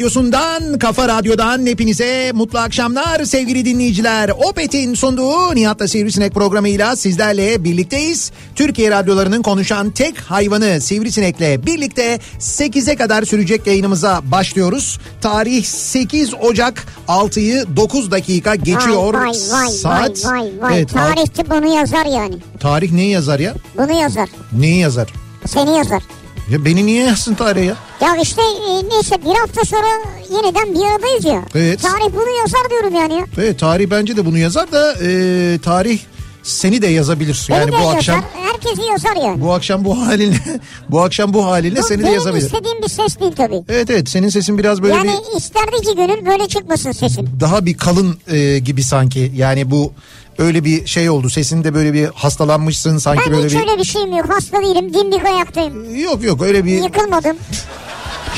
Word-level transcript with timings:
radyosundan, 0.00 0.78
kafa 0.78 1.08
radyodan 1.08 1.66
hepinize 1.66 2.32
mutlu 2.34 2.58
akşamlar 2.58 3.24
sevgili 3.24 3.64
dinleyiciler. 3.64 4.28
Opet'in 4.28 4.94
sunduğu 4.94 5.54
Nihat'la 5.54 5.88
Sivrisinek 5.88 6.34
programıyla 6.34 6.96
sizlerle 6.96 7.64
birlikteyiz. 7.64 8.32
Türkiye 8.54 8.90
radyolarının 8.90 9.42
konuşan 9.42 9.90
tek 9.90 10.18
hayvanı 10.18 10.80
Sivrisinek'le 10.80 11.66
birlikte 11.66 12.20
8'e 12.40 12.96
kadar 12.96 13.22
sürecek 13.22 13.66
yayınımıza 13.66 14.20
başlıyoruz. 14.24 14.98
Tarih 15.20 15.64
8 15.64 16.34
Ocak 16.34 16.86
6'yı 17.08 17.64
9 17.76 18.10
dakika 18.10 18.54
geçiyor. 18.54 19.14
Vay 19.14 19.22
vay 19.22 19.32
vay 19.52 19.68
Saat. 19.68 20.24
vay 20.24 20.42
vay 20.42 20.52
vay. 20.60 20.78
Evet, 20.78 20.90
Tarihte 20.92 21.50
bunu 21.50 21.76
yazar 21.76 22.06
yani. 22.06 22.34
tarih 22.60 22.92
neyi 22.92 23.10
yazar 23.10 23.38
ya? 23.38 23.54
Bunu 23.78 24.00
yazar. 24.00 24.28
Neyi 24.52 24.78
yazar? 24.78 25.08
Seni 25.46 25.76
yazar. 25.76 26.02
Ya 26.50 26.64
beni 26.64 26.86
niye 26.86 27.04
yazsın 27.04 27.34
tarihe 27.34 27.64
ya? 27.64 27.76
Ya 28.00 28.16
işte 28.22 28.42
e, 28.42 28.88
neyse 28.88 29.16
bir 29.24 29.34
hafta 29.34 29.64
sonra 29.64 29.86
yeniden 30.30 30.74
bir 30.74 30.94
aradayız 30.94 31.24
ya. 31.24 31.42
Evet. 31.54 31.82
Tarih 31.82 32.12
bunu 32.14 32.36
yazar 32.38 32.70
diyorum 32.70 32.94
yani 32.94 33.14
ya. 33.14 33.24
Evet 33.38 33.60
tarih 33.60 33.90
bence 33.90 34.16
de 34.16 34.26
bunu 34.26 34.38
yazar 34.38 34.72
da 34.72 34.92
e, 34.92 35.58
tarih 35.58 35.98
seni 36.46 36.82
de 36.82 36.86
yazabilir. 36.86 37.46
Beni 37.50 37.58
Yani 37.58 37.68
de 37.72 37.72
bu 37.72 37.80
yazar. 37.80 37.94
akşam 37.96 38.22
Herkesi 38.34 38.82
yazar 38.90 39.16
yani. 39.28 39.40
bu 39.40 39.52
akşam 39.52 39.84
bu 39.84 39.98
halinle 40.06 40.36
bu 40.88 41.00
akşam 41.02 41.34
bu 41.34 41.46
halinle 41.46 41.78
Bu 41.80 41.82
seni 41.86 41.98
de 41.98 42.02
benim 42.02 42.14
yazabilir. 42.14 42.46
istediğim 42.46 42.82
bir 42.82 42.88
ses 42.88 43.20
değil 43.20 43.32
tabii. 43.36 43.62
Evet 43.68 43.90
evet 43.90 44.08
senin 44.08 44.28
sesin 44.28 44.58
biraz 44.58 44.82
böyle 44.82 44.94
yani 44.94 45.10
bir 45.32 45.36
isterdi 45.38 45.76
ki 45.76 45.96
gönül 45.96 46.26
böyle 46.26 46.48
çıkmasın 46.48 46.92
sesin. 46.92 47.28
daha 47.40 47.66
bir 47.66 47.76
kalın 47.76 48.18
e, 48.28 48.58
gibi 48.58 48.82
sanki. 48.82 49.32
Yani 49.36 49.70
bu 49.70 49.92
öyle 50.38 50.64
bir 50.64 50.86
şey 50.86 51.10
oldu. 51.10 51.30
Sesinde 51.30 51.74
böyle 51.74 51.92
bir 51.92 52.04
hastalanmışsın 52.14 52.98
sanki 52.98 53.22
Ben 53.26 53.32
böyle 53.32 53.46
hiç 53.46 53.54
bir 53.54 53.60
öyle 53.60 53.78
bir 53.78 53.84
şeyim 53.84 54.16
yok. 54.16 54.26
Hasta 54.28 54.62
değilim. 54.62 54.94
Dimdik 54.94 55.24
ayaktayım. 55.24 55.96
Yok 56.00 56.22
yok 56.24 56.42
öyle 56.42 56.64
bir 56.64 56.82
Yıkılmadım. 56.82 57.36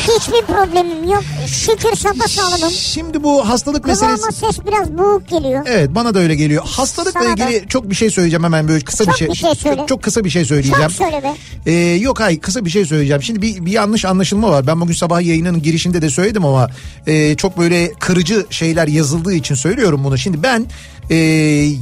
Hiçbir 0.02 0.46
problemim 0.54 1.10
yok. 1.12 1.24
Şükür 1.46 1.96
sapasağlamım. 1.96 2.70
Şimdi 2.70 3.22
bu 3.22 3.48
hastalık 3.48 3.86
meselesi 3.86 4.16
Kulağıma 4.16 4.32
ses 4.52 4.66
biraz 4.66 4.98
boğuk 4.98 5.28
geliyor. 5.28 5.62
Evet 5.66 5.90
bana 5.94 6.14
da 6.14 6.18
öyle 6.18 6.34
geliyor. 6.34 6.62
Hastalıkla 6.66 7.20
Sana 7.20 7.32
ilgili 7.32 7.68
çok 7.68 7.90
bir 7.90 7.94
şey 7.94 8.10
söyleyeceğim 8.10 8.44
hemen 8.44 8.68
böyle 8.68 8.84
kısa 8.84 9.04
Çok 9.04 9.14
bir 9.14 9.18
şey. 9.18 9.28
bir 9.28 9.34
şey 9.34 9.54
söyle. 9.54 9.76
Çok, 9.76 9.88
çok 9.88 10.02
kısa 10.02 10.24
bir 10.24 10.30
şey 10.30 10.44
söyleyeceğim. 10.44 10.80
Çok 10.82 10.92
söyle 10.92 11.22
be. 11.22 11.34
Ee, 11.66 11.72
yok 11.94 12.20
hayır 12.20 12.40
kısa 12.40 12.64
bir 12.64 12.70
şey 12.70 12.84
söyleyeceğim. 12.84 13.22
Şimdi 13.22 13.42
bir, 13.42 13.66
bir 13.66 13.72
yanlış 13.72 14.04
anlaşılma 14.04 14.50
var. 14.50 14.66
Ben 14.66 14.80
bugün 14.80 14.94
sabah 14.94 15.20
yayının 15.22 15.62
girişinde 15.62 16.02
de 16.02 16.10
söyledim 16.10 16.44
ama 16.44 16.68
e, 17.06 17.36
çok 17.36 17.58
böyle 17.58 17.92
kırıcı 17.92 18.46
şeyler 18.50 18.88
yazıldığı 18.88 19.34
için 19.34 19.54
söylüyorum 19.54 20.04
bunu. 20.04 20.18
Şimdi 20.18 20.42
ben 20.42 20.66
e, 21.10 21.16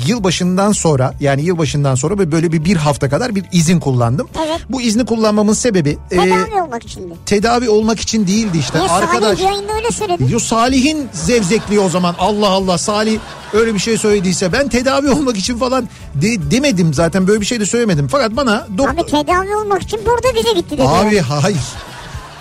yılbaşından 0.07 0.73
sonra 0.73 1.15
yani 1.21 1.43
yılbaşından 1.43 1.95
sonra 1.95 2.19
böyle- 2.33 2.53
bir 2.53 2.65
bir 2.65 2.77
hafta 2.77 3.09
kadar 3.09 3.35
bir 3.35 3.45
izin 3.53 3.81
kullandım. 3.81 4.29
Evet. 4.47 4.61
Bu 4.71 4.83
izni 4.83 5.07
kullanmamın 5.07 5.53
sebebi 5.53 5.99
e, 6.11 6.17
Tedavi 6.17 6.63
olmak 6.63 6.83
için 6.85 7.15
tedavi 7.27 7.69
olmak 7.69 8.01
için 8.01 8.27
değildi 8.27 8.59
işte. 8.59 8.79
Niye 8.79 8.91
Arkadaş 8.91 9.39
Salih 9.39 9.51
yayında 9.53 9.73
öyle 9.73 9.91
söyledi. 9.91 10.25
Yo 10.33 10.39
Salih'in 10.39 11.09
zevzekliği 11.13 11.81
o 11.81 11.89
zaman 11.89 12.15
Allah 12.19 12.49
Allah 12.49 12.79
Salih 12.79 13.19
öyle 13.53 13.75
bir 13.75 13.79
şey 13.79 13.99
söylediyse 13.99 14.53
ben 14.53 14.69
tedavi 14.69 15.11
olmak 15.17 15.37
için 15.37 15.59
falan 15.59 15.89
de- 16.15 16.51
demedim 16.51 16.95
zaten 16.95 17.27
böyle 17.27 17.41
bir 17.41 17.47
şey 17.47 17.61
de 17.61 17.67
söylemedim. 17.67 18.09
Fakat 18.09 18.37
bana 18.37 18.67
doktor... 18.79 18.95
Abi 18.95 19.07
tedavi 19.07 19.57
olmak 19.57 19.83
için 19.83 20.01
burada 20.07 20.35
bize 20.39 20.53
gitti 20.61 20.71
dedi. 20.79 20.83
Abi 20.89 21.19
hayır. 21.21 21.59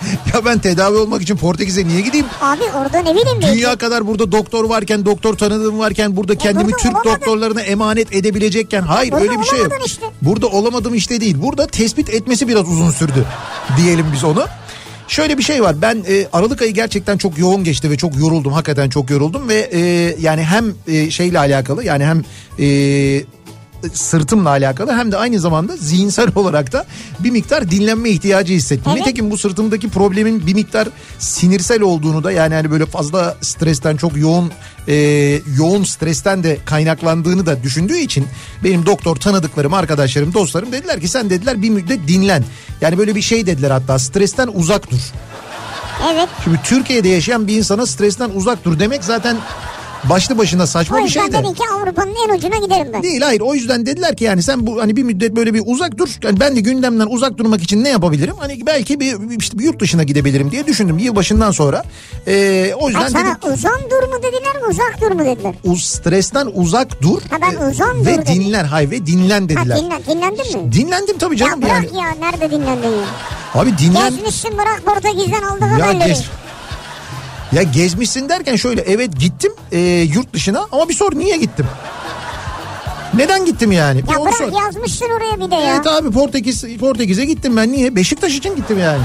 ya 0.33 0.45
ben 0.45 0.59
tedavi 0.59 0.97
olmak 0.97 1.21
için 1.21 1.37
Portekiz'e 1.37 1.87
niye 1.87 2.01
gideyim? 2.01 2.25
Abi 2.41 2.63
orada 2.63 2.99
ne 2.99 3.15
bileyim 3.15 3.39
belki. 3.41 3.55
Dünya 3.55 3.75
kadar 3.75 4.07
burada 4.07 4.31
doktor 4.31 4.69
varken, 4.69 5.05
doktor 5.05 5.33
tanıdığım 5.37 5.79
varken, 5.79 6.17
burada 6.17 6.37
kendimi 6.37 6.65
burada 6.65 6.77
Türk 6.77 6.95
olamadın. 6.95 7.11
doktorlarına 7.11 7.61
emanet 7.61 8.15
edebilecekken 8.15 8.81
hayır 8.81 9.11
burada 9.11 9.23
öyle 9.23 9.39
bir 9.39 9.45
şey 9.45 9.59
yok. 9.59 9.71
işte. 9.85 10.05
Burada 10.21 10.47
olamadım 10.47 10.95
işte 10.95 11.21
değil. 11.21 11.35
Burada 11.41 11.67
tespit 11.67 12.09
etmesi 12.09 12.47
biraz 12.47 12.69
uzun 12.69 12.91
sürdü 12.91 13.25
diyelim 13.77 14.05
biz 14.13 14.23
onu. 14.23 14.45
Şöyle 15.07 15.37
bir 15.37 15.43
şey 15.43 15.63
var 15.63 15.81
ben 15.81 16.03
e, 16.09 16.27
Aralık 16.33 16.61
ayı 16.61 16.71
gerçekten 16.71 17.17
çok 17.17 17.37
yoğun 17.37 17.63
geçti 17.63 17.89
ve 17.89 17.97
çok 17.97 18.17
yoruldum 18.17 18.53
hakikaten 18.53 18.89
çok 18.89 19.09
yoruldum 19.09 19.49
ve 19.49 19.69
e, 19.73 19.79
yani 20.19 20.43
hem 20.43 20.65
e, 20.87 21.11
şeyle 21.11 21.39
alakalı 21.39 21.83
yani 21.83 22.05
hem 22.05 22.23
e, 22.59 22.65
sırtımla 23.93 24.49
alakalı 24.49 24.93
hem 24.93 25.11
de 25.11 25.17
aynı 25.17 25.39
zamanda 25.39 25.77
zihinsel 25.77 26.27
olarak 26.35 26.71
da 26.71 26.85
bir 27.19 27.31
miktar 27.31 27.71
dinlenme 27.71 28.09
ihtiyacı 28.09 28.53
hissettim. 28.53 28.91
Evet. 28.91 28.99
Nitekim 28.99 29.31
bu 29.31 29.37
sırtımdaki 29.37 29.89
problemin 29.89 30.47
bir 30.47 30.53
miktar 30.53 30.87
sinirsel 31.19 31.81
olduğunu 31.81 32.23
da 32.23 32.31
yani 32.31 32.53
hani 32.53 32.71
böyle 32.71 32.85
fazla 32.85 33.37
stresten 33.41 33.97
çok 33.97 34.17
yoğun 34.17 34.51
e, 34.87 34.95
yoğun 35.57 35.83
stresten 35.83 36.43
de 36.43 36.57
kaynaklandığını 36.65 37.45
da 37.45 37.63
düşündüğü 37.63 37.97
için 37.97 38.27
benim 38.63 38.85
doktor 38.85 39.15
tanıdıklarım 39.15 39.73
arkadaşlarım 39.73 40.33
dostlarım 40.33 40.71
dediler 40.71 41.01
ki 41.01 41.07
sen 41.07 41.29
dediler 41.29 41.61
bir 41.61 41.69
müddet 41.69 42.07
dinlen. 42.07 42.43
Yani 42.81 42.97
böyle 42.97 43.15
bir 43.15 43.21
şey 43.21 43.45
dediler 43.45 43.71
hatta 43.71 43.99
stresten 43.99 44.49
uzak 44.53 44.91
dur. 44.91 44.99
Evet. 46.13 46.29
Şimdi 46.43 46.59
Türkiye'de 46.63 47.09
yaşayan 47.09 47.47
bir 47.47 47.57
insana 47.57 47.85
stresten 47.85 48.29
uzak 48.29 48.65
dur 48.65 48.79
demek 48.79 49.03
zaten 49.03 49.37
başlı 50.09 50.37
başına 50.37 50.67
saçma 50.67 50.95
O 50.95 50.99
bir 50.99 51.03
yüzden 51.05 51.21
şey 51.21 51.33
de. 51.33 51.37
dedi 51.37 51.53
ki 51.53 51.63
Avrupa'nın 51.73 52.15
en 52.29 52.35
ucuna 52.37 52.57
giderim 52.57 52.87
ben. 52.93 53.03
Değil 53.03 53.21
hayır 53.21 53.41
o 53.41 53.53
yüzden 53.53 53.85
dediler 53.85 54.15
ki 54.15 54.23
yani 54.23 54.43
sen 54.43 54.67
bu 54.67 54.81
hani 54.81 54.95
bir 54.95 55.03
müddet 55.03 55.35
böyle 55.35 55.53
bir 55.53 55.63
uzak 55.65 55.97
dur. 55.97 56.09
Yani 56.23 56.39
ben 56.39 56.55
de 56.55 56.59
gündemden 56.61 57.07
uzak 57.09 57.37
durmak 57.37 57.61
için 57.63 57.83
ne 57.83 57.89
yapabilirim? 57.89 58.35
Hani 58.39 58.65
belki 58.65 58.99
bir, 58.99 59.37
işte 59.39 59.59
bir 59.59 59.63
yurt 59.63 59.79
dışına 59.79 60.03
gidebilirim 60.03 60.51
diye 60.51 60.67
düşündüm 60.67 60.97
yılbaşından 60.97 61.51
sonra. 61.51 61.83
Ee, 62.27 62.73
o 62.79 62.87
yüzden 62.87 63.01
Ay 63.03 63.09
sana 63.09 63.21
dedim 63.37 63.53
uzan 63.53 63.79
dur 63.91 64.07
mu 64.07 64.17
dediler 64.23 64.69
uzak 64.69 64.97
dur 65.01 65.11
mu 65.11 65.25
dediler. 65.25 65.53
uz, 65.63 65.83
stresten 65.83 66.47
uzak 66.53 67.01
dur. 67.01 67.21
Ha, 67.29 67.37
ben 67.41 67.65
Ee, 67.65 67.69
uzan 67.71 67.99
dur 67.99 68.05
Ve 68.05 68.17
dedim. 68.17 68.35
dinlen 68.35 68.65
hay 68.65 68.89
ve 68.91 69.05
dinlen 69.05 69.41
Ha 69.41 69.49
dediler. 69.49 69.77
dinlen, 69.77 70.01
dinlendin 70.07 70.63
mi? 70.63 70.71
Dinlendim 70.71 71.17
tabii 71.17 71.33
Ya 71.41 71.47
canım 71.47 71.61
bırak 71.61 71.83
yani. 71.93 71.97
ya 71.97 72.15
nerede 72.19 72.51
dinlendin 72.51 72.87
ya? 72.89 73.05
Abi 73.61 73.77
dinlen. 73.77 74.09
Gezmişsin 74.15 74.51
bırak 74.57 74.81
Portekiz'den 74.85 75.41
aldık 75.41 75.61
Ya 75.79 75.87
haberleri. 75.87 76.07
gez. 76.09 76.23
Ya 77.51 77.63
gezmişsin 77.63 78.29
derken 78.29 78.55
şöyle 78.55 78.81
evet 78.81 79.19
gittim 79.19 79.53
e, 79.71 79.79
yurt 80.13 80.33
dışına 80.33 80.67
ama 80.71 80.89
bir 80.89 80.93
sor 80.93 81.15
niye 81.15 81.37
gittim? 81.37 81.65
Neden 83.13 83.45
gittim 83.45 83.71
yani? 83.71 84.03
Bir 84.07 84.11
Ya 84.11 84.19
onu 84.19 84.25
bırak 84.25 84.37
sor. 84.37 84.61
yazmışsın 84.61 85.05
oraya 85.17 85.45
bir 85.45 85.51
de 85.51 85.55
ya. 85.55 85.75
Evet 85.75 85.87
abi 85.87 86.11
Portekiz 86.11 86.77
Portekiz'e 86.79 87.25
gittim 87.25 87.57
ben 87.57 87.71
niye? 87.71 87.95
Beşiktaş 87.95 88.35
için 88.35 88.55
gittim 88.55 88.79
yani. 88.79 89.01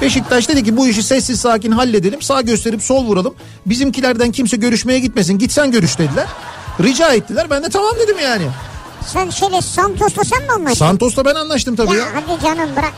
Beşiktaş 0.00 0.48
dedi 0.48 0.64
ki 0.64 0.76
bu 0.76 0.88
işi 0.88 1.02
sessiz 1.02 1.40
sakin 1.40 1.72
halledelim. 1.72 2.22
Sağ 2.22 2.40
gösterip 2.40 2.82
sol 2.82 3.04
vuralım. 3.04 3.34
Bizimkilerden 3.66 4.32
kimse 4.32 4.56
görüşmeye 4.56 4.98
gitmesin. 4.98 5.38
Git 5.38 5.52
sen 5.52 5.70
görüş 5.70 5.98
dediler. 5.98 6.26
Rica 6.82 7.12
ettiler. 7.12 7.50
Ben 7.50 7.62
de 7.62 7.68
tamam 7.68 7.92
dedim 8.02 8.16
yani. 8.22 8.46
Sen 9.06 9.30
şöyle 9.30 9.62
Santos'la 9.62 10.24
sen 10.24 10.42
mi 10.42 10.50
anlaştın? 10.52 10.78
Santos'la 10.78 11.24
ben 11.24 11.34
anlaştım 11.34 11.76
tabii 11.76 11.90
ya 11.92 11.96
ya. 11.98 12.04
hadi 12.14 12.42
canım 12.42 12.70
bırak. 12.76 12.92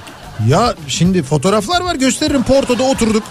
Ya 0.48 0.74
şimdi 0.88 1.22
fotoğraflar 1.22 1.80
var 1.80 1.94
gösteririm 1.94 2.42
Porto'da 2.42 2.82
oturduk. 2.82 3.22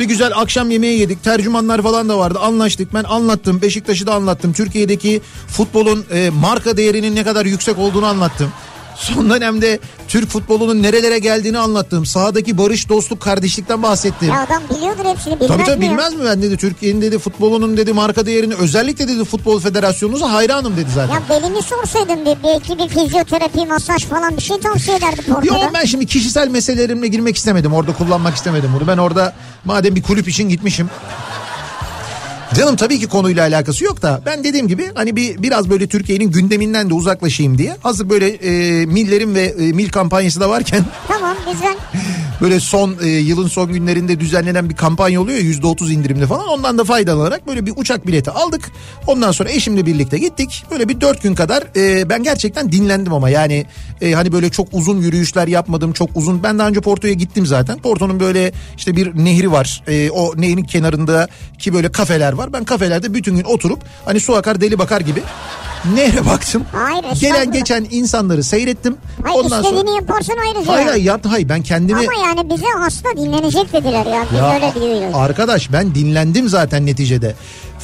Bir 0.00 0.04
güzel 0.04 0.32
akşam 0.34 0.70
yemeği 0.70 1.00
yedik. 1.00 1.24
Tercümanlar 1.24 1.82
falan 1.82 2.08
da 2.08 2.18
vardı. 2.18 2.38
Anlaştık. 2.38 2.94
Ben 2.94 3.04
anlattım. 3.04 3.62
Beşiktaş'ı 3.62 4.06
da 4.06 4.14
anlattım. 4.14 4.52
Türkiye'deki 4.52 5.20
futbolun 5.48 6.04
e, 6.12 6.30
marka 6.30 6.76
değerinin 6.76 7.16
ne 7.16 7.24
kadar 7.24 7.46
yüksek 7.46 7.78
olduğunu 7.78 8.06
anlattım. 8.06 8.52
Son 8.96 9.30
dönemde 9.30 9.78
Türk 10.08 10.28
futbolunun 10.30 10.82
nerelere 10.82 11.18
geldiğini 11.18 11.58
anlattım. 11.58 12.06
Sahadaki 12.06 12.58
barış, 12.58 12.88
dostluk, 12.88 13.20
kardeşlikten 13.20 13.82
bahsettim. 13.82 14.28
Ya 14.28 14.40
adam 14.40 14.62
biliyordur 14.76 15.04
hepsini 15.04 15.34
bilmez 15.40 15.48
Tabii 15.48 15.64
tabii 15.64 15.84
mi 15.84 15.90
bilmez 15.90 16.14
mi 16.14 16.24
ben 16.24 16.42
dedi 16.42 16.56
Türkiye'nin 16.56 17.02
dedi 17.02 17.18
futbolunun 17.18 17.76
dedi 17.76 17.92
marka 17.92 18.26
değerini 18.26 18.54
özellikle 18.54 19.08
dedi 19.08 19.24
futbol 19.24 19.60
federasyonunuza 19.60 20.32
hayranım 20.32 20.76
dedi 20.76 20.90
zaten. 20.94 21.14
Ya 21.14 21.22
belini 21.30 21.62
sorsaydın 21.62 22.26
bir, 22.26 22.36
belki 22.44 22.78
bir 22.78 22.88
fizyoterapi, 22.88 23.66
masaj 23.66 24.04
falan 24.04 24.36
bir 24.36 24.42
şey 24.42 24.60
tavsiye 24.60 24.96
ederdi 24.96 25.20
Yo 25.28 25.34
Porto'da. 25.34 25.70
ben 25.74 25.84
şimdi 25.84 26.06
kişisel 26.06 26.48
meselelerimle 26.48 27.08
girmek 27.08 27.36
istemedim. 27.36 27.74
Orada 27.74 27.92
kullanmak 27.92 28.34
istemedim 28.34 28.70
bunu. 28.80 28.86
Ben 28.88 28.98
orada 28.98 29.32
madem 29.64 29.94
bir 29.94 30.02
kulüp 30.02 30.28
için 30.28 30.48
gitmişim. 30.48 30.90
Canım 32.56 32.76
tabii 32.76 32.98
ki 32.98 33.08
konuyla 33.08 33.42
alakası 33.42 33.84
yok 33.84 34.02
da 34.02 34.20
ben 34.26 34.44
dediğim 34.44 34.68
gibi 34.68 34.90
hani 34.94 35.16
bir 35.16 35.42
biraz 35.42 35.70
böyle 35.70 35.86
Türkiye'nin 35.86 36.30
gündeminden 36.30 36.90
de 36.90 36.94
uzaklaşayım 36.94 37.58
diye. 37.58 37.76
Hazır 37.82 38.08
böyle 38.08 38.28
e, 38.28 38.86
millerin 38.86 39.34
ve 39.34 39.42
e, 39.42 39.72
mil 39.72 39.88
kampanyası 39.90 40.40
da 40.40 40.50
varken 40.50 40.84
Tamam 41.08 41.36
güzel. 41.52 41.76
Böyle 42.42 42.60
son 42.60 42.96
e, 43.02 43.08
yılın 43.08 43.48
son 43.48 43.72
günlerinde 43.72 44.20
düzenlenen 44.20 44.70
bir 44.70 44.76
kampanya 44.76 45.20
oluyor 45.20 45.38
ya 45.38 45.50
%30 45.50 45.92
indirimli 45.92 46.26
falan. 46.26 46.48
Ondan 46.48 46.78
da 46.78 46.84
faydalanarak 46.84 47.46
böyle 47.46 47.66
bir 47.66 47.72
uçak 47.76 48.06
bileti 48.06 48.30
aldık. 48.30 48.70
Ondan 49.06 49.32
sonra 49.32 49.50
eşimle 49.50 49.86
birlikte 49.86 50.18
gittik. 50.18 50.64
Böyle 50.70 50.88
bir 50.88 51.00
dört 51.00 51.22
gün 51.22 51.34
kadar 51.34 51.64
e, 51.76 52.08
ben 52.08 52.22
gerçekten 52.22 52.72
dinlendim 52.72 53.12
ama 53.12 53.30
yani 53.30 53.66
e, 54.00 54.12
hani 54.12 54.32
böyle 54.32 54.50
çok 54.50 54.68
uzun 54.72 55.00
yürüyüşler 55.00 55.48
yapmadım. 55.48 55.92
Çok 55.92 56.10
uzun 56.14 56.42
ben 56.42 56.58
daha 56.58 56.68
önce 56.68 56.80
Porto'ya 56.80 57.14
gittim 57.14 57.46
zaten. 57.46 57.78
Porto'nun 57.78 58.20
böyle 58.20 58.52
işte 58.76 58.96
bir 58.96 59.24
nehri 59.24 59.52
var. 59.52 59.82
E, 59.88 60.10
o 60.10 60.32
nehrin 60.36 60.64
kenarında 60.64 61.28
ki 61.58 61.74
böyle 61.74 61.92
kafeler 61.92 62.32
var. 62.32 62.52
Ben 62.52 62.64
kafelerde 62.64 63.14
bütün 63.14 63.36
gün 63.36 63.44
oturup 63.44 63.78
hani 64.04 64.20
su 64.20 64.36
akar 64.36 64.60
deli 64.60 64.78
bakar 64.78 65.00
gibi 65.00 65.22
nehre 65.94 66.26
baktım. 66.26 66.64
Hayır, 66.72 67.04
Gelen 67.20 67.52
geçen 67.52 67.86
insanları 67.90 68.42
seyrettim. 68.44 68.96
Hayır 69.24 69.44
Ondan 69.44 69.62
istediğini 69.62 69.88
sonra 69.88 70.00
yaparsın 70.00 70.34
ayrıca. 70.48 70.72
Hayır 70.72 70.86
hayır 70.86 71.04
yaptı 71.04 71.28
hayır 71.28 71.48
ben 71.48 71.62
kendimi 71.62 71.98
Ama 71.98 72.26
yani 72.28 72.50
bize 72.50 72.66
hasta 72.78 73.08
dinlenecek 73.16 73.72
dediler 73.72 74.06
ya. 74.06 74.24
Biz 74.32 74.38
ya 74.38 74.54
öyle 74.54 74.72
biliyoruz. 74.74 75.14
arkadaş 75.16 75.72
ben 75.72 75.94
dinlendim 75.94 76.48
zaten 76.48 76.86
neticede. 76.86 77.34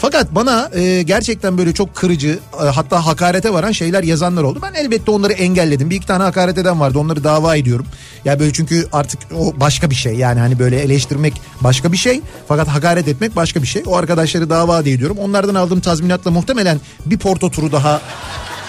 Fakat 0.01 0.35
bana 0.35 0.71
e, 0.75 1.03
gerçekten 1.03 1.59
böyle 1.59 1.75
çok 1.75 1.95
kırıcı 1.95 2.39
e, 2.63 2.65
hatta 2.65 3.07
hakarete 3.07 3.53
varan 3.53 3.73
şeyler 3.73 4.03
yazanlar 4.03 4.43
oldu. 4.43 4.59
Ben 4.63 4.75
elbette 4.75 5.11
onları 5.11 5.33
engelledim. 5.33 5.91
Bir 5.91 5.97
iki 5.97 6.07
tane 6.07 6.23
hakaret 6.23 6.59
eden 6.59 6.81
vardı 6.81 6.99
onları 6.99 7.25
dava 7.25 7.57
ediyorum. 7.57 7.87
Ya 8.25 8.41
böyle 8.41 8.53
çünkü 8.53 8.89
artık 8.93 9.21
o 9.37 9.61
başka 9.61 9.91
bir 9.91 9.95
şey 9.95 10.15
yani 10.15 10.41
hani 10.41 10.59
böyle 10.59 10.81
eleştirmek 10.81 11.35
başka 11.61 11.93
bir 11.93 11.97
şey. 11.97 12.21
Fakat 12.49 12.69
hakaret 12.69 13.09
etmek 13.09 13.37
başka 13.37 13.63
bir 13.63 13.67
şey. 13.67 13.83
O 13.87 13.97
arkadaşları 13.97 14.51
dava 14.51 14.81
ediyorum. 14.81 15.19
Onlardan 15.19 15.55
aldığım 15.55 15.81
tazminatla 15.81 16.31
muhtemelen 16.31 16.81
bir 17.07 17.19
porto 17.19 17.51
turu 17.51 17.73
daha 17.73 18.01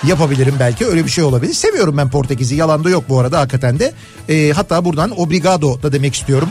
yapabilirim 0.07 0.55
belki 0.59 0.85
öyle 0.85 1.05
bir 1.05 1.09
şey 1.09 1.23
olabilir. 1.23 1.53
Seviyorum 1.53 1.97
ben 1.97 2.09
Portekiz'i 2.09 2.55
yalan 2.55 2.83
da 2.83 2.89
yok 2.89 3.03
bu 3.09 3.19
arada 3.19 3.39
hakikaten 3.39 3.79
de. 3.79 3.93
E, 4.29 4.51
hatta 4.51 4.85
buradan 4.85 5.19
obrigado 5.19 5.83
da 5.83 5.91
demek 5.91 6.15
istiyorum. 6.15 6.49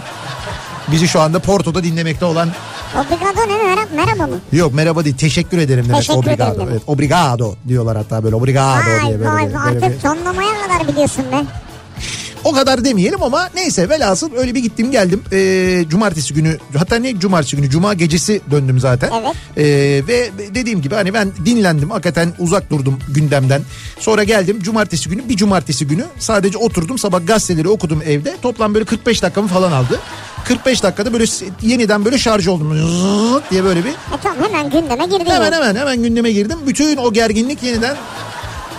Bizi 0.93 1.09
şu 1.09 1.21
anda 1.21 1.39
Porto'da 1.39 1.85
dinlemekte 1.85 2.25
olan 2.25 2.49
Obrigado 2.95 3.41
ne 3.49 3.63
merhaba, 3.65 3.89
merhaba 3.97 4.27
mı? 4.27 4.37
yok 4.53 4.75
merhaba 4.75 5.05
değil 5.05 5.17
teşekkür 5.17 5.59
ederim 5.59 5.85
demek 5.85 5.97
Teşekkür 5.97 6.21
ederim 6.21 6.33
obrigado. 6.35 6.59
demek. 6.61 6.73
Evet, 6.73 6.83
obrigado 6.87 7.55
diyorlar 7.69 7.97
hatta 7.97 8.25
böyle 8.25 8.37
obrigado 8.37 8.85
diye 8.85 8.97
Vay 9.05 9.21
böyle, 9.21 9.31
vay 9.31 9.45
böyle 9.45 9.59
artık 9.87 9.97
bir- 9.97 10.01
tonlamaya 10.01 10.51
kadar 10.67 10.89
biliyorsun 10.89 11.25
be. 11.33 11.45
O 12.45 12.53
kadar 12.53 12.85
demeyelim 12.85 13.23
ama 13.23 13.49
neyse 13.55 13.89
velhasıl 13.89 14.35
öyle 14.37 14.55
bir 14.55 14.61
gittim 14.61 14.91
geldim. 14.91 15.23
Ee, 15.33 15.85
cumartesi 15.89 16.35
günü 16.35 16.59
hatta 16.79 16.97
ne 16.97 17.19
cumartesi 17.21 17.57
günü 17.57 17.71
cuma 17.71 17.95
gecesi 17.95 18.41
döndüm 18.51 18.81
zaten. 18.81 19.11
Evet. 19.23 19.35
Ee, 19.57 19.63
ve 20.09 20.31
dediğim 20.55 20.83
gibi 20.83 20.95
hani 20.95 21.15
ben 21.15 21.33
dinlendim 21.45 21.91
hakikaten 21.91 22.33
uzak 22.39 22.71
durdum 22.71 22.99
gündemden. 23.09 23.63
Sonra 24.01 24.25
geldim 24.25 24.59
cumartesi 24.63 25.09
günü 25.09 25.29
bir 25.29 25.37
cumartesi 25.37 25.87
günü 25.87 26.05
sadece 26.19 26.59
oturdum 26.59 26.99
sabah 26.99 27.27
gazeteleri 27.27 27.69
okudum 27.69 28.03
evde. 28.07 28.37
Toplam 28.43 28.75
böyle 28.75 28.85
45 28.85 29.23
dakikamı 29.23 29.49
falan 29.49 29.73
aldı. 29.73 30.01
45 30.45 30.83
dakikada 30.83 31.13
böyle 31.13 31.25
yeniden 31.63 32.05
böyle 32.05 32.19
şarj 32.19 32.47
oldum 32.49 32.75
Zıt 33.33 33.51
diye 33.51 33.65
böyle 33.65 33.85
bir 33.85 33.91
E 33.91 33.95
tamam 34.23 34.39
hemen 34.45 34.71
gündeme 34.71 35.05
girdin. 35.07 35.31
hemen 35.31 35.53
hemen 35.53 35.77
hemen 35.77 36.03
gündeme 36.03 36.33
girdim. 36.33 36.59
Bütün 36.67 36.97
o 36.97 37.13
gerginlik 37.13 37.63
yeniden 37.63 37.97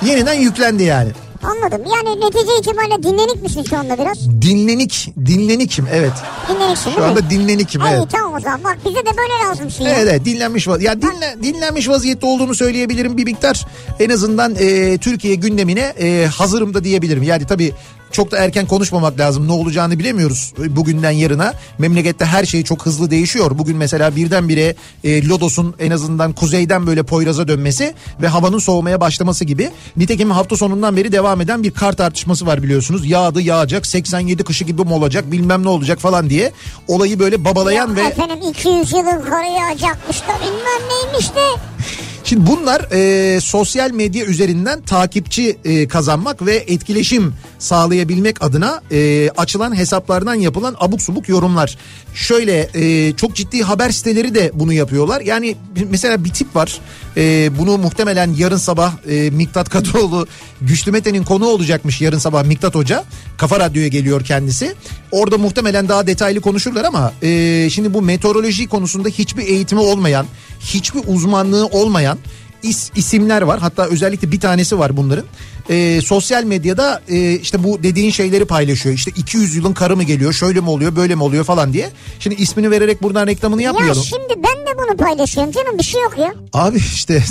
yeniden 0.06 0.34
yüklendi 0.34 0.84
yani. 0.84 1.10
Anladım. 1.44 1.82
Yani 1.96 2.22
netice 2.22 2.58
itibariyle 2.60 3.04
dinlenik 3.04 3.44
misin 3.44 3.64
şu 3.70 3.78
anda 3.78 3.98
biraz? 3.98 4.42
Dinlenik, 4.42 5.14
dinlenikim 5.26 5.88
evet. 5.94 6.12
Dinleniksin 6.50 6.92
Şu 6.92 7.00
mi? 7.00 7.06
anda 7.06 7.30
dinlenikim 7.30 7.82
Ay, 7.82 7.94
evet. 7.96 8.04
tamam 8.12 8.34
o 8.34 8.40
zaman 8.40 8.64
bak 8.64 8.78
bize 8.86 8.96
de 9.00 9.10
böyle 9.18 9.50
lazımsın 9.50 9.84
ya. 9.84 9.90
Evet, 9.90 10.08
evet 10.12 10.26
dinlenmiş 10.26 10.68
vaz- 10.68 10.82
ya 10.84 11.02
dinle, 11.02 11.36
dinlenmiş 11.44 11.90
vaziyette 11.90 12.26
olduğumu 12.26 12.56
söyleyebilirim 12.56 13.18
bir 13.18 13.24
miktar. 13.24 13.66
En 14.00 14.10
azından 14.10 14.56
e, 14.60 14.98
Türkiye 14.98 15.36
gündemine 15.36 15.80
e, 16.00 16.26
hazırım 16.26 16.74
da 16.74 16.84
diyebilirim. 16.84 17.24
Yani 17.24 17.46
tabii 17.48 17.74
çok 18.12 18.32
da 18.32 18.38
erken 18.38 18.66
konuşmamak 18.66 19.20
lazım. 19.20 19.48
Ne 19.48 19.52
olacağını 19.52 20.00
bilemiyoruz 20.00 20.54
bugünden 20.58 21.12
yarına. 21.12 21.54
Memlekette 21.78 22.26
her 22.26 22.46
şey 22.46 22.64
çok 22.64 22.86
hızlı 22.86 23.12
değişiyor. 23.12 23.52
Bugün 23.58 23.78
mesela 23.78 24.16
birdenbire 24.16 24.76
e, 25.04 25.28
Lodos'un 25.28 25.76
en 25.80 25.92
azından 25.92 26.34
kuzeyden 26.34 26.88
böyle 26.88 27.04
Poyraz'a 27.04 27.48
dönmesi 27.48 27.94
ve 28.22 28.28
havanın 28.28 28.60
soğumaya 28.60 29.02
başlaması 29.02 29.46
gibi. 29.46 29.72
Nitekim 29.98 30.32
hafta 30.32 30.58
sonundan 30.58 30.98
beri 30.98 31.12
devam 31.12 31.42
eden 31.42 31.64
bir 31.64 31.72
kar 31.72 31.94
tartışması 31.94 32.46
var 32.46 32.64
biliyorsunuz. 32.64 33.10
Yağdı 33.10 33.42
yağacak 33.42 33.86
87 33.86 34.44
kışı 34.44 34.64
gibi 34.64 34.82
mi 34.82 34.94
olacak 34.94 35.32
bilmem 35.32 35.64
ne 35.64 35.70
olacak 35.70 36.00
falan 36.00 36.30
diye. 36.30 36.52
Olayı 36.88 37.20
böyle 37.20 37.46
babalayan 37.46 37.96
ve... 37.96 38.02
Efendim 38.02 38.38
200 38.50 38.92
yılın 38.92 39.22
karı 39.22 39.48
yağacakmış 39.48 40.22
da 40.22 40.34
bilmem 40.42 40.90
neymiş 40.90 41.30
de. 41.30 41.40
Şimdi 42.30 42.48
bunlar 42.48 42.88
e, 42.92 43.42
sosyal 43.42 43.92
medya 43.92 44.26
üzerinden 44.26 44.82
takipçi 44.82 45.58
e, 45.66 45.88
kazanmak 45.88 46.46
ve 46.46 46.56
etkileşim 46.56 47.34
sağlayabilmek 47.60 48.44
adına 48.44 48.82
e, 48.92 49.30
açılan 49.30 49.76
hesaplardan 49.76 50.36
yapılan 50.36 50.76
abuk 50.80 51.02
subuk 51.02 51.30
yorumlar. 51.30 51.78
Şöyle 52.14 52.70
e, 52.74 53.14
çok 53.16 53.36
ciddi 53.36 53.62
haber 53.62 53.90
siteleri 53.90 54.36
de 54.36 54.52
bunu 54.54 54.74
yapıyorlar. 54.74 55.22
Yani 55.22 55.56
mesela 55.90 56.24
bir 56.24 56.30
tip 56.30 56.56
var. 56.56 56.80
E, 57.18 57.50
bunu 57.58 57.78
muhtemelen 57.78 58.34
yarın 58.38 58.58
sabah 58.58 58.94
e, 59.10 59.30
Miktat 59.30 59.70
Kadıoğlu 59.70 60.28
Güçlü 60.62 60.92
Mete'nin 60.92 61.24
konu 61.24 61.46
olacakmış 61.46 62.02
yarın 62.02 62.18
sabah 62.18 62.44
Miktat 62.44 62.76
Hoca. 62.76 63.04
Kafa 63.38 63.60
Radyo'ya 63.60 63.88
geliyor 63.88 64.24
kendisi. 64.24 64.76
Orada 65.12 65.38
muhtemelen 65.38 65.90
daha 65.90 66.08
detaylı 66.08 66.42
konuşurlar 66.42 66.86
ama 66.86 67.14
e, 67.22 67.70
şimdi 67.70 67.94
bu 67.94 68.02
meteoroloji 68.02 68.68
konusunda 68.68 69.10
hiçbir 69.10 69.44
eğitimi 69.44 69.82
olmayan, 69.82 70.26
hiçbir 70.60 71.02
uzmanlığı 71.08 71.66
olmayan 71.66 72.18
is, 72.64 72.92
isimler 72.96 73.42
var. 73.42 73.60
Hatta 73.60 73.86
özellikle 73.86 74.32
bir 74.32 74.40
tanesi 74.40 74.80
var 74.80 74.98
bunların. 74.98 75.26
E, 75.70 76.02
sosyal 76.02 76.44
medyada 76.44 77.02
e, 77.10 77.32
işte 77.34 77.64
bu 77.64 77.84
dediğin 77.84 78.12
şeyleri 78.12 78.46
paylaşıyor. 78.46 78.96
İşte 78.96 79.12
200 79.16 79.56
yılın 79.56 79.74
karı 79.74 79.96
mı 79.98 80.04
geliyor, 80.04 80.34
şöyle 80.34 80.60
mi 80.62 80.70
oluyor, 80.70 80.96
böyle 80.96 81.16
mi 81.16 81.24
oluyor 81.24 81.44
falan 81.44 81.74
diye. 81.74 81.90
Şimdi 82.20 82.36
ismini 82.36 82.72
vererek 82.72 83.02
buradan 83.04 83.28
reklamını 83.28 83.62
Ya 83.62 83.66
yapmayalım. 83.66 84.04
şimdi 84.04 84.34
ben 84.38 84.66
de 84.68 84.78
bunu 84.78 84.98
paylaşıyorum 84.98 85.52
canım 85.52 85.78
bir 85.78 85.84
şey 85.84 86.02
yok 86.02 86.18
ya. 86.18 86.34
Abi 86.54 86.78
işte 86.78 87.24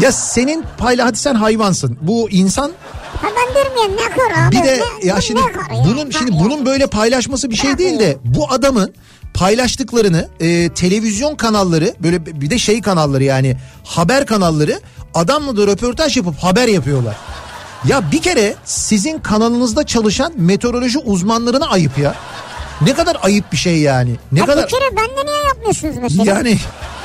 ya 0.00 0.12
senin 0.12 0.64
payla 0.78 1.06
hadi 1.06 1.18
sen 1.18 1.34
hayvansın. 1.34 1.98
Bu 2.02 2.30
insan 2.30 2.72
Ha 3.22 3.28
ben 3.36 3.54
diyorum 3.54 3.72
ya 3.82 4.04
ne 4.04 4.14
karı 4.16 4.46
abi. 4.48 4.56
bir 4.56 4.62
de 4.62 4.80
ne, 5.02 5.08
ya 5.08 5.20
şimdi 5.20 5.40
ne 5.40 5.44
ya? 5.76 5.84
bunun 5.84 6.10
Ha 6.10 6.18
şimdi 6.18 6.32
ya. 6.36 6.40
bunun 6.44 6.66
böyle 6.66 6.86
paylaşması 6.86 7.50
bir 7.50 7.56
şey 7.56 7.78
değil 7.78 7.92
ya. 7.92 8.00
de 8.00 8.16
bu 8.24 8.50
adamın 8.52 8.94
paylaştıklarını 9.36 10.28
e, 10.40 10.68
televizyon 10.68 11.36
kanalları 11.36 11.94
böyle 12.00 12.26
bir 12.26 12.50
de 12.50 12.58
şey 12.58 12.82
kanalları 12.82 13.24
yani 13.24 13.56
haber 13.84 14.26
kanalları 14.26 14.80
adamla 15.14 15.56
da 15.56 15.66
röportaj 15.66 16.16
yapıp 16.16 16.38
haber 16.38 16.68
yapıyorlar. 16.68 17.16
Ya 17.84 18.12
bir 18.12 18.22
kere 18.22 18.54
sizin 18.64 19.18
kanalınızda 19.18 19.84
çalışan 19.86 20.32
meteoroloji 20.36 20.98
uzmanlarına 20.98 21.66
ayıp 21.66 21.98
ya. 21.98 22.14
Ne 22.80 22.94
kadar 22.94 23.16
ayıp 23.22 23.52
bir 23.52 23.56
şey 23.56 23.78
yani. 23.78 24.10
Ne 24.32 24.38
Ya 24.38 24.46
kadar 24.46 24.64
Bir 24.66 24.70
kere 24.70 24.96
bende 24.96 25.26
niye 25.30 25.44
yapmıyorsunuz 25.46 25.94
mesela? 26.00 26.24
yani 26.24 26.58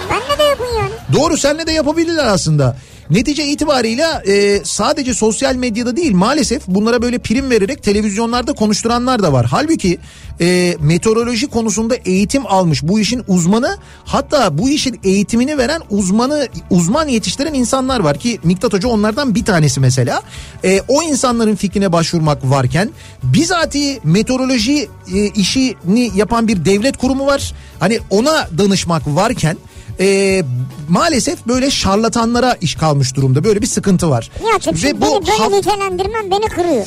Benle 0.09 0.39
de 0.39 0.43
yapın 0.43 0.65
yani. 0.79 0.91
Doğru 1.13 1.37
senle 1.37 1.67
de 1.67 1.71
yapabilirler 1.71 2.25
aslında. 2.25 2.77
Netice 3.11 3.45
itibarıyla 3.45 4.23
e, 4.27 4.61
sadece 4.63 5.13
sosyal 5.13 5.55
medyada 5.55 5.95
değil 5.95 6.13
maalesef 6.13 6.67
bunlara 6.67 7.01
böyle 7.01 7.19
prim 7.19 7.49
vererek 7.49 7.83
televizyonlarda 7.83 8.53
konuşturanlar 8.53 9.23
da 9.23 9.33
var. 9.33 9.45
Halbuki 9.51 9.97
e, 10.41 10.77
meteoroloji 10.79 11.47
konusunda 11.47 11.95
eğitim 11.95 12.47
almış 12.47 12.83
bu 12.83 12.99
işin 12.99 13.23
uzmanı 13.27 13.77
hatta 14.05 14.57
bu 14.57 14.69
işin 14.69 14.99
eğitimini 15.03 15.57
veren 15.57 15.81
uzmanı 15.89 16.47
uzman 16.69 17.07
yetiştiren 17.07 17.53
insanlar 17.53 17.99
var 17.99 18.19
ki 18.19 18.39
Miktat 18.43 18.73
Hoca 18.73 18.89
onlardan 18.89 19.35
bir 19.35 19.45
tanesi 19.45 19.79
mesela. 19.79 20.21
E, 20.63 20.81
o 20.87 21.03
insanların 21.03 21.55
fikrine 21.55 21.91
başvurmak 21.91 22.49
varken 22.49 22.89
bizatihi 23.23 23.99
meteoroloji 24.03 24.89
e, 25.13 25.25
işini 25.27 26.11
yapan 26.15 26.47
bir 26.47 26.65
devlet 26.65 26.97
kurumu 26.97 27.25
var. 27.25 27.53
Hani 27.79 27.99
ona 28.09 28.49
danışmak 28.57 29.07
varken 29.07 29.57
e, 29.99 30.43
maalesef 30.89 31.47
böyle 31.47 31.71
şarlatanlara 31.71 32.57
iş 32.61 32.75
kalmış 32.75 33.15
durumda. 33.15 33.43
Böyle 33.43 33.61
bir 33.61 33.67
sıkıntı 33.67 34.09
var. 34.09 34.31
Ve 34.43 34.59
Şimdi 34.79 35.01
bu 35.01 35.05
beni 35.05 35.27
böyle 35.27 35.31
haf- 35.43 35.51
nitelendirmen 35.53 36.31
beni 36.31 36.45
kırıyor. 36.49 36.85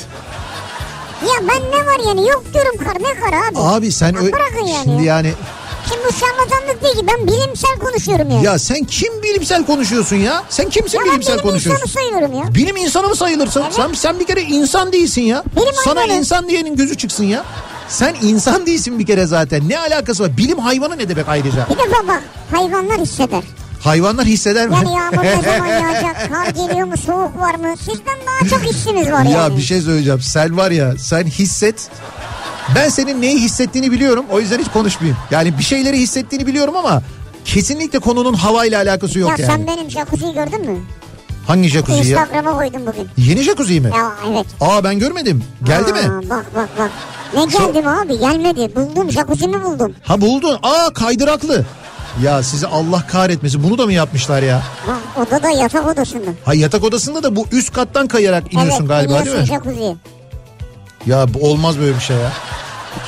Ya 1.23 1.49
ben 1.49 1.63
ne 1.71 1.87
var 1.87 2.01
yani 2.07 2.29
yok 2.29 2.45
diyorum 2.55 2.77
kar 2.79 2.95
ne 3.03 3.21
kar 3.21 3.33
abi. 3.49 3.59
Abi 3.59 3.93
sen 3.93 4.13
Ya 4.13 4.21
ö- 4.21 4.33
bırakın 4.33 4.67
yani. 4.67 4.85
şimdi 4.85 5.05
yani 5.05 5.33
Şimdi 5.89 6.01
bu 6.09 6.13
şarlatanlık 6.13 6.83
değil 6.85 6.95
ki 6.97 7.07
ben 7.07 7.27
bilimsel 7.29 7.79
konuşuyorum 7.79 8.31
yani. 8.31 8.45
ya 8.45 8.59
sen 8.59 8.85
kim 8.85 9.23
bilimsel 9.23 9.67
konuşuyorsun 9.67 10.17
ya? 10.17 10.45
Sen 10.49 10.71
kimsin 10.71 10.99
Ya 10.99 11.05
ben 11.05 11.11
bilimsel 11.13 11.35
bilim 11.35 11.49
konuşuyorsun? 11.49 11.83
insanı 11.87 11.93
sayıyorum 12.03 12.39
ya. 12.39 12.55
Bilim 12.55 12.77
insanı 12.77 13.09
mı 13.09 13.17
sayılırsın? 13.17 13.65
Sen, 13.71 13.93
sen 13.93 14.21
bir 14.21 14.27
kere 14.27 14.43
insan 14.43 14.93
değilsin 14.93 15.23
ya. 15.23 15.43
Bilim 15.57 15.75
Sana 15.85 16.01
hayvanı. 16.01 16.19
insan 16.19 16.49
diyenin 16.49 16.77
gözü 16.77 16.97
çıksın 16.97 17.25
ya. 17.25 17.45
Sen 17.89 18.15
insan 18.23 18.67
değilsin 18.67 18.99
bir 18.99 19.07
kere 19.07 19.27
zaten. 19.27 19.69
Ne 19.69 19.79
alakası 19.79 20.23
var? 20.23 20.37
Bilim 20.37 20.59
hayvanı 20.59 20.99
ne 20.99 21.09
demek 21.09 21.29
ayrıca? 21.29 21.67
Bir 21.71 21.79
defa 21.79 22.09
bak 22.09 22.23
hayvanlar 22.51 22.99
hisseder. 23.01 23.43
Hayvanlar 23.81 24.27
hisseder 24.27 24.69
mi? 24.69 24.75
Yani 24.75 24.95
yağmur 24.97 25.23
ne 25.23 25.43
zaman 25.43 25.67
yağacak, 25.81 26.29
kar 26.33 26.47
geliyor 26.67 26.87
mu, 26.87 26.97
soğuk 26.97 27.39
var 27.41 27.55
mı? 27.55 27.77
Sizden 27.79 28.19
daha 28.27 28.49
çok 28.51 28.63
hissiniz 28.73 29.07
var 29.13 29.23
yani. 29.23 29.33
Ya 29.33 29.57
bir 29.57 29.63
şey 29.63 29.81
söyleyeceğim. 29.81 30.21
Sen 30.21 30.57
var 30.57 30.71
ya 30.71 30.95
sen 30.99 31.25
hisset. 31.25 31.89
Ben 32.77 32.89
senin 32.89 33.23
neyi 33.23 33.41
hissettiğini 33.41 33.93
biliyorum. 33.93 34.25
O 34.31 34.41
yüzden 34.41 34.59
hiç 34.59 34.69
konuşmayayım. 34.69 35.19
Yani 35.31 35.59
bir 35.59 35.63
şeyleri 35.63 35.99
hissettiğini 35.99 36.47
biliyorum 36.47 36.77
ama 36.77 37.03
kesinlikle 37.45 37.99
konunun 37.99 38.35
havayla 38.35 38.79
alakası 38.83 39.19
yok 39.19 39.31
Ya 39.31 39.37
yani. 39.39 39.53
sen 39.53 39.67
benim 39.67 39.91
jacuzziyi 39.91 40.35
gördün 40.35 40.71
mü? 40.71 40.79
Hangi 41.47 41.69
jacuzzi 41.69 42.11
ya? 42.13 42.21
Instagram'a 42.21 42.57
koydum 42.59 42.87
bugün. 42.87 43.09
Yeni 43.17 43.43
jacuzzi 43.43 43.81
mi? 43.81 43.91
Ya 43.97 44.13
evet. 44.31 44.47
Aa 44.61 44.85
ben 44.85 44.99
görmedim. 44.99 45.45
Geldi 45.65 45.93
mi? 45.93 45.99
Aa, 45.99 46.31
Bak 46.31 46.47
bak 46.57 46.69
bak. 46.79 46.91
Ne 47.35 47.45
geldi 47.45 47.83
mi 47.83 47.89
abi? 47.89 48.19
Gelmedi. 48.19 48.77
Buldum 48.77 49.11
jacuzzi'mi 49.13 49.65
buldum. 49.65 49.93
Ha 50.03 50.21
buldun. 50.21 50.59
Aa 50.63 50.93
kaydıraklı. 50.95 51.65
Ya 52.23 52.43
sizi 52.43 52.67
Allah 52.67 53.07
kahretmesin. 53.07 53.63
Bunu 53.65 53.79
da 53.79 53.87
mı 53.87 53.93
yapmışlar 53.93 54.43
ya? 54.43 54.63
Bak 54.89 55.27
odada 55.29 55.51
yatak 55.51 55.87
odasında. 55.89 56.31
Ha 56.45 56.55
yatak 56.55 56.85
odasında 56.85 57.23
da 57.23 57.37
bu 57.37 57.47
üst 57.53 57.73
kattan 57.73 58.07
kayarak 58.09 58.53
iniyorsun 58.55 58.79
evet, 58.81 58.89
galiba 58.89 59.13
değil 59.13 59.21
iniyorsun 59.21 59.41
mi? 59.43 59.47
jacuzziye. 59.47 59.97
Ya 61.07 61.35
bu 61.35 61.39
olmaz 61.51 61.79
böyle 61.79 61.95
bir 61.95 62.01
şey 62.01 62.17
ya. 62.17 62.33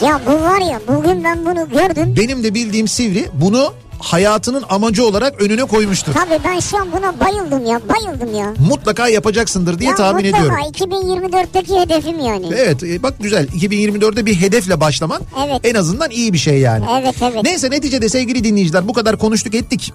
Ya 0.01 0.21
bu 0.27 0.43
var 0.43 0.61
ya 0.61 0.81
bugün 0.89 1.25
ben 1.25 1.47
bunu 1.47 1.69
gördüm. 1.69 2.15
Benim 2.17 2.45
de 2.45 2.55
bildiğim 2.55 2.89
Sivri 2.89 3.29
bunu 3.33 3.73
hayatının 3.99 4.65
amacı 4.69 5.07
olarak 5.07 5.43
önüne 5.43 5.65
koymuştur. 5.65 6.13
Tabii 6.13 6.41
ben 6.45 6.61
şu 6.61 6.77
an 6.79 6.89
buna 6.93 7.21
bayıldım 7.21 7.67
ya 7.67 7.81
bayıldım 7.89 8.35
ya. 8.35 8.55
Mutlaka 8.69 9.09
yapacaksındır 9.09 9.79
diye 9.79 9.91
ya 9.91 9.97
tahmin 9.97 10.27
mutlaka 10.27 10.39
ediyorum. 10.43 10.65
2024'teki 10.73 11.81
hedefim 11.81 12.21
yani. 12.21 12.47
Evet 12.57 12.83
e, 12.83 13.03
bak 13.03 13.15
güzel 13.21 13.49
2024'de 13.49 14.27
bir 14.27 14.41
hedefle 14.41 14.81
başlaman 14.81 15.23
Evet. 15.47 15.61
en 15.65 15.75
azından 15.75 16.11
iyi 16.11 16.33
bir 16.33 16.39
şey 16.39 16.59
yani. 16.59 16.85
Evet 17.01 17.15
evet. 17.23 17.43
Neyse 17.45 17.71
neticede 17.71 18.09
sevgili 18.09 18.45
dinleyiciler 18.45 18.89
bu 18.89 18.93
kadar 18.93 19.19
konuştuk 19.19 19.55
ettik. 19.55 19.93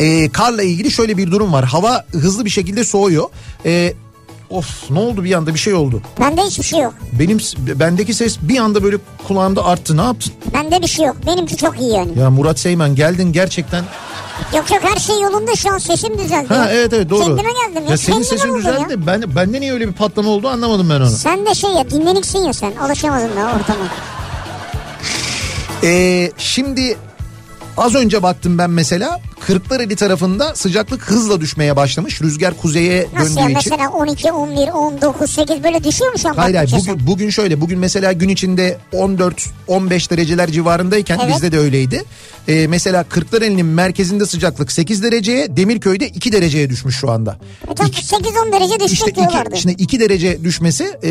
Ee, 0.00 0.28
karla 0.32 0.62
ilgili 0.62 0.90
şöyle 0.90 1.16
bir 1.16 1.30
durum 1.30 1.52
var. 1.52 1.64
Hava 1.64 2.04
hızlı 2.12 2.44
bir 2.44 2.50
şekilde 2.50 2.84
soğuyor. 2.84 3.28
Ee, 3.66 3.92
of 4.50 4.90
ne 4.90 4.98
oldu 4.98 5.24
bir 5.24 5.34
anda 5.34 5.54
bir 5.54 5.58
şey 5.58 5.74
oldu. 5.74 6.02
Bende 6.20 6.42
hiçbir 6.42 6.64
şey 6.64 6.80
yok. 6.80 6.94
Benim 7.12 7.38
bendeki 7.58 8.14
ses 8.14 8.38
bir 8.42 8.58
anda 8.58 8.82
böyle 8.82 8.96
kulağımda 9.28 9.64
arttı. 9.64 9.96
Ne 9.96 10.02
yaptın? 10.02 10.32
Bende 10.54 10.82
bir 10.82 10.86
şey 10.86 11.06
yok. 11.06 11.16
Benimki 11.26 11.56
çok 11.56 11.80
iyi 11.80 11.92
yani. 11.92 12.18
Ya 12.18 12.30
Murat 12.30 12.58
Seymen 12.58 12.94
geldin 12.94 13.32
gerçekten. 13.32 13.84
Yok 14.56 14.70
yok 14.70 14.80
her 14.82 15.00
şey 15.00 15.20
yolunda 15.20 15.56
şu 15.56 15.72
an 15.72 15.78
sesim 15.78 16.18
düzeldi. 16.18 16.54
Ha 16.54 16.68
evet 16.72 16.92
evet 16.92 17.10
doğru. 17.10 17.24
Kendime 17.24 17.50
geldim 17.52 17.84
ya. 17.84 17.90
Ya 17.90 17.96
senin 17.96 18.22
sesin 18.22 18.48
buldum 18.48 18.56
güzeldi 18.56 18.92
ya. 18.92 19.06
ben, 19.06 19.36
bende 19.36 19.60
niye 19.60 19.72
öyle 19.72 19.88
bir 19.88 19.92
patlama 19.92 20.30
oldu 20.30 20.48
anlamadım 20.48 20.90
ben 20.90 21.00
onu. 21.00 21.10
Sen 21.10 21.46
de 21.46 21.54
şey 21.54 21.70
ya 21.70 21.90
dinleniksin 21.90 22.38
ya 22.38 22.52
sen. 22.52 22.72
Alışamadın 22.76 23.30
daha 23.36 23.56
ortama. 23.56 23.84
Ee, 25.82 26.32
şimdi 26.38 26.96
az 27.76 27.94
önce 27.94 28.22
baktım 28.22 28.58
ben 28.58 28.70
mesela 28.70 29.20
Kırklareli 29.40 29.96
tarafında 29.96 30.54
sıcaklık 30.54 31.02
hızla 31.10 31.40
düşmeye 31.40 31.76
başlamış. 31.76 32.22
Rüzgar 32.22 32.56
kuzeye 32.56 33.06
Nasıl 33.14 33.36
ya 33.38 33.42
döndüğü 33.48 33.58
için. 33.58 33.72
mesela 33.72 33.90
12, 33.90 34.32
11, 34.32 34.68
19, 34.68 35.30
8 35.30 35.64
böyle 35.64 35.84
düşüyor 35.84 36.12
mu 36.12 36.18
şu 36.18 36.28
an? 36.28 36.34
Hayır 36.34 36.54
hayır 36.54 36.72
bugün, 36.78 37.06
bugün 37.06 37.30
şöyle 37.30 37.60
bugün 37.60 37.78
mesela 37.78 38.12
gün 38.12 38.28
içinde 38.28 38.78
14-15 38.92 40.10
dereceler 40.10 40.50
civarındayken 40.50 41.18
Evet. 41.24 41.34
bizde 41.34 41.52
de 41.52 41.58
öyleydi. 41.58 42.04
Ee, 42.48 42.66
mesela 42.66 43.04
Kırklareli'nin 43.04 43.66
merkezinde 43.66 44.26
sıcaklık 44.26 44.72
8 44.72 45.02
dereceye 45.02 45.56
Demirköy'de 45.56 46.08
2 46.08 46.32
dereceye 46.32 46.70
düşmüş 46.70 46.96
şu 46.96 47.10
anda. 47.10 47.38
E 47.70 47.74
Tam 47.74 47.86
8-10 47.86 48.52
derece 48.52 48.80
düşecek 48.80 48.92
İşte 49.08 49.14
diyorlardı. 49.14 49.50
iki, 49.50 49.60
şimdi 49.62 49.74
2 49.82 50.00
derece 50.00 50.44
düşmesi 50.44 50.90
e, 51.02 51.10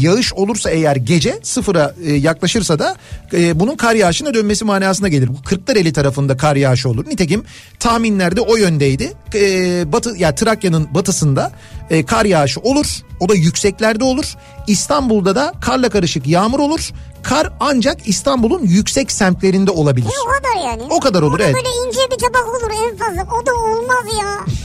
yağış 0.00 0.32
olursa 0.32 0.70
eğer 0.70 0.96
gece 0.96 1.38
sıfıra 1.42 1.94
e, 2.04 2.12
yaklaşırsa 2.12 2.78
da 2.78 2.96
e, 3.32 3.60
bunun 3.60 3.76
kar 3.76 3.94
yağışına 3.94 4.34
dönmesi 4.34 4.64
manasına 4.64 5.08
gelir. 5.08 5.28
Bu 5.28 5.42
Kırklareli 5.42 5.81
tarafında 5.92 6.36
kar 6.36 6.56
yağışı 6.56 6.88
olur. 6.88 7.06
Nitekim 7.06 7.44
tahminlerde 7.78 8.40
o 8.40 8.56
yöndeydi. 8.56 9.12
E, 9.34 9.92
batı 9.92 10.16
ya 10.16 10.34
Trakya'nın 10.34 10.88
batısında 10.94 11.52
e, 11.90 12.06
kar 12.06 12.24
yağışı 12.24 12.60
olur. 12.60 12.86
O 13.20 13.28
da 13.28 13.34
yükseklerde 13.34 14.04
olur. 14.04 14.34
İstanbul'da 14.66 15.34
da 15.34 15.52
karla 15.60 15.88
karışık 15.88 16.26
yağmur 16.26 16.58
olur. 16.58 16.90
Kar 17.22 17.52
ancak 17.60 18.08
İstanbul'un 18.08 18.62
yüksek 18.62 19.12
semtlerinde 19.12 19.70
olabilir. 19.70 20.06
E, 20.06 20.20
o 20.26 20.30
kadar 20.30 20.70
yani. 20.70 20.82
O 20.90 21.00
kadar 21.00 21.22
olur, 21.22 21.40
O 21.40 21.42
evet. 21.42 21.54
Böyle 21.54 21.68
ince 21.88 22.00
bir 22.10 22.18
tabak 22.18 22.48
olur 22.48 22.70
en 22.90 22.96
fazla. 22.96 23.22
O 23.36 23.46
da 23.46 23.54
olmaz 23.54 24.04
ya. 24.20 24.38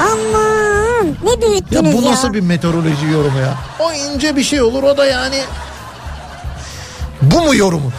Aman 0.00 1.06
ne 1.24 1.30
Ya 1.30 1.40
büyüttünüz 1.50 1.96
bu 1.96 2.02
ya. 2.02 2.10
nasıl 2.10 2.34
bir 2.34 2.40
meteoroloji 2.40 3.06
yorumu 3.12 3.38
ya? 3.38 3.54
O 3.80 3.92
ince 3.92 4.36
bir 4.36 4.42
şey 4.42 4.62
olur 4.62 4.82
o 4.82 4.96
da 4.96 5.06
yani... 5.06 5.38
Bu 7.22 7.40
mu 7.40 7.54
yorumu? 7.56 7.92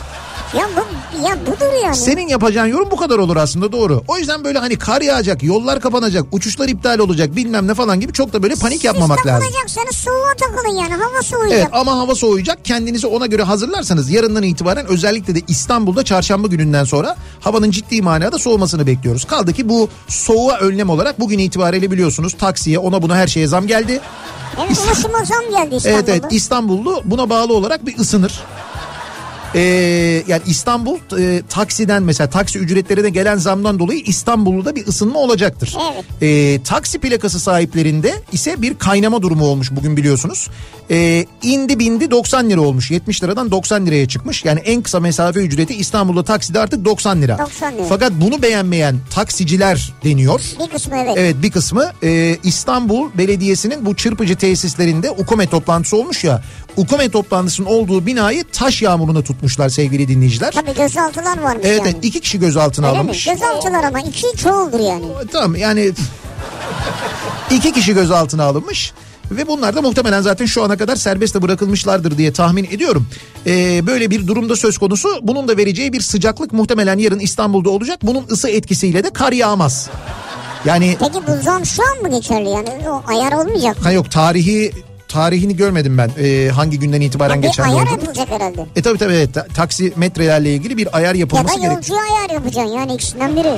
Ya, 0.57 0.69
bu, 0.77 0.81
ya 1.27 1.37
budur 1.47 1.83
yani. 1.83 1.95
Senin 1.95 2.27
yapacağın 2.27 2.67
yorum 2.67 2.91
bu 2.91 2.95
kadar 2.95 3.17
olur 3.17 3.37
aslında 3.37 3.71
doğru. 3.71 4.03
O 4.07 4.17
yüzden 4.17 4.43
böyle 4.43 4.59
hani 4.59 4.75
kar 4.77 5.01
yağacak, 5.01 5.43
yollar 5.43 5.79
kapanacak, 5.79 6.25
uçuşlar 6.31 6.67
iptal 6.69 6.99
olacak 6.99 7.35
bilmem 7.35 7.67
ne 7.67 7.73
falan 7.73 7.99
gibi 7.99 8.13
çok 8.13 8.33
da 8.33 8.43
böyle 8.43 8.55
panik 8.55 8.83
yapmamak 8.83 9.19
Siz 9.19 9.27
lazım. 9.27 9.41
takılacaksanız 9.47 9.95
soğuğa 9.95 10.33
takılın 10.39 10.75
yani 10.77 10.93
hava 10.93 11.21
soğuyacak. 11.21 11.59
Evet 11.59 11.67
ama 11.71 11.97
hava 11.97 12.15
soğuyacak. 12.15 12.65
Kendinizi 12.65 13.07
ona 13.07 13.25
göre 13.25 13.43
hazırlarsanız 13.43 14.11
yarından 14.11 14.43
itibaren 14.43 14.85
özellikle 14.85 15.35
de 15.35 15.39
İstanbul'da 15.47 16.03
çarşamba 16.05 16.47
gününden 16.47 16.83
sonra 16.83 17.15
havanın 17.41 17.71
ciddi 17.71 18.01
manada 18.01 18.37
soğumasını 18.37 18.87
bekliyoruz. 18.87 19.25
Kaldı 19.25 19.53
ki 19.53 19.69
bu 19.69 19.89
soğuğa 20.07 20.57
önlem 20.57 20.89
olarak 20.89 21.19
bugün 21.19 21.39
itibariyle 21.39 21.91
biliyorsunuz 21.91 22.33
taksiye 22.33 22.79
ona 22.79 23.01
buna 23.01 23.15
her 23.15 23.27
şeye 23.27 23.47
zam 23.47 23.67
geldi. 23.67 23.99
Evet 24.65 24.77
ulaşıma 24.87 25.25
zam 25.25 25.49
geldi 25.51 25.75
İstanbul'da. 25.75 25.89
Evet 25.89 26.09
evet 26.09 26.23
İstanbullu 26.31 27.01
buna 27.05 27.29
bağlı 27.29 27.53
olarak 27.53 27.85
bir 27.85 27.97
ısınır. 27.97 28.43
Ee, 29.55 30.23
yani 30.27 30.41
İstanbul 30.47 30.97
e, 31.19 31.41
taksiden 31.49 32.03
mesela 32.03 32.29
taksi 32.29 32.59
ücretlerine 32.59 33.09
gelen 33.09 33.37
zamdan 33.37 33.79
dolayı 33.79 33.99
İstanbul'da 33.99 34.75
bir 34.75 34.87
ısınma 34.87 35.19
olacaktır. 35.19 35.77
Evet. 35.93 36.05
Ee, 36.21 36.63
taksi 36.63 36.99
plakası 36.99 37.39
sahiplerinde 37.39 38.13
ise 38.31 38.61
bir 38.61 38.77
kaynama 38.77 39.21
durumu 39.21 39.45
olmuş 39.45 39.71
bugün 39.71 39.97
biliyorsunuz. 39.97 40.49
Ee, 40.91 41.25
indi 41.43 41.79
bindi 41.79 42.11
90 42.11 42.49
lira 42.49 42.61
olmuş 42.61 42.91
70 42.91 43.23
liradan 43.23 43.51
90 43.51 43.85
liraya 43.85 44.07
çıkmış. 44.07 44.45
Yani 44.45 44.59
en 44.59 44.81
kısa 44.81 44.99
mesafe 44.99 45.39
ücreti 45.39 45.75
İstanbul'da 45.75 46.23
takside 46.23 46.59
artık 46.59 46.85
90 46.85 47.21
lira. 47.21 47.37
90 47.37 47.73
lira. 47.73 47.83
Fakat 47.89 48.11
bunu 48.11 48.41
beğenmeyen 48.41 48.95
taksiciler 49.11 49.93
deniyor. 50.03 50.41
Bir 50.59 50.69
kısmı 50.69 50.95
evet. 50.97 51.13
Evet 51.17 51.35
bir 51.43 51.51
kısmı 51.51 51.91
e, 52.03 52.37
İstanbul 52.43 53.09
Belediyesi'nin 53.17 53.85
bu 53.85 53.95
çırpıcı 53.95 54.35
tesislerinde 54.35 55.11
UKOME 55.11 55.47
toplantısı 55.47 55.97
olmuş 55.97 56.23
ya. 56.23 56.41
UKOME 56.77 57.09
toplantısının 57.09 57.67
olduğu 57.67 58.05
binayı 58.05 58.43
taş 58.51 58.81
yağmuruna 58.81 59.21
tutmuşlar 59.23 59.69
sevgili 59.69 60.07
dinleyiciler. 60.07 60.51
Tabii 60.51 60.73
gözaltılar 60.73 61.41
varmış 61.41 61.65
Evet, 61.67 61.79
yani. 61.79 61.89
evet 61.93 62.05
iki 62.05 62.19
kişi 62.21 62.39
gözaltına 62.39 62.85
Öyle 62.87 62.97
mi? 62.97 62.99
alınmış. 62.99 63.25
Gözaltılar 63.25 63.83
ama 63.83 63.99
iki 63.99 64.37
çoğuldur 64.37 64.79
yani. 64.79 65.05
Tamam 65.31 65.55
yani 65.55 65.91
iki 67.51 67.71
kişi 67.71 67.93
gözaltına 67.93 68.43
alınmış. 68.43 68.93
Ve 69.31 69.47
bunlar 69.47 69.75
da 69.75 69.81
muhtemelen 69.81 70.21
zaten 70.21 70.45
şu 70.45 70.63
ana 70.63 70.77
kadar 70.77 70.95
serbest 70.95 71.35
de 71.35 71.41
bırakılmışlardır 71.41 72.17
diye 72.17 72.33
tahmin 72.33 72.63
ediyorum. 72.63 73.07
Ee, 73.47 73.87
böyle 73.87 74.09
bir 74.11 74.27
durumda 74.27 74.55
söz 74.55 74.77
konusu. 74.77 75.09
Bunun 75.21 75.47
da 75.47 75.57
vereceği 75.57 75.93
bir 75.93 76.01
sıcaklık 76.01 76.53
muhtemelen 76.53 76.97
yarın 76.97 77.19
İstanbul'da 77.19 77.69
olacak. 77.69 77.99
Bunun 78.03 78.25
ısı 78.31 78.49
etkisiyle 78.49 79.03
de 79.03 79.09
kar 79.09 79.31
yağmaz. 79.31 79.89
Yani 80.65 80.97
Peki 80.99 81.27
bu 81.27 81.43
zam 81.43 81.65
şu 81.65 81.81
an 81.91 82.01
mı 82.01 82.09
geçerli 82.11 82.49
yani? 82.49 82.69
O 82.89 83.03
ayar 83.07 83.31
olmayacak. 83.31 83.77
Ha 83.83 83.91
yok 83.91 84.11
tarihi 84.11 84.71
tarihini 85.13 85.55
görmedim 85.55 85.97
ben 85.97 86.11
Ee, 86.23 86.49
hangi 86.55 86.79
günden 86.79 87.01
itibaren 87.01 87.41
bir 87.41 87.47
geçerli 87.47 87.67
ayar 87.69 87.87
yapılacak 87.91 88.29
herhalde. 88.31 88.65
E 88.75 88.81
tabi 88.81 88.97
tabi 88.97 89.13
evet 89.13 89.33
Ta- 89.33 89.47
taksi 89.53 89.93
metrelerle 89.95 90.53
ilgili 90.53 90.77
bir 90.77 90.97
ayar 90.97 91.13
Ya 91.13 91.19
yapılması 91.19 91.55
da 91.55 91.59
gerek. 91.61 91.75
yolcuya 91.75 91.99
ayar 92.01 92.29
yapacaksın 92.29 92.73
yani 92.77 92.93
ikisinden 92.93 93.35
biri. 93.35 93.53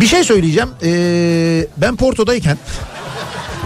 Bir 0.00 0.06
şey 0.06 0.24
söyleyeceğim. 0.24 0.68
Ee, 0.82 1.66
ben 1.76 1.96
Porto'dayken 1.96 2.58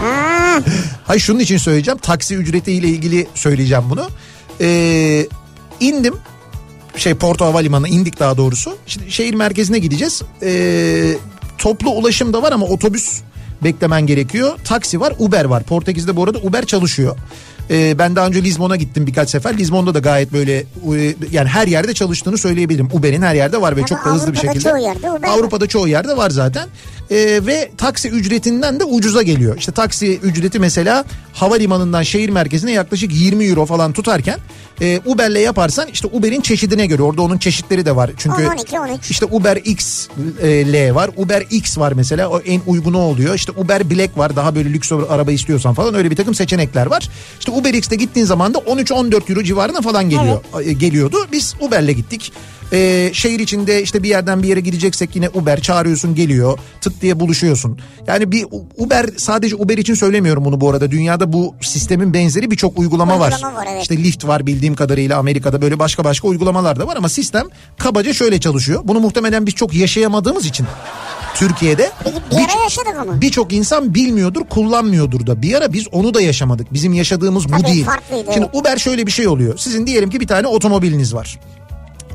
Ha, 0.01 0.59
Hayır 1.07 1.21
şunun 1.21 1.39
için 1.39 1.57
söyleyeceğim. 1.57 1.97
Taksi 1.97 2.35
ücretiyle 2.35 2.87
ilgili 2.87 3.27
söyleyeceğim 3.35 3.83
bunu. 3.89 4.07
Ee, 4.61 5.27
indim. 5.79 6.15
Şey 6.97 7.13
Porto 7.13 7.45
Havalimanı'na 7.45 7.87
indik 7.87 8.19
daha 8.19 8.37
doğrusu. 8.37 8.77
Şimdi 8.87 9.11
şehir 9.11 9.33
merkezine 9.33 9.79
gideceğiz. 9.79 10.21
Ee, 10.43 11.13
toplu 11.57 11.89
ulaşım 11.91 12.33
da 12.33 12.41
var 12.41 12.51
ama 12.51 12.65
otobüs 12.65 13.21
beklemen 13.63 14.05
gerekiyor. 14.07 14.51
Taksi 14.63 14.99
var, 14.99 15.13
Uber 15.19 15.45
var. 15.45 15.63
Portekiz'de 15.63 16.15
bu 16.15 16.23
arada 16.23 16.37
Uber 16.37 16.65
çalışıyor. 16.65 17.17
Ee, 17.71 17.99
ben 17.99 18.15
daha 18.15 18.27
önce 18.27 18.43
Lizbon'a 18.43 18.75
gittim 18.75 19.07
birkaç 19.07 19.29
sefer. 19.29 19.57
Lizbon'da 19.57 19.93
da 19.93 19.99
gayet 19.99 20.33
böyle 20.33 20.57
e, 20.57 20.65
yani 21.31 21.47
her 21.49 21.67
yerde 21.67 21.93
çalıştığını 21.93 22.37
söyleyebilirim. 22.37 22.89
Uber'in 22.93 23.21
her 23.21 23.35
yerde 23.35 23.61
var 23.61 23.75
ve 23.75 23.79
Ama 23.79 23.87
çok 23.87 24.05
da 24.05 24.09
hızlı 24.09 24.33
bir 24.33 24.37
şekilde. 24.37 24.59
çoğu 24.69 24.77
yerde 24.77 25.11
Uber 25.11 25.27
var. 25.27 25.33
Avrupa'da 25.37 25.67
çoğu 25.67 25.87
yerde 25.87 26.17
var 26.17 26.29
zaten. 26.29 26.67
e, 27.11 27.15
ve 27.45 27.71
taksi 27.77 28.09
ücretinden 28.09 28.79
de 28.79 28.83
ucuza 28.83 29.21
geliyor. 29.21 29.57
İşte 29.57 29.71
taksi 29.71 30.17
ücreti 30.17 30.59
mesela 30.59 31.05
havalimanından 31.33 32.01
şehir 32.03 32.29
merkezine 32.29 32.71
yaklaşık 32.71 33.13
20 33.13 33.45
euro 33.45 33.65
falan 33.65 33.93
tutarken 33.93 34.39
e, 34.81 34.99
Uber'le 35.05 35.35
yaparsan 35.39 35.87
işte 35.87 36.07
Uber'in 36.11 36.41
çeşidine 36.41 36.85
göre 36.85 37.03
orada 37.03 37.21
onun 37.21 37.37
çeşitleri 37.37 37.85
de 37.85 37.95
var. 37.95 38.11
Çünkü 38.17 38.47
10, 38.47 38.51
12, 38.51 38.79
13. 38.79 39.11
işte 39.11 39.25
Uber 39.31 39.55
X 39.55 40.07
e, 40.41 40.73
L 40.73 40.95
var. 40.95 41.09
Uber 41.17 41.43
X 41.49 41.77
var 41.77 41.91
mesela 41.91 42.29
o 42.29 42.39
en 42.39 42.61
uygunu 42.67 42.97
oluyor. 42.97 43.35
İşte 43.35 43.51
Uber 43.57 43.89
Black 43.89 44.17
var 44.17 44.35
daha 44.35 44.55
böyle 44.55 44.73
lüks 44.73 44.91
araba 44.91 45.31
istiyorsan 45.31 45.73
falan 45.73 45.95
öyle 45.95 46.11
bir 46.11 46.15
takım 46.15 46.35
seçenekler 46.35 46.85
var. 46.85 47.09
İşte 47.39 47.51
Uber 47.51 47.73
X'te 47.73 47.95
gittiğin 47.95 48.25
zaman 48.25 48.53
da 48.53 48.57
13-14 48.57 49.29
euro 49.31 49.43
civarına 49.43 49.81
falan 49.81 50.09
geliyor. 50.09 50.41
E, 50.65 50.73
Geliyordu. 50.73 51.17
Biz 51.31 51.55
Uber'le 51.59 51.91
gittik. 51.91 52.33
Ee, 52.73 53.09
şehir 53.13 53.39
içinde 53.39 53.83
işte 53.83 54.03
bir 54.03 54.09
yerden 54.09 54.43
bir 54.43 54.47
yere 54.47 54.59
gideceksek 54.59 55.15
yine 55.15 55.29
Uber 55.29 55.61
çağırıyorsun 55.61 56.15
geliyor 56.15 56.59
tık 56.81 57.01
diye 57.01 57.19
buluşuyorsun. 57.19 57.79
Yani 58.07 58.31
bir 58.31 58.45
Uber 58.77 59.05
sadece 59.17 59.55
Uber 59.55 59.77
için 59.77 59.93
söylemiyorum 59.93 60.45
bunu 60.45 60.61
bu 60.61 60.69
arada 60.69 60.91
dünyada 60.91 61.33
bu 61.33 61.55
sistemin 61.61 62.13
benzeri 62.13 62.51
birçok 62.51 62.79
uygulama, 62.79 63.19
var. 63.19 63.31
Uygulama 63.31 63.57
var, 63.57 63.67
evet. 63.71 63.81
İşte 63.81 63.97
Lyft 63.97 64.27
var 64.27 64.45
bildiğim 64.45 64.75
kadarıyla 64.75 65.17
Amerika'da 65.17 65.61
böyle 65.61 65.79
başka 65.79 66.03
başka 66.03 66.27
uygulamalar 66.27 66.79
da 66.79 66.87
var 66.87 66.95
ama 66.97 67.09
sistem 67.09 67.47
kabaca 67.77 68.13
şöyle 68.13 68.39
çalışıyor. 68.39 68.81
Bunu 68.83 68.99
muhtemelen 68.99 69.45
biz 69.45 69.53
çok 69.53 69.73
yaşayamadığımız 69.73 70.45
için 70.45 70.65
Türkiye'de 71.35 71.91
Bir, 72.05 72.37
bir 72.37 72.43
ara 72.43 72.63
yaşadık 72.63 73.21
birçok 73.21 73.53
insan 73.53 73.95
bilmiyordur, 73.95 74.41
kullanmıyordur 74.49 75.27
da. 75.27 75.41
Bir 75.41 75.53
ara 75.53 75.73
biz 75.73 75.87
onu 75.91 76.13
da 76.13 76.21
yaşamadık. 76.21 76.73
Bizim 76.73 76.93
yaşadığımız 76.93 77.45
bu 77.45 77.51
Tabii, 77.51 77.63
değil. 77.63 77.85
farklıydı, 77.85 78.33
Şimdi. 78.33 78.49
Uber 78.53 78.77
şöyle 78.77 79.07
bir 79.07 79.11
şey 79.11 79.27
oluyor. 79.27 79.57
Sizin 79.57 79.87
diyelim 79.87 80.09
ki 80.09 80.19
bir 80.19 80.27
tane 80.27 80.47
otomobiliniz 80.47 81.13
var. 81.13 81.39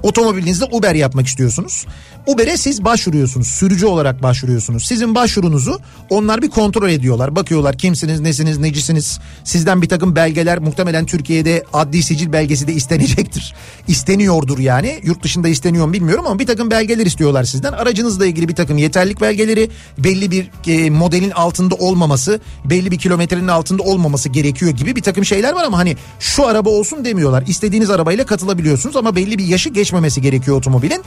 Otomobilinizde 0.03 0.65
Uber 0.65 0.95
yapmak 0.95 1.27
istiyorsunuz. 1.27 1.87
Uber'e 2.27 2.57
siz 2.57 2.85
başvuruyorsunuz. 2.85 3.47
Sürücü 3.47 3.87
olarak 3.87 4.23
başvuruyorsunuz. 4.23 4.87
Sizin 4.87 5.15
başvurunuzu 5.15 5.81
onlar 6.11 6.43
bir 6.43 6.49
kontrol 6.49 6.89
ediyorlar. 6.89 7.37
Bakıyorlar 7.37 7.79
kimsiniz, 7.79 8.21
nesiniz, 8.21 8.59
necisiniz. 8.59 9.21
Sizden 9.45 9.83
bir 9.83 9.89
takım 9.89 10.17
belgeler 10.17 10.59
muhtemelen 10.59 11.07
Türkiye'de 11.07 11.65
adli 11.73 12.03
sicil 12.03 12.33
belgesi 12.33 12.69
de 12.69 12.73
istenecektir. 12.73 13.55
İsteniyordur 13.89 14.59
yani. 14.59 15.01
Yurt 15.03 15.23
dışında 15.23 15.49
isteniyor 15.49 15.87
mu 15.87 15.93
bilmiyorum 15.93 16.27
ama 16.27 16.39
bir 16.39 16.47
takım 16.47 16.71
belgeler 16.71 17.07
istiyorlar 17.07 17.45
sizden. 17.45 17.73
Aracınızla 17.73 18.27
ilgili 18.27 18.49
bir 18.49 18.55
takım 18.55 18.79
yeterlik 18.79 19.21
belgeleri, 19.21 19.71
belli 19.99 20.31
bir 20.31 20.51
e, 20.67 20.91
modelin 20.91 21.31
altında 21.31 21.75
olmaması, 21.75 22.41
belli 22.65 22.91
bir 22.91 22.99
kilometrenin 22.99 23.49
altında 23.49 23.83
olmaması 23.83 24.29
gerekiyor 24.29 24.71
gibi 24.71 24.97
bir 24.97 25.03
takım 25.03 25.25
şeyler 25.25 25.53
var 25.53 25.65
ama 25.65 25.79
hani 25.79 25.97
şu 26.21 26.47
araba 26.47 26.71
olsun 26.71 27.05
demiyorlar. 27.05 27.45
İstediğiniz 27.47 27.91
arabayla 27.91 28.27
katılabiliyorsunuz 28.27 28.97
ama 28.97 29.17
belli 29.17 29.39
bir 29.39 29.45
yaşı 29.47 29.69
geçmemesi 29.89 30.23
gerekiyor 30.23 30.57
otomobilin. 30.57 31.03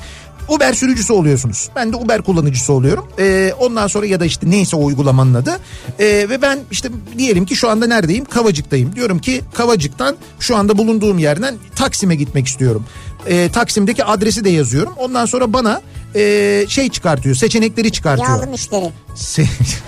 Uber 0.50 0.74
sürücüsü 0.74 1.14
oluyorsunuz. 1.14 1.70
Ben 1.76 1.94
de 1.94 1.96
Uber 1.96 2.22
kullanıcısı 2.22 2.74
oluyorum. 2.74 3.08
Ee, 3.20 3.54
ondan 3.60 3.88
sonra 3.88 4.06
ya 4.06 4.20
da 4.20 4.26
işte 4.26 4.50
neyse 4.50 4.76
o 4.76 4.86
uygulamanın 4.86 5.34
adı. 5.34 5.60
Ee, 6.00 6.06
ve 6.06 6.42
ben 6.42 6.60
işte 6.72 6.90
diyelim 7.18 7.46
ki 7.46 7.56
şu 7.56 7.70
anda 7.70 7.88
neredeyim? 7.88 8.26
Kavacık'tayım. 8.26 8.96
Diyorum 8.96 9.20
ki 9.20 9.42
Kavacık'tan 9.54 10.16
şu 10.40 10.56
anda 10.56 10.78
bulunduğum 10.78 11.20
yerden 11.20 11.56
Taksim'e 11.76 12.16
gitmek 12.16 12.48
istiyorum. 12.48 12.86
Ee, 13.28 13.50
Taksim'deki 13.54 14.04
adresi 14.04 14.44
de 14.44 14.50
yazıyorum. 14.50 14.94
Ondan 14.98 15.26
sonra 15.26 15.54
bana 15.54 15.82
e, 16.16 16.66
şey 16.68 16.90
çıkartıyor. 16.90 17.36
Seçenekleri 17.36 17.92
çıkartıyor. 17.92 18.30
Yağlı 18.30 18.48
müşteri. 18.48 18.92
Se- 19.16 19.46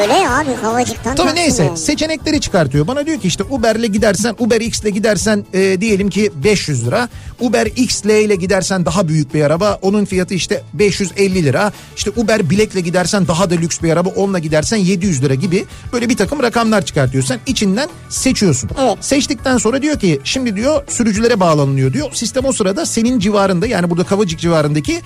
Öyle 0.00 0.12
ya 0.12 0.38
abi 0.38 0.54
havacıktan. 0.62 1.14
Tabii 1.16 1.34
neyse 1.34 1.70
seçenekleri 1.76 2.40
çıkartıyor. 2.40 2.86
Bana 2.86 3.06
diyor 3.06 3.20
ki 3.20 3.28
işte 3.28 3.44
Uber'le 3.50 3.86
gidersen 3.86 4.34
Uber 4.38 4.60
X'le 4.60 4.88
gidersen 4.88 5.46
e, 5.52 5.80
diyelim 5.80 6.10
ki 6.10 6.32
500 6.44 6.86
lira. 6.86 7.08
Uber 7.40 7.66
XL 7.66 8.08
ile 8.08 8.36
gidersen 8.36 8.86
daha 8.86 9.08
büyük 9.08 9.34
bir 9.34 9.42
araba. 9.42 9.78
Onun 9.82 10.04
fiyatı 10.04 10.34
işte 10.34 10.62
550 10.74 11.44
lira. 11.44 11.72
İşte 11.96 12.10
Uber 12.16 12.50
Black'le 12.50 12.84
gidersen 12.84 13.26
daha 13.26 13.50
da 13.50 13.54
lüks 13.54 13.82
bir 13.82 13.90
araba. 13.92 14.08
Onunla 14.08 14.38
gidersen 14.38 14.76
700 14.76 15.22
lira 15.22 15.34
gibi 15.34 15.64
böyle 15.92 16.08
bir 16.08 16.16
takım 16.16 16.42
rakamlar 16.42 16.84
çıkartıyor. 16.84 17.24
Sen 17.24 17.38
içinden 17.46 17.88
seçiyorsun. 18.08 18.70
Evet. 18.80 18.96
Seçtikten 19.00 19.58
sonra 19.58 19.82
diyor 19.82 19.98
ki 20.00 20.20
şimdi 20.24 20.56
diyor 20.56 20.82
sürücülere 20.88 21.40
bağlanılıyor 21.40 21.92
diyor. 21.92 22.10
Sistem 22.12 22.44
o 22.44 22.52
sırada 22.52 22.86
senin 22.86 23.18
civarında 23.18 23.66
yani 23.66 23.90
burada 23.90 24.04
Kavacık 24.04 24.38
civarındaki 24.40 25.00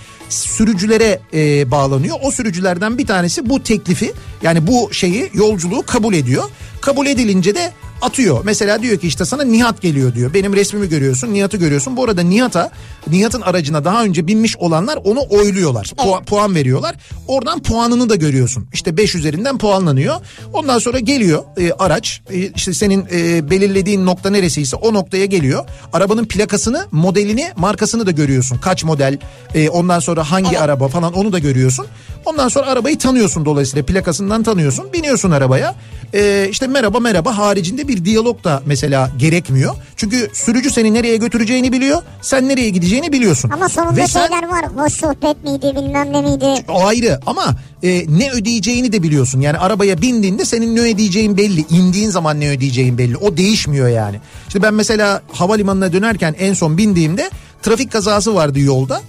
sürücülere 0.48 1.20
e, 1.34 1.70
bağlanıyor. 1.70 2.16
O 2.22 2.30
sürücülerden 2.30 2.98
bir 2.98 3.06
tanesi 3.06 3.48
bu 3.50 3.62
teklifi 3.62 4.12
yani 4.42 4.66
bu 4.66 4.92
şeyi 4.92 5.30
yolculuğu 5.34 5.82
kabul 5.86 6.14
ediyor. 6.14 6.44
Kabul 6.80 7.06
edilince 7.06 7.54
de 7.54 7.72
atıyor. 8.02 8.40
Mesela 8.44 8.82
diyor 8.82 8.98
ki 8.98 9.06
işte 9.06 9.24
sana 9.24 9.44
Nihat 9.44 9.82
geliyor 9.82 10.14
diyor. 10.14 10.34
Benim 10.34 10.54
resmimi 10.54 10.88
görüyorsun, 10.88 11.32
Nihat'ı 11.32 11.56
görüyorsun. 11.56 11.96
Bu 11.96 12.04
arada 12.04 12.22
Nihat'a, 12.22 12.70
Nihat'ın 13.06 13.40
aracına 13.40 13.84
daha 13.84 14.04
önce 14.04 14.26
binmiş 14.26 14.56
olanlar 14.56 14.98
onu 15.04 15.20
oyluyorlar. 15.30 15.84
Pu- 15.84 16.24
puan 16.24 16.54
veriyorlar. 16.54 16.96
Oradan 17.28 17.62
puanını 17.62 18.08
da 18.08 18.16
görüyorsun. 18.16 18.68
İşte 18.72 18.96
5 18.96 19.14
üzerinden 19.14 19.58
puanlanıyor. 19.58 20.14
Ondan 20.52 20.78
sonra 20.78 20.98
geliyor 20.98 21.42
e, 21.56 21.72
araç. 21.72 22.20
E, 22.30 22.38
işte 22.38 22.74
senin 22.74 23.06
e, 23.12 23.50
belirlediğin 23.50 24.06
nokta 24.06 24.30
neresiyse 24.30 24.76
o 24.76 24.94
noktaya 24.94 25.26
geliyor. 25.26 25.64
Arabanın 25.92 26.24
plakasını, 26.24 26.86
modelini, 26.90 27.50
markasını 27.56 28.06
da 28.06 28.10
görüyorsun. 28.10 28.58
Kaç 28.58 28.84
model, 28.84 29.18
e, 29.54 29.68
ondan 29.68 29.98
sonra 29.98 30.30
hangi 30.30 30.58
araba 30.58 30.88
falan 30.88 31.12
onu 31.12 31.32
da 31.32 31.38
görüyorsun. 31.38 31.86
Ondan 32.24 32.48
sonra 32.48 32.66
arabayı 32.66 32.98
tanıyorsun 32.98 33.44
dolayısıyla 33.44 33.86
plakasından 34.30 34.42
tanıyorsun. 34.42 34.92
Biniyorsun 34.92 35.30
arabaya. 35.30 35.74
E, 36.14 36.48
işte 36.50 36.66
merhaba 36.66 37.00
merhaba 37.00 37.38
haricinde 37.38 37.88
bir 37.88 38.04
diyalog 38.04 38.44
da 38.44 38.62
mesela 38.66 39.10
gerekmiyor. 39.18 39.74
Çünkü 39.96 40.30
sürücü 40.32 40.70
seni 40.70 40.94
nereye 40.94 41.16
götüreceğini 41.16 41.72
biliyor. 41.72 42.02
Sen 42.22 42.48
nereye 42.48 42.70
gideceğini 42.70 43.12
biliyorsun. 43.12 43.50
Ama 43.50 43.68
sonunda 43.68 43.96
Ve 43.96 44.06
sen- 44.06 44.26
şeyler 44.26 44.48
var. 44.48 44.64
Hoş 44.76 44.92
sohbet 44.92 45.44
miydi 45.44 45.72
bilmem 45.76 46.12
ne 46.12 46.22
miydi. 46.22 46.64
o 46.68 46.84
ayrı 46.86 47.20
ama 47.26 47.44
e, 47.82 48.04
ne 48.18 48.30
ödeyeceğini 48.30 48.92
de 48.92 49.02
biliyorsun. 49.02 49.40
Yani 49.40 49.58
arabaya 49.58 50.02
bindiğinde 50.02 50.44
senin 50.44 50.76
ne 50.76 50.80
ödeyeceğin 50.80 51.36
belli. 51.36 51.64
İndiğin 51.70 52.10
zaman 52.10 52.40
ne 52.40 52.50
ödeyeceğin 52.50 52.98
belli. 52.98 53.16
O 53.16 53.36
değişmiyor 53.36 53.88
yani. 53.88 54.20
İşte 54.48 54.62
ben 54.62 54.74
mesela 54.74 55.22
havalimanına 55.32 55.92
dönerken 55.92 56.34
en 56.38 56.54
son 56.54 56.78
bindiğimde 56.78 57.30
trafik 57.62 57.92
kazası 57.92 58.34
vardı 58.34 58.60
yolda. 58.60 59.00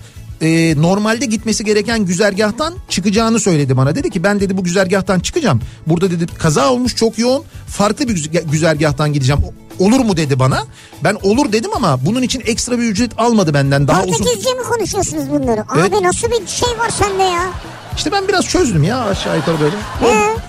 E, 0.42 0.74
normalde 0.82 1.26
gitmesi 1.26 1.66
gereken 1.66 2.06
güzergahtan 2.06 2.74
çıkacağını 2.90 3.40
söyledi 3.40 3.78
bana. 3.78 3.96
Dedi 3.96 4.10
ki 4.10 4.24
ben 4.24 4.40
dedi 4.40 4.58
bu 4.58 4.64
güzergahtan 4.64 5.20
çıkacağım. 5.20 5.62
Burada 5.88 6.12
dedi 6.12 6.26
kaza 6.38 6.72
olmuş 6.72 6.96
çok 6.96 7.20
yoğun. 7.20 7.44
Farklı 7.68 8.08
bir 8.08 8.14
güz- 8.14 8.30
güzergahtan 8.52 9.14
gideceğim. 9.14 9.42
Olur 9.80 10.00
mu 10.00 10.18
dedi 10.18 10.40
bana. 10.40 10.64
Ben 11.04 11.18
olur 11.24 11.52
dedim 11.52 11.72
ama 11.76 12.06
bunun 12.06 12.22
için 12.22 12.44
ekstra 12.46 12.78
bir 12.80 12.84
ücret 12.84 13.12
almadı 13.18 13.54
benden. 13.54 13.88
Daha 13.88 14.04
uzun. 14.04 14.18
Portekizce 14.18 14.54
mi 14.54 14.64
konuşuyorsunuz 14.64 15.30
bunları? 15.30 15.64
Evet. 15.80 15.94
Abi 15.94 16.04
nasıl 16.04 16.28
bir 16.28 16.48
şey 16.48 16.70
var 16.80 16.90
sende 16.90 17.24
ya? 17.24 17.50
İşte 17.98 18.12
ben 18.12 18.28
biraz 18.28 18.46
çözdüm 18.48 18.84
ya 18.84 19.00
aşağı 19.06 19.38
yukarı 19.38 19.56
böyle. 19.60 19.76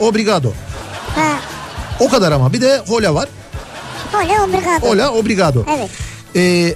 O, 0.01 0.07
obrigado. 0.07 0.53
Ha. 1.17 1.33
O 2.01 2.09
kadar 2.09 2.33
ama 2.33 2.53
bir 2.53 2.61
de 2.61 2.83
hola 2.89 3.15
var. 3.15 3.29
Öyle 4.21 4.41
obrigado. 4.41 4.87
Hola 4.89 5.11
obrigado. 5.13 5.65
Evet. 5.77 5.91
Ee, 6.37 6.75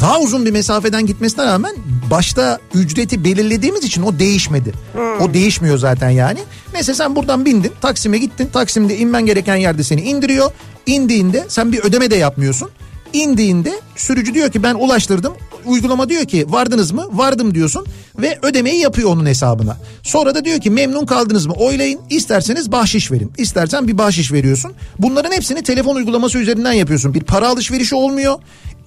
daha 0.00 0.20
uzun 0.20 0.46
bir 0.46 0.50
mesafeden 0.50 1.06
gitmesine 1.06 1.44
rağmen 1.44 1.74
başta 2.10 2.58
ücreti 2.74 3.24
belirlediğimiz 3.24 3.84
için 3.84 4.02
o 4.02 4.18
değişmedi. 4.18 4.72
O 5.20 5.34
değişmiyor 5.34 5.78
zaten 5.78 6.10
yani. 6.10 6.38
Neyse 6.74 6.94
sen 6.94 7.16
buradan 7.16 7.44
bindin 7.44 7.72
Taksim'e 7.80 8.18
gittin. 8.18 8.46
Taksim'de 8.52 8.98
inmen 8.98 9.26
gereken 9.26 9.56
yerde 9.56 9.84
seni 9.84 10.00
indiriyor. 10.00 10.50
İndiğinde 10.86 11.44
sen 11.48 11.72
bir 11.72 11.78
ödeme 11.84 12.10
de 12.10 12.16
yapmıyorsun. 12.16 12.70
İndiğinde 13.12 13.80
sürücü 13.96 14.34
diyor 14.34 14.50
ki 14.50 14.62
ben 14.62 14.74
ulaştırdım. 14.74 15.34
Uygulama 15.64 16.08
diyor 16.08 16.24
ki 16.24 16.46
vardınız 16.48 16.92
mı? 16.92 17.06
Vardım 17.12 17.54
diyorsun 17.54 17.86
ve 18.18 18.38
ödemeyi 18.42 18.80
yapıyor 18.80 19.10
onun 19.10 19.26
hesabına. 19.26 19.76
Sonra 20.02 20.34
da 20.34 20.44
diyor 20.44 20.60
ki 20.60 20.70
memnun 20.70 21.06
kaldınız 21.06 21.46
mı? 21.46 21.52
Oylayın. 21.52 22.00
İsterseniz 22.10 22.72
bahşiş 22.72 23.12
verin. 23.12 23.32
İstersen 23.38 23.88
bir 23.88 23.98
bahşiş 23.98 24.32
veriyorsun. 24.32 24.72
Bunların 24.98 25.32
hepsini 25.32 25.62
telefon 25.62 25.96
uygulaması 25.96 26.38
üzerinden 26.38 26.72
yapıyorsun. 26.72 27.14
Bir 27.14 27.20
para 27.20 27.48
alışverişi 27.48 27.94
olmuyor. 27.94 28.38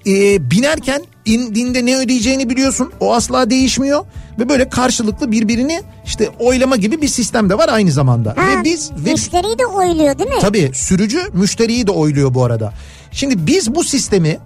Ee, 0.08 0.52
binerken 0.52 1.04
indiğinde 1.26 1.86
ne 1.86 1.98
ödeyeceğini 1.98 2.50
biliyorsun. 2.50 2.92
O 3.00 3.14
asla 3.14 3.50
değişmiyor 3.50 4.06
ve 4.40 4.50
böyle 4.50 4.70
karşılıklı 4.70 5.32
birbirini 5.32 5.82
işte 6.06 6.30
oylama 6.40 6.76
gibi 6.76 7.02
bir 7.02 7.08
sistem 7.08 7.50
de 7.50 7.58
var 7.58 7.70
aynı 7.70 7.92
zamanda. 7.92 8.34
Ha, 8.38 8.60
ve 8.60 8.64
biz 8.64 8.92
ve 9.06 9.12
Müşteriyi 9.12 9.60
de 9.60 9.66
oyluyor 9.66 10.20
değil 10.20 10.30
mi? 10.30 10.36
Tabii 10.42 10.72
sürücü 10.74 11.20
müşteriyi 11.34 11.88
de 11.88 11.92
oyluyor 11.92 12.34
bu 12.34 12.44
arada. 12.44 12.74
Şimdi 13.12 13.48
biz 13.48 13.76
bu 13.76 13.84
sistemi 13.84 14.38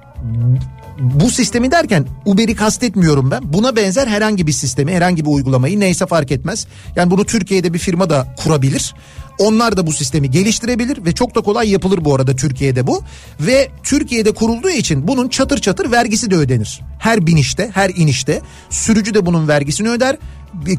bu 1.00 1.30
sistemi 1.30 1.72
derken 1.72 2.06
Uber'i 2.26 2.56
kastetmiyorum 2.56 3.32
ben. 3.32 3.54
Buna 3.54 3.76
benzer 3.76 4.08
herhangi 4.08 4.48
bir 4.48 4.52
sistemi, 4.52 4.92
herhangi 4.92 5.26
bir 5.26 5.30
uygulamayı 5.30 5.80
neyse 5.80 6.06
fark 6.06 6.32
etmez. 6.32 6.68
Yani 6.96 7.12
bunu 7.12 7.26
Türkiye'de 7.26 7.74
bir 7.74 7.80
firma 7.80 8.10
da 8.10 8.36
kurabilir. 8.44 8.94
Onlar 9.40 9.78
da 9.78 9.88
bu 9.88 9.94
sistemi 9.94 10.32
geliştirebilir 10.32 11.06
ve 11.06 11.12
çok 11.12 11.36
da 11.36 11.42
kolay 11.42 11.70
yapılır 11.70 12.06
bu 12.06 12.16
arada 12.16 12.36
Türkiye'de 12.36 12.88
bu. 12.88 13.04
Ve 13.40 13.72
Türkiye'de 13.84 14.32
kurulduğu 14.32 14.70
için 14.70 15.08
bunun 15.08 15.30
çatır 15.30 15.58
çatır 15.58 15.92
vergisi 15.92 16.32
de 16.32 16.36
ödenir. 16.36 16.82
Her 17.00 17.28
binişte, 17.28 17.70
her 17.74 17.90
inişte 17.90 18.42
sürücü 18.70 19.14
de 19.14 19.26
bunun 19.26 19.48
vergisini 19.48 19.90
öder. 19.90 20.18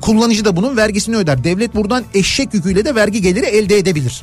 Kullanıcı 0.01 0.44
da 0.44 0.57
bunun 0.57 0.77
vergisini 0.77 1.16
öder. 1.16 1.44
Devlet 1.44 1.75
buradan 1.75 2.05
eşek 2.14 2.55
yüküyle 2.55 2.85
de 2.85 2.94
vergi 2.94 3.22
geliri 3.22 3.46
elde 3.46 3.79
edebilir. 3.79 4.22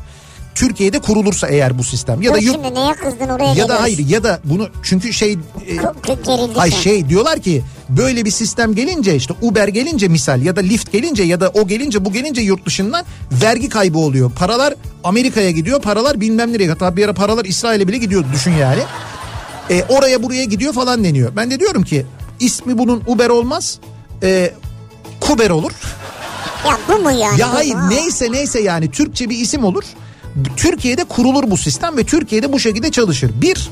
Türkiye'de 0.60 1.00
kurulursa 1.00 1.48
eğer 1.48 1.78
bu 1.78 1.84
sistem 1.84 2.22
ya 2.22 2.34
da 2.34 2.38
yurt 2.38 2.56
şimdi 2.56 2.76
neye 2.76 2.94
kızdın 2.94 3.30
oraya 3.30 3.54
ya 3.54 3.70
da 3.70 3.82
hayır 3.82 4.08
ya 4.08 4.24
da 4.24 4.40
bunu 4.44 4.70
çünkü 4.84 5.14
şey 5.14 5.32
e, 5.34 5.38
Ay 6.56 6.72
şey 6.72 7.10
diyorlar 7.10 7.40
ki 7.40 7.64
böyle 7.90 8.26
bir 8.26 8.32
sistem 8.32 8.76
gelince 8.76 9.16
işte 9.16 9.34
Uber 9.42 9.68
gelince 9.68 10.08
misal 10.08 10.42
ya 10.42 10.56
da 10.56 10.62
Lyft 10.62 10.92
gelince 10.92 11.24
ya 11.24 11.42
da 11.42 11.50
o 11.50 11.68
gelince 11.68 12.06
bu 12.06 12.14
gelince 12.14 12.42
yurt 12.42 12.66
dışından 12.66 13.06
vergi 13.32 13.70
kaybı 13.70 13.98
oluyor. 13.98 14.32
Paralar 14.32 14.74
Amerika'ya 15.04 15.52
gidiyor 15.52 15.82
paralar 15.82 16.22
bilmem 16.22 16.54
nereye 16.54 16.70
hatta 16.70 16.96
bir 16.96 17.06
ara 17.06 17.14
paralar 17.14 17.46
İsrail'e 17.46 17.88
bile 17.88 17.98
gidiyor 17.98 18.24
düşün 18.34 18.52
yani. 18.52 18.82
E, 19.70 19.84
oraya 19.90 20.24
buraya 20.24 20.44
gidiyor 20.44 20.74
falan 20.74 21.04
deniyor. 21.04 21.32
Ben 21.36 21.52
de 21.52 21.60
diyorum 21.60 21.84
ki 21.84 22.06
ismi 22.40 22.78
bunun 22.78 23.04
Uber 23.08 23.30
olmaz 23.30 23.80
e, 24.24 24.54
Kuber 25.20 25.50
olur. 25.50 25.72
Ya 26.68 26.78
bu 26.88 27.02
mu 27.02 27.12
yani? 27.12 27.42
Ya 27.42 27.54
hayır 27.54 27.76
neyse 27.90 28.32
neyse 28.32 28.62
yani 28.62 28.92
Türkçe 28.92 29.30
bir 29.30 29.38
isim 29.38 29.64
olur. 29.64 29.84
Türkiye'de 30.58 31.04
kurulur 31.04 31.52
bu 31.52 31.58
sistem 31.58 31.98
ve 31.98 32.04
Türkiye'de 32.04 32.54
bu 32.54 32.60
şekilde 32.60 32.92
çalışır. 32.92 33.32
Bir, 33.42 33.70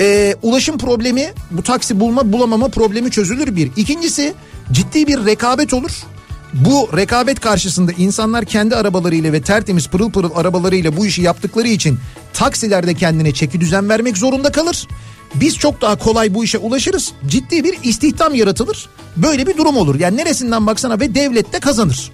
e, 0.00 0.36
ulaşım 0.42 0.78
problemi 0.78 1.32
bu 1.50 1.62
taksi 1.62 2.00
bulma 2.00 2.32
bulamama 2.32 2.68
problemi 2.68 3.10
çözülür 3.10 3.56
bir. 3.56 3.70
İkincisi 3.76 4.34
ciddi 4.72 5.06
bir 5.06 5.26
rekabet 5.26 5.74
olur. 5.74 5.90
Bu 6.54 6.88
rekabet 6.96 7.40
karşısında 7.40 7.92
insanlar 7.92 8.44
kendi 8.44 8.76
arabalarıyla 8.76 9.32
ve 9.32 9.42
tertemiz 9.42 9.88
pırıl 9.88 10.10
pırıl 10.10 10.30
arabalarıyla 10.34 10.96
bu 10.96 11.06
işi 11.06 11.22
yaptıkları 11.22 11.68
için 11.68 11.98
taksilerde 12.32 12.94
kendine 12.94 13.32
çeki 13.32 13.60
düzen 13.60 13.88
vermek 13.88 14.18
zorunda 14.18 14.52
kalır. 14.52 14.88
Biz 15.34 15.56
çok 15.56 15.80
daha 15.80 15.96
kolay 15.96 16.34
bu 16.34 16.44
işe 16.44 16.58
ulaşırız. 16.58 17.12
Ciddi 17.26 17.64
bir 17.64 17.78
istihdam 17.82 18.34
yaratılır. 18.34 18.88
Böyle 19.16 19.46
bir 19.46 19.56
durum 19.56 19.76
olur. 19.76 20.00
Yani 20.00 20.16
neresinden 20.16 20.66
baksana 20.66 21.00
ve 21.00 21.14
devlet 21.14 21.52
de 21.52 21.60
kazanır. 21.60 22.12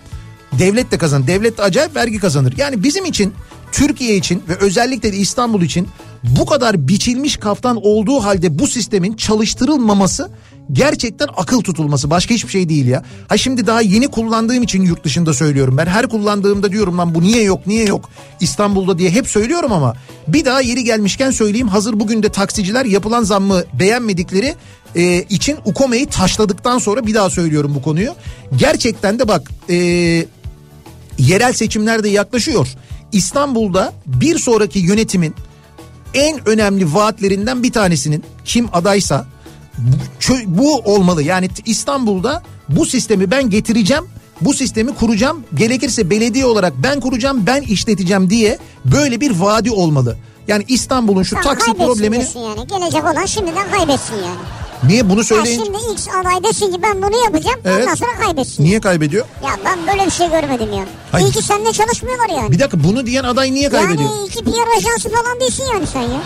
Devlet 0.59 0.91
de 0.91 0.99
kazanır. 0.99 1.27
Devlet 1.27 1.59
de 1.59 1.63
acayip 1.63 1.97
vergi 1.97 2.19
kazanır. 2.19 2.55
Yani 2.57 2.83
bizim 2.83 3.05
için 3.05 3.35
Türkiye 3.75 4.17
için 4.17 4.43
ve 4.49 4.57
özellikle 4.57 5.13
de 5.13 5.17
İstanbul 5.17 5.63
için 5.63 5.89
bu 6.23 6.47
kadar 6.47 6.89
biçilmiş 6.89 7.37
kaftan 7.37 7.77
olduğu 7.83 8.21
halde 8.21 8.59
bu 8.59 8.67
sistemin 8.67 9.17
çalıştırılmaması 9.17 10.31
gerçekten 10.73 11.29
akıl 11.37 11.61
tutulması 11.61 12.11
başka 12.11 12.35
hiçbir 12.35 12.51
şey 12.51 12.69
değil 12.69 12.87
ya. 12.87 13.05
Ha 13.29 13.37
şimdi 13.37 13.67
daha 13.67 13.81
yeni 13.81 14.09
kullandığım 14.09 14.63
için 14.63 14.83
yurt 14.83 15.05
dışında 15.05 15.35
söylüyorum. 15.35 15.77
Ben 15.77 15.87
her 15.87 16.09
kullandığımda 16.09 16.73
diyorum 16.73 16.99
lan 16.99 17.15
bu 17.15 17.23
niye 17.23 17.43
yok 17.43 17.67
niye 17.67 17.85
yok 17.85 18.11
İstanbul'da 18.41 18.99
diye 18.99 19.11
hep 19.11 19.29
söylüyorum 19.29 19.73
ama 19.73 19.95
bir 20.29 20.45
daha 20.45 20.61
yeri 20.61 20.85
gelmişken 20.85 21.31
söyleyeyim 21.31 21.69
hazır 21.69 22.01
bugün 22.01 22.23
de 22.23 22.29
taksiciler 22.29 22.85
yapılan 22.85 23.23
zammı 23.23 23.65
beğenmedikleri 23.73 24.55
e, 24.97 25.23
için 25.23 25.57
Ukome'yi 25.65 26.07
taşladıktan 26.07 26.79
sonra 26.79 27.07
bir 27.07 27.15
daha 27.15 27.31
söylüyorum 27.31 27.73
bu 27.75 27.83
konuyu. 27.83 28.15
Gerçekten 28.57 29.19
de 29.19 29.29
bak 29.29 29.51
e, 29.71 29.77
yerel 31.19 31.53
seçimler 31.53 32.05
de 32.05 32.09
yaklaşıyor. 32.09 32.69
İstanbul'da 33.15 33.93
bir 34.07 34.39
sonraki 34.39 34.79
yönetimin 34.79 35.35
en 36.15 36.49
önemli 36.49 36.95
vaatlerinden 36.95 37.63
bir 37.63 37.73
tanesinin 37.73 38.25
kim 38.45 38.69
adaysa 38.73 39.27
bu, 40.47 40.79
olmalı. 40.79 41.23
Yani 41.23 41.49
İstanbul'da 41.67 42.43
bu 42.69 42.87
sistemi 42.87 43.31
ben 43.31 43.51
getireceğim. 43.51 44.05
Bu 44.41 44.55
sistemi 44.55 44.95
kuracağım. 44.95 45.45
Gerekirse 45.55 46.11
belediye 46.11 46.47
olarak 46.47 46.73
ben 46.83 47.01
kuracağım, 47.01 47.47
ben 47.47 47.63
işleteceğim 47.63 48.31
diye 48.31 48.59
böyle 48.85 49.21
bir 49.21 49.41
vaadi 49.41 49.71
olmalı. 49.71 50.17
Yani 50.49 50.65
İstanbul'un 50.69 51.23
şu 51.23 51.35
Sen 51.37 51.43
taksi 51.43 51.75
problemini 51.75 52.27
yani. 52.37 52.67
Gelecek 52.69 53.05
olan 53.05 53.27
şimdiden 53.27 53.71
kaybetsin 53.71 54.15
yani. 54.15 54.64
Niye 54.87 55.09
bunu 55.11 55.19
Ya 55.19 55.25
söyleyince 55.25 55.65
şimdi 55.65 55.79
X 55.93 56.09
aday 56.09 56.45
desin 56.45 56.73
ki 56.73 56.83
ben 56.83 57.03
bunu 57.03 57.25
yapacağım 57.25 57.61
Evet. 57.65 57.83
ondan 57.85 57.95
sonra 57.95 58.11
kaybetsin. 58.25 58.65
niye 58.65 58.81
kaybediyor? 58.81 59.27
Ya 59.45 59.51
ben 59.65 59.79
böyle 59.87 60.07
bir 60.07 60.11
şey 60.11 60.27
görmedim 60.31 60.73
ya. 60.73 60.85
Hayır. 61.13 61.27
İyi 61.27 61.33
ki 61.33 61.43
seninle 61.43 61.73
çalışmıyorlar 61.73 62.29
yani. 62.29 62.51
Bir 62.53 62.59
dakika 62.59 62.85
bunu 62.85 63.07
diyen 63.07 63.25
aday 63.25 63.53
niye 63.55 63.69
kaybediyor? 63.71 64.11
Yani 64.11 64.27
iki 64.27 64.45
PR 64.45 64.77
ajansı 64.79 65.09
falan 65.11 65.41
değilsin 65.41 65.65
yani 65.75 65.87
sen 65.87 66.01
ya. 66.03 66.21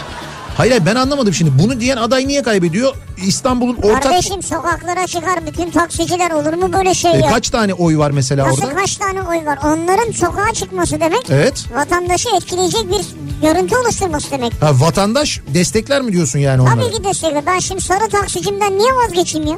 Hayır 0.59 0.73
hayır 0.73 0.87
ben 0.87 0.94
anlamadım 0.94 1.35
şimdi. 1.35 1.62
Bunu 1.62 1.81
diyen 1.81 1.97
aday 1.97 2.29
niye 2.29 2.42
kaybediyor? 2.42 2.94
İstanbul'un 3.27 3.77
ortak 3.77 4.03
Kardeşim 4.03 4.42
sokaklara 4.42 5.07
çıkar 5.07 5.47
bütün 5.47 5.71
taksiciler 5.71 6.31
olur 6.31 6.53
mu 6.53 6.73
böyle 6.73 6.94
şey 6.94 7.11
E, 7.12 7.16
ya? 7.16 7.31
kaç 7.31 7.51
tane 7.51 7.75
oy 7.75 7.99
var 7.99 8.11
mesela 8.11 8.47
Nasıl 8.49 8.62
orada? 8.62 8.75
kaç 8.77 8.97
tane 8.97 9.23
oy 9.23 9.47
var? 9.47 9.59
Onların 9.64 10.12
sokağa 10.12 10.53
çıkması 10.55 11.01
demek 11.01 11.31
Evet. 11.31 11.64
vatandaşı 11.75 12.29
etkileyecek 12.37 12.85
bir 12.90 13.07
görüntü 13.49 13.77
oluşturması 13.77 14.31
demek. 14.31 14.62
Ha, 14.62 14.71
vatandaş 14.81 15.40
destekler 15.55 16.03
mi 16.03 16.12
diyorsun 16.12 16.38
yani 16.38 16.62
onları? 16.62 16.81
Tabii 16.81 16.92
ki 16.97 17.05
destekle. 17.05 17.42
Ben 17.47 17.59
şimdi 17.59 17.81
sarı 17.81 18.09
taksicimden 18.09 18.79
niye 18.79 18.92
vazgeçeyim 18.92 19.47
ya? 19.49 19.57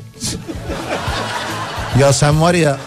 Ya 2.01 2.13
sen 2.13 2.41
var 2.41 2.55
ya 2.55 2.79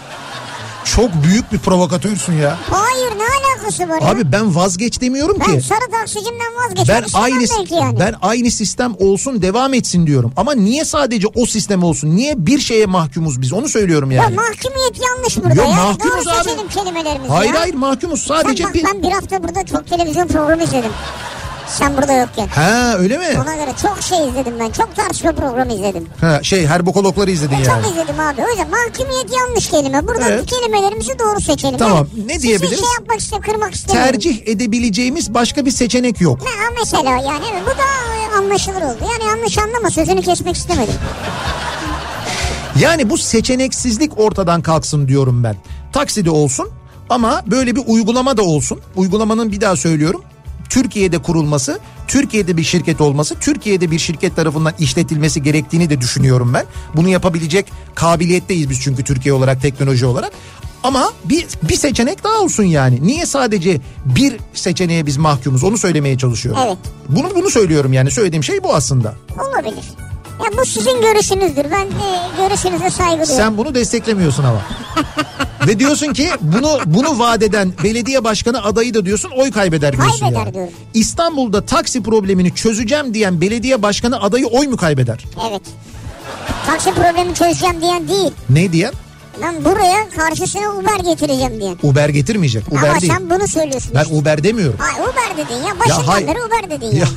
çok 0.84 1.10
büyük 1.24 1.52
bir 1.52 1.58
provokatörsün 1.58 2.32
ya. 2.32 2.58
Hayır 2.70 3.10
ne 3.18 3.22
alakası 3.48 3.88
var 3.88 4.02
ya? 4.02 4.08
Abi 4.08 4.32
ben 4.32 4.54
vazgeç 4.56 5.00
demiyorum 5.00 5.36
ben 5.40 5.58
ki. 5.58 5.66
sarı 5.66 5.90
taksicimden 5.90 6.52
vazgeçmek 6.64 6.88
Ben 6.88 7.04
aynı 7.20 7.44
yani. 7.70 8.00
ben 8.00 8.14
aynı 8.22 8.50
sistem 8.50 8.94
olsun 8.98 9.42
devam 9.42 9.74
etsin 9.74 10.06
diyorum. 10.06 10.32
Ama 10.36 10.54
niye 10.54 10.84
sadece 10.84 11.26
o 11.34 11.46
sistem 11.46 11.82
olsun? 11.82 12.16
Niye 12.16 12.34
bir 12.46 12.58
şeye 12.58 12.86
mahkumuz 12.86 13.40
biz? 13.42 13.52
Onu 13.52 13.68
söylüyorum 13.68 14.10
Ya 14.10 14.22
yani. 14.22 14.34
mahkumiyet 14.34 15.00
yanlış 15.08 15.36
burada 15.36 15.54
Yok, 15.54 15.68
ya. 15.68 15.74
mahkumuz 15.84 16.26
Doğru 16.26 16.34
abi. 16.34 16.68
kelimelerimizi 16.74 17.32
hayır 17.32 17.54
ya. 17.54 17.60
hayır 17.60 17.74
mahkumuz 17.74 18.20
Sen 18.20 18.34
sadece 18.34 18.64
bak 18.64 18.74
bir... 18.74 18.84
ben 18.84 19.02
bir 19.02 19.10
hafta 19.10 19.42
burada 19.42 19.66
çok 19.66 19.86
televizyon 19.86 20.26
programı 20.28 20.62
izledim. 20.64 20.90
Sen 21.78 21.96
burada 21.96 22.12
yokken. 22.12 22.46
Ha 22.46 22.94
öyle 22.98 23.18
mi? 23.18 23.26
Ona 23.44 23.54
göre 23.54 23.70
çok 23.82 24.02
şey 24.02 24.28
izledim 24.28 24.54
ben. 24.60 24.70
Çok 24.70 24.96
tartışma 24.96 25.32
programı 25.32 25.72
izledim. 25.72 26.08
Ha, 26.20 26.42
şey 26.42 26.66
her 26.66 26.86
bokologları 26.86 27.30
izledin 27.30 27.54
E, 27.56 27.62
yani. 27.62 27.82
Çok 27.82 27.92
izledim 27.92 28.20
abi. 28.20 28.42
O 28.44 28.48
yüzden 28.48 28.70
mahkumiyet 28.70 29.32
yanlış 29.38 29.68
kelime. 29.70 30.06
Buradan 30.08 30.32
Evet. 30.32 30.46
kelimelerimizi 30.46 31.18
doğru 31.18 31.40
seçelim. 31.40 31.78
Tamam, 31.78 32.06
Yani 32.16 32.28
ne 32.28 32.32
sizi 32.34 32.42
diyebiliriz? 32.48 32.80
şey 32.80 32.88
yapmak 32.98 33.20
istemiyorum, 33.20 33.52
kırmak 33.52 33.74
istemiyorum. 33.74 34.12
Tercih 34.12 34.42
edebileceğimiz 34.48 35.34
başka 35.34 35.66
bir 35.66 35.70
seçenek 35.70 36.20
yok. 36.20 36.40
Ha, 36.40 36.70
mesela 36.78 37.10
yani 37.10 37.44
bu 37.66 37.70
da 37.70 38.38
anlaşılır 38.38 38.82
oldu. 38.82 38.98
Yani 39.12 39.30
yanlış 39.30 39.58
anlama 39.58 39.90
sözünü 39.90 40.22
kesmek 40.22 40.56
istemedim. 40.56 40.94
Yani 42.80 43.10
bu 43.10 43.18
seçeneksizlik 43.18 44.20
ortadan 44.20 44.62
kalksın 44.62 45.08
diyorum 45.08 45.44
ben. 45.44 45.56
Takside 45.92 46.30
olsun 46.30 46.68
ama 47.10 47.42
böyle 47.46 47.76
bir 47.76 47.82
uygulama 47.86 48.36
da 48.36 48.42
olsun. 48.42 48.80
Uygulamanın 48.96 49.52
bir 49.52 49.60
daha 49.60 49.76
söylüyorum. 49.76 50.22
Türkiye'de 50.68 51.18
kurulması, 51.18 51.78
Türkiye'de 52.08 52.56
bir 52.56 52.64
şirket 52.64 53.00
olması, 53.00 53.34
Türkiye'de 53.34 53.90
bir 53.90 53.98
şirket 53.98 54.36
tarafından 54.36 54.72
işletilmesi 54.78 55.42
gerektiğini 55.42 55.90
de 55.90 56.00
düşünüyorum 56.00 56.54
ben. 56.54 56.64
Bunu 56.96 57.08
yapabilecek 57.08 57.66
kabiliyetteyiz 57.94 58.70
biz 58.70 58.80
çünkü 58.80 59.04
Türkiye 59.04 59.32
olarak, 59.32 59.62
teknoloji 59.62 60.06
olarak. 60.06 60.32
Ama 60.82 61.12
bir, 61.24 61.46
bir 61.62 61.76
seçenek 61.76 62.24
daha 62.24 62.34
olsun 62.34 62.64
yani. 62.64 62.98
Niye 63.02 63.26
sadece 63.26 63.80
bir 64.04 64.36
seçeneğe 64.54 65.06
biz 65.06 65.16
mahkumuz 65.16 65.64
onu 65.64 65.78
söylemeye 65.78 66.18
çalışıyorum. 66.18 66.62
Evet. 66.66 66.78
Bunu 67.08 67.34
bunu 67.34 67.50
söylüyorum 67.50 67.92
yani 67.92 68.10
söylediğim 68.10 68.44
şey 68.44 68.62
bu 68.62 68.74
aslında. 68.74 69.14
Olabilir. 69.48 69.84
Ya 70.44 70.58
bu 70.58 70.66
sizin 70.66 71.02
görüşünüzdür. 71.02 71.64
Ben 71.70 71.86
e, 71.86 72.46
görüşünüze 72.48 72.90
saygı 72.90 73.10
duyuyorum. 73.10 73.36
Sen 73.36 73.56
bunu 73.58 73.74
desteklemiyorsun 73.74 74.44
ama. 74.44 74.60
Ve 75.66 75.78
diyorsun 75.78 76.12
ki 76.12 76.30
bunu 76.40 76.78
bunu 76.86 77.18
vaat 77.18 77.42
eden 77.42 77.72
belediye 77.84 78.24
başkanı 78.24 78.64
adayı 78.64 78.94
da 78.94 79.04
diyorsun 79.06 79.30
oy 79.36 79.50
kaybeder 79.50 79.92
diyorsun 79.96 80.20
Kaybeder 80.20 80.40
yani. 80.44 80.54
diyorum. 80.54 80.72
İstanbul'da 80.94 81.66
taksi 81.66 82.02
problemini 82.02 82.54
çözeceğim 82.54 83.14
diyen 83.14 83.40
belediye 83.40 83.82
başkanı 83.82 84.20
adayı 84.22 84.46
oy 84.46 84.66
mu 84.66 84.76
kaybeder? 84.76 85.24
Evet. 85.50 85.62
Taksi 86.66 86.94
problemi 86.94 87.34
çözeceğim 87.34 87.80
diyen 87.80 88.08
değil. 88.08 88.32
Ne 88.50 88.72
diyen? 88.72 88.92
Ben 89.42 89.64
buraya 89.64 90.08
karşısına 90.16 90.70
Uber 90.74 91.10
getireceğim 91.10 91.60
diyen. 91.60 91.76
Uber 91.82 92.08
getirmeyecek. 92.08 92.68
Uber 92.68 92.88
Ama 92.88 93.00
değil. 93.00 93.12
sen 93.12 93.30
bunu 93.30 93.48
söylüyorsun. 93.48 93.90
Ben 93.94 94.02
işte. 94.02 94.14
Uber 94.14 94.44
demiyorum. 94.44 94.78
Hayır 94.78 95.08
Uber 95.08 95.36
dedin 95.46 95.54
ya. 95.68 95.80
Başından 95.80 96.02
hayır. 96.02 96.26
beri 96.28 96.38
Uber 96.42 96.70
dedin 96.70 96.96
ya. 96.96 97.06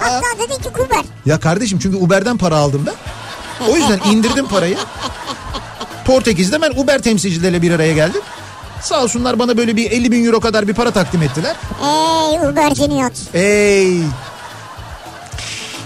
Hatta 0.00 0.38
dedin 0.38 0.62
ki 0.62 0.68
Uber. 0.86 1.04
Ya 1.26 1.40
kardeşim 1.40 1.78
çünkü 1.82 1.96
Uber'den 1.96 2.36
para 2.38 2.56
aldım 2.56 2.86
ben. 2.86 2.94
O 3.72 3.76
yüzden 3.76 4.00
indirdim 4.12 4.46
parayı. 4.48 4.76
Portekiz'de 6.08 6.62
ben 6.62 6.70
Uber 6.76 7.02
temsilcileriyle 7.02 7.62
bir 7.62 7.70
araya 7.70 7.92
geldim. 7.92 8.20
Sağ 8.82 9.02
olsunlar 9.02 9.38
bana 9.38 9.56
böyle 9.56 9.76
bir 9.76 9.90
50 9.90 10.12
bin 10.12 10.24
euro 10.24 10.40
kadar 10.40 10.68
bir 10.68 10.74
para 10.74 10.90
takdim 10.90 11.22
ettiler. 11.22 11.56
Ey 11.82 12.48
Uberci 12.48 12.88
Nihat. 12.88 13.12
Ey. 13.34 13.98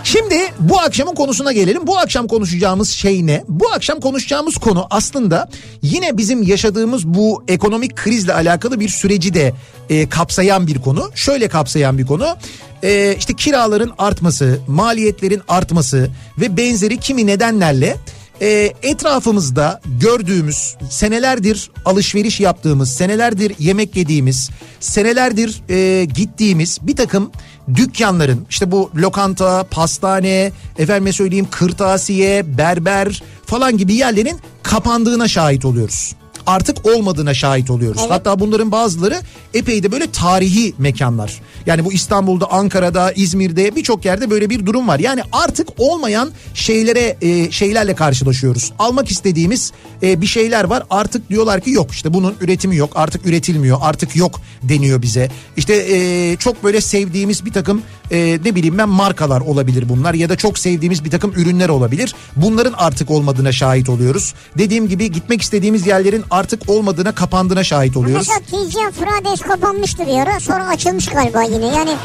Şimdi 0.05 0.37
bu 0.59 0.81
akşamın 0.81 1.15
konusuna 1.15 1.53
gelelim. 1.53 1.87
Bu 1.87 1.99
akşam 1.99 2.27
konuşacağımız 2.27 2.91
şey 2.91 3.27
ne? 3.27 3.45
Bu 3.49 3.73
akşam 3.73 4.01
konuşacağımız 4.01 4.57
konu 4.57 4.87
aslında 4.91 5.49
yine 5.83 6.19
bizim 6.19 6.43
yaşadığımız 6.43 7.07
bu 7.07 7.45
ekonomik 7.49 7.97
krizle 7.97 8.35
alakalı 8.35 8.81
bir 8.81 8.89
süreci 8.89 9.35
de 9.35 9.55
e, 9.91 10.09
kapsayan 10.09 10.67
bir 10.67 10.81
konu. 10.81 11.11
Şöyle 11.15 11.49
kapsayan 11.49 11.99
bir 11.99 12.07
konu. 12.07 12.37
E, 12.83 13.17
işte 13.19 13.35
kiraların 13.37 13.93
artması, 13.99 14.61
maliyetlerin 14.69 15.43
artması 15.49 16.11
ve 16.41 16.57
benzeri 16.57 17.01
kimi 17.01 17.27
nedenlerle 17.27 17.97
e, 18.41 18.73
etrafımızda 18.83 19.81
gördüğümüz 20.01 20.77
senelerdir 20.91 21.71
alışveriş 21.85 22.41
yaptığımız, 22.41 22.91
senelerdir 22.95 23.53
yemek 23.59 23.97
yediğimiz, 23.97 24.51
senelerdir 24.81 25.63
e, 25.69 26.05
gittiğimiz 26.05 26.79
bir 26.83 26.97
takım 26.97 27.31
dükkanların 27.75 28.47
işte 28.51 28.71
bu 28.71 28.91
lokanta, 28.97 29.65
pastane, 29.71 30.53
efendime 30.79 31.13
söyleyeyim 31.13 31.49
kırtasiye, 31.51 32.59
berber 32.59 33.23
falan 33.47 33.79
gibi 33.79 33.95
yerlerin 33.95 34.41
kapandığına 34.63 35.29
şahit 35.29 35.65
oluyoruz. 35.65 36.15
Artık 36.47 36.87
olmadığına 36.87 37.35
şahit 37.35 37.71
oluyoruz. 37.71 38.01
Evet. 38.01 38.11
Hatta 38.11 38.41
bunların 38.41 38.73
bazıları 38.73 39.21
epey 39.55 39.83
de 39.83 39.93
böyle 39.93 40.11
tarihi 40.11 40.75
mekanlar. 40.79 41.41
Yani 41.67 41.85
bu 41.85 41.93
İstanbul'da, 41.93 42.51
Ankara'da, 42.51 43.13
İzmir'de 43.13 43.77
birçok 43.77 44.05
yerde 44.05 44.31
böyle 44.31 44.51
bir 44.51 44.67
durum 44.67 44.89
var. 44.89 44.99
Yani 44.99 45.23
artık 45.33 45.69
olmayan 45.79 46.31
şeylere 46.55 47.17
e, 47.23 47.51
şeylerle 47.51 47.95
karşılaşıyoruz. 47.95 48.73
Almak 48.79 49.11
istediğimiz 49.11 49.73
e, 50.03 50.21
bir 50.21 50.27
şeyler 50.27 50.65
var. 50.65 50.83
Artık 50.91 51.31
diyorlar 51.31 51.61
ki 51.61 51.71
yok 51.71 51.93
işte 51.93 52.15
bunun 52.15 52.35
üretimi 52.41 52.77
yok. 52.77 52.93
Artık 52.95 53.27
üretilmiyor. 53.27 53.79
Artık 53.81 54.17
yok 54.17 54.41
deniyor 54.63 55.03
bize. 55.03 55.31
İşte 55.57 55.75
e, 55.75 56.37
çok 56.37 56.65
böyle 56.65 56.81
sevdiğimiz 56.81 57.45
bir 57.45 57.53
takım 57.53 57.83
e, 58.11 58.39
ne 58.45 58.55
bileyim 58.55 58.79
ben 58.79 58.89
markalar 58.89 59.41
olabilir 59.41 59.89
bunlar 59.89 60.15
ya 60.15 60.29
da 60.29 60.37
çok 60.37 60.59
sevdiğimiz 60.59 61.05
bir 61.05 61.11
takım 61.11 61.33
ürünler 61.33 61.69
olabilir. 61.69 62.15
Bunların 62.37 62.75
artık 62.77 63.11
olmadığına 63.11 63.53
şahit 63.53 63.89
oluyoruz. 63.89 64.35
Dediğim 64.59 64.89
gibi 64.89 65.13
gitmek 65.13 65.43
istediğimiz 65.43 65.87
yerlerin 65.87 66.25
artık 66.33 66.69
olmadığına, 66.69 67.15
kapandığına 67.15 67.65
şahit 67.65 67.97
oluyoruz. 67.97 68.29
Mesela 68.29 68.65
TGM 68.65 68.91
Fridays 69.05 69.41
kapanmıştı 69.41 70.07
bir 70.07 70.19
ara 70.19 70.41
sonra 70.41 70.69
açılmış 70.69 71.07
galiba 71.07 71.43
yine 71.43 71.67
yani 71.67 71.97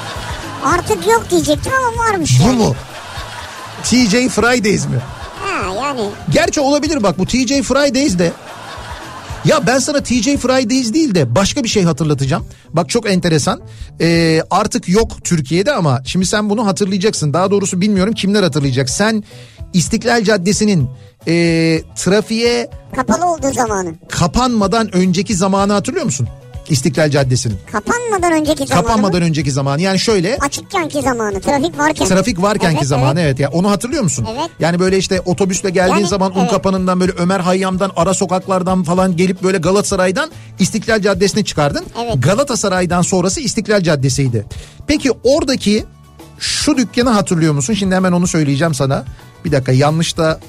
artık 0.66 1.08
yok 1.08 1.26
diyecektim 1.32 1.72
ama 1.80 2.04
varmış 2.04 2.40
Bu 2.40 2.48
yani. 2.48 2.58
mu? 2.58 2.76
TJ 3.84 4.12
Fridays 4.28 4.86
mi? 4.86 5.00
Ha 5.44 5.74
yani 5.76 6.02
Gerçi 6.30 6.60
olabilir 6.62 7.04
bak 7.04 7.20
bu 7.20 7.26
TJ 7.26 7.62
Fridays 7.62 8.20
de 8.20 8.32
ya 9.46 9.68
ben 9.68 9.80
sana 9.80 10.04
TJ 10.04 10.24
Fridays 10.24 10.94
değil 10.94 11.16
de 11.16 11.36
başka 11.36 11.64
bir 11.64 11.70
şey 11.70 11.84
hatırlatacağım. 11.84 12.46
Bak 12.74 12.90
çok 12.90 13.10
enteresan. 13.10 13.62
Ee, 14.02 14.42
artık 14.52 14.90
yok 14.90 15.12
Türkiye'de 15.24 15.74
ama 15.74 16.02
şimdi 16.06 16.26
sen 16.26 16.50
bunu 16.50 16.66
hatırlayacaksın. 16.68 17.34
Daha 17.34 17.52
doğrusu 17.52 17.82
bilmiyorum 17.82 18.14
kimler 18.14 18.44
hatırlayacak. 18.44 18.90
Sen 18.90 19.24
İstiklal 19.78 20.24
Caddesi'nin 20.24 20.90
e, 21.28 21.34
trafiğe 21.96 22.70
kapalı 22.96 23.32
olduğu 23.32 23.54
zamanı. 23.54 23.94
kapanmadan 24.10 24.96
önceki 24.96 25.36
zamanı 25.36 25.74
hatırlıyor 25.74 26.06
musun? 26.06 26.28
İstiklal 26.70 27.10
Caddesi'nin. 27.10 27.58
Kapanmadan 27.72 28.32
önceki 28.32 28.68
zamanı. 28.68 28.86
Kapanmadan 28.86 29.22
mı? 29.22 29.28
önceki 29.28 29.52
zamanı. 29.52 29.82
Yani 29.82 30.00
şöyle 30.00 30.38
Açıkkenki 30.38 31.02
zamanı 31.02 31.42
trafik 31.42 31.80
varken. 31.80 32.08
Trafik 32.08 32.42
varkenki 32.42 32.78
Evet, 32.78 32.88
zamanı 32.88 33.20
evet. 33.20 33.30
evet. 33.30 33.40
ya 33.40 33.50
onu 33.50 33.70
hatırlıyor 33.72 34.04
musun? 34.04 34.28
Evet. 34.32 34.50
Yani 34.60 34.80
böyle 34.80 34.98
işte 34.98 35.22
otobüsle 35.22 35.70
geldiğin 35.70 35.98
Yani, 35.98 36.08
zaman 36.08 36.32
evet. 36.36 36.44
Unkapanı'ndan 36.44 37.00
böyle 37.00 37.12
Ömer 37.12 37.40
Hayyam'dan 37.40 37.92
ara 37.96 38.14
sokaklardan 38.14 38.84
falan 38.84 39.18
gelip 39.18 39.44
böyle 39.44 39.58
Galatasaray'dan 39.58 40.32
İstiklal 40.60 41.02
Caddesi'ne 41.02 41.46
çıkardın. 41.46 41.86
Evet. 42.04 42.16
Galatasaray'dan 42.24 43.02
sonrası 43.02 43.42
İstiklal 43.42 43.82
Caddesi'ydi. 43.82 44.46
Peki 44.88 45.12
oradaki 45.24 45.86
şu 46.40 46.78
dükkanı 46.78 47.10
hatırlıyor 47.10 47.54
musun? 47.54 47.74
Şimdi 47.74 47.96
hemen 47.96 48.12
onu 48.12 48.28
söyleyeceğim 48.28 48.74
sana. 48.74 49.06
Bir 49.48 49.52
dakika 49.52 49.72
yanlış 49.72 50.18
da 50.18 50.40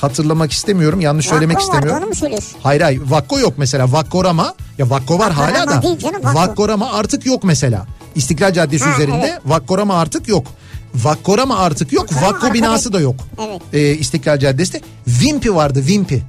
hatırlamak 0.00 0.52
istemiyorum. 0.52 1.00
Yanlış 1.00 1.26
söylemek 1.26 1.56
Vakko 1.56 1.68
vardı, 1.68 1.76
istemiyorum. 1.76 2.02
onu 2.02 2.08
mu 2.08 2.14
söylüyorsun? 2.14 2.58
Hayır 2.62 2.80
hayır 2.80 3.00
Vakko 3.08 3.38
yok 3.38 3.54
mesela 3.56 3.92
Vakkorama 3.92 4.54
ya 4.78 4.90
Vakko 4.90 5.18
var 5.18 5.32
hala 5.32 5.46
Vakkorama 5.48 5.72
da 5.78 5.82
değil 5.82 5.98
canım, 5.98 6.24
Vakko. 6.24 6.38
Vakkorama 6.38 6.92
artık 6.92 7.26
yok 7.26 7.44
mesela. 7.44 7.86
İstiklal 8.14 8.52
Caddesi 8.52 8.84
Ha, 8.84 8.94
üzerinde 8.94 9.26
evet. 9.26 9.40
Vakkorama 9.44 9.94
artık 9.94 10.28
yok. 10.28 10.46
Vakkorama 10.94 11.58
artık 11.58 11.92
yok. 11.92 12.04
Vakkorama 12.12 12.32
Vakko 12.32 12.54
binası 12.54 12.92
da 12.92 13.00
yok. 13.00 13.14
Evet. 13.48 13.62
Ee, 13.72 13.90
İstiklal 13.90 14.38
Caddesi'nde. 14.38 14.80
Vimpi 15.08 15.54
vardı 15.54 15.82
Vimpi. 15.86 16.22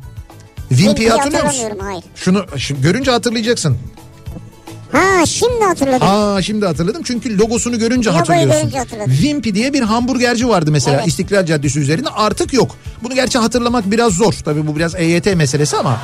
Vimpi'yi 0.71 0.88
Vimpi'yi 0.89 1.10
hatırlıyor 1.10 1.43
musun? 1.45 1.63
hayır. 1.80 2.03
Şunu 2.15 2.45
şu, 2.58 2.82
görünce 2.82 3.12
hatırlayacaksın. 3.12 3.77
Ha 4.91 5.26
şimdi 5.26 5.63
hatırladım. 5.65 6.08
Aa 6.08 6.41
şimdi 6.41 6.65
hatırladım 6.65 7.02
çünkü 7.06 7.38
logosunu 7.39 7.80
görünce 7.80 8.10
Logoyu 8.10 8.19
hatırlıyorsun. 8.19 8.60
görünce 8.62 8.78
hatırladım. 8.80 9.13
Vimpi 9.23 9.56
diye 9.56 9.73
bir 9.73 9.82
hamburgerci 9.82 10.50
vardı 10.50 10.71
mesela 10.71 10.97
Evet. 10.97 11.08
İstiklal 11.08 11.45
Caddesi 11.45 11.80
üzerinde 11.80 12.10
artık 12.10 12.54
yok. 12.54 12.76
Bunu 13.04 13.15
gerçi 13.15 13.38
hatırlamak 13.38 13.91
biraz 13.91 14.13
zor. 14.13 14.34
Tabii 14.45 14.67
bu 14.67 14.76
biraz 14.76 14.95
EYT 14.95 15.26
meselesi 15.36 15.78
ama 15.78 15.97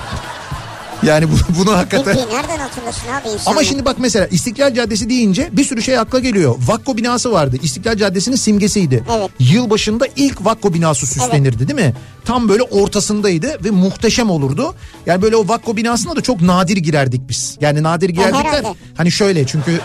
yani 1.05 1.27
bu, 1.31 1.35
bunu 1.59 1.77
hakikaten... 1.77 2.17
Vimpi'yi 2.17 2.37
nereden 2.37 2.57
hatırlasın 2.57 3.07
abi 3.07 3.29
insanlar? 3.29 3.51
Ama 3.51 3.63
şimdi 3.63 3.85
bak 3.85 3.95
mesela 3.99 4.27
İstiklal 4.27 4.73
Caddesi 4.73 5.09
deyince 5.09 5.49
bir 5.51 5.63
sürü 5.63 5.81
şey 5.81 5.99
akla 5.99 6.19
geliyor. 6.19 6.55
Vakko 6.67 6.97
binası 6.97 7.31
vardı. 7.31 7.57
İstiklal 7.63 7.97
Caddesi'nin 7.97 8.35
simgesiydi. 8.35 9.03
Evet. 9.17 9.29
Yılbaşında 9.39 10.05
ilk 10.15 10.45
Vakko 10.45 10.73
binası 10.73 11.07
süslenirdi 11.07 11.67
değil 11.67 11.87
mi? 11.87 11.93
Tam 12.25 12.49
böyle 12.49 12.63
ortasındaydı 12.63 13.63
ve 13.63 13.71
muhteşem 13.71 14.29
olurdu. 14.29 14.75
Yani 15.05 15.21
böyle 15.21 15.35
o 15.35 15.47
Vakko 15.47 15.77
binasına 15.77 16.15
da 16.15 16.21
çok 16.21 16.41
nadir 16.41 16.77
girerdik 16.77 17.21
biz. 17.29 17.57
Yani 17.61 17.83
nadir 17.83 18.09
girerdik 18.09 18.33
der. 18.33 18.45
herhalde. 18.45 18.67
Hani 18.97 19.11
şöyle 19.11 19.47
çünkü 19.47 19.79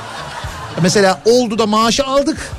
mesela 0.83 1.23
oldu 1.25 1.59
da 1.59 1.67
maaşı 1.67 2.05
aldık. 2.05 2.51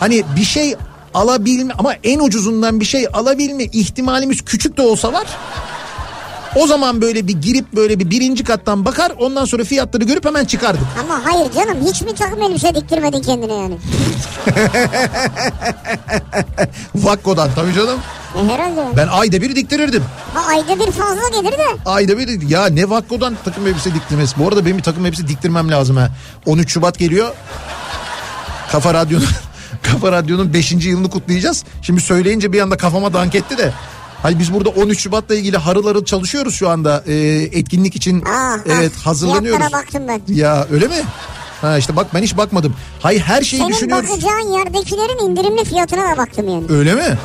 Hani 0.00 0.24
bir 0.36 0.44
şey 0.44 0.74
alabilme 1.14 1.74
ama 1.78 1.94
en 2.04 2.18
ucuzundan 2.18 2.80
bir 2.80 2.84
şey 2.84 3.06
alabilme 3.12 3.64
ihtimalimiz 3.64 4.42
küçük 4.44 4.76
de 4.76 4.82
olsa 4.82 5.12
var. 5.12 5.26
O 6.56 6.66
zaman 6.66 7.00
böyle 7.02 7.26
bir 7.28 7.32
girip 7.32 7.72
böyle 7.72 7.98
bir 7.98 8.10
birinci 8.10 8.44
kattan 8.44 8.84
bakar 8.84 9.12
ondan 9.18 9.44
sonra 9.44 9.64
fiyatları 9.64 10.04
görüp 10.04 10.24
hemen 10.24 10.44
çıkardık. 10.44 10.82
Ama 11.04 11.20
hayır 11.24 11.52
canım 11.52 11.76
hiç 11.86 12.02
mi 12.02 12.14
takım 12.14 12.42
elbise 12.42 12.74
diktirmedin 12.74 13.22
kendine 13.22 13.54
yani? 13.54 13.74
Vakko'dan 16.94 17.50
tabii 17.54 17.72
canım. 17.74 17.98
E 18.36 18.48
herhalde. 18.52 18.96
Ben 18.96 19.08
ayda 19.08 19.42
bir 19.42 19.56
diktirirdim. 19.56 20.04
Ha, 20.34 20.40
ayda 20.50 20.86
bir 20.86 20.92
fazla 20.92 21.28
gelir 21.40 21.52
de. 21.58 21.66
Ayda 21.86 22.18
bir 22.18 22.48
ya 22.48 22.66
ne 22.66 22.90
Vakko'dan 22.90 23.36
takım 23.44 23.66
elbise 23.66 23.94
diktirmesi. 23.94 24.38
Bu 24.38 24.48
arada 24.48 24.64
benim 24.66 24.78
bir 24.78 24.82
takım 24.82 25.06
elbise 25.06 25.28
diktirmem 25.28 25.70
lazım 25.70 25.96
ha. 25.96 26.10
13 26.46 26.70
Şubat 26.72 26.98
geliyor. 26.98 27.28
Kafa 28.72 28.94
Radyo'nun 28.94 29.26
Kafa 29.82 30.12
Radyo'nun 30.12 30.52
5. 30.54 30.72
yılını 30.72 31.10
kutlayacağız. 31.10 31.64
Şimdi 31.82 32.00
söyleyince 32.00 32.52
bir 32.52 32.60
anda 32.60 32.76
kafama 32.76 33.12
dank 33.12 33.34
etti 33.34 33.58
de. 33.58 33.72
Hani 34.22 34.38
biz 34.38 34.54
burada 34.54 34.68
13 34.68 35.00
Şubat'la 35.00 35.34
ilgili 35.34 35.56
harıl 35.56 35.86
harıl 35.86 36.04
çalışıyoruz 36.04 36.54
şu 36.54 36.68
anda. 36.68 37.04
Ee, 37.06 37.14
etkinlik 37.52 37.96
için 37.96 38.24
Ah, 38.26 38.58
evet 38.66 38.92
ah, 39.00 39.06
hazırlanıyoruz. 39.06 39.58
Fiyatlara 39.58 39.82
baktım 39.82 40.02
ben. 40.08 40.34
Ya 40.34 40.66
öyle 40.72 40.86
mi? 40.88 40.94
Ha 41.60 41.78
işte 41.78 41.96
bak 41.96 42.06
ben 42.14 42.22
hiç 42.22 42.36
bakmadım. 42.36 42.74
Hayır 43.00 43.20
her 43.20 43.42
şeyi 43.42 43.60
Senin 43.62 43.72
düşünüyoruz. 43.72 44.10
bakacağın 44.10 44.52
yerdekilerin 44.58 45.30
indirimli 45.30 45.64
fiyatına 45.64 46.12
da 46.12 46.16
baktım 46.16 46.48
yani. 46.48 46.64
Öyle 46.68 46.94
mi? 46.94 47.18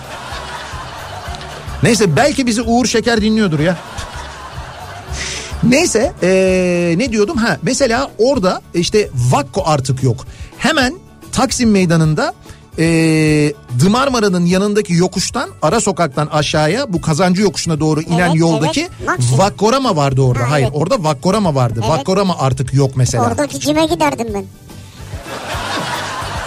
Neyse 1.84 2.16
belki 2.16 2.48
bizi 2.48 2.62
Uğur 2.62 2.86
Şeker 2.86 3.22
dinliyordur 3.22 3.60
ya. 3.60 3.78
Neyse 5.64 6.14
ee, 6.24 6.94
ne 6.98 7.12
diyordum 7.12 7.38
ha 7.38 7.58
mesela 7.62 8.12
orada 8.18 8.62
işte 8.74 9.10
Vakko 9.32 9.64
artık 9.66 10.04
yok. 10.04 10.26
Hemen 10.58 10.94
Taksim 11.32 11.72
Meydanı'nda 11.72 12.34
ee, 12.80 13.54
Dımarmara'nın 13.80 14.46
yanındaki 14.46 14.94
yokuştan 14.94 15.50
ara 15.62 15.80
sokaktan 15.82 16.28
aşağıya 16.28 16.94
bu 16.94 17.02
kazancı 17.02 17.42
yokuşuna 17.42 17.80
doğru 17.80 18.02
inen 18.02 18.30
Evet, 18.30 18.40
yoldaki 18.40 18.88
evet. 19.10 19.20
Vakkorama 19.38 19.96
vardı 19.96 20.22
orada. 20.22 20.44
Ha, 20.44 20.52
Hayır 20.52 20.66
evet. 20.66 20.76
orada 20.82 21.04
Vakkorama 21.04 21.56
vardı. 21.56 21.80
Evet. 21.84 21.90
Vakkorama 21.90 22.36
artık 22.40 22.74
yok 22.74 22.92
mesela. 22.96 23.24
Oradaki 23.26 23.60
cime 23.60 23.86
giderdim 23.86 24.28
ben. 24.34 24.46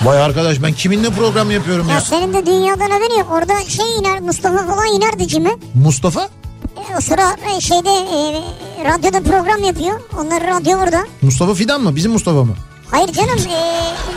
Vay 0.03 0.23
arkadaş 0.23 0.62
ben 0.62 0.73
kiminle 0.73 1.11
program 1.11 1.51
yapıyorum 1.51 1.88
Ya, 1.88 1.95
ya? 1.95 2.01
senin 2.01 2.35
de 2.35 2.47
dünyadan 2.47 2.91
haberin 2.91 3.19
yok. 3.19 3.29
Orada 3.33 3.61
şey 3.69 3.99
iner 3.99 4.21
Mustafa 4.21 4.67
falan 4.67 4.87
inerdi 4.87 5.29
cime. 5.29 5.51
Mustafa? 5.75 6.29
E, 6.77 6.97
o 6.99 7.01
sıra 7.01 7.37
e, 7.57 7.61
şeyde 7.61 7.91
e, 7.91 8.43
radyoda 8.85 9.21
program 9.23 9.62
yapıyor. 9.64 10.01
Onları 10.21 10.47
radyo 10.47 10.79
burada. 10.81 11.05
Mustafa 11.23 11.55
Fidan 11.55 11.81
mı? 11.81 11.97
Bizim 11.97 12.12
Mustafa 12.12 12.45
mı? 12.45 12.55
Hayır 12.91 13.12
canım 13.12 13.38
e, 13.51 13.62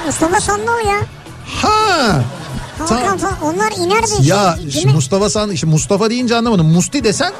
Mustafa 0.05 0.39
Sandoğlu 0.41 0.87
ya. 0.87 0.97
Ha. 1.45 2.21
Hakan 2.79 3.17
falan 3.17 3.41
onlar 3.43 3.71
inerdi. 3.77 4.11
Ya 4.21 4.55
Şey, 4.57 4.67
işte 4.67 4.79
cime- 4.81 4.93
Mustafa 4.93 5.29
san 5.29 5.51
işte 5.51 5.67
Mustafa 5.67 6.09
deyince 6.09 6.35
anlamadım. 6.35 6.67
Musti 6.67 7.03
desen 7.03 7.33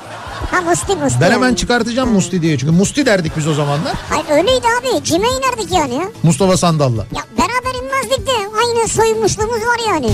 Ha 0.52 0.62
Musti 0.62 0.96
Musti. 0.96 1.22
ben 1.22 1.32
hemen 1.32 1.56
çıkartacağım 1.56 2.10
Musti 2.14 2.42
diye. 2.42 2.58
Çünkü 2.58 2.74
Musti 2.74 3.06
derdik 3.06 3.38
biz 3.38 3.48
o 3.48 3.54
zamanlar. 3.54 3.94
Hayır 4.10 4.26
öyleydi 4.44 4.66
abi. 4.80 5.04
Cime 5.04 5.28
inerdik 5.28 5.72
yani 5.72 5.94
ya. 5.96 6.04
Mustafa 6.24 6.58
Sandal'la. 6.58 7.02
Ya 7.16 7.22
beraber 7.38 7.80
inmezdik 7.84 8.28
de 8.28 8.32
aynı 8.32 8.88
soyunmuşluğumuz 8.88 9.62
var 9.62 9.94
yani. 9.94 10.12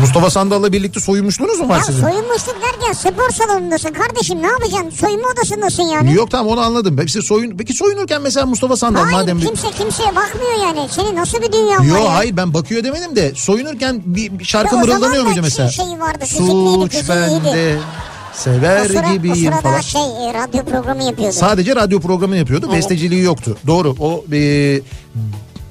Mustafa 0.00 0.30
Sandal'la 0.30 0.72
birlikte 0.72 1.00
soyunmuşluğunuz 1.00 1.60
mu 1.60 1.68
var 1.68 1.76
Ya 1.78 1.84
sizin? 1.84 2.00
soyunmuşluk 2.02 2.56
derken 2.62 2.92
spor 2.92 3.30
salonundasın 3.30 3.92
kardeşim 3.92 4.42
ne 4.42 4.46
yapacaksın? 4.46 4.90
Soyunma 4.90 5.28
odasındasın 5.28 5.82
yani. 5.82 6.14
Yok 6.14 6.30
tamam 6.30 6.52
onu 6.52 6.60
anladım. 6.60 6.96
Peki, 6.96 7.22
soyun, 7.22 7.56
peki 7.56 7.72
soyunurken 7.74 8.22
mesela 8.22 8.46
Mustafa 8.46 8.76
Sandal 8.76 9.00
Hayır 9.02 9.12
madem... 9.16 9.40
bir- 9.40 9.46
kimse 9.46 9.70
kimseye 9.70 10.16
bakmıyor 10.16 10.52
yani. 10.62 10.88
Senin 10.90 11.16
nasıl 11.16 11.42
bir 11.42 11.52
dünyan 11.52 11.80
var 11.80 11.84
Yo 11.98 12.04
ya? 12.04 12.14
hayır 12.14 12.36
ben 12.36 12.54
bakıyor 12.54 12.84
demedim 12.84 13.16
de 13.16 13.32
soyunurken 13.34 14.02
bir, 14.04 14.38
bir 14.38 14.44
şarkı 14.44 14.76
o 14.76 14.78
mırıldanıyor 14.78 15.20
da 15.20 15.22
muydu 15.22 15.34
şey- 15.34 15.42
mesela? 15.42 15.68
şeyi 15.70 16.00
vardı, 16.00 16.24
fizikliydi, 16.24 16.96
Suç 16.96 17.08
bende 17.08 17.76
O, 17.78 18.36
sever 18.36 18.86
sıra, 18.86 19.10
o 19.10 19.12
gibiyim 19.12 19.36
sırada 19.36 19.60
falan. 19.60 19.80
şey 19.80 20.00
e, 20.02 20.34
radyo 20.34 20.64
programı 20.64 21.02
yapıyordu. 21.04 21.32
Sadece 21.36 21.76
radyo 21.76 22.00
programı 22.00 22.36
yapıyordu. 22.36 22.66
Evet. 22.68 22.76
Besteciliği 22.78 23.22
yoktu. 23.22 23.56
Doğru. 23.66 23.96
O 24.00 24.24
e, 24.32 24.80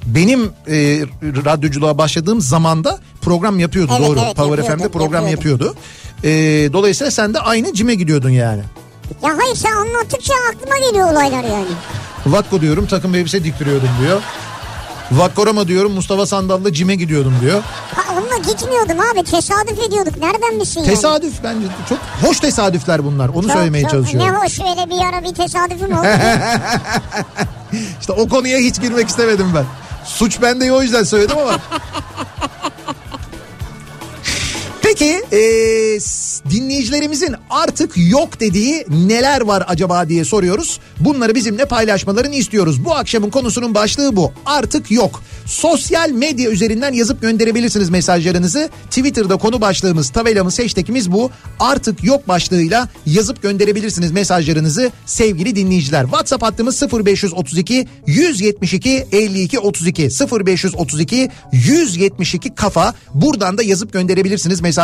benim 0.05 0.51
e, 0.67 0.75
radyoculuğa 1.45 1.97
başladığım 1.97 2.41
zamanda 2.41 2.99
program 3.21 3.59
yapıyordu. 3.59 3.93
Evet, 3.99 4.09
doğru. 4.09 4.19
evet, 4.25 4.35
Power 4.35 4.65
FM'de 4.65 4.89
program 4.89 5.27
yapıyordu. 5.27 5.63
yapıyordu. 5.65 5.79
E, 6.23 6.73
dolayısıyla 6.73 7.11
sen 7.11 7.33
de 7.33 7.39
aynı 7.39 7.73
cime 7.73 7.95
gidiyordun 7.95 8.29
yani. 8.29 8.61
Ya 9.23 9.29
hayır 9.43 9.55
sen 9.55 9.71
anlattıkça 9.71 10.33
aklıma 10.53 10.77
geliyor 10.87 11.11
olaylar 11.11 11.43
yani. 11.43 11.65
Vakko 12.25 12.61
diyorum 12.61 12.87
takım 12.87 13.15
elbise 13.15 13.43
diktiriyordum 13.43 13.89
diyor. 14.01 14.21
Vakkorama 15.11 15.67
diyorum 15.67 15.91
Mustafa 15.91 16.25
Sandal'la 16.25 16.73
cime 16.73 16.95
gidiyordum 16.95 17.33
diyor. 17.41 17.61
Ha, 17.95 18.01
İstanbul'a 18.01 18.37
gitmiyordum 18.51 18.97
abi 18.99 19.23
tesadüf 19.23 19.79
ediyorduk 19.87 20.17
nereden 20.17 20.59
bilsin 20.59 20.79
yani? 20.79 20.89
Tesadüf 20.89 21.33
bence 21.43 21.67
çok 21.89 21.97
hoş 22.21 22.39
tesadüfler 22.39 23.05
bunlar. 23.05 23.29
Onu 23.29 23.43
Çok- 23.47 23.51
söylemeye 23.51 23.81
çok- 23.83 23.91
çalışıyorum. 23.91 24.33
Ne 24.33 24.37
hoş 24.37 24.59
öyle 24.59 24.89
bir 24.89 25.05
ara 25.05 25.23
bir 25.23 25.35
tesadüfüm 25.35 25.97
oldu. 25.97 26.07
İşte 27.99 28.13
o 28.13 28.27
konuya 28.29 28.57
hiç 28.57 28.81
girmek 28.81 29.09
istemedim 29.09 29.47
ben. 29.55 29.65
Suç 30.05 30.41
bende 30.41 30.71
o 30.71 30.81
yüzden 30.81 31.03
söyledim 31.03 31.37
ama. 31.37 31.51
Peki 34.93 35.23
e, 35.31 35.39
dinleyicilerimizin 36.49 37.35
artık 37.49 37.91
yok 37.95 38.39
dediği 38.39 38.85
neler 38.89 39.41
var 39.41 39.63
acaba 39.67 40.09
diye 40.09 40.25
soruyoruz. 40.25 40.79
Bunları 40.99 41.35
bizimle 41.35 41.65
paylaşmalarını 41.65 42.35
istiyoruz. 42.35 42.85
Bu 42.85 42.95
akşamın 42.95 43.29
konusunun 43.29 43.75
başlığı 43.75 44.15
bu. 44.15 44.31
Artık 44.45 44.91
yok. 44.91 45.23
Sosyal 45.45 46.09
medya 46.09 46.51
üzerinden 46.51 46.93
yazıp 46.93 47.21
gönderebilirsiniz 47.21 47.89
mesajlarınızı. 47.89 48.69
Twitter'da 48.89 49.37
konu 49.37 49.61
başlığımız, 49.61 50.09
tabelamız, 50.09 50.59
hashtagimiz 50.59 51.11
bu. 51.11 51.31
Artık 51.59 52.03
yok 52.03 52.27
başlığıyla 52.27 52.89
yazıp 53.05 53.41
gönderebilirsiniz 53.41 54.11
mesajlarınızı 54.11 54.91
sevgili 55.05 55.55
dinleyiciler. 55.55 56.03
WhatsApp 56.03 56.43
hattımız 56.43 56.81
0532 56.81 57.87
172 58.07 59.07
52 59.11 59.59
32 59.59 60.09
0532 60.45 61.29
172 61.51 62.55
kafa. 62.55 62.93
Buradan 63.13 63.57
da 63.57 63.63
yazıp 63.63 63.93
gönderebilirsiniz 63.93 64.61
mesajlarınızı. 64.61 64.82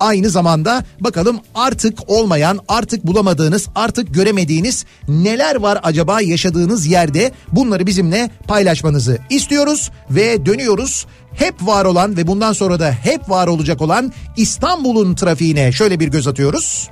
Aynı 0.00 0.30
zamanda 0.30 0.84
bakalım 1.00 1.40
artık 1.54 2.10
olmayan, 2.10 2.60
artık 2.68 3.06
bulamadığınız, 3.06 3.68
artık 3.74 4.14
göremediğiniz 4.14 4.84
neler 5.08 5.56
var 5.56 5.78
acaba 5.82 6.20
yaşadığınız 6.20 6.86
yerde? 6.86 7.32
Bunları 7.52 7.86
bizimle 7.86 8.30
paylaşmanızı 8.48 9.18
istiyoruz 9.30 9.90
ve 10.10 10.46
dönüyoruz. 10.46 11.06
Hep 11.32 11.54
var 11.62 11.84
olan 11.84 12.16
ve 12.16 12.26
bundan 12.26 12.52
sonra 12.52 12.80
da 12.80 12.92
hep 12.92 13.30
var 13.30 13.46
olacak 13.46 13.82
olan 13.82 14.12
İstanbul'un 14.36 15.14
trafiğine 15.14 15.72
şöyle 15.72 16.00
bir 16.00 16.08
göz 16.08 16.28
atıyoruz. 16.28 16.88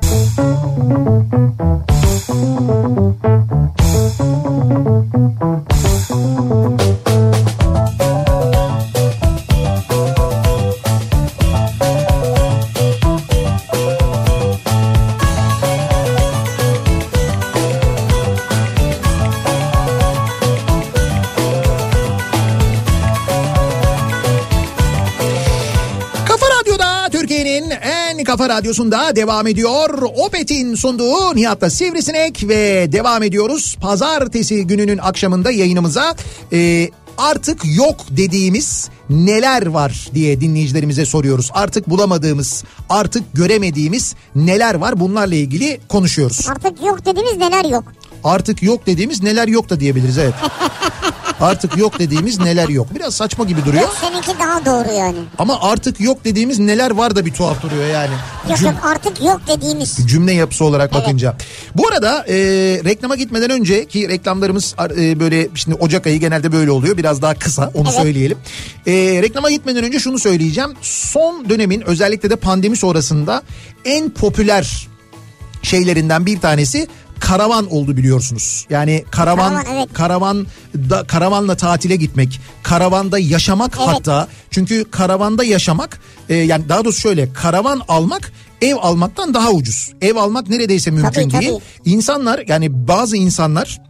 Radyosunda 28.53 29.17
devam 29.17 29.47
ediyor. 29.47 30.03
Opet'in 30.03 30.75
sunduğu 30.75 31.37
Nihat'ta 31.37 31.71
Sivrisinek 31.71 32.49
ve 32.49 32.93
devam 32.93 33.23
ediyoruz. 33.23 33.77
Pazartesi 33.81 34.67
gününün 34.67 34.99
akşamında 34.99 35.51
yayınımıza 35.51 36.15
e, 36.53 36.91
artık 37.19 37.77
yok 37.77 37.97
dediğimiz 38.11 38.91
neler 39.11 39.67
var 39.67 40.09
diye 40.15 40.41
dinleyicilerimize 40.41 41.07
soruyoruz. 41.07 41.51
Artık 41.55 41.91
bulamadığımız, 41.91 42.65
artık 42.89 43.23
göremediğimiz 43.35 44.15
neler 44.35 44.75
var 44.75 45.01
bunlarla 45.01 45.35
ilgili 45.35 45.81
konuşuyoruz. 45.89 46.49
Artık 46.49 46.83
yok 46.83 47.07
dediğimiz 47.07 47.37
neler 47.37 47.65
yok. 47.65 47.85
Artık 48.25 48.63
yok 48.63 48.87
dediğimiz 48.87 49.23
neler 49.23 49.49
yok 49.49 49.71
da 49.71 49.81
diyebiliriz 49.81 50.19
evet. 50.19 50.35
Artık 51.43 51.77
yok 51.77 51.99
dediğimiz 51.99 52.39
neler 52.41 52.69
yok. 52.69 52.87
Biraz 52.95 53.15
saçma 53.15 53.45
gibi 53.45 53.65
duruyor. 53.65 53.83
Yok 53.83 53.97
seninki 54.01 54.39
daha 54.39 54.65
doğru 54.67 54.93
yani. 54.93 55.19
Ama 55.39 55.61
artık 55.61 56.01
yok 56.01 56.25
dediğimiz 56.25 56.59
neler 56.59 56.91
var 56.91 57.17
da 57.17 57.27
bir 57.27 57.33
tuhaf 57.33 57.63
duruyor 57.63 57.87
yani. 57.89 58.11
Yok 58.49 58.59
Cüm- 58.59 58.65
yok 58.67 58.75
artık 58.85 59.25
yok 59.25 59.41
dediğimiz. 59.49 59.97
cümle 60.07 60.33
yapısı 60.33 60.65
olarak 60.65 60.91
Evet. 60.95 61.03
bakınca. 61.05 61.37
Bu 61.75 61.89
arada 61.89 62.25
e, 62.29 62.35
reklama 62.85 63.17
gitmeden 63.17 63.51
önce 63.51 63.85
ki 63.85 64.09
reklamlarımız 64.09 64.75
e, 64.99 65.21
böyle 65.21 65.49
şimdi 65.55 65.77
Ocak 65.77 66.07
ayı 66.07 66.21
genelde 66.21 66.53
böyle 66.53 66.71
oluyor. 66.71 66.97
Biraz 66.97 67.23
daha 67.23 67.35
kısa 67.35 67.71
onu 67.75 67.89
Evet. 67.93 68.03
söyleyelim. 68.03 68.39
E, 68.87 68.93
reklama 69.23 69.51
gitmeden 69.51 69.85
önce 69.85 69.99
şunu 69.99 70.19
söyleyeceğim. 70.19 70.71
Son 70.83 71.49
dönemin 71.49 71.81
özellikle 71.81 72.31
de 72.31 72.37
pandemi 72.37 72.77
sonrasında 72.77 73.43
en 73.85 74.11
popüler 74.11 74.89
şeylerinden 75.63 76.27
bir 76.27 76.41
tanesi 76.41 76.89
karavan 77.23 77.73
oldu 77.73 77.97
biliyorsunuz. 77.97 78.67
Yani 78.71 79.05
karavan 79.11 79.55
Karavan, 79.55 79.77
evet. 79.77 79.93
karavan 79.93 80.47
da 80.75 81.05
karavanla 81.05 81.57
tatile 81.57 81.97
gitmek, 81.97 82.41
karavanda 82.63 83.19
yaşamak 83.19 83.77
Evet. 83.79 83.89
hatta 83.89 84.29
çünkü 84.51 84.91
karavanda 84.91 85.45
yaşamak 85.45 86.01
e, 86.29 86.35
yani 86.35 86.69
daha 86.69 86.85
doğrusu 86.85 87.01
şöyle 87.01 87.33
karavan 87.33 87.81
almak 87.89 88.33
ev 88.63 88.75
almaktan 88.81 89.35
daha 89.35 89.51
ucuz. 89.51 89.93
Ev 90.01 90.17
almak 90.17 90.49
neredeyse 90.49 90.91
mümkün 90.91 91.11
Tabii, 91.31 91.41
değil. 91.41 91.53
tabii. 91.53 91.91
İnsanlar 91.91 92.45
yani 92.49 92.89
bazı 92.89 93.17
insanlar 93.17 93.81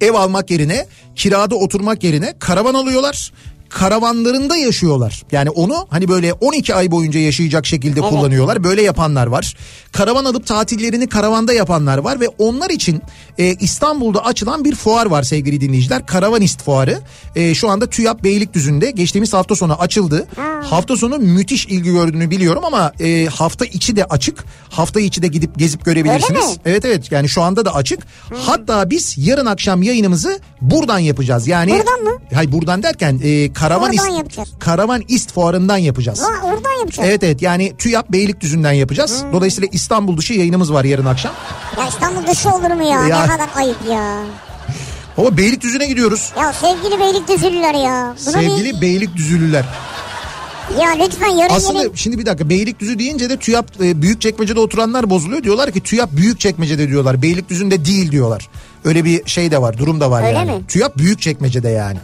ev 0.00 0.14
almak 0.14 0.50
yerine 0.50 0.86
kirada 1.16 1.54
oturmak 1.54 2.04
yerine 2.04 2.34
karavan 2.38 2.74
alıyorlar. 2.74 3.32
Karavanlarında 3.72 4.56
yaşıyorlar. 4.56 5.22
Yani 5.32 5.50
onu 5.50 5.86
hani 5.90 6.08
böyle 6.08 6.32
12 6.32 6.74
ay 6.74 6.90
boyunca 6.90 7.20
yaşayacak 7.20 7.66
şekilde 7.66 8.00
kullanıyorlar. 8.00 8.64
Böyle 8.64 8.82
yapanlar 8.82 9.26
var. 9.26 9.56
Karavan 9.92 10.24
alıp 10.24 10.46
tatillerini 10.46 11.08
karavanda 11.08 11.52
yapanlar 11.52 11.98
var 11.98 12.20
ve 12.20 12.28
onlar 12.38 12.70
için 12.70 13.02
e, 13.38 13.54
İstanbul'da 13.54 14.24
açılan 14.24 14.64
bir 14.64 14.74
fuar 14.74 15.06
var 15.06 15.22
sevgili 15.22 15.60
dinleyiciler. 15.60 16.06
Karavanist 16.06 16.62
fuarı. 16.62 17.00
E, 17.36 17.54
şu 17.54 17.68
anda 17.68 17.90
TÜYAP 17.90 18.24
Beylikdüzü'nde 18.24 18.90
geçtiğimiz 18.90 19.32
hafta 19.34 19.54
sonu 19.54 19.74
açıldı. 19.74 20.26
Hafta 20.62 20.96
sonu 20.96 21.18
müthiş 21.18 21.66
ilgi 21.66 21.92
gördüğünü 21.92 22.30
biliyorum 22.30 22.64
ama 22.64 22.92
e, 23.00 23.26
hafta 23.26 23.64
içi 23.64 23.96
de 23.96 24.04
açık. 24.04 24.44
Hafta 24.70 25.00
içi 25.00 25.22
de 25.22 25.26
gidip 25.28 25.58
gezip 25.58 25.84
görebilirsiniz. 25.84 26.44
Evet 26.64 26.84
evet 26.84 27.12
yani 27.12 27.28
şu 27.28 27.42
anda 27.42 27.64
da 27.64 27.74
açık. 27.74 28.00
Hatta 28.46 28.90
biz 28.90 29.14
yarın 29.18 29.46
akşam 29.46 29.82
yayınımızı 29.82 30.40
buradan 30.60 30.98
yapacağız. 30.98 31.46
Yani 31.48 31.72
Buradan 31.72 32.00
mı? 32.02 32.18
Hayır 32.34 32.52
buradan 32.52 32.82
derken 32.82 33.20
e, 33.22 33.52
Karavan 33.62 33.90
Oradan 33.90 34.08
İst, 34.08 34.18
yapacağız. 34.18 34.48
Karavan 34.58 35.02
İst 35.08 35.32
fuarından 35.32 35.76
yapacağız. 35.76 36.22
Ha, 36.22 36.46
oradan 36.46 36.78
yapacağız. 36.80 37.08
Evet 37.08 37.22
evet 37.22 37.42
yani 37.42 37.72
TÜYAP 37.78 38.12
Beylikdüzü'nden 38.12 38.72
yapacağız. 38.72 39.24
Dolayısıyla 39.32 39.68
İstanbul 39.72 40.16
dışı 40.16 40.32
yayınımız 40.34 40.72
var 40.72 40.84
yarın 40.84 41.06
akşam. 41.06 41.32
Ya 41.78 41.88
İstanbul 41.88 42.26
dışı 42.26 42.50
olur 42.50 42.70
mu 42.70 42.82
ya? 42.82 43.06
Ya. 43.06 43.22
Ne 43.22 43.26
kadar 43.26 43.48
ayıp 43.56 43.76
ya. 43.90 44.22
Ama 45.18 45.36
Beylikdüzü'ne 45.36 45.86
gidiyoruz. 45.86 46.32
Ya 46.38 46.52
sevgili 46.52 47.00
Beylikdüzülüler 47.00 47.74
ya. 47.74 48.14
Buna 48.26 48.32
Sevgili 48.32 48.80
Beylikdüzülüler. 48.80 49.64
bir... 50.70 50.82
Ya 50.82 50.90
lütfen 50.90 51.28
yarın 51.28 51.54
Aslında 51.54 51.82
gelin. 51.82 51.92
şimdi 51.94 52.18
bir 52.18 52.26
dakika 52.26 52.48
Beylikdüzü 52.48 52.98
deyince 52.98 53.30
de 53.30 53.36
TÜYAP 53.36 53.80
e, 53.82 54.02
Büyükçekmece'de 54.02 54.60
oturanlar 54.60 55.10
bozuluyor. 55.10 55.42
Diyorlar 55.42 55.70
ki 55.70 55.80
TÜYAP 55.80 56.12
Büyükçekmece'de 56.12 56.88
diyorlar. 56.88 57.22
Beylikdüzü'nde 57.22 57.84
değil 57.84 58.12
diyorlar. 58.12 58.48
Öyle 58.84 59.04
bir 59.04 59.26
şey 59.26 59.50
de 59.50 59.62
var 59.62 59.78
durum 59.78 60.00
da 60.00 60.10
var 60.10 60.22
Öyle 60.22 60.38
yani. 60.38 60.50
mi? 60.50 60.66
TÜYAP 60.68 60.98
Büyükçekmece'de 60.98 61.68
yani. 61.68 61.98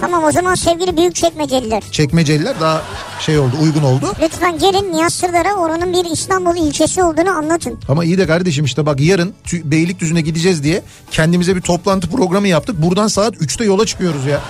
Tamam 0.00 0.24
o 0.24 0.32
zaman 0.32 0.54
sevgili 0.54 0.96
büyük 0.96 1.14
çekmeceliler. 1.14 1.82
Çekmeceliler 1.92 2.60
daha 2.60 2.82
şey 3.20 3.38
oldu 3.38 3.56
uygun 3.62 3.82
oldu. 3.82 4.12
Lütfen 4.22 4.58
gelin 4.58 4.92
Nihat 4.92 5.12
Sırdar'a 5.12 5.54
oranın 5.54 5.92
bir 5.92 6.10
İstanbul 6.10 6.56
ilçesi 6.56 7.02
olduğunu 7.02 7.30
anlatın. 7.30 7.78
Ama 7.88 8.04
iyi 8.04 8.18
de 8.18 8.26
kardeşim 8.26 8.64
işte 8.64 8.86
bak 8.86 9.00
yarın 9.00 9.34
Beylikdüzü'ne 9.52 10.20
gideceğiz 10.20 10.62
diye 10.64 10.82
kendimize 11.10 11.56
bir 11.56 11.60
toplantı 11.60 12.10
programı 12.10 12.48
yaptık. 12.48 12.82
Buradan 12.82 13.08
saat 13.08 13.34
3'te 13.34 13.64
yola 13.64 13.86
çıkıyoruz 13.86 14.26
ya. 14.26 14.40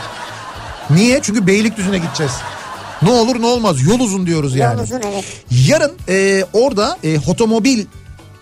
Niye? 0.91 1.21
Çünkü 1.23 1.47
Beylikdüzü'ne 1.47 1.99
gideceğiz. 1.99 2.33
Ne 3.03 3.11
olur 3.11 3.41
ne 3.41 3.47
olmaz 3.47 3.83
yol 3.83 4.01
uzun 4.01 4.27
diyoruz 4.27 4.57
yani. 4.57 4.77
Yol 4.77 4.85
uzun 4.85 5.01
evet. 5.13 5.25
Yarın 5.69 5.93
e, 6.09 6.45
orada 6.53 6.99
e, 7.05 7.19
otomobil 7.27 7.85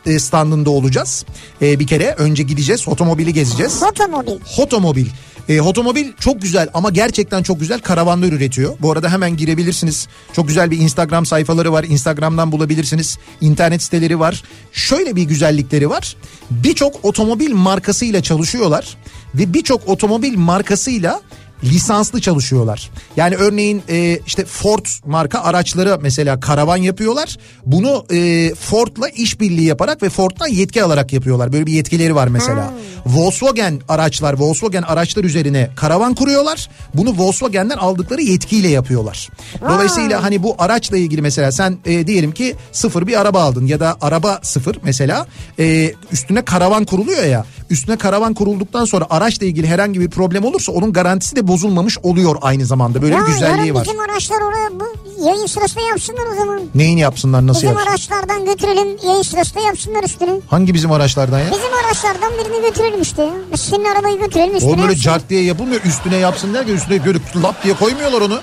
e, 0.06 0.18
standında 0.18 0.70
olacağız. 0.70 1.24
E, 1.62 1.78
bir 1.78 1.86
kere 1.86 2.14
önce 2.18 2.42
gideceğiz 2.42 2.88
otomobili 2.88 3.32
gezeceğiz. 3.32 3.82
Otomobil. 3.82 4.40
Otomobil. 4.58 5.06
E, 5.48 5.60
otomobil 5.60 6.12
çok 6.20 6.42
güzel 6.42 6.68
ama 6.74 6.90
gerçekten 6.90 7.42
çok 7.42 7.60
güzel 7.60 7.80
karavanlar 7.80 8.32
üretiyor. 8.32 8.74
Bu 8.80 8.92
arada 8.92 9.12
hemen 9.12 9.36
girebilirsiniz. 9.36 10.08
Çok 10.32 10.48
güzel 10.48 10.70
bir 10.70 10.78
Instagram 10.78 11.26
sayfaları 11.26 11.72
var. 11.72 11.84
Instagram'dan 11.84 12.52
bulabilirsiniz. 12.52 13.18
İnternet 13.40 13.82
siteleri 13.82 14.20
var. 14.20 14.42
Şöyle 14.72 15.16
bir 15.16 15.22
güzellikleri 15.22 15.90
var. 15.90 16.16
Birçok 16.50 17.04
otomobil 17.04 17.52
markasıyla 17.52 18.22
çalışıyorlar 18.22 18.96
ve 19.34 19.54
birçok 19.54 19.88
otomobil 19.88 20.38
markasıyla 20.38 21.20
lisanslı 21.64 22.20
çalışıyorlar. 22.20 22.90
Yani 23.16 23.36
örneğin 23.36 23.82
e, 23.88 24.18
işte 24.26 24.44
Ford 24.44 24.86
marka 25.06 25.40
araçları 25.40 25.98
mesela 26.02 26.40
karavan 26.40 26.76
yapıyorlar. 26.76 27.36
Bunu 27.66 28.04
e, 28.12 28.50
Ford'la 28.54 29.08
işbirliği 29.08 29.66
yaparak 29.66 30.02
ve 30.02 30.08
Ford'dan 30.08 30.48
yetki 30.48 30.82
alarak 30.82 31.12
yapıyorlar. 31.12 31.52
Böyle 31.52 31.66
bir 31.66 31.72
yetkileri 31.72 32.14
var 32.14 32.28
mesela. 32.28 32.72
Volkswagen 33.06 33.80
araçlar, 33.88 34.34
Volkswagen 34.38 34.82
araçlar 34.82 35.24
üzerine 35.24 35.70
karavan 35.76 36.14
kuruyorlar. 36.14 36.68
Bunu 36.94 37.14
Volkswagen'den 37.18 37.76
aldıkları 37.76 38.22
yetkiyle 38.22 38.68
yapıyorlar. 38.68 39.28
Dolayısıyla 39.68 40.22
hani 40.22 40.42
bu 40.42 40.56
araçla 40.58 40.96
ilgili 40.96 41.22
mesela 41.22 41.52
sen 41.52 41.78
e, 41.84 42.06
diyelim 42.06 42.32
ki 42.32 42.56
sıfır 42.72 43.06
bir 43.06 43.20
araba 43.20 43.42
aldın 43.42 43.66
ya 43.66 43.80
da 43.80 43.96
araba 44.00 44.38
sıfır 44.42 44.78
mesela 44.82 45.26
e, 45.58 45.92
üstüne 46.12 46.42
karavan 46.42 46.84
kuruluyor 46.84 47.24
ya. 47.24 47.44
üstüne 47.70 47.96
karavan 47.96 48.34
kurulduktan 48.34 48.84
sonra 48.84 49.06
araçla 49.10 49.46
ilgili 49.46 49.66
herhangi 49.66 50.00
bir 50.00 50.10
problem 50.10 50.44
olursa 50.44 50.72
onun 50.72 50.92
garantisi 50.92 51.36
de 51.36 51.48
bozulmamış 51.56 51.98
oluyor 52.02 52.36
aynı 52.40 52.66
zamanda. 52.66 53.02
Böyle 53.02 53.14
ya 53.14 53.20
bir 53.20 53.26
güzelliği 53.26 53.74
var. 53.74 53.84
bizim 53.84 54.00
araçlar 54.00 54.40
oraya 54.40 54.80
bu 54.80 54.84
yayın 55.24 55.46
sırasında 55.46 55.84
yapsınlar 55.84 56.22
o 56.32 56.36
zaman. 56.36 56.60
Neyini 56.74 57.00
yapsınlar 57.00 57.46
nasıl 57.46 57.60
Bizim 57.62 57.68
yapsınlar? 57.70 57.90
araçlardan 57.92 58.44
götürelim 58.44 58.88
yayın 59.06 59.22
sırasında 59.22 59.60
yapsınlar 59.60 60.02
üstüne. 60.04 60.30
Hangi 60.50 60.74
bizim 60.74 60.92
araçlardan 60.92 61.38
ya? 61.38 61.44
Bizim 61.50 61.74
araçlardan 61.86 62.32
birini 62.44 62.62
götürelim 62.68 63.02
işte. 63.02 63.22
ya. 63.22 63.56
Senin 63.56 63.84
arabayı 63.84 64.18
götürelim 64.18 64.56
üstüne. 64.56 64.72
O 64.72 64.78
böyle 64.78 64.96
cart 64.96 65.28
diye 65.30 65.42
yapılmıyor. 65.44 65.80
Üstüne 65.84 66.16
yapsın 66.16 66.54
derken 66.54 66.74
üstüne 66.74 67.06
böyle 67.06 67.18
lap 67.42 67.64
diye 67.64 67.74
koymuyorlar 67.74 68.20
onu. 68.20 68.40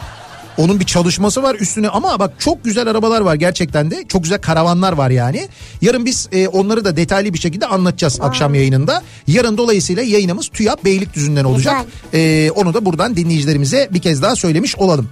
Onun 0.59 0.79
bir 0.79 0.85
çalışması 0.85 1.43
var 1.43 1.55
üstüne 1.55 1.89
ama 1.89 2.19
bak 2.19 2.33
çok 2.39 2.63
güzel 2.63 2.87
arabalar 2.87 3.21
var 3.21 3.35
gerçekten 3.35 3.91
de. 3.91 4.03
Çok 4.07 4.23
güzel 4.23 4.41
karavanlar 4.41 4.93
var 4.93 5.09
yani. 5.09 5.47
Yarın 5.81 6.05
biz 6.05 6.29
e, 6.31 6.47
onları 6.47 6.85
da 6.85 6.97
detaylı 6.97 7.33
bir 7.33 7.39
şekilde 7.39 7.65
anlatacağız 7.65 8.19
akşam 8.21 8.55
yayınında. 8.55 9.03
Yarın 9.27 9.57
dolayısıyla 9.57 10.03
yayınımız 10.03 10.47
TÜYAP 10.47 10.85
Beylikdüzü'nden 10.85 11.43
olacak. 11.43 11.75
E, 12.13 12.51
onu 12.55 12.73
da 12.73 12.85
buradan 12.85 13.15
dinleyicilerimize 13.15 13.89
bir 13.91 13.99
kez 13.99 14.21
daha 14.21 14.35
söylemiş 14.35 14.75
olalım. 14.75 15.09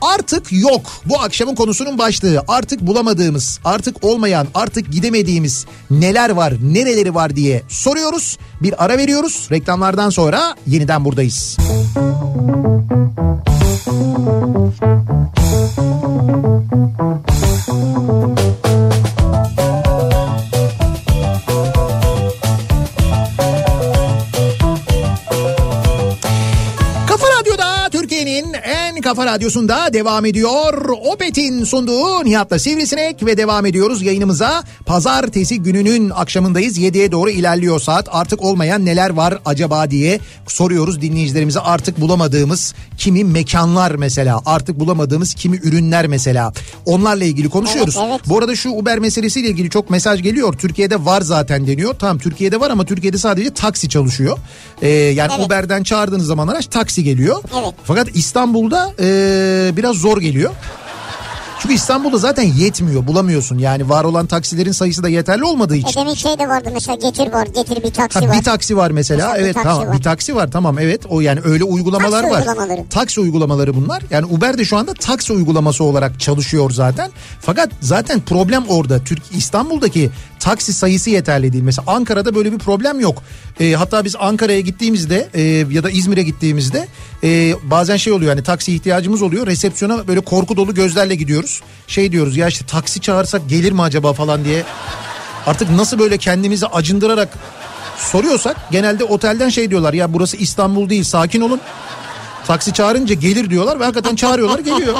Artık 0.00 0.52
yok. 0.52 0.82
Bu 1.04 1.20
akşamın 1.20 1.54
konusunun 1.54 1.98
başlığı. 1.98 2.42
Artık 2.48 2.80
bulamadığımız, 2.80 3.60
artık 3.64 4.04
olmayan, 4.04 4.46
artık 4.54 4.92
gidemediğimiz 4.92 5.66
neler 5.90 6.30
var, 6.30 6.54
nereleri 6.62 7.14
var 7.14 7.36
diye 7.36 7.62
soruyoruz. 7.68 8.38
Bir 8.62 8.84
ara 8.84 8.98
veriyoruz. 8.98 9.48
Reklamlardan 9.50 10.10
sonra 10.10 10.54
yeniden 10.66 11.04
buradayız. 11.04 11.56
Kafa 13.86 15.06
kafa 29.06 29.26
radyosunda 29.26 29.92
devam 29.92 30.24
ediyor. 30.24 30.88
Opet'in 30.88 31.64
sunduğu 31.64 32.24
Nihat'la 32.24 32.58
Sivrisinek 32.58 33.26
ve 33.26 33.36
devam 33.36 33.66
ediyoruz 33.66 34.02
yayınımıza. 34.02 34.64
Pazartesi 34.86 35.62
gününün 35.62 36.10
akşamındayız. 36.10 36.78
7'ye 36.78 37.12
doğru 37.12 37.30
ilerliyor 37.30 37.80
saat. 37.80 38.08
Artık 38.12 38.42
olmayan 38.42 38.84
neler 38.84 39.10
var 39.10 39.38
acaba 39.44 39.90
diye 39.90 40.20
soruyoruz 40.46 41.00
dinleyicilerimize. 41.00 41.60
Artık 41.60 42.00
bulamadığımız 42.00 42.74
kimi 42.98 43.24
mekanlar 43.24 43.90
mesela. 43.90 44.40
Artık 44.46 44.80
bulamadığımız 44.80 45.34
kimi 45.34 45.56
ürünler 45.56 46.06
mesela. 46.06 46.52
Onlarla 46.86 47.24
ilgili 47.24 47.48
konuşuyoruz. 47.48 47.96
Evet, 47.98 48.08
evet. 48.10 48.20
Bu 48.26 48.38
arada 48.38 48.56
şu 48.56 48.70
Uber 48.70 48.98
meselesiyle 48.98 49.48
ilgili 49.48 49.70
çok 49.70 49.90
mesaj 49.90 50.22
geliyor. 50.22 50.52
Türkiye'de 50.52 51.04
var 51.04 51.20
zaten 51.20 51.66
deniyor. 51.66 51.94
Tamam 51.98 52.18
Türkiye'de 52.18 52.60
var 52.60 52.70
ama 52.70 52.84
Türkiye'de 52.84 53.18
sadece 53.18 53.54
taksi 53.54 53.88
çalışıyor. 53.88 54.38
Ee, 54.82 54.88
yani 54.88 55.32
Evet. 55.36 55.46
Uber'den 55.46 55.82
çağırdığınız 55.82 56.26
zaman 56.26 56.48
araç 56.48 56.66
taksi 56.66 57.04
geliyor. 57.04 57.42
Evet. 57.62 57.74
Fakat 57.84 58.08
İstanbul'da 58.14 58.95
ee, 59.00 59.70
biraz 59.76 59.96
zor 59.96 60.20
geliyor. 60.20 60.50
Çünkü 61.60 61.74
İstanbul'da 61.74 62.18
zaten 62.18 62.42
yetmiyor 62.42 63.06
bulamıyorsun. 63.06 63.58
Yani 63.58 63.88
var 63.88 64.04
olan 64.04 64.26
taksilerin 64.26 64.72
sayısı 64.72 65.02
da 65.02 65.08
yeterli 65.08 65.44
olmadığı 65.44 65.76
E 65.76 65.78
için. 65.78 66.00
demin 66.00 66.14
şey 66.14 66.38
de 66.38 66.48
vardı 66.48 66.68
mesela 66.72 66.96
getir 66.96 67.32
var 67.32 67.46
getir 67.46 67.82
bir 67.82 67.90
taksi 67.90 68.18
Ha, 68.18 68.28
var. 68.28 68.36
bir 68.38 68.42
taksi 68.44 68.76
var 68.76 68.90
mesela. 68.90 69.16
Mesela 69.28 69.38
evet 69.44 69.54
taksi 69.54 69.68
tamam 69.68 69.88
var. 69.88 69.96
bir 69.98 70.02
taksi 70.02 70.34
var 70.36 70.50
tamam 70.50 70.78
evet 70.78 71.00
o 71.08 71.20
yani 71.20 71.40
öyle 71.44 71.64
uygulamalar 71.64 72.22
Taksi 72.22 72.34
var. 72.36 72.40
uygulamaları. 72.46 72.84
Taksi 72.90 73.20
uygulamaları 73.20 73.74
bunlar. 73.76 74.02
Yani 74.10 74.26
Uber 74.26 74.58
de 74.58 74.64
şu 74.64 74.76
anda 74.76 74.94
taksi 74.94 75.32
uygulaması 75.32 75.84
olarak 75.84 76.20
çalışıyor 76.20 76.70
zaten. 76.70 77.10
Fakat 77.40 77.70
zaten 77.80 78.20
problem 78.20 78.64
orada. 78.68 79.04
Türk 79.04 79.22
İstanbul'daki 79.36 80.10
taksi 80.40 80.72
sayısı 80.72 81.10
yeterli 81.10 81.52
değil. 81.52 81.64
Mesela 81.64 81.84
Ankara'da 81.86 82.34
böyle 82.34 82.52
bir 82.52 82.58
problem 82.58 83.00
yok. 83.00 83.22
Ee, 83.60 83.72
hatta 83.72 84.04
biz 84.04 84.16
Ankara'ya 84.18 84.60
gittiğimizde 84.60 85.28
e, 85.34 85.42
ya 85.70 85.84
da 85.84 85.90
İzmir'e 85.90 86.22
gittiğimizde 86.22 86.88
e, 87.24 87.54
bazen 87.62 87.96
şey 87.96 88.12
oluyor 88.12 88.30
hani 88.30 88.42
taksi 88.42 88.74
ihtiyacımız 88.74 89.22
oluyor. 89.22 89.46
Resepsiyona 89.46 90.08
böyle 90.08 90.20
korku 90.20 90.56
dolu 90.56 90.74
gözlerle 90.74 91.14
gidiyoruz. 91.14 91.62
Şey 91.86 92.12
diyoruz 92.12 92.36
ya 92.36 92.48
işte 92.48 92.66
taksi 92.66 93.00
çağırsak 93.00 93.48
gelir 93.48 93.72
mi 93.72 93.82
acaba 93.82 94.12
falan 94.12 94.44
diye. 94.44 94.64
Artık 95.46 95.70
nasıl 95.70 95.98
böyle 95.98 96.18
kendimizi 96.18 96.66
acındırarak 96.66 97.28
soruyorsak 97.98 98.56
genelde 98.70 99.04
otelden 99.04 99.48
şey 99.48 99.70
diyorlar 99.70 99.92
ya 99.92 100.12
burası 100.12 100.36
İstanbul 100.36 100.88
değil 100.88 101.04
sakin 101.04 101.40
olun. 101.40 101.60
Taksi 102.46 102.72
çağırınca 102.72 103.14
gelir 103.14 103.50
diyorlar 103.50 103.80
ve 103.80 103.84
hakikaten 103.84 104.16
çağırıyorlar 104.16 104.58
geliyor. 104.58 104.94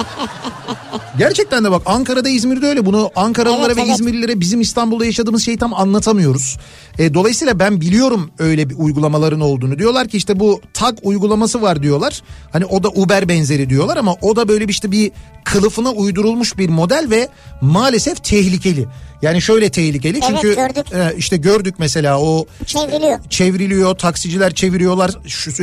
Gerçekten 1.18 1.64
de 1.64 1.70
bak 1.70 1.82
Ankara'da 1.86 2.28
İzmir'de 2.28 2.66
öyle 2.66 2.86
bunu 2.86 3.10
Ankaralılara 3.16 3.66
Evet, 3.66 3.76
ve 3.76 3.80
evet. 3.82 3.94
İzmirlilere 3.94 4.40
bizim 4.40 4.60
İstanbul'da 4.60 5.06
yaşadığımız 5.06 5.44
şeyi 5.44 5.58
tam 5.58 5.74
anlatamıyoruz. 5.74 6.58
E, 6.98 7.14
dolayısıyla 7.14 7.58
ben 7.58 7.80
biliyorum 7.80 8.30
öyle 8.38 8.70
bir 8.70 8.74
uygulamaların 8.78 9.40
olduğunu. 9.40 9.78
Diyorlar 9.78 10.08
ki 10.08 10.16
işte 10.16 10.40
bu 10.40 10.60
tag 10.74 10.98
uygulaması 11.02 11.62
var 11.62 11.82
diyorlar. 11.82 12.22
Hani 12.52 12.64
o 12.64 12.82
da 12.82 12.88
Uber 12.88 13.28
benzeri 13.28 13.70
diyorlar 13.70 13.96
ama 13.96 14.14
o 14.20 14.36
da 14.36 14.48
böyle 14.48 14.68
bir 14.68 14.72
işte 14.72 14.92
bir 14.92 15.12
kılıfına 15.44 15.90
uydurulmuş 15.90 16.58
bir 16.58 16.68
model 16.68 17.06
ve 17.10 17.28
maalesef 17.60 18.24
tehlikeli. 18.24 18.86
Yani 19.22 19.42
şöyle 19.42 19.70
tehlikeli 19.70 20.18
Evet, 20.18 20.24
çünkü 20.28 20.54
gördük. 20.54 20.92
e, 20.92 21.14
işte 21.16 21.36
gördük 21.36 21.74
mesela 21.78 22.20
o 22.20 22.46
Çevriliyor. 22.66 23.18
çevriliyor, 23.30 23.94
taksiciler 23.98 24.54
çeviriyorlar, 24.54 25.10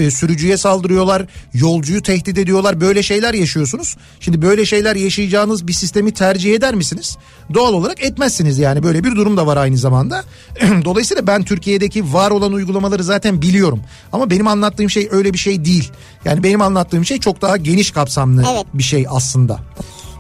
e, 0.06 0.12
sürücüye 0.12 0.58
saldırıyorlar, 0.58 1.26
yolcuyu 1.54 2.02
tehdit 2.02 2.38
ediyorlar. 2.38 2.82
Böyle 2.82 3.04
şeyler 3.04 3.34
yaşıyorsunuz. 3.34 3.98
Şimdi 4.20 4.42
böyle 4.42 4.66
şeyler 4.66 4.96
yaşayacağınız 4.96 5.68
bir 5.68 5.74
sistemi 5.74 6.14
tercih 6.14 6.54
eder 6.56 6.76
misiniz? 6.76 7.18
Doğal 7.54 7.74
olarak 7.74 8.04
etmezsiniz 8.04 8.60
yani 8.60 8.84
böyle 8.84 9.04
bir 9.04 9.12
durum 9.16 9.38
da 9.38 9.48
var 9.48 9.58
aynı 9.58 9.78
zamanda. 9.78 10.24
Dolayısıyla 10.86 11.28
ben 11.28 11.44
Türkiye'deki 11.44 12.14
var 12.14 12.32
olan 12.32 12.54
uygulamaları 12.54 13.04
zaten 13.04 13.42
biliyorum. 13.42 13.80
Ama 14.12 14.30
benim 14.30 14.48
anlattığım 14.48 14.90
şey 14.90 15.08
öyle 15.12 15.34
bir 15.34 15.38
şey 15.38 15.66
değil. 15.66 15.92
Yani 16.26 16.44
benim 16.44 16.62
anlattığım 16.62 17.06
şey 17.06 17.20
çok 17.20 17.42
daha 17.42 17.58
geniş 17.58 17.92
kapsamlı 17.92 18.44
Evet. 18.54 18.66
bir 18.74 18.84
şey 18.84 19.06
aslında. 19.10 19.60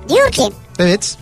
Diyor 0.09 0.31
ki 0.31 0.41
Evet. 0.79 1.17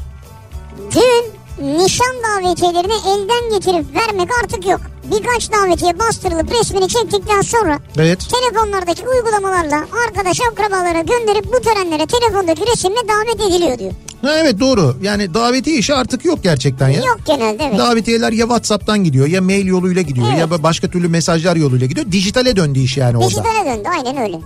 düğün 0.95 1.40
nişan 1.61 2.15
davetiyelerini 2.23 2.93
elden 2.93 3.59
getirip 3.59 3.95
vermek 3.95 4.29
artık 4.43 4.67
yok. 4.67 4.81
Birkaç 5.11 5.51
davetiye 5.51 5.99
bastırılıp 5.99 6.51
resmini 6.59 6.87
çektikten 6.87 7.41
sonra 7.41 7.79
Evet. 7.97 8.19
telefonlardaki 8.31 9.07
uygulamalarla 9.07 9.85
arkadaş 10.07 10.39
akrabalara 10.51 11.01
gönderip 11.01 11.45
bu 11.53 11.61
törenlere 11.61 12.05
telefondaki 12.05 12.61
resimle 12.71 12.99
davet 13.07 13.51
ediliyor 13.51 13.79
diyor. 13.79 13.91
Ha, 14.21 14.33
evet 14.37 14.59
doğru. 14.59 14.95
Yani 15.01 15.33
davetiye 15.33 15.77
işi 15.77 15.93
artık 15.93 16.25
yok 16.25 16.39
gerçekten 16.43 16.89
ya. 16.89 16.99
Yok 16.99 17.17
genelde 17.27 17.63
evet. 17.63 17.79
Davetiyeler 17.79 18.31
ya 18.31 18.45
WhatsApp'tan 18.45 19.03
gidiyor 19.03 19.27
ya 19.27 19.41
mail 19.41 19.65
yoluyla 19.65 20.01
gidiyor 20.01 20.27
Evet. 20.29 20.39
ya 20.39 20.63
başka 20.63 20.87
türlü 20.87 21.07
mesajlar 21.07 21.55
yoluyla 21.55 21.87
gidiyor. 21.87 22.11
Dijitale 22.11 22.55
döndü 22.55 22.79
iş 22.79 22.97
yani 22.97 23.17
orada. 23.17 23.29
Dijitale 23.29 23.65
döndü 23.77 23.89
aynen 23.97 24.21
öyle. 24.23 24.39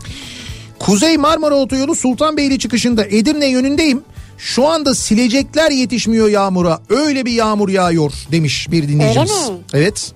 Kuzey 0.79 1.17
Marmara 1.17 1.55
Otoyolu 1.55 1.95
Sultanbeyli 1.95 2.59
çıkışında 2.59 3.05
Edirne 3.05 3.45
yönündeyim. 3.47 4.03
Şu 4.37 4.67
anda 4.67 4.95
silecekler 4.95 5.71
yetişmiyor 5.71 6.27
yağmura. 6.29 6.79
Öyle 6.89 7.25
bir 7.25 7.31
yağmur 7.31 7.69
yağıyor 7.69 8.11
demiş 8.31 8.67
bir 8.71 8.87
dinleyicimiz. 8.87 9.31
Öyle 9.31 9.51
mi? 9.53 9.57
Evet. 9.73 10.11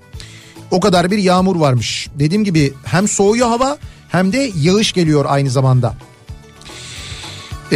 O 0.72 0.80
kadar 0.80 1.12
bir 1.12 1.18
yağmur 1.18 1.56
varmış. 1.56 2.08
Dediğim 2.16 2.44
gibi 2.44 2.74
hem 2.86 3.08
soğuyor 3.08 3.48
hava 3.48 3.78
hem 4.10 4.34
de 4.34 4.52
yağış 4.62 4.94
geliyor 4.94 5.26
aynı 5.28 5.50
zamanda. 5.50 5.94
Ee, 7.72 7.76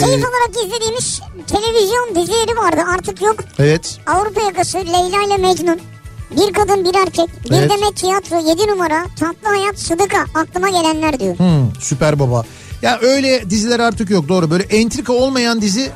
Keyif 0.00 0.04
olarak 0.24 0.66
izlediğimiz 0.66 1.20
televizyon 1.46 2.08
dizileri 2.14 2.56
vardı 2.56 2.80
artık 2.94 3.22
yok. 3.22 3.36
evet. 3.58 3.98
Avrupa 4.06 4.40
yakası 4.42 4.78
Leyla 4.78 5.22
ile 5.26 5.36
Mecnun. 5.36 5.80
Bir 6.36 6.52
kadın 6.52 6.84
bir 6.84 6.94
erkek. 6.98 7.28
Bir 7.50 7.54
Evet. 7.56 7.70
demet 7.70 7.96
tiyatro 7.96 8.48
7 8.50 8.66
numara. 8.66 9.06
Tatlı 9.20 9.48
hayat 9.48 9.78
sıdıka 9.78 10.24
aklıma 10.34 10.68
gelenler 10.70 11.20
diyor. 11.20 11.38
Hmm, 11.38 11.74
süper 11.80 12.18
baba. 12.18 12.44
Ya 12.82 12.98
öyle 13.02 13.50
diziler 13.50 13.80
artık 13.80 14.10
yok 14.10 14.28
doğru. 14.28 14.50
Böyle 14.50 14.62
entrika 14.62 15.12
olmayan 15.12 15.60
dizi 15.62 15.90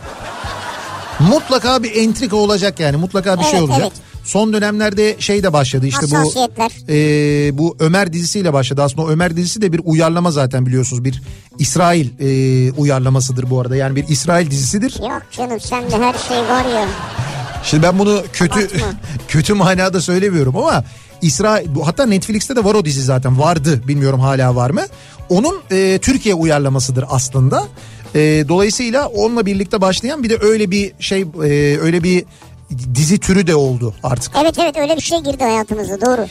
mutlaka 1.21 1.83
bir 1.83 1.97
entrika 1.97 2.37
olacak 2.37 2.81
yani. 2.81 2.97
Mutlaka 2.97 3.39
bir 3.39 3.45
şey 3.45 3.59
Evet, 3.59 3.63
olacak. 3.63 3.81
evet. 3.83 3.93
Son 4.25 4.53
dönemlerde 4.53 5.17
şey 5.19 5.43
de 5.43 5.53
başladı 5.53 5.87
işte 5.87 6.07
bu 6.11 6.49
e, 6.93 7.59
bu 7.59 7.77
Ömer 7.81 8.13
dizisiyle 8.13 8.53
başladı. 8.53 8.83
Aslında 8.83 9.09
Ömer 9.09 9.37
dizisi 9.37 9.63
de 9.63 9.73
bir 9.73 9.81
uyarlama 9.85 10.31
zaten 10.31 10.67
biliyorsunuz. 10.67 11.05
Bir 11.05 11.23
İsrail 11.59 12.09
e, 12.21 12.73
uyarlamasıdır 12.73 13.51
bu 13.51 13.61
arada. 13.61 13.77
Yani 13.77 13.97
bir 13.97 14.09
İsrail 14.09 14.51
dizisidir. 14.51 14.95
Yok 15.03 15.23
canım 15.33 15.61
sende 15.61 15.97
her 15.99 16.15
şey 16.29 16.39
var 16.39 16.65
ya. 16.65 16.89
Şimdi 17.65 17.83
ben 17.83 17.99
bunu 17.99 18.23
kötü 18.33 18.59
Abartma. 18.61 18.87
kötü 19.29 19.55
manada 19.55 20.01
söylemiyorum 20.01 20.57
ama 20.57 20.85
İsrail 21.25 21.69
hatta 21.85 22.07
Netflix'te 22.07 22.57
de 22.57 22.65
var 22.65 22.75
o 22.75 22.85
dizi 22.85 23.03
zaten 23.03 23.39
vardı 23.39 23.83
bilmiyorum 23.89 24.21
hala 24.21 24.57
var 24.57 24.71
mı. 24.71 24.83
Onun 25.29 25.61
e, 25.71 25.99
Türkiye 26.03 26.35
uyarlamasıdır 26.35 27.05
aslında. 27.09 27.65
E, 28.15 28.45
dolayısıyla 28.49 29.09
onunla 29.09 29.47
birlikte 29.47 29.81
başlayan 29.81 30.23
bir 30.23 30.31
de 30.31 30.39
öyle 30.41 30.71
bir 30.71 30.93
şey 30.99 31.21
e, 31.21 31.79
öyle 31.81 32.03
bir 32.03 32.25
dizi 32.95 33.19
türü 33.19 33.47
de 33.47 33.55
oldu 33.55 33.95
artık. 34.03 34.33
Evet 34.43 34.59
evet 34.59 34.77
öyle 34.77 34.97
bir 34.97 35.03
şey 35.03 35.19
girdi 35.19 35.45
hayatımıza 35.45 36.01
doğru. 36.01 36.27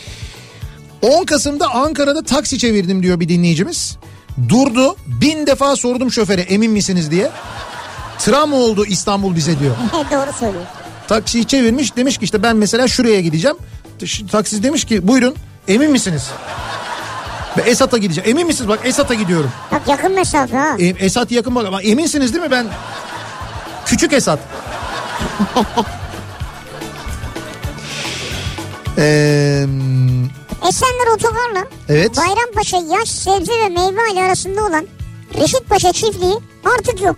10 1.01 1.25
Kasım'da 1.25 1.75
Ankara'da 1.75 2.23
taksi 2.23 2.57
çevirdim 2.57 3.03
diyor 3.03 3.19
bir 3.19 3.29
dinleyicimiz. 3.29 3.97
Durdu 4.49 4.95
bin 5.07 5.47
defa 5.47 5.75
sordum 5.75 6.11
şoföre 6.11 6.41
emin 6.41 6.71
misiniz 6.71 7.11
diye. 7.11 7.31
Travma 8.19 8.57
oldu 8.57 8.85
İstanbul 8.85 9.35
bize 9.35 9.59
diyor. 9.59 9.75
doğru 10.11 10.33
söylüyor. 10.39 10.63
Taksiyi 11.07 11.45
çevirmiş 11.45 11.95
demiş 11.95 12.17
ki 12.17 12.25
işte 12.25 12.43
ben 12.43 12.55
mesela 12.55 12.87
şuraya 12.87 13.21
gideceğim. 13.21 13.57
Taksici 14.31 14.63
demiş 14.63 14.85
ki 14.85 15.07
buyurun 15.07 15.35
Emin 15.67 15.91
misiniz? 15.91 16.29
Ben 17.57 17.63
Esat'a 17.65 17.97
gideceğim. 17.97 18.29
Emin 18.29 18.47
misiniz? 18.47 18.69
Bak 18.69 18.79
Esat'a 18.83 19.13
gidiyorum. 19.13 19.51
Bak 19.71 19.81
yakın 19.87 20.11
mesafe 20.11 20.57
ha. 20.57 20.75
E, 20.79 20.85
Esat 20.85 21.31
yakın 21.31 21.55
bak. 21.55 21.65
Ama 21.67 21.81
eminsiniz 21.81 22.33
değil 22.33 22.45
mi 22.45 22.51
ben? 22.51 22.67
Küçük 23.85 24.13
Esat. 24.13 24.39
Eee... 28.97 29.67
Esenler 30.69 31.07
Otogar'la 31.15 31.65
Evet. 31.89 32.17
Bayrampaşa 32.17 32.77
yaş 32.77 33.09
sebze 33.09 33.51
ve 33.51 33.69
meyve 33.69 33.97
hali 34.07 34.23
arasında 34.23 34.61
olan 34.65 34.87
Reşit 35.37 35.69
Paşa 35.69 35.93
çiftliği 35.93 36.37
artık 36.77 37.01
yok. 37.01 37.15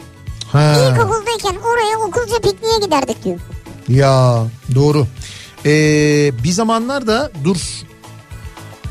Ha. 0.51 0.75
İlkokuldayken 0.79 1.55
oraya 1.55 1.97
okulca 1.97 2.39
pikniğe 2.39 2.79
giderdik 2.85 3.23
diyor. 3.23 3.39
Ya 3.87 4.43
doğru. 4.75 5.07
Ee, 5.65 6.31
bir 6.43 6.51
zamanlar 6.51 7.07
da 7.07 7.31
dur 7.43 7.57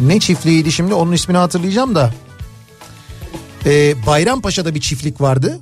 ne 0.01 0.21
çiftliğiydi 0.21 0.73
şimdi 0.73 0.95
onun 0.95 1.13
ismini 1.13 1.39
hatırlayacağım 1.39 1.95
da. 1.95 2.11
Ee, 3.67 3.95
Bayrampaşa'da 4.07 4.75
bir 4.75 4.81
çiftlik 4.81 5.21
vardı. 5.21 5.59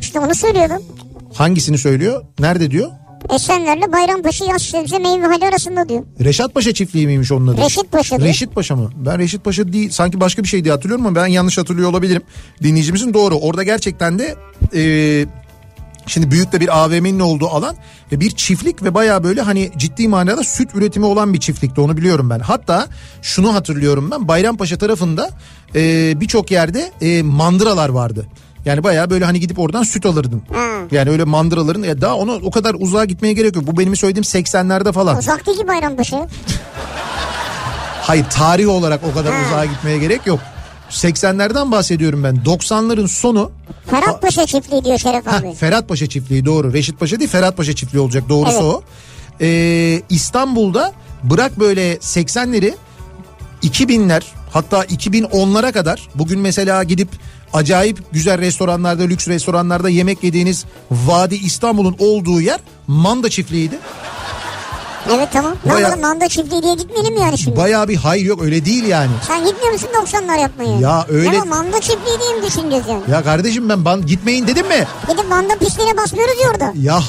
İşte 0.00 0.20
onu 0.20 0.34
söylüyordum. 0.34 0.82
Hangisini 1.34 1.78
söylüyor? 1.78 2.24
Nerede 2.38 2.70
diyor? 2.70 2.90
Esenler'le 3.34 3.92
Bayrampaşa 3.92 4.44
yaş 4.44 4.62
sebze 4.62 4.98
meyve 4.98 5.26
hali 5.26 5.46
arasında 5.46 5.88
diyor. 5.88 6.02
Reşat 6.20 6.54
Paşa 6.54 6.74
çiftliği 6.74 7.06
miymiş 7.06 7.32
onun 7.32 7.46
adı? 7.46 7.60
Reşit 7.60 7.92
Paşa 7.92 8.16
diyor. 8.16 8.28
Reşit 8.28 8.54
Paşa 8.54 8.76
mı? 8.76 8.90
Ben 8.96 9.18
Reşit 9.18 9.44
Paşa 9.44 9.72
değil 9.72 9.90
sanki 9.90 10.20
başka 10.20 10.42
bir 10.42 10.48
şey 10.48 10.64
diye 10.64 10.74
hatırlıyorum 10.74 11.06
ama 11.06 11.16
ben 11.16 11.26
yanlış 11.26 11.58
hatırlıyor 11.58 11.90
olabilirim. 11.90 12.22
Dinleyicimizin 12.62 13.14
doğru. 13.14 13.34
Orada 13.34 13.62
gerçekten 13.62 14.18
de 14.18 14.34
e, 14.74 14.82
şimdi 16.06 16.30
büyük 16.30 16.52
de 16.52 16.60
bir 16.60 16.78
AVM'nin 16.84 17.20
olduğu 17.20 17.48
alan 17.48 17.76
ve 18.12 18.20
bir 18.20 18.30
çiftlik 18.30 18.82
ve 18.82 18.94
baya 18.94 19.24
böyle 19.24 19.42
hani 19.42 19.70
ciddi 19.76 20.08
manada 20.08 20.44
süt 20.44 20.74
üretimi 20.74 21.06
olan 21.06 21.34
bir 21.34 21.40
çiftlikti 21.40 21.80
onu 21.80 21.96
biliyorum 21.96 22.30
ben. 22.30 22.38
Hatta 22.40 22.86
şunu 23.22 23.54
hatırlıyorum 23.54 24.10
ben 24.10 24.28
Bayrampaşa 24.28 24.78
tarafında 24.78 25.30
e, 25.74 25.80
birçok 26.20 26.50
yerde 26.50 26.92
e, 27.00 27.22
mandıralar 27.22 27.88
vardı. 27.88 28.26
Yani 28.64 28.84
baya 28.84 29.10
böyle 29.10 29.24
hani 29.24 29.40
gidip 29.40 29.58
oradan 29.58 29.82
süt 29.82 30.06
alırdın. 30.06 30.42
Yani 30.90 31.10
öyle 31.10 31.24
mandıraların 31.24 31.82
ya 31.82 32.00
daha 32.00 32.14
onu 32.16 32.40
o 32.44 32.50
kadar 32.50 32.76
uzağa 32.78 33.04
gitmeye 33.04 33.32
gerek 33.34 33.56
yok. 33.56 33.66
Bu 33.66 33.78
benim 33.78 33.96
söylediğim 33.96 34.22
80'lerde 34.24 34.92
falan. 34.92 35.18
Uzak 35.18 35.46
değil 35.46 35.58
ki 35.58 35.68
Bayrampaşa. 35.68 36.28
Hayır 38.02 38.24
tarih 38.30 38.68
olarak 38.68 39.00
o 39.10 39.14
kadar 39.14 39.32
Ha. 39.34 39.40
uzağa 39.46 39.64
gitmeye 39.64 39.98
gerek 39.98 40.26
yok. 40.26 40.40
80'lerden 40.90 41.70
bahsediyorum 41.72 42.24
ben. 42.24 42.36
90'ların 42.36 43.08
sonu 43.08 43.50
Ferhat 43.90 44.22
Paşa 44.22 44.46
çiftliği 44.46 44.84
diyor 44.84 44.98
Şeref 44.98 45.26
Heh, 45.26 45.32
abi. 45.32 45.54
Ferhat 45.54 45.88
Paşa 45.88 46.06
çiftliği 46.06 46.44
doğru. 46.44 46.72
Reşit 46.72 47.00
Paşa 47.00 47.18
değil 47.18 47.30
Ferhat 47.30 47.56
Paşa 47.56 47.72
çiftliği 47.74 48.02
olacak 48.02 48.24
doğrusu 48.28 48.52
Evet. 48.52 48.62
o. 48.62 48.82
Ee, 49.40 50.02
İstanbul'da 50.10 50.92
bırak 51.22 51.60
böyle 51.60 51.94
80'leri 51.94 52.74
2000'ler 53.62 54.22
hatta 54.52 54.84
2010'lara 54.84 55.72
kadar 55.72 56.08
bugün 56.14 56.40
mesela 56.40 56.82
gidip 56.84 57.08
acayip 57.52 58.12
güzel 58.12 58.38
restoranlarda 58.38 59.02
lüks 59.02 59.28
restoranlarda 59.28 59.88
yemek 59.88 60.24
yediğiniz 60.24 60.64
Vadi 60.90 61.34
İstanbul'un 61.34 61.96
olduğu 61.98 62.40
yer 62.40 62.60
Manda 62.86 63.30
çiftliğiydi. 63.30 63.78
Evet 65.16 65.28
tamam. 65.32 65.54
Ne 65.64 65.70
Bayağı- 65.72 65.80
yapalım 65.82 66.00
Manda 66.02 66.28
çiftliği 66.28 66.62
diye 66.62 66.74
gitmeyelim 66.74 67.16
yani 67.16 67.38
şimdi. 67.38 67.56
Bayağı 67.56 67.88
bir 67.88 67.96
hayır 67.96 68.24
yok 68.24 68.42
öyle 68.42 68.64
değil 68.64 68.84
yani. 68.84 69.10
Sen 69.28 69.44
gitmiyor 69.46 69.72
musun 69.72 69.88
90'lar 69.94 70.38
yapmaya? 70.40 70.78
Ya 70.80 71.06
öyle- 71.08 71.40
Ama 71.40 71.44
Manda 71.56 71.80
çiftliği 71.80 72.18
diye 72.20 72.34
mi 72.40 72.46
düşüneceğiz 72.46 72.84
yani? 72.88 73.02
Ya 73.10 73.22
kardeşim 73.22 73.68
ben 73.68 73.84
ban 73.84 74.06
gitmeyin 74.06 74.46
dedim 74.46 74.68
mi? 74.68 74.86
Gidip 75.10 75.28
Manda 75.28 75.54
pistine 75.58 75.96
basmıyoruz 75.96 76.34
ya 76.44 76.50
orada. 76.50 76.72
Ya 76.82 77.00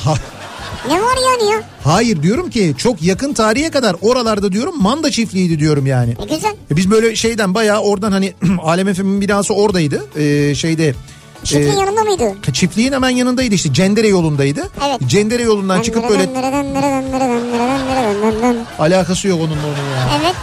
Ne 0.89 1.01
var 1.01 1.15
yani 1.31 1.51
ya? 1.51 1.61
hayır 1.83 2.23
diyorum 2.23 2.49
ki 2.49 2.73
çok 2.77 3.01
yakın 3.03 3.33
tarihe 3.33 3.69
kadar 3.71 3.95
oralarda 4.01 4.51
diyorum 4.51 4.73
Manda 4.81 5.11
çiftliğiydi 5.11 5.59
diyorum 5.59 5.85
yani. 5.85 6.15
E 6.21 6.35
güzel. 6.35 6.55
E 6.71 6.75
Biz 6.75 6.91
böyle 6.91 7.15
şeyden 7.15 7.53
bayağı 7.53 7.79
oradan 7.81 8.11
hani 8.11 8.33
Alem 8.63 8.93
FM'in 8.93 9.21
binası 9.21 9.53
oradaydı. 9.53 10.05
Ee, 10.17 10.55
şeyde 10.55 10.93
Çiftliğin 11.45 11.77
e, 11.77 11.79
yanında 11.79 12.03
mıydı? 12.03 12.35
çiftliğin 12.53 12.91
hemen 12.91 13.09
yanındaydı 13.09 13.55
işte 13.55 13.73
Cendere 13.73 14.07
yolundaydı. 14.07 14.69
Evet. 14.87 14.99
Cendere 15.07 15.43
yolundan 15.43 15.81
çıkıp 15.81 16.09
böyle 16.09 16.29
alakası 18.79 19.27
yok 19.27 19.39
onunla 19.39 19.65
onun 19.65 19.89
ya. 19.95 20.19
Evet. 20.21 20.35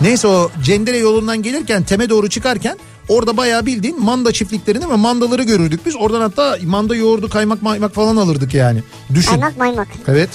Neyse 0.00 0.28
o 0.28 0.50
Cendere 0.62 0.98
yolundan 0.98 1.42
gelirken 1.42 1.82
teme 1.82 2.08
doğru 2.08 2.28
çıkarken 2.28 2.78
orada 3.08 3.36
bayağı 3.36 3.66
bildiğin 3.66 4.04
manda 4.04 4.32
çiftliklerini 4.32 4.90
ve 4.90 4.96
mandaları 4.96 5.42
görürdük 5.42 5.86
biz. 5.86 5.96
Oradan 5.96 6.20
hatta 6.20 6.56
manda 6.66 6.96
yoğurdu 6.96 7.28
kaymak 7.28 7.62
maymak 7.62 7.94
falan 7.94 8.16
alırdık 8.16 8.54
yani. 8.54 8.82
Düşün. 9.14 9.30
Kaymak 9.30 9.58
maymak. 9.58 9.88
Evet. 10.08 10.30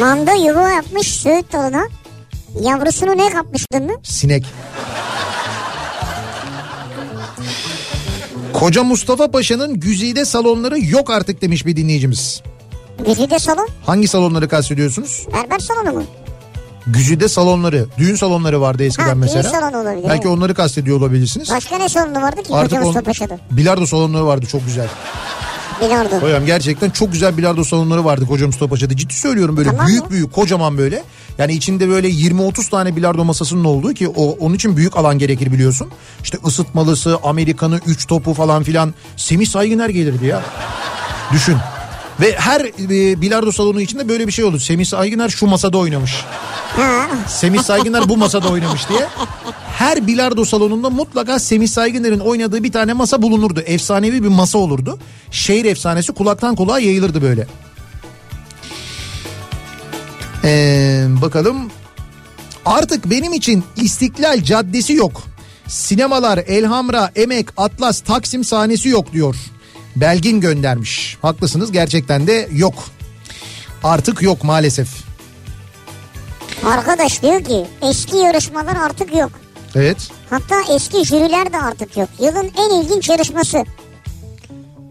Manda 0.00 0.32
yuva 0.32 0.70
yapmış 0.70 1.06
söğüt 1.06 1.52
dalına. 1.52 1.88
Yavrusunu 2.60 3.16
ne 3.16 3.30
kapmıştın 3.30 3.84
mı? 3.86 3.92
Sinek. 4.02 4.46
Koca 8.54 8.82
Mustafa 8.84 9.30
Paşa'nın 9.30 9.80
güzide 9.80 10.24
salonları 10.24 10.80
yok 10.84 11.10
artık 11.10 11.42
demiş 11.42 11.66
bir 11.66 11.76
dinleyicimiz. 11.76 12.42
Güzide 13.06 13.38
salon. 13.38 13.68
Hangi 13.86 14.08
salonları 14.08 14.48
kastediyorsunuz? 14.48 15.26
Berber 15.32 15.58
salonu 15.58 15.92
mu? 15.92 16.04
Güzide 16.86 17.28
salonları, 17.28 17.86
düğün 17.98 18.14
salonları 18.14 18.60
vardı 18.60 18.84
eskiden 18.84 19.04
Ha, 19.06 19.10
düğün 19.12 19.20
mesela. 19.20 19.42
salonu 19.42 19.82
olabilir, 19.82 20.08
Belki 20.08 20.28
onları 20.28 20.54
kastediyor 20.54 20.98
olabilirsiniz. 21.00 21.50
Başka 21.50 21.78
ne 21.78 21.88
salonu 21.88 22.22
vardı 22.22 22.42
ki 22.42 22.54
Artık 22.54 22.70
Koca 22.70 22.82
Mustafa 22.84 23.04
Paşa'da? 23.04 23.38
bilardo 23.50 23.86
salonları 23.86 24.26
vardı 24.26 24.46
çok 24.46 24.64
güzel. 24.66 24.88
Bilardo. 25.84 26.16
Hocam 26.16 26.46
gerçekten 26.46 26.90
çok 26.90 27.12
güzel 27.12 27.36
bilardo 27.36 27.64
salonları 27.64 28.04
vardı 28.04 28.26
Koca 28.26 28.46
Mustafa 28.46 28.70
Paşa'da. 28.70 28.96
Ciddi 28.96 29.14
söylüyorum 29.14 29.56
böyle 29.56 29.70
Tamam 29.70 29.86
büyük 29.86 30.02
ya. 30.04 30.10
büyük 30.10 30.32
kocaman 30.32 30.78
böyle. 30.78 31.02
Yani 31.38 31.52
içinde 31.52 31.88
böyle 31.88 32.08
20-30 32.10 32.70
tane 32.70 32.96
bilardo 32.96 33.24
masasının 33.24 33.64
olduğu 33.64 33.94
ki 33.94 34.08
o 34.08 34.30
onun 34.30 34.54
için 34.54 34.76
büyük 34.76 34.96
alan 34.96 35.18
gerekir 35.18 35.52
biliyorsun. 35.52 35.88
İşte 36.24 36.38
ısıtmalısı, 36.46 37.18
Amerikanı, 37.22 37.80
3 37.86 38.06
topu 38.06 38.34
falan 38.34 38.62
filan. 38.62 38.94
Semih 39.16 39.46
Saygıner 39.46 39.88
gelirdi 39.88 40.26
ya. 40.26 40.42
Düşün. 41.32 41.56
Ve 42.20 42.36
her 42.38 42.60
e, 42.60 43.20
bilardo 43.20 43.52
salonu 43.52 43.80
içinde 43.80 44.08
böyle 44.08 44.26
bir 44.26 44.32
şey 44.32 44.44
olur. 44.44 44.60
Semih 44.60 44.84
Saygıner 44.86 45.28
şu 45.28 45.46
masada 45.46 45.78
oynamış. 45.78 46.24
Semih 47.28 47.62
Saygıner 47.62 48.08
bu 48.08 48.16
masada 48.16 48.48
oynamış 48.48 48.88
diye. 48.88 49.06
Her 49.84 50.06
bilardo 50.06 50.44
salonunda 50.44 50.90
mutlaka 50.90 51.38
Semih 51.38 51.68
Saygıner'in 51.68 52.18
oynadığı 52.18 52.64
bir 52.64 52.72
tane 52.72 52.92
masa 52.92 53.22
bulunurdu. 53.22 53.60
Efsanevi 53.60 54.22
bir 54.22 54.28
masa 54.28 54.58
olurdu. 54.58 54.98
Şehir 55.30 55.64
efsanesi 55.64 56.12
kulaktan 56.12 56.56
kulağa 56.56 56.78
yayılırdı 56.78 57.22
böyle. 57.22 57.46
Ee, 60.44 61.06
bakalım. 61.22 61.70
Artık 62.66 63.10
benim 63.10 63.32
için 63.32 63.64
İstiklal 63.76 64.42
Caddesi 64.42 64.92
yok. 64.92 65.22
Sinemalar, 65.68 66.38
Elhamra, 66.38 67.10
Emek, 67.16 67.48
Atlas, 67.56 68.00
Taksim 68.00 68.44
sahnesi 68.44 68.88
yok 68.88 69.12
diyor. 69.12 69.36
Belgin 69.96 70.40
göndermiş. 70.40 71.18
Haklısınız 71.22 71.72
gerçekten 71.72 72.26
de 72.26 72.48
yok. 72.52 72.74
Artık 73.82 74.22
yok 74.22 74.44
maalesef. 74.44 74.88
Arkadaş 76.64 77.22
diyor 77.22 77.44
ki 77.44 77.66
eski 77.82 78.16
yarışmalar 78.16 78.76
artık 78.76 79.16
yok. 79.16 79.43
Evet. 79.74 79.96
Hatta 80.30 80.54
eski 80.74 81.04
jüriler 81.04 81.52
de 81.52 81.58
artık 81.60 81.96
yok. 81.96 82.08
Yılın 82.20 82.50
en 82.58 82.80
ilginç 82.82 83.08
yarışması. 83.08 83.58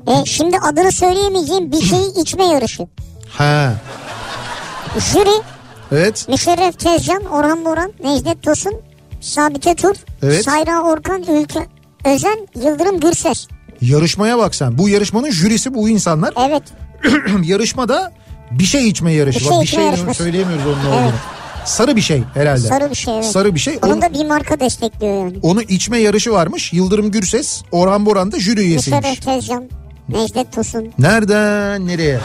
E, 0.08 0.26
şimdi 0.26 0.58
adını 0.58 0.92
söyleyemeyeceğim 0.92 1.72
bir 1.72 1.82
şeyi 1.82 2.14
içme 2.22 2.46
yarışı. 2.46 2.88
Ha. 3.30 3.74
Jüri 5.14 5.42
Evet. 5.92 6.28
Müşerref 6.30 6.80
Tezcan, 6.80 7.26
Orhan 7.26 7.66
Boran, 7.66 7.94
Necdet 8.04 8.44
Tosun, 8.44 8.74
Sabite 9.22 9.76
Tur, 9.76 9.96
Evet. 10.24 10.46
Sayra 10.46 10.82
Orkan, 10.82 11.24
Ülke 11.24 11.68
Özen, 12.06 12.48
Yıldırım 12.56 13.00
Gürses. 13.00 13.48
Yarışmaya 13.82 14.38
bak 14.38 14.56
sen. 14.56 14.78
Bu 14.78 14.90
yarışmanın 14.90 15.32
jürisi 15.32 15.74
bu 15.74 15.90
insanlar. 15.90 16.34
Evet. 16.50 16.64
Yarışmada 17.44 18.12
bir 18.52 18.64
şey 18.64 18.90
içme 18.90 19.14
yarışı. 19.14 19.40
Bir 19.40 19.46
Bak, 19.46 19.52
şey 19.52 19.60
bir 19.62 19.66
içme 19.66 19.78
şey 19.78 19.86
yarışması. 19.86 20.24
söyleyemiyoruz 20.24 20.66
onun 20.66 20.92
ne 20.92 20.98
Evet. 21.04 21.14
Sarı 21.66 21.96
bir 21.96 22.02
şey 22.02 22.24
herhalde. 22.34 22.68
Sarı 22.68 22.90
bir 22.90 22.96
şey 22.96 23.14
evet. 23.16 23.26
Sarı 23.26 23.56
bir 23.56 23.60
şey. 23.60 23.80
Onun 23.82 23.94
Onu, 23.94 24.02
da 24.02 24.14
bir 24.14 24.26
marka 24.26 24.60
destekliyor 24.60 25.14
yani. 25.14 25.38
onu 25.42 25.62
içme 25.62 25.98
yarışı 25.98 26.32
varmış. 26.32 26.74
Yıldırım 26.74 27.12
Gürses, 27.12 27.62
Orhan 27.72 28.06
Boran 28.06 28.32
da 28.32 28.40
jüri 28.40 28.60
üyesiymiş. 28.62 29.06
Müşerref 29.06 29.26
Tezcan, 29.26 29.70
Necdet 30.10 30.52
Tosun. 30.54 30.94
Nereden 31.00 31.88
nereye? 31.88 32.20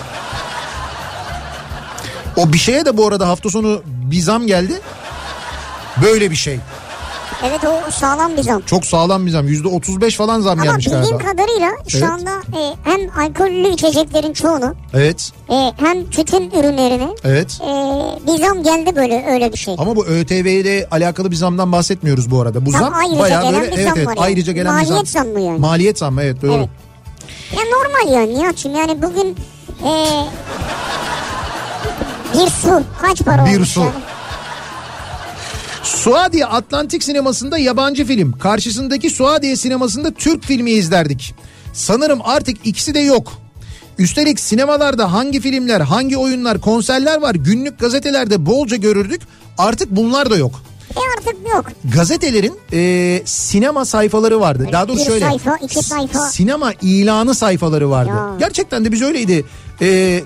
O 2.37 2.53
bir 2.53 2.59
şeye 2.59 2.85
de 2.85 2.97
bu 2.97 3.07
arada 3.07 3.29
hafta 3.29 3.51
sonu 3.51 3.83
bir 3.87 4.21
zam 4.21 4.47
geldi. 4.47 4.73
Böyle 6.03 6.31
bir 6.31 6.37
şey. 6.37 6.59
Evet 7.45 7.61
o 7.65 7.91
sağlam 7.91 8.37
bir 8.37 8.43
zam. 8.43 8.61
Çok 8.63 8.85
sağlam 8.87 9.27
bir 9.27 9.31
zam. 9.31 9.49
Yüzde 9.49 9.69
otuz 9.69 10.01
beş 10.01 10.17
falan 10.17 10.41
zam 10.41 10.53
Ama 10.53 10.65
gelmiş 10.65 10.87
bildiğim 10.87 11.03
galiba. 11.19 11.19
kadarıyla 11.31 11.69
şu 11.89 11.99
Evet. 11.99 12.09
anda 12.11 12.31
e, 12.31 12.75
hem 12.85 13.01
alkollü 13.21 13.69
içeceklerin 13.69 14.33
çoğunu 14.33 14.75
Evet. 14.95 15.33
e, 15.51 15.73
hem 15.77 16.11
tütün 16.11 16.51
ürünlerine 16.51 17.09
Evet. 17.25 17.61
e, 17.63 17.67
bir 18.27 18.45
zam 18.45 18.63
geldi 18.63 18.97
böyle 18.97 19.27
öyle 19.31 19.53
bir 19.53 19.59
şey. 19.59 19.75
Ama 19.79 19.97
bu 19.97 20.07
ÖTV 20.07 20.47
ile 20.47 20.87
alakalı 20.91 21.31
bir 21.31 21.37
zamdan 21.37 21.73
bahsetmiyoruz 21.73 22.31
bu 22.31 22.41
arada. 22.41 22.67
Bu 22.67 22.71
zam 22.71 22.95
ayrıca 22.95 23.19
bayağı 23.21 23.43
gelen 23.43 23.61
böyle 23.61 23.73
bir 23.73 23.77
evet 23.77 23.89
zam 23.89 23.99
evet 23.99 24.07
var 24.07 24.17
yani. 24.17 24.25
ayrıca 24.27 24.53
gelen 24.53 24.81
bir 24.81 24.85
zam. 24.87 24.95
Maliyet 24.97 25.09
zammı 25.09 25.41
yani. 25.41 25.59
Maliyet 25.59 25.99
zammı 25.99 26.23
evet 26.23 26.43
doğru. 26.43 26.53
Evet. 26.53 26.69
Ya 27.53 27.61
normal 27.77 28.15
yani 28.21 28.35
Nihat'cığım 28.39 28.75
yani 28.77 29.03
bugün 29.03 29.37
e, 29.85 29.93
bir 32.35 32.51
su 32.51 32.83
kaç 33.03 33.23
para 33.25 33.47
Bir 33.47 33.55
olmuş 33.57 33.69
su. 33.69 33.81
yani? 33.81 33.91
Suadiye 35.89 36.47
Atlantik 36.47 37.03
sinemasında 37.03 37.59
yabancı 37.59 38.05
film. 38.05 38.39
Karşısındaki 38.39 39.11
Suadiye 39.11 39.57
sinemasında 39.57 40.11
Türk 40.11 40.45
filmi 40.45 40.71
izlerdik. 40.71 41.35
Sanırım 41.73 42.19
artık 42.25 42.57
ikisi 42.67 42.95
de 42.95 42.99
yok. 43.01 43.33
Üstelik 43.99 44.41
sinemalarda 44.41 45.13
hangi 45.13 45.41
filmler, 45.41 45.81
hangi 45.81 46.17
oyunlar, 46.17 46.61
konserler 46.61 47.21
var 47.23 47.35
günlük 47.35 47.79
gazetelerde 47.79 48.47
bolca 48.47 48.77
görürdük. 48.77 49.21
Artık 49.59 49.91
bunlar 49.91 50.31
da 50.31 50.37
yok. 50.37 50.63
E 50.97 51.01
artık 51.19 51.37
yok. 51.55 51.65
Gazetelerin 51.95 52.55
e, 52.73 53.23
sinema 53.25 53.85
sayfaları 53.85 54.41
vardı. 54.41 54.67
Daha 54.73 54.89
doğrusu 54.89 55.05
Bir 55.05 55.11
şöyle. 55.11 55.25
sayfa, 55.25 55.57
iki 55.57 55.83
sayfa. 55.83 56.19
Sinema 56.19 56.73
ilanı 56.83 57.35
sayfaları 57.35 57.91
vardı. 57.91 58.11
Ya. 58.11 58.31
Gerçekten 58.39 58.85
de 58.85 58.93
biz 58.93 59.03
öyleydi. 59.03 59.45
E, 59.81 60.25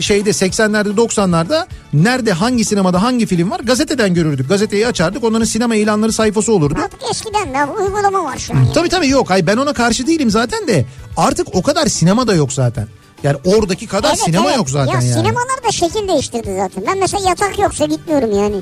şeyde 0.00 0.30
80'lerde 0.30 0.94
90'larda 0.96 1.66
nerede 1.92 2.32
hangi 2.32 2.64
sinemada 2.64 3.02
hangi 3.02 3.26
film 3.26 3.50
var 3.50 3.60
gazeteden 3.60 4.14
görürdük. 4.14 4.48
Gazeteyi 4.48 4.86
açardık 4.86 5.24
onların 5.24 5.44
sinema 5.44 5.76
ilanları 5.76 6.12
sayfası 6.12 6.52
olurdu. 6.52 6.78
Artık 6.84 7.00
eskiden 7.10 7.54
de 7.54 7.64
uygulama 7.72 8.24
var 8.24 8.38
şu 8.38 8.52
an. 8.52 8.56
yani. 8.58 8.72
Tabii 8.72 8.88
tabii 8.88 9.08
yok. 9.08 9.30
Hayır 9.30 9.46
ben 9.46 9.56
ona 9.56 9.72
karşı 9.72 10.06
değilim 10.06 10.30
zaten 10.30 10.66
de. 10.68 10.84
Artık 11.16 11.48
o 11.54 11.62
kadar 11.62 11.86
sinema 11.86 12.26
da 12.26 12.34
yok 12.34 12.52
zaten. 12.52 12.88
Yani 13.22 13.36
oradaki 13.44 13.86
kadar 13.86 14.08
Evet, 14.08 14.18
sinema 14.20 14.46
evet. 14.48 14.56
yok 14.56 14.70
zaten 14.70 14.92
ya 14.92 15.00
yani. 15.00 15.12
sinemalar 15.12 15.62
da 15.68 15.72
şekil 15.72 16.08
değiştirdi 16.08 16.56
zaten. 16.56 16.84
Ben 16.86 16.98
mesela 16.98 17.28
yatak 17.28 17.58
yoksa 17.58 17.84
gitmiyorum 17.86 18.32
yani. 18.38 18.56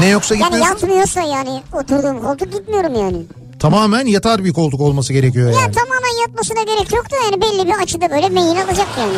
Ne 0.00 0.08
yoksa 0.08 0.34
Yani 0.34 0.42
gitmiyorsun. 0.44 0.74
yatmıyorsa 0.86 1.20
yani 1.20 1.62
oturduğum 1.72 2.22
koltuk 2.22 2.52
gitmiyorum 2.52 2.94
yani. 2.94 3.22
Tamamen 3.64 4.06
yatar 4.06 4.44
bir 4.44 4.52
koltuk 4.52 4.80
olması 4.80 5.12
gerekiyor 5.12 5.52
Ya 5.52 5.60
yani. 5.60 5.72
tamamen 5.72 6.20
yatmasına 6.22 6.62
gerek 6.62 6.92
yok 6.92 7.10
da 7.10 7.16
yani 7.24 7.40
belli 7.40 7.66
bir 7.66 7.82
açıda 7.82 8.10
böyle 8.10 8.28
meyin 8.28 8.56
alacak 8.56 8.86
yani. 8.98 9.12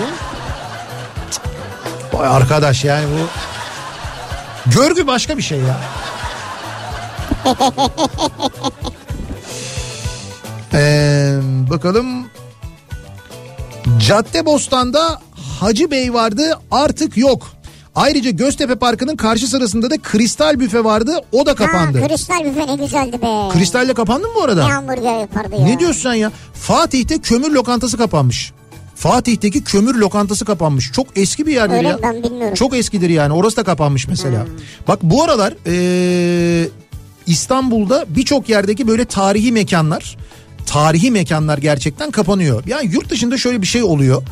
Vay 2.12 2.28
arkadaş 2.28 2.84
yani 2.84 3.04
bu 3.06 3.26
görgü 4.70 5.06
başka 5.06 5.36
bir 5.38 5.42
şey 5.42 5.58
ya. 5.58 5.80
Ee, 10.74 11.38
bakalım 11.70 12.26
Caddebostan'da 13.98 15.20
Hacı 15.60 15.90
Bey 15.90 16.14
vardı 16.14 16.58
artık 16.70 17.16
yok. 17.16 17.46
Ayrıca 17.96 18.30
Göztepe 18.30 18.74
Parkı'nın 18.76 19.16
karşı 19.16 19.46
sırasında 19.46 19.90
da 19.90 19.98
Kristal 19.98 20.60
Büfe 20.60 20.84
vardı 20.84 21.20
o 21.32 21.46
da 21.46 21.54
kapandı. 21.54 22.00
Ha, 22.00 22.08
kristal 22.08 22.44
büfe 22.44 22.66
ne 22.66 22.76
güzeldi 22.76 23.22
be. 23.22 23.48
Kristalle 23.52 23.94
kapandı 23.94 24.28
mı 24.28 24.34
bu 24.36 24.42
arada? 24.42 24.66
Ne 24.66 24.72
hamburger 24.72 25.20
yapardı 25.20 25.56
ya. 25.56 25.64
Ne 25.64 25.78
diyorsun 25.78 26.00
sen 26.02 26.14
ya? 26.14 26.32
Fatih'te 26.54 27.18
kömür 27.18 27.50
lokantası 27.50 27.96
kapanmış. 27.96 28.52
Fatih'teki 28.94 29.64
kömür 29.64 29.94
lokantası 29.94 30.44
kapanmış. 30.44 30.92
Çok 30.92 31.06
eski 31.18 31.46
bir 31.46 31.52
yerdir 31.52 31.76
Öyle 31.76 31.88
ya. 31.88 31.98
Ben 32.02 32.22
bilmiyorum. 32.22 32.54
Çok 32.54 32.76
eskidir 32.76 33.10
yani. 33.10 33.32
Orası 33.32 33.56
da 33.56 33.64
kapanmış 33.64 34.08
mesela. 34.08 34.46
Bak 34.88 34.98
bu 35.02 35.24
aralar 35.24 35.54
eee, 35.66 36.68
İstanbul'da 37.26 38.04
birçok 38.08 38.48
yerdeki 38.48 38.88
böyle 38.88 39.04
tarihi 39.04 39.52
mekanlar, 39.52 40.16
tarihi 40.66 41.10
mekanlar 41.10 41.58
gerçekten 41.58 42.10
kapanıyor. 42.10 42.62
Yani 42.66 42.90
yurt 42.92 43.10
dışında 43.10 43.38
şöyle 43.38 43.62
bir 43.62 43.66
şey 43.66 43.82
oluyor. 43.82 44.22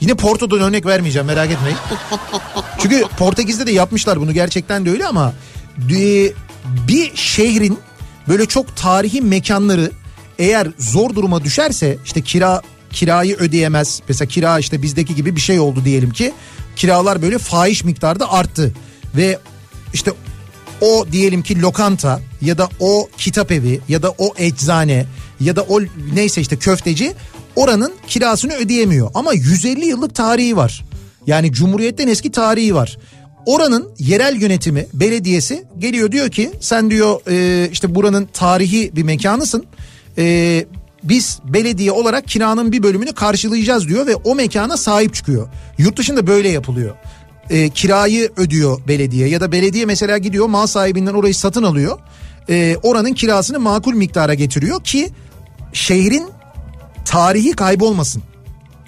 Yine 0.00 0.14
Porto'dan 0.14 0.60
örnek 0.60 0.86
vermeyeceğim 0.86 1.26
merak 1.26 1.50
etmeyin. 1.50 1.78
Çünkü 2.78 3.04
Portekiz'de 3.18 3.66
de 3.66 3.72
yapmışlar 3.72 4.20
bunu 4.20 4.32
gerçekten 4.32 4.86
de 4.86 4.90
öyle 4.90 5.06
ama 5.06 5.34
e, 5.90 6.32
bir 6.88 7.16
şehrin 7.16 7.78
böyle 8.28 8.46
çok 8.46 8.76
tarihi 8.76 9.20
mekanları 9.20 9.90
eğer 10.38 10.68
zor 10.78 11.14
duruma 11.14 11.44
düşerse 11.44 11.98
işte 12.04 12.22
kira 12.22 12.62
kirayı 12.92 13.36
ödeyemez. 13.36 14.02
Mesela 14.08 14.28
kira 14.28 14.58
işte 14.58 14.82
bizdeki 14.82 15.14
gibi 15.14 15.36
bir 15.36 15.40
şey 15.40 15.60
oldu 15.60 15.84
diyelim 15.84 16.10
ki. 16.10 16.32
Kiralar 16.76 17.22
böyle 17.22 17.38
fahiş 17.38 17.84
miktarda 17.84 18.32
arttı 18.32 18.72
ve 19.16 19.38
işte 19.94 20.12
o 20.80 21.06
diyelim 21.12 21.42
ki 21.42 21.62
lokanta 21.62 22.20
ya 22.40 22.58
da 22.58 22.68
o 22.80 23.08
kitap 23.18 23.52
evi 23.52 23.80
ya 23.88 24.02
da 24.02 24.10
o 24.18 24.34
eczane 24.38 25.06
ya 25.40 25.56
da 25.56 25.62
o 25.62 25.80
neyse 26.14 26.40
işte 26.40 26.56
köfteci 26.56 27.14
oranın 27.56 27.94
kirasını 28.06 28.54
ödeyemiyor. 28.54 29.10
Ama 29.14 29.32
150 29.32 29.84
yıllık 29.84 30.14
tarihi 30.14 30.56
var. 30.56 30.84
Yani 31.28 31.52
Cumhuriyet'ten 31.52 32.08
eski 32.08 32.32
tarihi 32.32 32.74
var. 32.74 32.98
Oranın 33.46 33.92
yerel 33.98 34.40
yönetimi, 34.40 34.86
belediyesi 34.92 35.64
geliyor 35.78 36.12
diyor 36.12 36.28
ki 36.28 36.50
sen 36.60 36.90
diyor 36.90 37.20
e, 37.30 37.68
işte 37.72 37.94
buranın 37.94 38.28
tarihi 38.32 38.96
bir 38.96 39.02
mekanısın. 39.02 39.66
E, 40.18 40.64
biz 41.02 41.38
belediye 41.44 41.92
olarak 41.92 42.28
kiranın 42.28 42.72
bir 42.72 42.82
bölümünü 42.82 43.12
karşılayacağız 43.12 43.88
diyor 43.88 44.06
ve 44.06 44.14
o 44.14 44.34
mekana 44.34 44.76
sahip 44.76 45.14
çıkıyor. 45.14 45.48
Yurt 45.78 45.96
dışında 45.96 46.26
böyle 46.26 46.48
yapılıyor 46.48 46.94
e, 47.50 47.68
kirayı 47.68 48.30
ödüyor 48.36 48.80
belediye 48.88 49.28
ya 49.28 49.40
da 49.40 49.52
belediye 49.52 49.86
mesela 49.86 50.18
gidiyor 50.18 50.46
mal 50.46 50.66
sahibinden 50.66 51.14
orayı 51.14 51.34
satın 51.34 51.62
alıyor. 51.62 51.98
E, 52.48 52.76
oranın 52.82 53.12
kirasını 53.12 53.60
makul 53.60 53.94
miktara 53.94 54.34
getiriyor 54.34 54.84
ki 54.84 55.10
şehrin 55.72 56.28
tarihi 57.04 57.52
kaybolmasın. 57.52 58.22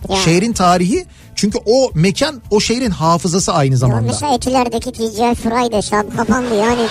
Ya. 0.08 0.16
Şehrin 0.16 0.52
tarihi 0.52 1.06
çünkü 1.34 1.58
o 1.66 1.90
mekan 1.94 2.42
o 2.50 2.60
şehrin 2.60 2.90
hafızası 2.90 3.52
aynı 3.52 3.72
Ya 3.72 3.78
zamanda. 3.78 4.00
mesela 4.06 4.34
Etiler'deki 4.34 4.92
TGI 4.92 5.34
Fridays 5.34 5.92
abi 5.92 6.16
kapandı 6.16 6.54
yani. 6.54 6.86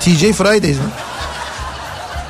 TJ 0.00 0.32
Fridays 0.32 0.76
mi? 0.76 0.82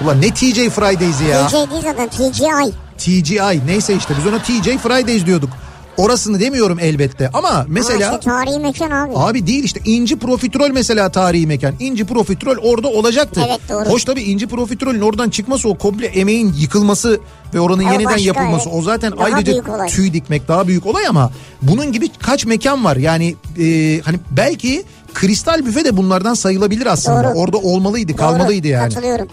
Ulan 0.05 0.21
ne 0.23 0.31
TJ 0.31 0.69
Fridays 0.69 1.21
ya? 1.21 1.47
TJ 1.47 1.53
değil 1.53 1.83
zaten 1.83 2.09
TGI. 2.09 2.73
TGI 2.99 3.67
neyse 3.67 3.95
işte 3.97 4.15
biz 4.19 4.27
ona 4.27 4.39
TJ 4.43 4.77
Fridays 4.79 5.27
diyorduk. 5.27 5.51
Orasını 5.97 6.41
demiyorum 6.41 6.79
elbette 6.81 7.31
ama 7.35 7.67
mesela... 7.69 8.13
Ha 8.13 8.15
işte 8.15 8.31
tarihi 8.31 8.59
mekan 8.59 8.91
abi. 8.91 9.13
Abi 9.17 9.47
değil 9.47 9.65
işte 9.65 9.81
İnci 9.85 10.19
Profiterol 10.19 10.71
mesela 10.71 11.09
tarihi 11.09 11.47
mekan. 11.47 11.75
İnci 11.81 12.05
Profiterol 12.05 12.57
orada 12.57 12.89
olacaktı. 12.89 13.41
Evet, 13.49 13.61
doğru. 13.69 13.85
Hoş 13.85 14.05
tabii 14.05 14.23
İnci 14.23 14.47
Profiterol'ün 14.47 15.01
oradan 15.01 15.31
çıkması 15.31 15.69
o 15.69 15.79
komple 15.79 16.07
emeğin 16.07 16.53
yıkılması 16.59 17.21
ve 17.55 17.61
oranın 17.61 17.85
o 17.85 17.93
yeniden 17.93 18.05
başka, 18.05 18.21
yapılması. 18.21 18.69
evet. 18.69 18.79
O 18.79 18.83
zaten 18.83 19.13
Daha 19.13 19.25
ayrıca 19.25 19.87
tüy 19.89 20.13
dikmek 20.13 20.49
daha 20.49 20.69
büyük 20.69 20.87
olay 20.87 21.07
ama 21.07 21.31
bunun 21.63 21.93
gibi 21.93 22.09
kaç 22.19 22.47
mekan 22.47 22.85
var. 22.85 22.97
Yani 22.97 23.35
e, 23.59 24.01
hani 24.05 24.17
belki 24.31 24.85
Kristal 25.15 25.67
Büfe 25.67 25.85
de 25.85 25.97
bunlardan 25.97 26.35
sayılabilir 26.35 26.87
aslında. 26.87 27.25
Doğru. 27.25 27.39
Orada 27.39 27.57
olmalıydı, 27.57 28.13
Doğru, 28.13 28.17
kalmalıydı 28.17 28.69
yani. 28.69 28.95
Katılıyorum. 28.95 29.29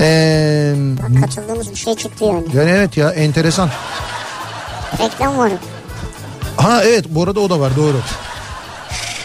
Ee, 0.00 0.74
Bak, 0.76 1.20
katıldığımız 1.20 1.70
bir 1.70 1.76
şey 1.76 1.94
çıktı 1.94 2.24
yani. 2.24 2.44
yani 2.54 2.70
evet 2.70 2.96
ya 2.96 3.10
enteresan. 3.10 3.70
Reklam 5.00 5.38
var. 5.38 5.52
Ha 6.56 6.82
evet 6.84 7.04
bu 7.08 7.22
arada 7.22 7.40
o 7.40 7.50
da 7.50 7.60
var 7.60 7.76
doğru. 7.76 7.96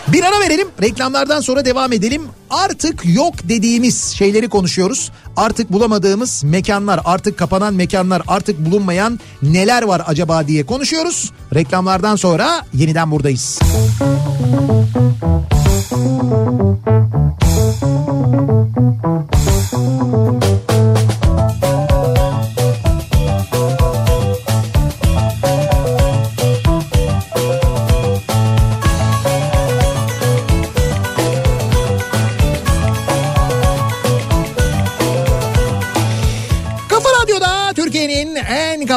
Bir 0.07 0.23
ara 0.23 0.39
verelim 0.39 0.67
reklamlardan 0.81 1.41
sonra 1.41 1.65
devam 1.65 1.93
edelim. 1.93 2.21
Artık 2.49 3.01
yok 3.15 3.33
dediğimiz 3.43 4.03
şeyleri 4.03 4.49
konuşuyoruz. 4.49 5.11
Artık 5.37 5.73
bulamadığımız 5.73 6.43
mekanlar, 6.43 6.99
artık 7.05 7.37
kapanan 7.37 7.73
mekanlar, 7.73 8.21
artık 8.27 8.65
bulunmayan 8.65 9.19
neler 9.41 9.83
var 9.83 10.01
acaba 10.07 10.47
diye 10.47 10.65
konuşuyoruz. 10.65 11.31
Reklamlardan 11.55 12.15
sonra 12.15 12.65
yeniden 12.73 13.11
buradayız. 13.11 13.59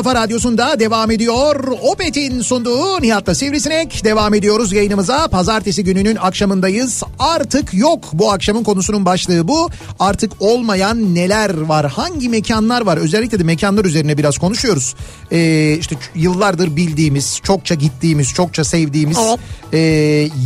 Kafa 0.03 0.14
radyosunda 0.14 0.80
devam 0.80 1.11
ediyor. 1.11 1.64
Opet'in 1.82 2.40
sunduğu 2.40 3.03
Nihat'ta 3.03 3.34
Sivrisinek. 3.34 4.05
Devam 4.05 4.34
ediyoruz 4.34 4.72
yayınımıza. 4.72 5.28
Pazartesi 5.28 5.84
gününün 5.84 6.16
akşamındayız. 6.16 7.03
Artık 7.18 7.74
yok 7.74 8.05
bu 8.12 8.32
akşamın 8.32 8.64
konusunun 8.64 9.07
başlığı 9.07 9.48
bu. 9.48 9.70
Artık 9.98 10.32
olmayan 10.40 11.14
neler 11.14 11.61
var? 11.61 11.86
Hangi 11.90 12.28
mekanlar 12.28 12.80
var? 12.82 12.96
Özellikle 12.96 13.38
de 13.38 13.44
mekanlar 13.44 13.84
üzerine 13.84 14.18
biraz 14.18 14.38
konuşuyoruz. 14.38 14.94
Ee, 15.32 15.76
işte 15.80 15.96
yıllardır 16.14 16.76
bildiğimiz, 16.76 17.40
çokça 17.42 17.74
gittiğimiz, 17.74 18.28
çokça 18.34 18.64
sevdiğimiz 18.64 19.18
Evet. 19.28 19.38
e, 19.72 19.78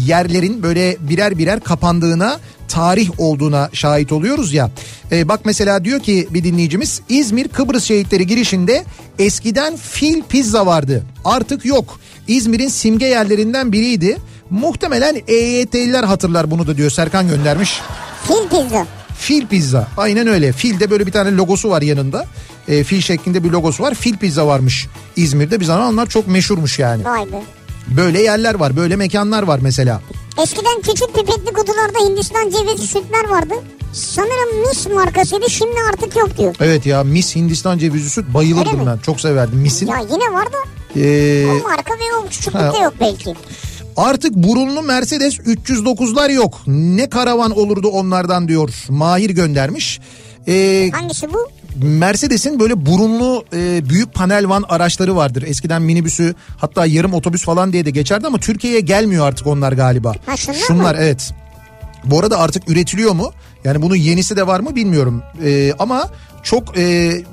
yerlerin 0.06 0.62
böyle 0.62 0.96
birer 1.00 1.38
birer 1.38 1.60
kapandığına 1.60 2.38
tarih 2.68 3.10
olduğuna 3.18 3.70
şahit 3.72 4.12
oluyoruz 4.12 4.52
ya. 4.52 4.70
E, 5.12 5.28
bak 5.28 5.40
mesela 5.44 5.84
diyor 5.84 6.00
ki 6.00 6.28
bir 6.30 6.44
dinleyicimiz 6.44 7.00
İzmir 7.08 7.48
Kıbrıs 7.48 7.84
şehitleri 7.84 8.26
girişinde 8.26 8.84
eskiden 9.18 9.76
fil 9.76 10.22
pizza 10.28 10.66
vardı. 10.66 11.02
Artık 11.24 11.64
yok. 11.64 12.00
İzmir'in 12.28 12.68
simge 12.68 13.06
yerlerinden 13.06 13.72
biriydi. 13.72 14.16
Muhtemelen 14.50 15.22
EYT'liler 15.28 16.04
hatırlar 16.04 16.50
bunu 16.50 16.66
da 16.66 16.76
diyor 16.76 16.90
Serkan 16.90 17.28
göndermiş. 17.28 17.80
Fil 18.28 18.48
pizza. 18.50 18.86
Fil 19.18 19.46
pizza 19.46 19.88
aynen 19.96 20.26
öyle. 20.26 20.52
Filde 20.52 20.90
böyle 20.90 21.06
bir 21.06 21.12
tane 21.12 21.36
logosu 21.36 21.70
var 21.70 21.82
yanında. 21.82 22.26
E, 22.68 22.84
fil 22.84 23.00
şeklinde 23.00 23.44
bir 23.44 23.50
logosu 23.50 23.82
var. 23.82 23.94
Fil 23.94 24.16
pizza 24.16 24.46
varmış 24.46 24.86
İzmir'de. 25.16 25.60
Bir 25.60 25.64
zamanlar 25.64 26.06
çok 26.06 26.28
meşhurmuş 26.28 26.78
yani. 26.78 27.04
Vay 27.04 27.32
be. 27.32 27.42
Böyle 27.88 28.22
yerler 28.22 28.54
var, 28.54 28.76
böyle 28.76 28.96
mekanlar 28.96 29.42
var 29.42 29.58
mesela. 29.62 30.00
Eskiden 30.42 30.80
küçük 30.82 31.14
pipetli 31.14 31.52
kutularda 31.52 31.98
Hindistan 32.08 32.50
cevizi 32.50 32.86
sütler 32.86 33.28
vardı. 33.28 33.54
Sanırım 33.92 34.68
Mis 34.68 34.86
markasıydı 34.86 35.50
şimdi 35.50 35.76
artık 35.92 36.16
yok 36.16 36.38
diyor. 36.38 36.54
Evet 36.60 36.86
ya 36.86 37.04
Mis 37.04 37.36
Hindistan 37.36 37.78
cevizi 37.78 38.10
süt 38.10 38.34
bayılırdım 38.34 38.86
ben. 38.86 38.98
Çok 38.98 39.20
severdim 39.20 39.58
Mis'in. 39.58 39.86
Ya 39.86 39.98
yine 39.98 40.32
var 40.32 40.46
da 40.46 40.56
Ee, 41.00 41.46
o 41.46 41.68
marka 41.68 41.92
ve 41.94 42.16
o 42.22 42.26
küçüklükte 42.28 42.78
yok 42.78 42.94
belki. 43.00 43.34
Artık 43.96 44.34
burunlu 44.34 44.82
Mercedes 44.82 45.38
309'lar 45.38 46.32
yok. 46.32 46.60
Ne 46.66 47.10
karavan 47.10 47.58
olurdu 47.58 47.88
onlardan 47.88 48.48
diyor. 48.48 48.70
Mahir 48.88 49.30
göndermiş. 49.30 50.00
Ee, 50.48 50.90
Hangisi 50.92 51.32
bu? 51.32 51.48
Mercedes'in 51.82 52.60
böyle 52.60 52.86
burunlu 52.86 53.44
e, 53.52 53.88
büyük 53.88 54.14
panel 54.14 54.48
van 54.48 54.64
araçları 54.68 55.16
vardır. 55.16 55.44
Eskiden 55.46 55.82
minibüsü 55.82 56.34
hatta 56.58 56.86
yarım 56.86 57.14
otobüs 57.14 57.44
falan 57.44 57.72
diye 57.72 57.86
de 57.86 57.90
geçerdi 57.90 58.26
ama 58.26 58.38
Türkiye'ye 58.38 58.80
gelmiyor 58.80 59.26
artık 59.28 59.46
onlar 59.46 59.72
galiba. 59.72 60.12
Ha, 60.26 60.36
şunlar 60.36 60.58
Şunlar 60.58 60.94
mı? 60.94 61.00
evet. 61.00 61.32
Bu 62.04 62.20
arada 62.20 62.38
artık 62.38 62.70
üretiliyor 62.70 63.12
mu? 63.12 63.30
Yani 63.64 63.82
bunun 63.82 63.94
yenisi 63.96 64.36
de 64.36 64.46
var 64.46 64.60
mı 64.60 64.76
bilmiyorum. 64.76 65.22
Ee, 65.44 65.72
ama 65.78 66.08
çok 66.42 66.78
e, 66.78 66.82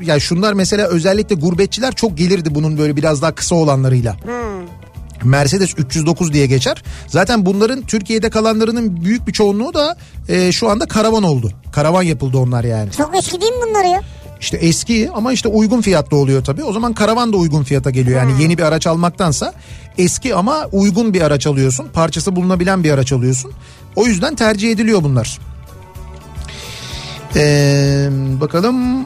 yani 0.01 0.21
şunlar 0.21 0.53
mesela 0.53 0.87
özellikle 0.87 1.35
gurbetçiler 1.35 1.93
çok 1.95 2.17
gelirdi 2.17 2.55
bunun 2.55 2.77
böyle 2.77 2.95
biraz 2.95 3.21
daha 3.21 3.35
kısa 3.35 3.55
olanlarıyla. 3.55 4.15
Mercedes 5.23 5.73
309 5.77 6.33
diye 6.33 6.45
geçer. 6.45 6.83
Zaten 7.07 7.45
bunların 7.45 7.81
Türkiye'de 7.81 8.29
kalanlarının 8.29 9.03
büyük 9.05 9.27
bir 9.27 9.33
çoğunluğu 9.33 9.73
da 9.73 9.97
e, 10.29 10.51
şu 10.51 10.69
anda 10.69 10.85
karavan 10.85 11.23
oldu. 11.23 11.51
Karavan 11.71 12.03
yapıldı 12.03 12.37
onlar 12.37 12.63
yani. 12.63 12.91
Çok 12.91 13.15
eski 13.17 13.41
değil 13.41 13.51
mi 13.53 13.59
bunlar 13.69 13.83
ya? 13.85 14.01
İşte 14.43 14.57
eski 14.57 15.09
ama 15.13 15.33
işte 15.33 15.47
uygun 15.47 15.81
fiyatlı 15.81 16.17
oluyor 16.17 16.43
tabii. 16.43 16.63
O 16.63 16.73
zaman 16.73 16.93
karavan 16.93 17.33
da 17.33 17.37
uygun 17.37 17.63
fiyata 17.63 17.89
geliyor. 17.89 18.19
Yani 18.19 18.41
yeni 18.41 18.57
bir 18.57 18.63
araç 18.63 18.87
almaktansa 18.87 19.53
eski 19.97 20.35
ama 20.35 20.67
uygun 20.71 21.13
bir 21.13 21.21
araç 21.21 21.47
alıyorsun. 21.47 21.87
Parçası 21.93 22.35
bulunabilen 22.35 22.83
bir 22.83 22.91
araç 22.91 23.11
alıyorsun. 23.11 23.51
O 23.95 24.05
yüzden 24.05 24.35
tercih 24.35 24.71
ediliyor 24.71 25.03
bunlar. 25.03 25.39
Ee, 27.35 28.09
bakalım. 28.41 29.05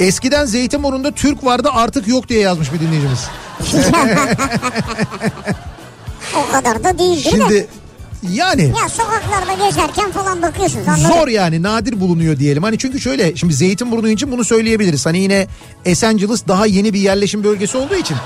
Eskiden 0.00 0.44
Zeytinburnu'nda 0.44 1.12
Türk 1.12 1.44
vardı 1.44 1.68
artık 1.72 2.08
yok 2.08 2.28
diye 2.28 2.40
yazmış 2.40 2.72
bir 2.72 2.80
dinleyicimiz. 2.80 3.24
O 6.36 6.52
kadar 6.52 6.84
da 6.84 6.98
değildir 6.98 7.48
de. 7.50 7.66
Yani 8.32 8.62
Ya 8.82 8.88
sokaklarda 8.88 9.66
gezerken 9.68 10.12
falan 10.12 10.42
bakıyorsunuz 10.42 10.88
anladın 10.88 11.08
Zor 11.14 11.28
yani 11.28 11.62
nadir 11.62 12.00
bulunuyor 12.00 12.38
diyelim. 12.38 12.62
Hani 12.62 12.78
çünkü 12.78 13.00
şöyle 13.00 13.36
şimdi 13.36 13.54
Zeytinburnu 13.54 14.08
için 14.08 14.32
bunu 14.32 14.44
söyleyebiliriz. 14.44 15.06
Hani 15.06 15.18
yine 15.18 15.46
Esenciles 15.84 16.42
daha 16.48 16.66
yeni 16.66 16.94
bir 16.94 17.00
yerleşim 17.00 17.44
bölgesi 17.44 17.76
olduğu 17.76 17.94
için 17.94 18.16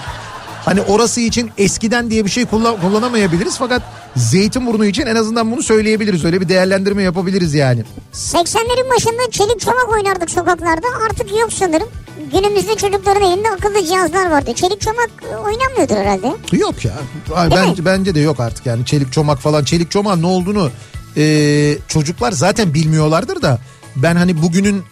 hani 0.64 0.80
orası 0.82 1.20
için 1.20 1.50
eskiden 1.58 2.10
diye 2.10 2.24
bir 2.24 2.30
şey 2.30 2.44
kullan- 2.44 2.80
kullanamayabiliriz 2.80 3.58
fakat 3.58 3.82
Zeytinburnu 4.16 4.84
için 4.86 5.06
en 5.06 5.16
azından 5.16 5.52
bunu 5.52 5.62
söyleyebiliriz. 5.62 6.24
Öyle 6.24 6.40
bir 6.40 6.48
değerlendirme 6.48 7.02
yapabiliriz 7.02 7.54
yani. 7.54 7.82
80'lerin 8.14 8.90
başında 8.96 9.30
çelik 9.30 9.60
çomak 9.60 9.88
oynardık 9.92 10.30
sokaklarda 10.30 10.86
artık 11.10 11.30
yok 11.40 11.52
sanırım. 11.52 11.88
Günümüzde 12.32 12.76
çocukların 12.76 13.22
elinde 13.22 13.50
akıllı 13.50 13.86
cihazlar 13.86 14.30
vardı. 14.30 14.52
Çelik 14.54 14.80
çomak 14.80 15.10
oynanmıyordur 15.44 15.96
herhalde. 15.96 16.56
Yok 16.56 16.84
ya. 16.84 16.92
Ay, 17.34 17.50
Değil 17.50 17.62
bence, 17.62 17.82
mi? 17.82 17.86
bence 17.86 18.14
de 18.14 18.20
yok 18.20 18.40
artık 18.40 18.66
yani 18.66 18.84
çelik 18.86 19.12
çomak 19.12 19.38
falan. 19.38 19.64
Çelik 19.64 19.90
çomak 19.90 20.18
ne 20.18 20.26
olduğunu 20.26 20.70
e, 21.16 21.76
çocuklar 21.88 22.32
zaten 22.32 22.74
bilmiyorlardır 22.74 23.42
da 23.42 23.58
ben 23.96 24.16
hani 24.16 24.42
bugünün 24.42 24.82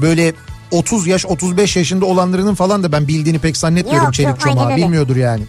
böyle 0.00 0.32
30 0.70 1.06
yaş 1.06 1.26
35 1.26 1.76
yaşında 1.76 2.06
olanlarının 2.06 2.54
falan 2.54 2.82
da 2.82 2.92
ben 2.92 3.08
bildiğini 3.08 3.38
pek 3.38 3.56
zannetmiyorum 3.56 4.04
Yok, 4.04 4.14
çelik 4.14 4.28
yok, 4.28 4.40
çomağı 4.40 4.76
bilmiyordur 4.76 5.16
yani. 5.16 5.42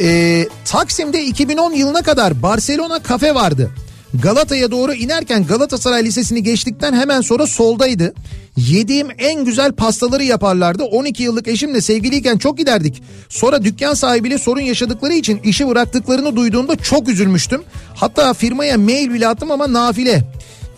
E, 0.00 0.48
Taksim'de 0.64 1.24
2010 1.24 1.72
yılına 1.72 2.02
kadar 2.02 2.42
Barcelona 2.42 3.02
kafe 3.02 3.34
vardı. 3.34 3.70
Galata'ya 4.14 4.70
doğru 4.70 4.94
inerken 4.94 5.46
Galatasaray 5.46 6.04
Lisesi'ni 6.04 6.42
geçtikten 6.42 6.92
hemen 6.92 7.20
sonra 7.20 7.46
soldaydı. 7.46 8.14
Yediğim 8.56 9.08
en 9.18 9.44
güzel 9.44 9.72
pastaları 9.72 10.24
yaparlardı. 10.24 10.84
12 10.84 11.22
yıllık 11.22 11.48
eşimle 11.48 11.80
sevgiliyken 11.80 12.38
çok 12.38 12.58
giderdik. 12.58 13.02
Sonra 13.28 13.64
dükkan 13.64 13.94
sahibiyle 13.94 14.38
sorun 14.38 14.60
yaşadıkları 14.60 15.12
için 15.12 15.40
işi 15.44 15.68
bıraktıklarını 15.68 16.36
duyduğumda 16.36 16.76
çok 16.76 17.08
üzülmüştüm. 17.08 17.62
Hatta 17.94 18.34
firmaya 18.34 18.78
mail 18.78 19.12
bile 19.12 19.28
attım 19.28 19.50
ama 19.50 19.72
nafile. 19.72 20.22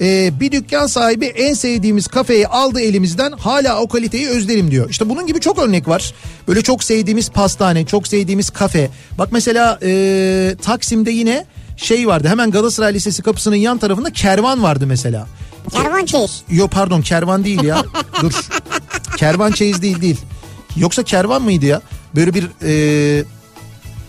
Ee, 0.01 0.31
bir 0.41 0.53
dükkan 0.53 0.87
sahibi 0.87 1.27
en 1.27 1.55
sevdiğimiz 1.55 2.07
kafeyi 2.07 2.47
aldı 2.47 2.81
elimizden 2.81 3.33
hala 3.33 3.81
o 3.81 3.89
kaliteyi 3.89 4.29
özlerim 4.29 4.71
diyor. 4.71 4.91
İşte 4.91 5.09
bunun 5.09 5.27
gibi 5.27 5.41
çok 5.41 5.59
örnek 5.59 5.89
var. 5.89 6.15
Böyle 6.49 6.63
çok 6.63 6.85
sevdiğimiz 6.85 7.31
pastane, 7.31 7.87
çok 7.87 8.09
sevdiğimiz 8.09 8.51
kafe. 8.51 8.91
Bak 9.19 9.29
mesela 9.33 9.79
ee, 9.83 10.57
Taksim'de 10.63 11.11
yine 11.11 11.47
şey 11.83 12.07
vardı 12.07 12.29
hemen 12.29 12.51
Galatasaray 12.51 12.95
Lisesi 12.95 13.23
kapısının 13.23 13.57
yan 13.57 13.79
tarafında 13.79 14.13
kervan 14.13 14.63
vardı 14.63 14.87
mesela. 14.87 15.27
Kervan 15.73 16.05
çeyiz. 16.05 16.43
Yo 16.51 16.69
pardon 16.69 17.03
kervan 17.03 17.45
değil 17.45 17.63
ya. 17.63 17.83
Dur. 18.23 18.33
Kervan 19.17 19.53
çeyiz 19.53 19.83
değil 19.83 20.01
değil. 20.01 20.21
Yoksa 20.77 21.03
kervan 21.03 21.43
mıydı 21.43 21.67
ya? 21.67 21.81
Böyle 22.15 22.35
bir 22.35 22.45
ee, 22.63 23.25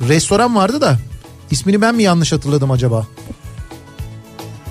restoran 0.10 0.56
vardı 0.56 0.82
da 0.82 0.98
ismini 1.52 1.82
ben 1.82 1.96
mi 1.96 2.04
yanlış 2.04 2.32
hatırladım 2.32 2.72
acaba? 2.72 3.08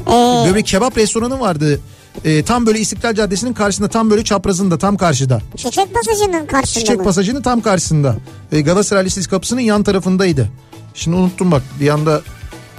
Ee, 0.07 0.11
Böyle 0.47 0.55
bir 0.55 0.63
kebap 0.63 0.99
restoranı 0.99 1.41
vardı. 1.41 1.81
Ee, 2.25 2.43
tam 2.43 2.67
böyle 2.67 2.79
İstiklal 2.81 3.15
Caddesi'nin 3.15 3.53
karşısında 3.53 3.89
tam 3.89 4.11
böyle 4.11 4.25
çaprazında 4.25 4.79
tam 4.79 4.97
karşıda. 4.97 5.41
çiçek 5.57 5.95
pasajının 5.95 6.47
karşısında 6.47 6.81
Çiçek 6.81 6.99
mı? 6.99 7.05
pasajının 7.05 7.43
tam 7.43 7.61
karşısında. 7.61 8.17
Ee, 8.53 8.61
Galatasaray 8.61 9.05
Lisesi 9.05 9.31
kapısının 9.31 9.61
yan 9.61 9.83
tarafındaydı. 9.83 10.49
Şimdi 10.95 11.17
unuttum 11.17 11.51
bak 11.51 11.63
bir 11.81 11.89
anda 11.89 12.21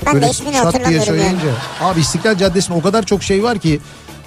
Ben 0.05 0.13
böyle 0.13 0.25
de 0.25 0.31
ismini 0.31 0.55
şat 0.55 0.89
diye 0.89 1.01
söyleyince. 1.01 1.47
Abi 1.81 1.99
İstiklal 1.99 2.37
Caddesi'nde 2.37 2.77
o 2.77 2.81
kadar 2.81 3.03
çok 3.03 3.23
şey 3.23 3.43
var 3.43 3.59
ki 3.59 3.79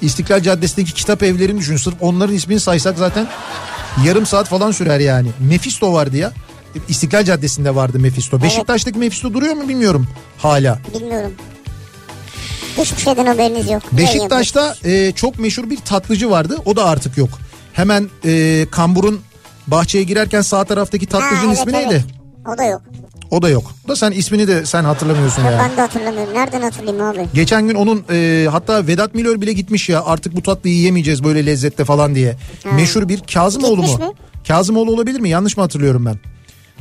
İstiklal 0.03 0.41
Caddesi'ndeki 0.43 0.95
kitap 0.95 1.23
evlerini 1.23 1.59
düşün. 1.59 1.77
Sırf 1.77 1.95
onların 2.01 2.35
ismini 2.35 2.61
saysak 2.61 2.99
zaten 2.99 3.27
yarım 4.05 4.27
saat 4.27 4.49
falan 4.49 4.71
sürer 4.71 5.01
yani. 5.01 5.29
Mephisto 5.41 5.93
vardı 5.93 6.17
ya. 6.17 6.33
İstiklal 6.89 7.25
Caddesi'nde 7.25 7.75
vardı 7.75 7.99
Mephisto. 7.99 8.43
Beşiktaş'taki 8.43 8.99
Mephisto 8.99 9.35
duruyor 9.35 9.55
mu 9.55 9.69
bilmiyorum 9.69 10.07
hala. 10.39 10.79
Bilmiyorum. 10.95 11.33
Hiçbir 12.79 13.03
şeyden 13.03 13.27
haberiniz 13.27 13.71
yok. 13.71 13.83
Beşiktaş'ta 13.93 14.75
e, 14.85 15.13
çok 15.13 15.39
meşhur 15.39 15.71
bir 15.71 15.77
tatlıcı 15.77 16.31
vardı. 16.31 16.57
O 16.65 16.77
da 16.77 16.85
artık 16.85 17.17
yok. 17.19 17.31
Hemen 17.73 18.09
e, 18.25 18.67
Kambur'un 18.71 19.21
bahçeye 19.67 20.05
girerken 20.05 20.41
sağ 20.41 20.65
taraftaki 20.65 21.07
tatlıcının 21.07 21.47
Ha, 21.47 21.53
ismi 21.53 21.73
evet, 21.77 21.87
neydi? 21.87 22.05
evet. 22.07 22.55
O 22.55 22.59
da 22.59 22.65
yok. 22.65 22.83
O 23.31 23.43
da 23.43 23.49
yok. 23.49 23.73
Da 23.89 23.97
sen 23.97 24.13
ismini 24.13 24.49
de 24.49 24.67
sen 24.67 24.85
hatırlamıyorsun 24.85 25.43
Yok, 25.43 25.53
yani. 25.53 25.63
Ben 25.71 25.77
de 25.77 25.81
hatırlamıyorum. 25.81 26.35
Nereden 26.35 26.63
hatırlayayım 26.63 27.07
abi? 27.07 27.29
Geçen 27.35 27.69
gün 27.69 27.75
onun 27.75 28.05
e, 28.11 28.49
hatta 28.51 28.87
Vedat 28.87 29.15
Milor 29.15 29.41
bile 29.41 29.53
gitmiş 29.53 29.89
ya 29.89 30.05
artık 30.05 30.37
bu 30.37 30.43
tatlıyı 30.43 30.75
yiyemeyeceğiz 30.75 31.25
böyle 31.25 31.47
lezzette 31.47 31.85
falan 31.85 32.15
diye. 32.15 32.37
Meşhur 32.73 33.09
bir 33.09 33.21
Kazımoğlu 33.33 33.83
mu? 33.83 33.99
Mi? 33.99 34.13
Kazımoğlu 34.49 34.93
olabilir 34.93 35.21
mi? 35.21 35.29
Yanlış 35.29 35.57
mı 35.57 35.63
hatırlıyorum 35.63 36.07
ben? 36.07 36.17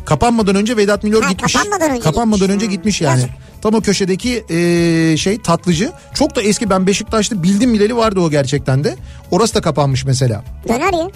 Kapanmadan 0.06 0.56
önce 0.56 0.78
Vedat 0.78 1.04
Milor 1.04 1.24
Ha, 1.24 1.32
gitmiş. 1.32 1.54
kapanmadan 1.54 1.90
önce 1.92 2.02
Kapanmadan 2.02 2.40
gitmiş. 2.40 2.56
önce 2.56 2.66
Ha, 2.66 2.72
gitmiş 2.72 3.02
yani. 3.02 3.20
yazık. 3.20 3.30
Tam 3.62 3.74
o 3.74 3.82
köşedeki 3.82 4.46
e, 4.50 5.18
şey 5.18 5.42
tatlıcı. 5.42 5.92
Çok 6.14 6.36
da 6.36 6.42
eski 6.42 6.70
ben 6.70 6.88
Beşiktaş'ta 6.88 7.44
bildim 7.44 7.74
bileli 7.74 7.96
vardı 7.96 8.20
o 8.20 8.30
gerçekten 8.30 8.84
de. 8.84 8.96
Orası 9.32 9.56
da 9.56 9.62
kapanmış 9.62 10.06
mesela. 10.06 10.44
Döner 10.68 10.94
ya. 10.94 11.08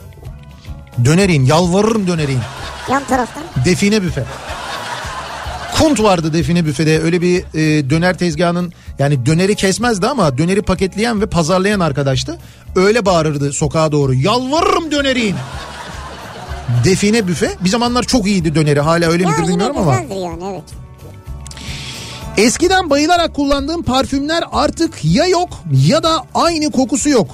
Dönerin 1.05 1.45
yalvarırım 1.45 2.07
dönerin. 2.07 2.39
Yan 2.91 3.03
taraftan. 3.05 3.43
Define 3.65 4.01
büfe. 4.03 4.23
Kunt 5.79 6.03
vardı 6.03 6.33
define 6.33 6.65
büfede 6.65 6.99
öyle 7.01 7.21
bir 7.21 7.43
e, 7.53 7.89
döner 7.89 8.17
tezgahının 8.17 8.73
yani 8.99 9.25
döneri 9.25 9.55
kesmezdi 9.55 10.07
ama 10.07 10.37
döneri 10.37 10.61
paketleyen 10.61 11.21
ve 11.21 11.25
pazarlayan 11.25 11.79
arkadaştı. 11.79 12.37
Öyle 12.75 13.05
bağırırdı 13.05 13.53
sokağa 13.53 13.91
doğru 13.91 14.13
yalvarırım 14.13 14.91
dönerin. 14.91 15.35
Define 16.83 17.27
büfe 17.27 17.51
bir 17.63 17.69
zamanlar 17.69 18.03
çok 18.03 18.27
iyiydi 18.27 18.55
döneri 18.55 18.79
hala 18.79 19.09
öyle 19.09 19.23
Ya 19.23 19.29
midir 19.29 19.47
bilmiyorum 19.47 19.77
ama. 19.77 19.93
yani 19.95 20.43
evet. 20.51 20.63
Eskiden 22.37 22.89
bayılarak 22.89 23.33
kullandığım 23.33 23.83
parfümler 23.83 24.43
artık 24.51 25.05
ya 25.05 25.25
yok 25.25 25.49
ya 25.87 26.03
da 26.03 26.23
aynı 26.35 26.71
kokusu 26.71 27.09
yok. 27.09 27.27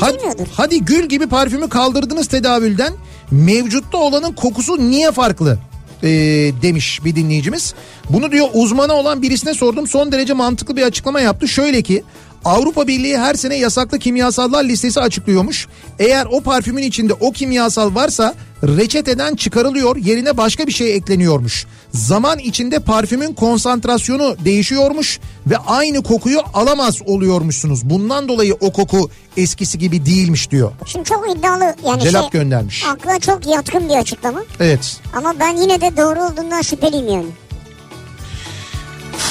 Hadi, 0.00 0.18
hadi 0.56 0.84
gül 0.84 1.08
gibi 1.08 1.26
parfümü 1.26 1.68
kaldırdınız 1.68 2.28
tedavülden. 2.28 2.92
Mevcutta 3.30 3.98
olanın 3.98 4.32
kokusu 4.32 4.90
niye 4.90 5.12
farklı? 5.12 5.58
Ee, 6.04 6.52
demiş 6.62 7.00
bir 7.04 7.16
dinleyicimiz. 7.16 7.74
Bunu 8.10 8.32
diyor 8.32 8.48
uzmanı 8.52 8.92
olan 8.92 9.22
birisine 9.22 9.54
sordum. 9.54 9.88
Son 9.88 10.12
derece 10.12 10.32
mantıklı 10.32 10.76
bir 10.76 10.82
açıklama 10.82 11.20
yaptı. 11.20 11.48
Şöyle 11.48 11.82
ki 11.82 12.02
Avrupa 12.44 12.86
Birliği 12.86 13.18
her 13.18 13.34
sene 13.34 13.56
yasaklı 13.56 13.98
kimyasallar 13.98 14.64
listesi 14.64 15.00
açıklıyormuş. 15.00 15.66
Eğer 15.98 16.26
o 16.30 16.40
parfümün 16.40 16.82
içinde 16.82 17.12
o 17.12 17.32
kimyasal 17.32 17.94
varsa 17.94 18.34
reçeteden 18.62 19.34
çıkarılıyor 19.36 19.96
yerine 19.96 20.36
başka 20.36 20.66
bir 20.66 20.72
şey 20.72 20.96
ekleniyormuş. 20.96 21.66
Zaman 21.92 22.38
içinde 22.38 22.78
parfümün 22.78 23.34
konsantrasyonu 23.34 24.36
değişiyormuş 24.44 25.20
ve 25.46 25.56
aynı 25.56 26.02
kokuyu 26.02 26.40
alamaz 26.54 26.98
oluyormuşsunuz. 27.06 27.90
Bundan 27.90 28.28
dolayı 28.28 28.54
o 28.60 28.72
koku 28.72 29.10
eskisi 29.36 29.78
gibi 29.78 30.06
değilmiş 30.06 30.50
diyor. 30.50 30.72
Şimdi 30.86 31.08
çok 31.08 31.36
iddialı 31.36 31.74
yani 31.86 32.02
Celap 32.02 32.32
şey, 32.32 32.40
göndermiş. 32.40 32.84
Akla 32.86 33.18
çok 33.18 33.46
yatkın 33.46 33.88
bir 33.88 33.94
açıklama. 33.94 34.42
Evet. 34.60 35.00
Ama 35.16 35.34
ben 35.40 35.56
yine 35.56 35.80
de 35.80 35.96
doğru 35.96 36.22
olduğundan 36.22 36.62
şüpheliyim 36.62 37.08
yani. 37.08 37.26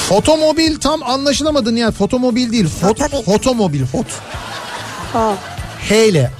Fotomobil 0.08 0.76
tam 0.80 1.02
anlaşılamadın 1.02 1.76
ya. 1.76 1.90
Fotomobil 1.90 2.52
değil. 2.52 2.68
Fot, 2.68 2.98
Foto 2.98 3.12
değil. 3.12 3.24
fotomobil. 3.24 3.84
Fot. 3.86 4.06
H 5.88 6.08
ile. 6.08 6.30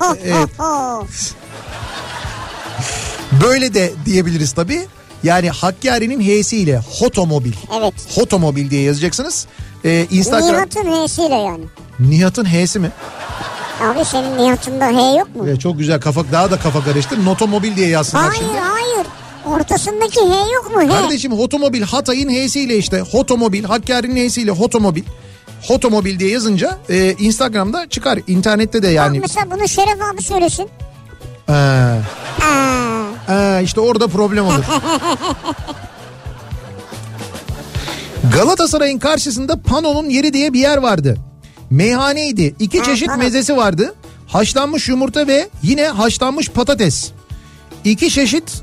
Oh, 0.00 0.46
oh. 0.60 1.04
Böyle 3.44 3.74
de 3.74 3.92
diyebiliriz 4.06 4.52
tabii. 4.52 4.86
Yani 5.22 5.50
Hakkari'nin 5.50 6.20
H'siyle 6.20 6.80
hotomobil. 6.98 7.52
Evet. 7.80 7.94
Hotomobil 8.14 8.70
diye 8.70 8.82
yazacaksınız. 8.82 9.46
Ee, 9.84 10.06
Instagram 10.10 10.48
Nihat'ın 10.54 11.04
H'siyle 11.06 11.34
yani. 11.34 11.64
Nihat'ın 12.00 12.44
H'si 12.44 12.78
mi? 12.78 12.90
Abi 13.82 14.04
senin 14.04 14.38
Nihat'ında 14.38 14.86
H 14.86 15.16
yok 15.18 15.36
mu? 15.36 15.48
Ee, 15.48 15.56
çok 15.58 15.78
güzel 15.78 16.00
kafa 16.00 16.22
daha 16.32 16.50
da 16.50 16.58
kafa 16.58 16.84
karıştı. 16.84 17.24
Notomobil 17.24 17.76
diye 17.76 17.88
yazsınlar 17.88 18.28
Hayır 18.28 18.38
şimdi. 18.42 18.58
hayır. 18.58 18.81
Ortasındaki 19.46 20.20
H 20.20 20.50
yok 20.54 20.70
mu? 20.74 20.82
H. 20.82 20.88
Kardeşim 20.88 21.32
hotomobil 21.32 21.82
Hatay'ın 21.82 22.28
H'siyle 22.28 22.76
işte 22.76 23.00
hotomobil 23.00 23.64
Hakkari'nin 23.64 24.28
H'siyle 24.28 24.50
hotomobil. 24.50 25.02
Hotomobil 25.68 26.18
diye 26.18 26.30
yazınca 26.30 26.78
e, 26.88 27.12
Instagram'da 27.12 27.88
çıkar. 27.88 28.18
İnternette 28.26 28.82
de 28.82 28.86
Bak 28.86 28.92
yani. 28.94 29.20
mesela 29.20 29.50
bunu 29.50 29.68
Şeref 29.68 29.98
abi 30.14 30.22
söylesin. 30.22 30.68
Ee, 31.48 31.52
Aa, 31.52 32.00
ee, 33.28 33.60
işte 33.64 33.80
orada 33.80 34.08
problem 34.08 34.46
olur. 34.46 34.64
Galatasaray'ın 38.34 38.98
karşısında 38.98 39.62
Pano'nun 39.62 40.08
yeri 40.10 40.32
diye 40.32 40.52
bir 40.52 40.60
yer 40.60 40.76
vardı. 40.76 41.16
Meyhaneydi. 41.70 42.54
İki 42.58 42.78
Ha, 42.78 42.84
çeşit 42.84 43.06
Pano. 43.08 43.18
mezesi 43.18 43.56
vardı. 43.56 43.94
Haşlanmış 44.26 44.88
yumurta 44.88 45.26
ve 45.26 45.48
yine 45.62 45.88
haşlanmış 45.88 46.48
patates. 46.48 47.10
İki 47.84 48.10
çeşit 48.10 48.62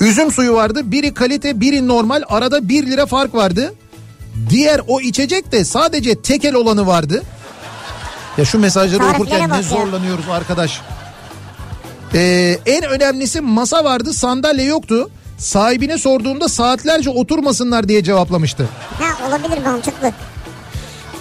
üzüm 0.00 0.32
suyu 0.32 0.54
vardı. 0.54 0.80
Biri 0.84 1.14
kalite 1.14 1.60
biri 1.60 1.88
normal. 1.88 2.22
Arada 2.28 2.68
1 2.68 2.86
lira 2.86 3.06
fark 3.06 3.34
vardı. 3.34 3.74
Diğer 4.50 4.80
o 4.88 5.00
içecek 5.00 5.52
de 5.52 5.64
sadece 5.64 6.22
tekel 6.22 6.54
olanı 6.54 6.86
vardı. 6.86 7.22
Ya 8.38 8.44
şu 8.44 8.58
mesajları 8.58 8.98
Tariflere 8.98 9.22
okurken 9.22 9.50
ne 9.58 9.62
zorlanıyoruz 9.62 10.28
arkadaş. 10.28 10.80
Ee, 12.14 12.58
en 12.66 12.84
önemlisi 12.84 13.40
masa 13.40 13.84
vardı 13.84 14.12
sandalye 14.14 14.64
yoktu. 14.64 15.10
Sahibine 15.38 15.98
sorduğumda 15.98 16.48
saatlerce 16.48 17.10
oturmasınlar 17.10 17.88
diye 17.88 18.04
cevaplamıştı. 18.04 18.68
ha 18.98 19.28
olabilir 19.28 19.58
mantıklı. 19.66 20.12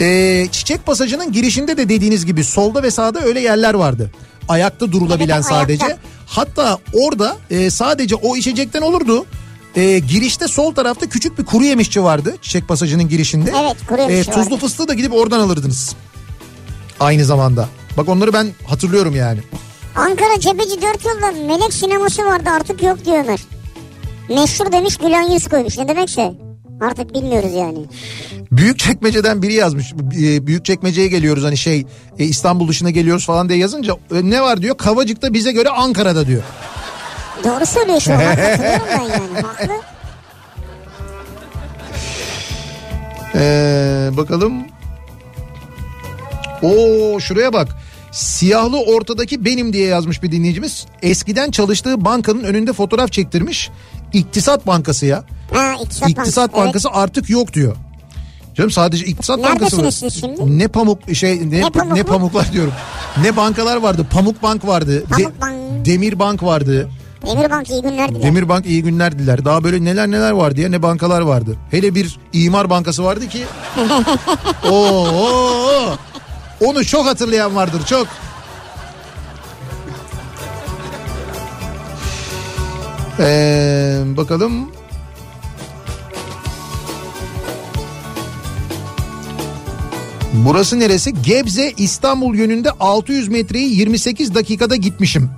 Ee, 0.01 0.47
çiçek 0.51 0.86
pasajının 0.86 1.32
girişinde 1.32 1.77
de 1.77 1.89
dediğiniz 1.89 2.25
gibi 2.25 2.43
solda 2.43 2.84
ve 2.84 2.91
sağda 2.91 3.19
öyle 3.21 3.39
yerler 3.39 3.73
vardı. 3.73 4.11
Ayakta 4.49 4.91
durulabilen 4.91 5.36
Evet, 5.36 5.45
sadece. 5.45 5.86
ayakta. 5.86 5.98
Hatta 6.39 6.79
orada 6.93 7.37
e, 7.49 7.69
sadece 7.69 8.15
o 8.15 8.35
içecekten 8.35 8.81
olurdu. 8.81 9.25
E, 9.75 9.99
girişte 9.99 10.47
sol 10.47 10.73
tarafta 10.73 11.09
küçük 11.09 11.39
bir 11.39 11.45
kuru 11.45 11.63
yemişçi 11.63 12.03
vardı 12.03 12.35
çiçek 12.41 12.67
pasajının 12.67 13.09
girişinde. 13.09 13.53
Evet, 13.63 13.77
kuru 13.89 14.01
yemişçi 14.01 14.31
E, 14.31 14.33
tuzlu 14.33 14.51
vardı. 14.51 14.65
fıstığı 14.65 14.87
da 14.87 14.93
gidip 14.93 15.13
oradan 15.13 15.39
alırdınız. 15.39 15.95
Aynı 16.99 17.25
zamanda. 17.25 17.69
Bak 17.97 18.09
onları 18.09 18.33
ben 18.33 18.47
hatırlıyorum 18.67 19.15
yani. 19.15 19.39
Ankara 19.95 20.39
Cebeci 20.39 20.81
4 20.81 21.05
yılda 21.05 21.31
melek 21.47 21.73
sineması 21.73 22.25
vardı 22.25 22.49
artık 22.49 22.83
yok 22.83 23.05
diyor 23.05 23.17
Ömer. 23.23 23.39
Meşhur 24.29 24.71
demiş 24.71 24.97
Gülen 24.97 25.31
Yüz 25.31 25.47
koymuş 25.47 25.77
ne 25.77 25.87
demekse. 25.87 26.33
Artık 26.82 27.13
bilmiyoruz 27.13 27.53
yani. 27.53 27.86
Büyük 28.51 28.80
çekmeceden 28.80 29.41
biri 29.41 29.53
yazmış. 29.53 29.93
E, 30.21 30.47
Büyük 30.47 30.65
çekmeceye 30.65 31.07
geliyoruz 31.07 31.43
hani 31.43 31.57
şey 31.57 31.86
e, 32.19 32.25
İstanbul 32.25 32.67
dışına 32.67 32.89
geliyoruz 32.89 33.25
falan 33.25 33.49
diye 33.49 33.59
yazınca 33.59 33.93
e, 33.93 34.30
ne 34.30 34.41
var 34.41 34.61
diyor? 34.61 34.77
Kavacık'ta 34.77 35.34
bize 35.34 35.51
göre 35.51 35.69
Ankara'da 35.69 36.27
diyor. 36.27 36.43
Doğru 37.43 37.65
söylüyor 37.65 37.99
şu 37.99 38.13
an 38.13 38.19
katılıyorum 38.19 38.86
ben 38.97 39.01
yani 39.01 39.41
haklı. 39.45 39.73
Ee, 43.36 44.09
bakalım. 44.17 44.53
Oo 46.61 47.19
şuraya 47.19 47.53
bak. 47.53 47.67
Siyahlı 48.11 48.82
ortadaki 48.84 49.45
benim 49.45 49.73
diye 49.73 49.88
yazmış 49.88 50.23
bir 50.23 50.32
dinleyicimiz. 50.32 50.86
Eskiden 51.01 51.51
çalıştığı 51.51 52.05
bankanın 52.05 52.43
önünde 52.43 52.73
fotoğraf 52.73 53.11
çektirmiş. 53.11 53.69
İktisat 54.14 54.68
Bankası 54.68 55.05
ya. 55.05 55.24
Ha 55.53 55.74
İktisat, 55.84 56.10
İktisat 56.10 56.53
Bankası. 56.53 56.66
Bankası 56.66 56.89
artık 56.91 57.30
yok 57.30 57.53
diyor. 57.53 57.76
Canım 58.55 58.72
sadece 58.72 59.05
İktisat 59.05 59.43
Bankası 59.43 59.91
siz 59.91 60.20
şimdi? 60.20 60.60
Ne 60.60 60.68
pamuk 60.68 61.16
şey 61.16 61.51
ne, 61.51 61.62
Ne 61.62 61.70
pamuk 61.70 61.93
ne 61.93 62.01
mu? 62.01 62.07
pamuklar 62.07 62.51
diyorum. 62.53 62.74
Ne 63.22 63.38
bankalar 63.38 63.78
vardı? 63.78 64.05
Pamuk 64.12 64.43
Bank 64.43 64.68
vardı. 64.68 65.03
Pamuk 65.10 65.41
Bank. 65.41 65.55
Demir 65.86 66.20
Bank 66.20 66.43
vardı. 66.43 66.89
Evet. 67.24 67.36
Demirbank 67.36 67.70
iyi 67.70 67.82
günler 67.82 68.10
diler. 68.10 68.24
Demir 68.24 68.49
Bank 68.49 68.66
iyi 68.66 68.84
günler 68.84 69.20
diler. 69.20 69.45
Daha 69.45 69.64
böyle 69.64 69.84
neler 69.84 70.12
neler 70.12 70.32
vardı 70.32 70.62
ya 70.62 70.70
ne 70.70 70.82
bankalar 70.82 71.22
vardı. 71.22 71.55
Hele 71.72 71.95
bir 71.95 72.20
imar 72.34 72.70
bankası 72.70 73.03
vardı 73.03 73.28
ki. 73.28 73.43
Oo, 74.70 75.07
oo. 75.07 75.95
Onu 76.62 76.86
çok 76.86 77.05
hatırlayan 77.05 77.55
vardır 77.55 77.82
çok. 77.86 78.07
Ee, 83.20 84.01
bakalım. 84.17 84.72
Burası 90.34 90.80
neresi? 90.80 91.13
Gebze 91.24 91.74
İstanbul 91.78 92.36
yönünde 92.36 92.72
600 92.80 93.28
metreyi 93.28 93.76
28 93.76 94.36
dakikada 94.36 94.76
gitmişim 94.76 95.30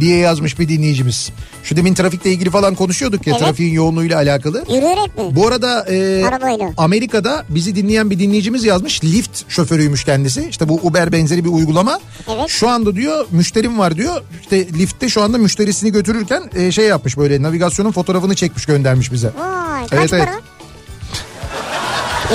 diye 0.00 0.16
yazmış 0.16 0.58
bir 0.58 0.68
dinleyicimiz. 0.68 1.30
Şu 1.64 1.76
demin 1.76 1.94
trafikle 1.94 2.30
ilgili 2.32 2.50
falan 2.50 2.74
konuşuyorduk 2.74 3.26
ya 3.26 3.34
Evet. 3.36 3.46
trafiğin 3.46 3.72
yoğunluğuyla 3.72 4.16
alakalı. 4.16 4.64
Yürüyerek 4.68 5.18
mi? 5.18 5.24
Bu 5.30 5.46
arada 5.46 5.84
e, 5.84 6.24
Arabayla. 6.24 6.72
Amerika'da 6.76 7.44
bizi 7.48 7.74
dinleyen 7.76 8.10
bir 8.10 8.18
dinleyicimiz 8.18 8.64
yazmış. 8.64 9.04
Lyft 9.04 9.50
şoförüymüş 9.50 10.04
kendisi. 10.04 10.46
İşte 10.50 10.68
bu 10.68 10.80
Uber 10.82 11.12
benzeri 11.12 11.44
bir 11.44 11.50
uygulama. 11.50 12.00
Evet. 12.28 12.48
Şu 12.48 12.68
anda 12.68 12.96
diyor 12.96 13.26
müşterim 13.30 13.78
var 13.78 13.96
diyor. 13.96 14.22
İşte 14.42 14.66
Lyft'te 14.78 15.08
şu 15.08 15.22
anda 15.22 15.38
müşterisini 15.38 15.92
götürürken 15.92 16.42
e, 16.56 16.72
şey 16.72 16.86
yapmış 16.86 17.16
böyle 17.18 17.42
navigasyonun 17.42 17.92
fotoğrafını 17.92 18.34
çekmiş 18.34 18.66
göndermiş 18.66 19.12
bize. 19.12 19.30
Vay 19.38 19.86
kaç 19.86 19.98
Evet, 19.98 20.12
evet. 20.12 20.24
para? 20.24 20.40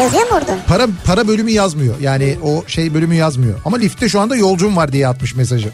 Yazıyor 0.04 0.24
mu 0.24 0.38
orada? 0.38 0.58
Para 0.68 0.88
para 1.06 1.28
bölümü 1.28 1.52
yazmıyor. 1.52 1.96
Yani 2.02 2.38
o 2.44 2.64
şey 2.68 2.94
bölümü 2.94 3.16
yazmıyor. 3.16 3.60
Ama 3.66 3.78
Lyft'te 3.78 4.10
şu 4.10 4.20
anda 4.20 4.36
yolcum 4.36 4.78
var 4.78 4.92
diye 4.92 5.08
atmış 5.08 5.36
mesajı. 5.36 5.70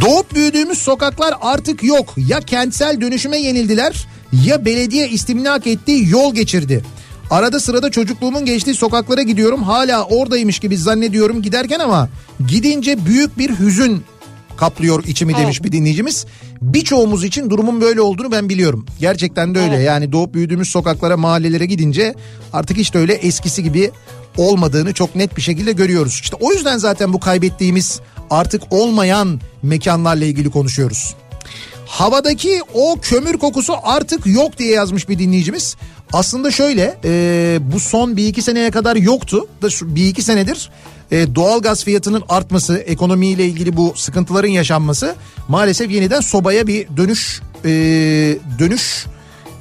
Doğup 0.00 0.34
büyüdüğümüz 0.34 0.78
sokaklar 0.78 1.34
artık 1.40 1.82
yok. 1.84 2.14
Ya 2.16 2.40
kentsel 2.40 3.00
dönüşüme 3.00 3.38
yenildiler 3.38 4.06
ya 4.46 4.64
belediye 4.64 5.08
istimlak 5.08 5.66
ettiği 5.66 6.08
yol 6.10 6.34
geçirdi. 6.34 6.84
Arada 7.30 7.60
sırada 7.60 7.90
çocukluğumun 7.90 8.44
geçtiği 8.44 8.74
sokaklara 8.74 9.22
gidiyorum. 9.22 9.62
Hala 9.62 10.04
oradaymış 10.04 10.58
gibi 10.58 10.76
zannediyorum 10.76 11.42
giderken 11.42 11.80
ama 11.80 12.08
gidince 12.48 13.06
büyük 13.06 13.38
bir 13.38 13.58
hüzün 13.58 14.04
kaplıyor 14.56 15.04
içimi 15.04 15.32
Evet. 15.32 15.42
demiş 15.42 15.64
bir 15.64 15.72
dinleyicimiz. 15.72 16.26
Birçoğumuz 16.62 17.24
için 17.24 17.50
durumun 17.50 17.80
böyle 17.80 18.00
olduğunu 18.00 18.32
ben 18.32 18.48
biliyorum. 18.48 18.86
Gerçekten 19.00 19.54
de 19.54 19.58
öyle. 19.58 19.74
Evet. 19.74 19.86
Yani 19.86 20.12
doğup 20.12 20.34
büyüdüğümüz 20.34 20.68
sokaklara, 20.68 21.16
mahallelere 21.16 21.66
gidince 21.66 22.14
artık 22.52 22.76
hiç 22.76 22.94
de 22.94 22.98
öyle 22.98 23.14
eskisi 23.14 23.62
gibi 23.62 23.90
olmadığını 24.38 24.92
çok 24.92 25.14
net 25.14 25.36
bir 25.36 25.42
şekilde 25.42 25.72
görüyoruz. 25.72 26.20
İşte 26.22 26.36
o 26.40 26.52
yüzden 26.52 26.78
zaten 26.78 27.12
bu 27.12 27.20
kaybettiğimiz 27.20 28.00
artık 28.30 28.62
olmayan 28.70 29.40
mekanlarla 29.62 30.24
ilgili 30.24 30.50
konuşuyoruz. 30.50 31.14
Havadaki 31.86 32.60
o 32.74 32.96
kömür 33.02 33.38
kokusu 33.38 33.74
artık 33.82 34.26
yok 34.26 34.58
diye 34.58 34.74
yazmış 34.74 35.08
bir 35.08 35.18
dinleyicimiz. 35.18 35.76
Aslında 36.12 36.50
şöyle 36.50 36.98
e, 37.04 37.58
bu 37.72 37.80
son 37.80 38.16
bir 38.16 38.26
iki 38.26 38.42
seneye 38.42 38.70
kadar 38.70 38.96
yoktu. 38.96 39.46
Da 39.62 39.68
bir 39.82 40.06
iki 40.06 40.22
senedir 40.22 40.70
e, 41.10 41.34
doğalgaz 41.34 41.84
fiyatının 41.84 42.22
artması, 42.28 42.78
ekonomiyle 42.78 43.44
ilgili 43.44 43.76
bu 43.76 43.92
sıkıntıların 43.96 44.48
yaşanması 44.48 45.14
maalesef 45.48 45.90
yeniden 45.90 46.20
sobaya 46.20 46.66
bir 46.66 46.96
dönüş 46.96 47.40
e, 47.64 47.70
dönüş 48.58 49.06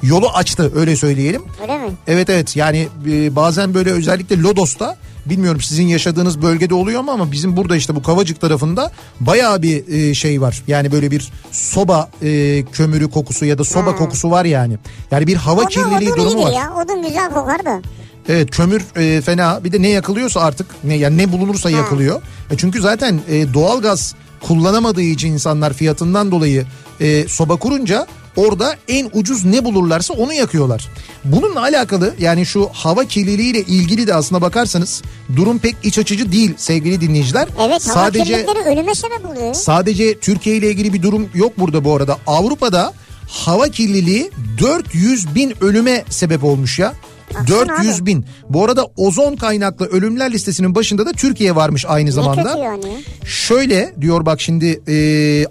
yolu 0.03 0.29
açtı 0.29 0.71
öyle 0.75 0.95
söyleyelim. 0.95 1.41
Öyle 1.61 1.77
mi? 1.77 1.91
Evet 2.07 2.29
evet 2.29 2.55
yani 2.55 2.87
e, 3.11 3.35
bazen 3.35 3.73
böyle 3.73 3.91
özellikle 3.91 4.41
Lodos'ta 4.41 4.97
bilmiyorum 5.25 5.61
sizin 5.61 5.87
yaşadığınız 5.87 6.41
bölgede 6.41 6.73
oluyor 6.73 7.01
mu 7.01 7.11
ama 7.11 7.31
bizim 7.31 7.57
burada 7.57 7.75
işte 7.75 7.95
bu 7.95 8.03
Kavacık 8.03 8.41
tarafında 8.41 8.91
bayağı 9.19 9.61
bir 9.61 9.87
e, 9.87 10.13
şey 10.13 10.41
var. 10.41 10.63
Yani 10.67 10.91
böyle 10.91 11.11
bir 11.11 11.31
soba 11.51 12.09
e, 12.23 12.63
kömürü 12.71 13.09
kokusu 13.09 13.45
ya 13.45 13.57
da 13.57 13.63
soba 13.63 13.91
Ha. 13.91 13.95
kokusu 13.95 14.31
var 14.31 14.45
yani. 14.45 14.77
Yani 15.11 15.27
bir 15.27 15.35
hava 15.35 15.61
Odun, 15.61 15.69
kirliliği 15.69 16.13
odun 16.13 16.25
durumu 16.25 16.43
var. 16.43 16.51
ya. 16.51 16.73
Odun 16.83 17.03
güzel 17.07 17.29
kokar 17.29 17.65
da. 17.65 17.81
Evet 18.29 18.51
kömür 18.51 18.81
e, 18.95 19.21
fena 19.21 19.63
bir 19.63 19.71
de 19.71 19.81
ne 19.81 19.87
yakılıyorsa 19.89 20.41
artık 20.41 20.67
ne 20.83 20.95
yani 20.95 21.17
ne 21.17 21.31
bulunursa 21.31 21.69
yakılıyor. 21.69 22.21
E, 22.51 22.57
çünkü 22.57 22.81
zaten 22.81 23.19
e, 23.29 23.53
doğalgaz 23.53 24.15
kullanamadığı 24.47 25.01
için 25.01 25.31
insanlar 25.31 25.73
fiyatından 25.73 26.31
dolayı 26.31 26.65
e, 27.01 27.27
soba 27.27 27.55
kurunca 27.55 28.07
orada 28.37 28.75
en 28.87 29.09
ucuz 29.13 29.45
ne 29.45 29.65
bulurlarsa 29.65 30.13
onu 30.13 30.33
yakıyorlar. 30.33 30.87
Bununla 31.25 31.61
alakalı 31.61 32.13
yani 32.19 32.45
şu 32.45 32.69
hava 32.73 33.05
kirliliğiyle 33.05 33.61
ilgili 33.61 34.07
de 34.07 34.13
aslına 34.13 34.41
bakarsanız 34.41 35.01
durum 35.35 35.59
pek 35.59 35.75
iç 35.83 35.97
açıcı 35.97 36.31
değil 36.31 36.53
sevgili 36.57 37.01
dinleyiciler. 37.01 37.47
Evet 37.61 37.87
hava 37.87 37.95
Sadece 37.95 38.23
kirlilikleri 38.23 38.59
ölüme 38.59 38.95
sebep 38.95 39.25
oluyor. 39.25 39.53
sadece 39.53 40.19
Türkiye 40.19 40.55
ile 40.55 40.69
ilgili 40.71 40.93
bir 40.93 41.01
durum 41.01 41.29
yok 41.35 41.59
burada 41.59 41.83
bu 41.83 41.95
arada. 41.95 42.17
Avrupa'da 42.27 42.93
hava 43.29 43.67
kirliliği 43.69 44.31
400 44.61 45.35
bin 45.35 45.53
ölüme 45.63 46.03
sebep 46.09 46.43
olmuş 46.43 46.79
ya. 46.79 46.93
Baksana 47.33 47.47
400 47.77 47.95
abi. 48.01 48.05
bin. 48.05 48.25
Bu 48.49 48.65
arada 48.65 48.87
ozon 48.97 49.35
kaynaklı 49.35 49.85
ölümler 49.85 50.31
listesinin 50.31 50.75
başında 50.75 51.05
da 51.05 51.11
Türkiye 51.11 51.55
varmış 51.55 51.85
aynı 51.87 52.07
Ne 52.07 52.11
zamanda. 52.11 52.43
kötü 52.43 52.57
yani. 52.63 53.03
Şöyle 53.25 53.93
diyor 54.01 54.25
bak 54.25 54.41
şimdi 54.41 54.81
e, 54.87 54.95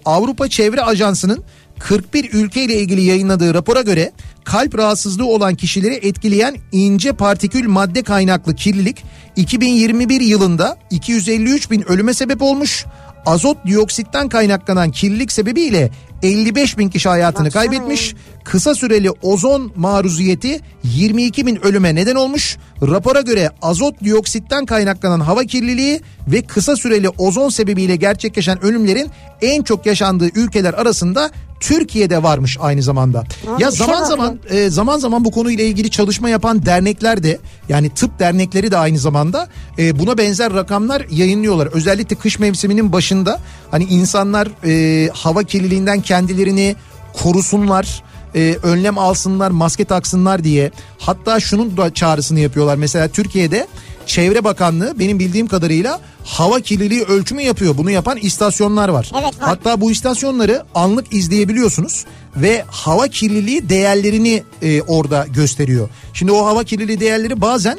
Avrupa 0.05 0.49
Çevre 0.49 0.83
Ajansı'nın 0.83 1.45
41 1.79 2.33
ülke 2.33 2.63
ile 2.63 2.75
ilgili 2.75 3.03
yayınladığı 3.03 3.55
rapora 3.55 3.81
göre 3.81 4.13
kalp 4.45 4.79
rahatsızlığı 4.79 5.27
olan 5.27 5.55
kişileri 5.55 5.95
etkileyen 5.95 6.57
ince 6.73 7.13
partikül 7.13 7.69
madde 7.69 8.03
kaynaklı 8.03 8.55
kirlilik 8.55 9.05
2021 9.37 10.21
yılında 10.21 10.79
253 10.91 11.71
bin 11.71 11.83
ölüme 11.91 12.15
sebep 12.15 12.43
olmuş. 12.43 12.85
Azot 13.27 13.67
dioksitten 13.67 14.29
kaynaklanan 14.29 14.91
kirlilik 14.91 15.33
sebebiyle 15.33 15.91
55 16.23 16.79
bin 16.79 16.89
kişi 16.89 17.09
hayatını 17.09 17.47
Baksana 17.47 17.63
kaybetmiş. 17.63 18.15
Kısa 18.51 18.75
süreli 18.75 19.11
ozon 19.11 19.73
maruziyeti 19.77 20.61
22 20.85 21.47
bin 21.47 21.67
ölüme 21.67 21.95
neden 21.95 22.15
olmuş. 22.15 22.57
Rapora 22.83 23.21
göre 23.21 23.51
azot 23.63 24.05
dioksitten 24.05 24.67
kaynaklanan 24.67 25.21
hava 25.21 25.45
kirliliği 25.45 26.01
ve 26.29 26.43
kısa 26.43 26.77
süreli 26.77 27.09
ozon 27.09 27.49
sebebiyle 27.49 27.97
gerçekleşen 27.97 28.65
ölümlerin 28.65 29.11
en 29.43 29.63
çok 29.63 29.87
yaşandığı 29.87 30.29
ülkeler 30.35 30.75
arasında 30.75 31.31
Türkiye'de 31.61 32.23
varmış 32.23 32.59
aynı 32.61 32.83
zamanda. 32.83 33.19
Abi 33.21 33.63
ya 33.63 33.71
zaman 33.71 34.01
bak 34.01 34.07
zaman 34.07 34.39
e, 34.51 34.71
zaman 34.71 34.99
zaman 34.99 35.25
bu 35.25 35.31
konuyla 35.31 35.65
ilgili 35.65 35.91
çalışma 35.91 36.29
yapan 36.29 36.67
dernekler 36.67 37.23
de 37.23 37.39
yani 37.69 37.91
tıp 37.91 38.19
dernekleri 38.19 38.71
de 38.71 38.77
aynı 38.77 38.99
zamanda 38.99 39.49
e, 39.79 39.99
buna 39.99 40.19
benzer 40.19 40.55
rakamlar 40.55 41.07
yayınlıyorlar. 41.11 41.67
Özellikle 41.67 42.17
kış 42.17 42.39
mevsiminin 42.39 42.93
başında 42.93 43.41
hani 43.71 43.85
insanlar 43.85 44.49
e, 44.65 45.09
hava 45.13 45.43
kirliliğinden 45.43 46.01
kendilerini 46.01 46.77
korusunlar 47.13 48.03
e, 48.37 48.57
önlem 48.63 48.99
alsınlar, 48.99 49.51
maske 49.51 49.85
taksınlar 49.85 50.45
diye. 50.45 50.71
Hatta 50.99 51.41
şunun 51.41 51.77
da 51.77 51.95
çağrısını 51.95 52.41
yapıyorlar. 52.41 52.77
Mesela 52.77 53.09
Türkiye'de 53.09 53.67
Çevre 54.07 54.45
Bakanlığı 54.45 54.99
benim 54.99 55.19
bildiğim 55.19 55.47
kadarıyla 55.47 56.01
hava 56.25 56.61
kirliliği 56.61 57.03
ölçümü 57.03 57.43
yapıyor. 57.43 57.77
Bunu 57.79 57.91
yapan 57.91 58.19
istasyonlar 58.19 58.89
var. 58.89 59.13
Evet, 59.15 59.25
var. 59.25 59.35
Hatta 59.39 59.81
bu 59.81 59.91
istasyonları 59.91 60.63
anlık 60.75 61.15
izleyebiliyorsunuz 61.15 62.05
ve 62.37 62.65
hava 62.67 63.09
kirliliği 63.09 63.69
değerlerini 63.69 64.43
e, 64.63 64.83
orada 64.83 65.27
gösteriyor. 65.35 65.89
Şimdi 66.13 66.33
o 66.33 66.47
hava 66.47 66.65
kirliliği 66.65 67.01
değerleri 67.01 67.41
bazen 67.41 67.79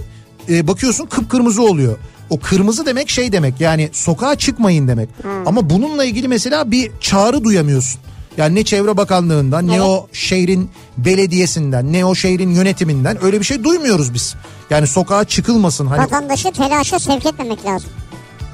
e, 0.49 0.67
bakıyorsun 0.67 1.05
kıpkırmızı 1.05 1.61
oluyor. 1.61 1.97
O 2.29 2.39
kırmızı 2.39 2.85
demek 2.85 3.09
şey 3.09 3.31
demek 3.31 3.61
yani 3.61 3.89
sokağa 3.93 4.35
çıkmayın 4.35 4.87
demek. 4.87 5.09
Ama 5.45 5.69
bununla 5.69 6.05
ilgili 6.05 6.27
mesela 6.27 6.71
bir 6.71 6.91
çağrı 7.01 7.43
duyamıyorsun. 7.43 8.01
Yani 8.38 8.55
ne 8.55 8.63
Çevre 8.63 8.97
Bakanlığı'ndan 8.97 9.67
ne 9.67 9.81
o 9.81 10.07
şehrin 10.13 10.69
belediyesinden 10.97 11.93
ne 11.93 12.05
o 12.05 12.15
şehrin 12.15 12.49
yönetiminden 12.49 13.23
öyle 13.23 13.39
bir 13.39 13.45
şey 13.45 13.63
duymuyoruz 13.63 14.13
biz. 14.13 14.35
Yani 14.69 14.88
sokağa 14.88 15.23
çıkılmasın 15.23 15.88
hani 15.88 16.01
Vatandaşı 16.01 16.51
telaşa 16.51 16.99
sevk 16.99 17.25
etmemek 17.25 17.65
lazım. 17.65 17.89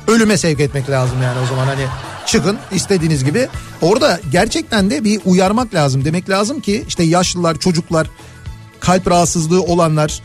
ölüme 0.07 0.37
sevk 0.37 0.59
etmek 0.59 0.89
lazım 0.89 1.21
yani 1.21 1.39
o 1.39 1.45
zaman 1.45 1.65
hani 1.65 1.85
çıkın 2.25 2.57
istediğiniz 2.71 3.23
gibi. 3.23 3.47
Orada 3.81 4.19
gerçekten 4.31 4.89
de 4.89 5.03
bir 5.03 5.21
uyarmak 5.25 5.73
lazım. 5.73 6.05
Demek 6.05 6.29
lazım 6.29 6.59
ki 6.59 6.85
işte 6.87 7.03
yaşlılar, 7.03 7.59
çocuklar, 7.59 8.09
kalp 8.79 9.07
rahatsızlığı 9.07 9.61
olanlar, 9.61 10.21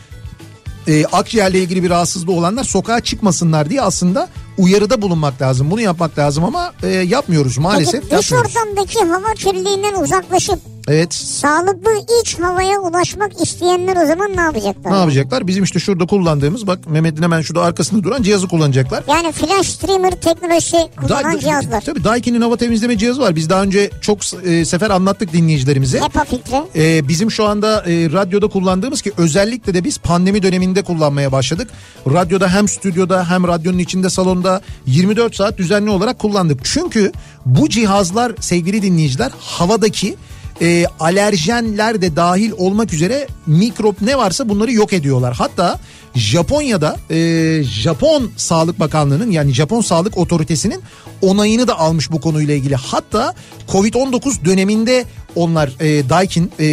e, 0.87 1.05
akciğerle 1.05 1.59
ilgili 1.59 1.83
bir 1.83 1.89
rahatsızlığı 1.89 2.31
olanlar 2.31 2.63
sokağa 2.63 2.99
çıkmasınlar 2.99 3.69
diye 3.69 3.81
aslında 3.81 4.29
uyarıda 4.59 5.01
bulunmak 5.01 5.41
lazım. 5.41 5.71
Bunu 5.71 5.81
yapmak 5.81 6.17
lazım 6.17 6.43
ama 6.43 6.73
e, 6.83 6.87
yapmıyoruz 6.87 7.57
maalesef 7.57 8.03
Peki 8.09 8.17
dış 8.17 8.33
ortamdaki 8.33 8.99
hava 8.99 9.33
kirliliğinden 9.33 9.93
uzaklaşıp 9.93 10.59
Evet. 10.89 11.13
sağlıklı 11.13 11.91
iç 12.21 12.39
havaya 12.39 12.79
ulaşmak 12.79 13.41
isteyenler 13.41 14.03
o 14.03 14.07
zaman 14.07 14.37
ne 14.37 14.41
yapacaklar? 14.41 14.91
Ne 14.91 14.95
yapacaklar? 14.95 15.47
Bizim 15.47 15.63
işte 15.63 15.79
şurada 15.79 16.05
kullandığımız 16.05 16.67
bak 16.67 16.89
Mehmet'in 16.89 17.23
hemen 17.23 17.41
şurada 17.41 17.63
arkasında 17.63 18.03
duran 18.03 18.23
cihazı 18.23 18.47
kullanacaklar. 18.47 19.03
Yani 19.07 19.31
flash 19.31 19.67
streamer 19.67 20.11
teknolojisi 20.11 20.77
kullanan 21.01 21.33
Da- 21.33 21.39
cihazlar. 21.39 21.81
Tabii 21.81 22.03
Daikin'in 22.03 22.41
hava 22.41 22.57
temizleme 22.57 22.97
cihazı 22.97 23.21
var. 23.21 23.35
Biz 23.35 23.49
daha 23.49 23.63
önce 23.63 23.89
çok 24.01 24.19
e, 24.45 24.65
sefer 24.65 24.89
anlattık 24.89 25.33
dinleyicilerimize. 25.33 25.99
HEPA 25.99 26.23
filtre. 26.23 26.63
Ee, 26.75 27.07
bizim 27.07 27.31
şu 27.31 27.45
anda 27.45 27.81
e, 27.81 28.11
radyoda 28.11 28.47
kullandığımız 28.47 29.01
ki 29.01 29.11
özellikle 29.17 29.73
de 29.73 29.83
biz 29.83 29.97
pandemi 29.97 30.43
döneminde 30.43 30.81
kullanmaya 30.81 31.31
başladık. 31.31 31.67
Radyoda 32.07 32.49
hem 32.49 32.67
stüdyoda 32.67 33.29
hem 33.29 33.47
radyonun 33.47 33.77
içinde 33.77 34.09
salonda 34.09 34.61
24 34.85 35.35
saat 35.35 35.57
düzenli 35.57 35.89
olarak 35.89 36.19
kullandık. 36.19 36.59
Çünkü 36.63 37.11
bu 37.45 37.69
cihazlar 37.69 38.31
sevgili 38.39 38.81
dinleyiciler 38.81 39.31
havadaki 39.39 40.15
e, 40.61 40.85
alerjenler 40.99 42.01
de 42.01 42.15
dahil 42.15 42.51
olmak 42.57 42.93
üzere 42.93 43.27
mikrop 43.47 44.01
ne 44.01 44.17
varsa 44.17 44.49
bunları 44.49 44.71
yok 44.71 44.93
ediyorlar. 44.93 45.33
Hatta 45.33 45.79
Japonya'da 46.15 46.97
e, 47.09 47.63
Japon 47.63 48.31
Sağlık 48.37 48.79
Bakanlığı'nın 48.79 49.31
yani 49.31 49.53
Japon 49.53 49.81
Sağlık 49.81 50.17
Otoritesi'nin 50.17 50.81
onayını 51.21 51.67
da 51.67 51.79
almış 51.79 52.11
bu 52.11 52.21
konuyla 52.21 52.53
ilgili. 52.53 52.75
Hatta 52.75 53.35
Covid-19 53.67 54.45
döneminde 54.45 55.05
onlar 55.35 55.71
e, 55.79 56.09
Daikin 56.09 56.51
e, 56.59 56.67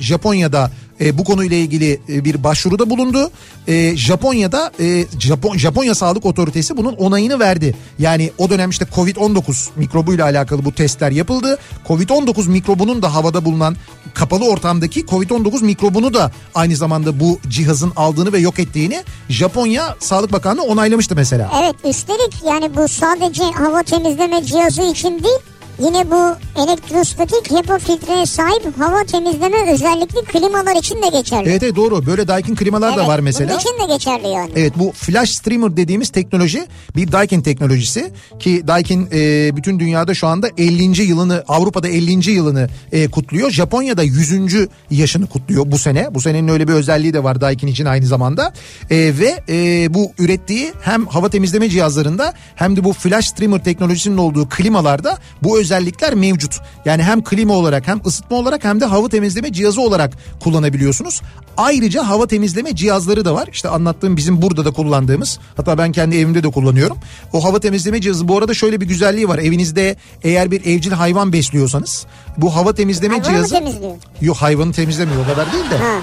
Japonya'da 0.00 0.70
e, 1.02 1.18
bu 1.18 1.24
konuyla 1.24 1.56
ilgili 1.56 2.00
e, 2.08 2.24
bir 2.24 2.44
başvuruda 2.44 2.90
bulundu. 2.90 3.30
E, 3.68 3.96
Japonya'da 3.96 4.72
e, 4.80 5.06
Japon 5.18 5.56
Japonya 5.56 5.94
Sağlık 5.94 6.26
Otoritesi 6.26 6.76
bunun 6.76 6.92
onayını 6.92 7.40
verdi. 7.40 7.74
Yani 7.98 8.30
o 8.38 8.50
dönem 8.50 8.70
işte 8.70 8.84
Covid-19 8.84 9.68
mikrobuyla 9.76 10.24
alakalı 10.24 10.64
bu 10.64 10.72
testler 10.72 11.10
yapıldı. 11.10 11.58
Covid-19 11.88 12.48
mikrobunun 12.48 13.02
da 13.02 13.14
havada 13.14 13.44
bulunan 13.44 13.76
kapalı 14.14 14.48
ortamdaki 14.48 15.00
Covid-19 15.00 15.64
mikrobunu 15.64 16.14
da 16.14 16.32
aynı 16.54 16.76
zamanda 16.76 17.20
bu 17.20 17.38
cihazın 17.48 17.92
aldığını 17.96 18.32
ve 18.32 18.38
yok 18.38 18.58
ettiğini 18.58 19.02
Japonya 19.28 19.96
Sağlık 19.98 20.32
Bakanlığı 20.32 20.62
onaylamıştı 20.62 21.16
mesela. 21.16 21.50
Evet 21.62 21.76
üstelik 21.84 22.34
yani 22.46 22.76
bu 22.76 22.88
sadece 22.88 23.44
hava 23.44 23.82
temizleme 23.82 24.44
cihazı 24.44 24.82
için 24.82 25.22
değil 25.24 25.38
yine 25.84 26.10
bu 26.10 26.36
elektrostatik 26.62 27.50
HEPA 27.50 27.78
filtreye 27.78 28.26
sahip 28.26 28.78
hava 28.78 29.04
temizleme 29.04 29.72
özellikli 29.72 30.24
klimalar 30.24 30.76
için 30.76 31.02
de 31.02 31.08
geçerli. 31.08 31.48
Evet, 31.48 31.62
evet 31.62 31.76
doğru 31.76 32.06
böyle 32.06 32.28
Daikin 32.28 32.54
klimalar 32.54 32.96
da 32.96 33.00
Evet, 33.00 33.08
var 33.08 33.18
mesela. 33.18 33.50
Bunun 33.50 33.58
için 33.58 33.88
de 33.88 33.94
geçerli 33.94 34.28
yani. 34.28 34.50
Evet 34.56 34.72
bu 34.76 34.92
flash 34.92 35.30
streamer 35.30 35.76
dediğimiz 35.76 36.08
teknoloji 36.08 36.66
bir 36.96 37.12
Daikin 37.12 37.42
teknolojisi 37.42 38.12
ki 38.38 38.62
Daikin 38.66 39.08
e, 39.12 39.50
bütün 39.56 39.78
dünyada 39.78 40.14
şu 40.14 40.26
anda 40.26 40.48
50. 40.58 41.02
yılını 41.02 41.44
Avrupa'da 41.48 41.88
50. 41.88 42.30
yılını 42.30 42.68
e, 42.92 43.08
kutluyor. 43.08 43.50
Japonya'da 43.50 44.02
100. 44.02 44.68
yaşını 44.90 45.26
kutluyor 45.26 45.64
bu 45.66 45.78
sene. 45.78 46.14
Bu 46.14 46.20
senenin 46.20 46.48
öyle 46.48 46.68
bir 46.68 46.72
özelliği 46.72 47.14
de 47.14 47.24
var 47.24 47.40
Daikin 47.40 47.66
için 47.66 47.84
aynı 47.84 48.06
zamanda. 48.06 48.52
E, 48.90 48.96
ve 48.96 49.42
e, 49.48 49.94
bu 49.94 50.12
ürettiği 50.18 50.72
hem 50.82 51.06
hava 51.06 51.28
temizleme 51.28 51.68
cihazlarında 51.68 52.34
hem 52.54 52.76
de 52.76 52.84
bu 52.84 52.92
flash 52.92 53.26
streamer 53.26 53.64
teknolojisinin 53.64 54.16
olduğu 54.16 54.48
klimalarda 54.48 55.18
bu 55.42 55.60
özellikler 55.72 56.14
mevcut. 56.14 56.60
Yani 56.84 57.02
hem 57.02 57.24
klima 57.24 57.54
olarak 57.54 57.88
hem 57.88 58.00
ısıtma 58.06 58.36
olarak 58.36 58.64
hem 58.64 58.80
de 58.80 58.84
hava 58.84 59.08
temizleme 59.08 59.52
cihazı 59.52 59.80
olarak 59.80 60.12
kullanabiliyorsunuz. 60.40 61.22
Ayrıca 61.56 62.08
hava 62.08 62.26
temizleme 62.26 62.76
cihazları 62.76 63.24
da 63.24 63.34
var. 63.34 63.48
İşte 63.52 63.68
anlattığım 63.68 64.16
bizim 64.16 64.42
burada 64.42 64.64
da 64.64 64.70
kullandığımız. 64.70 65.38
Hatta 65.56 65.78
ben 65.78 65.92
kendi 65.92 66.16
evimde 66.16 66.42
de 66.42 66.50
kullanıyorum. 66.50 66.98
O 67.32 67.44
hava 67.44 67.60
temizleme 67.60 68.00
cihazı 68.00 68.28
bu 68.28 68.38
arada 68.38 68.54
şöyle 68.54 68.80
bir 68.80 68.86
güzelliği 68.86 69.28
var. 69.28 69.38
Evinizde 69.38 69.96
eğer 70.22 70.50
bir 70.50 70.64
evcil 70.66 70.92
hayvan 70.92 71.32
besliyorsanız 71.32 72.06
bu 72.36 72.56
hava 72.56 72.74
temizleme 72.74 73.14
Hayvanı 73.14 73.32
cihazı... 73.32 73.54
temizliyor? 73.54 73.92
Yok 74.20 74.36
hayvanı 74.36 74.72
temizlemiyor 74.72 75.24
o 75.24 75.26
kadar 75.26 75.52
değil 75.52 75.70
de. 75.70 75.78
Ha. 75.78 75.94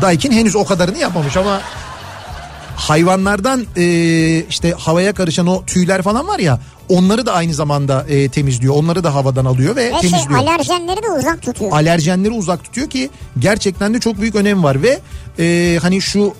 Daikin 0.00 0.32
henüz 0.32 0.56
o 0.56 0.64
kadarını 0.64 0.98
yapmamış 0.98 1.36
ama 1.36 1.60
hayvanlardan 2.76 3.66
e, 3.76 3.84
işte 4.50 4.72
havaya 4.78 5.12
karışan 5.12 5.46
o 5.46 5.64
tüyler 5.64 6.02
falan 6.02 6.28
var 6.28 6.38
ya 6.38 6.60
onları 6.88 7.26
da 7.26 7.32
aynı 7.32 7.54
zamanda 7.54 8.06
e, 8.08 8.28
temizliyor. 8.28 8.74
Onları 8.74 9.04
da 9.04 9.14
havadan 9.14 9.44
alıyor 9.44 9.76
ve, 9.76 9.86
Ve 9.92 10.00
şey 10.00 10.10
temizliyor. 10.10 10.40
alerjenleri 10.40 11.02
de 11.02 11.10
uzak 11.18 11.42
tutuyor. 11.42 11.72
Alerjenleri 11.72 12.32
uzak 12.32 12.64
tutuyor 12.64 12.90
ki 12.90 13.10
gerçekten 13.38 13.94
de 13.94 14.00
çok 14.00 14.20
büyük 14.20 14.34
önem 14.34 14.62
var 14.62 14.82
ve 14.82 15.00
e, 15.38 15.78
hani 15.82 16.02
şu 16.02 16.34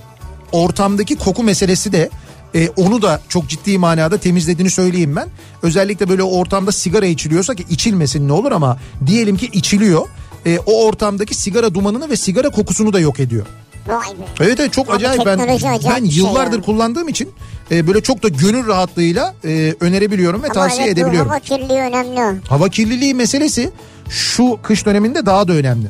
ortamdaki 0.53 1.17
koku 1.17 1.43
meselesi 1.43 1.93
de 1.93 2.11
e, 2.55 2.69
onu 2.69 3.03
da 3.03 3.21
çok 3.29 3.49
ciddi 3.49 3.79
manada 3.79 4.19
temizlediğini 4.19 4.71
söyleyeyim 4.71 5.17
ben. 5.17 5.29
Özellikle 5.63 6.09
böyle 6.09 6.23
ortamda 6.23 6.73
sigara 6.73 7.07
içiliyorsa 7.07 7.55
ki 7.55 7.65
içilmesin 7.71 8.29
ne 8.29 8.33
olur 8.33 8.53
ama 8.53 8.79
diyelim 9.07 9.37
ki 9.37 9.47
içiliyor. 9.53 10.07
E, 10.47 10.59
o 10.67 10.85
ortamdaki 10.87 11.35
sigara 11.35 11.75
dumanını 11.75 12.11
ve 12.11 12.17
sigara 12.17 12.51
kokusunu 12.51 12.93
da 12.93 13.01
yok 13.01 13.21
ediyor. 13.21 13.47
Vay 13.89 14.07
be. 14.19 14.45
Evet 14.45 14.61
evet 14.61 14.73
çok 14.73 14.89
Abi 14.89 14.95
acayip. 14.97 15.27
Ben, 15.27 15.39
acayip 15.39 15.83
ben 15.85 16.05
şey 16.05 16.19
yıllardır 16.19 16.59
ya. 16.59 16.65
kullandığım 16.65 17.09
için 17.09 17.31
e, 17.71 17.87
böyle 17.87 18.01
çok 18.01 18.23
da 18.23 18.29
gönül 18.29 18.67
rahatlığıyla 18.67 19.35
e, 19.45 19.75
önerebiliyorum 19.81 20.43
ve 20.43 20.47
Ama 20.47 20.55
tavsiye 20.55 20.87
evet, 20.87 20.99
edebiliyorum. 20.99 21.29
hava 21.29 21.41
kirliliği 21.41 21.79
önemli. 21.79 22.41
Hava 22.49 22.69
kirliliği 22.69 23.15
meselesi 23.15 23.71
şu 24.11 24.59
kış 24.63 24.87
döneminde 24.87 25.27
daha 25.27 25.49
da 25.49 25.53
önemli. 25.53 25.87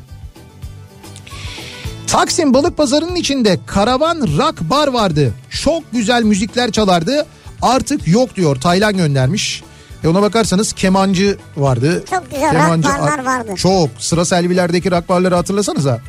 Taksim 2.06 2.54
Balık 2.54 2.76
Pazarı'nın 2.76 3.14
içinde 3.14 3.58
Karavan 3.66 4.16
Rock 4.38 4.60
Bar 4.60 4.88
vardı. 4.88 5.34
Çok 5.50 5.92
güzel 5.92 6.22
müzikler 6.22 6.70
çalardı. 6.70 7.26
Artık 7.62 8.08
yok 8.08 8.36
diyor. 8.36 8.60
Taylan 8.60 8.96
göndermiş. 8.96 9.62
E 10.04 10.08
ona 10.08 10.22
bakarsanız 10.22 10.72
kemancı 10.72 11.36
vardı. 11.56 12.04
Çok 12.10 12.30
güzel 12.30 12.54
rock 12.54 12.84
barlar 12.84 13.24
vardı. 13.24 13.52
Çok. 13.56 13.90
Sıra 13.98 14.24
Selviler'deki 14.24 14.90
rock 14.90 15.08
barları 15.08 15.34
hatırlasanıza. 15.34 16.00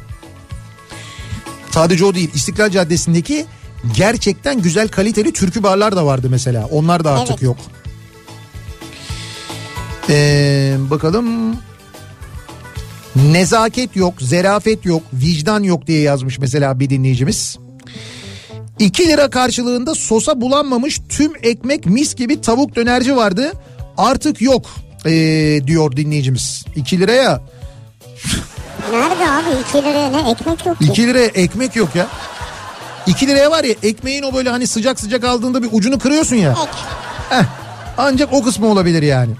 Sadece 1.78 2.06
o 2.06 2.16
değil. 2.16 2.30
İstiklal 2.34 2.70
Caddesi'ndeki 2.70 3.46
gerçekten 3.96 4.62
güzel 4.62 4.88
kaliteli 4.88 5.34
türkü 5.34 5.64
barlar 5.64 5.96
da 5.96 6.06
vardı 6.06 6.28
mesela. 6.30 6.68
Onlar 6.72 7.04
da 7.04 7.12
artık 7.12 7.30
Evet. 7.30 7.42
yok. 7.42 7.58
Ee, 10.10 10.76
bakalım. 10.90 11.58
Nezaket 13.16 13.96
yok, 13.96 14.14
zerafet 14.22 14.86
yok, 14.86 15.04
vicdan 15.14 15.64
yok 15.64 15.88
diye 15.88 16.02
yazmış 16.02 16.40
mesela 16.40 16.80
bir 16.80 16.90
dinleyicimiz. 16.90 17.58
2 18.80 19.08
lira 19.08 19.30
karşılığında 19.30 19.96
sosa 19.96 20.42
bulanmamış 20.42 21.00
tüm 21.10 21.32
ekmek 21.44 21.86
mis 21.86 22.16
gibi 22.16 22.42
tavuk 22.42 22.76
dönerci 22.76 23.16
vardı. 23.16 23.52
Artık 23.98 24.42
yok 24.42 24.66
ee, 25.06 25.62
diyor 25.68 25.96
dinleyicimiz. 25.98 26.66
2 26.76 27.00
liraya 27.00 27.42
Nerede 28.92 29.30
abi 29.30 29.46
2 29.70 29.78
liraya 29.84 30.10
ne 30.10 30.30
ekmek 30.32 30.66
yok 30.66 30.80
ki. 30.80 30.86
2 30.86 31.08
liraya 31.08 31.26
ekmek 31.26 31.76
yok 31.76 31.96
ya. 31.96 32.08
2 33.08 33.28
liraya 33.28 33.52
var 33.52 33.64
ya 33.64 33.76
ekmeğin 33.84 34.24
o 34.24 34.34
böyle 34.34 34.50
hani 34.50 34.68
sıcak 34.68 35.00
sıcak 35.00 35.24
aldığında 35.24 35.64
bir 35.64 35.70
ucunu 35.72 36.00
kırıyorsun 36.00 36.36
ya. 36.36 36.52
Ek. 36.52 36.72
Heh, 37.30 37.44
ancak 37.98 38.34
o 38.34 38.44
kısmı 38.44 38.68
olabilir 38.68 39.04
yani. 39.04 39.32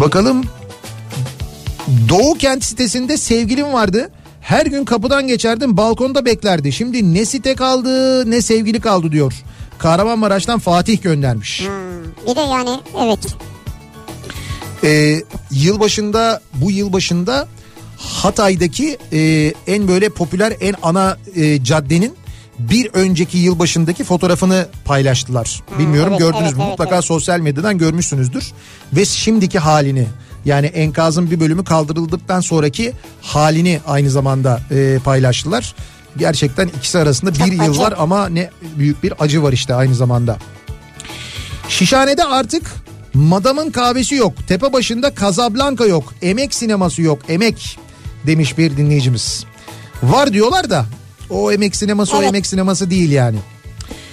Bakalım. 0.00 0.44
Doğu 2.08 2.34
Kent 2.34 2.64
sitesinde 2.64 3.16
sevgilim 3.16 3.72
vardı. 3.72 4.10
Her 4.40 4.66
gün 4.66 4.84
kapıdan 4.84 5.26
geçerdim 5.26 5.76
balkonda 5.76 6.24
beklerdi. 6.24 6.72
Şimdi 6.72 7.14
ne 7.14 7.24
site 7.24 7.54
kaldı 7.54 8.30
ne 8.30 8.42
sevgili 8.42 8.80
kaldı 8.80 9.12
diyor. 9.12 9.32
Kahramanmaraş'tan 9.78 10.58
Fatih 10.58 11.02
göndermiş. 11.02 11.60
Hmm, 11.60 12.26
Bir 12.30 12.36
de 12.36 12.40
yani 12.40 12.70
evet. 12.98 13.18
Ee, 14.84 15.22
yılbaşında 15.50 16.40
bu 16.54 16.70
yılbaşında 16.70 17.48
Hatay'daki 17.96 18.98
e, 19.12 19.52
en 19.66 19.88
böyle 19.88 20.08
popüler 20.08 20.52
en 20.60 20.74
ana 20.82 21.18
e, 21.36 21.64
caddenin 21.64 22.14
bir 22.58 22.90
önceki 22.92 23.38
yılbaşındaki 23.38 24.04
fotoğrafını 24.04 24.66
paylaştılar. 24.84 25.62
Bilmiyorum 25.78 26.12
evet, 26.12 26.20
gördünüz 26.20 26.42
evet, 26.42 26.56
mü? 26.56 26.62
evet, 26.62 26.70
Mutlaka 26.70 26.94
evet. 26.94 27.04
sosyal 27.04 27.40
medyadan 27.40 27.78
görmüşsünüzdür. 27.78 28.52
Ve 28.92 29.04
şimdiki 29.04 29.58
halini 29.58 30.06
yani 30.44 30.66
enkazın 30.66 31.30
bir 31.30 31.40
bölümü 31.40 31.64
kaldırıldıktan 31.64 32.40
sonraki 32.40 32.92
halini 33.22 33.80
aynı 33.86 34.10
zamanda 34.10 34.60
e, 34.70 34.98
paylaştılar. 35.04 35.74
Gerçekten 36.16 36.68
ikisi 36.68 36.98
arasında 36.98 37.34
Çok 37.34 37.46
bir 37.46 37.52
yıl 37.52 37.70
acı. 37.70 37.80
var 37.80 37.94
ama 37.98 38.28
ne 38.28 38.50
büyük 38.78 39.02
bir 39.02 39.14
acı 39.18 39.42
var 39.42 39.52
işte 39.52 39.74
aynı 39.74 39.94
zamanda. 39.94 40.38
Şişhane'de 41.68 42.24
artık 42.24 42.74
Madam'ın 43.14 43.70
kahvesi 43.70 44.14
yok. 44.14 44.32
Tepe 44.48 44.72
başında 44.72 45.14
Casablanca 45.14 45.86
yok. 45.86 46.14
Emek 46.22 46.54
sineması 46.54 47.02
yok. 47.02 47.18
Emek 47.28 47.78
demiş 48.26 48.58
bir 48.58 48.76
dinleyicimiz. 48.76 49.44
Var 50.02 50.32
diyorlar 50.32 50.70
da 50.70 50.84
o 51.30 51.52
emek 51.52 51.76
sineması 51.76 52.16
o 52.16 52.18
Evet. 52.18 52.28
emek 52.28 52.46
sineması 52.46 52.90
değil 52.90 53.10
yani. 53.12 53.38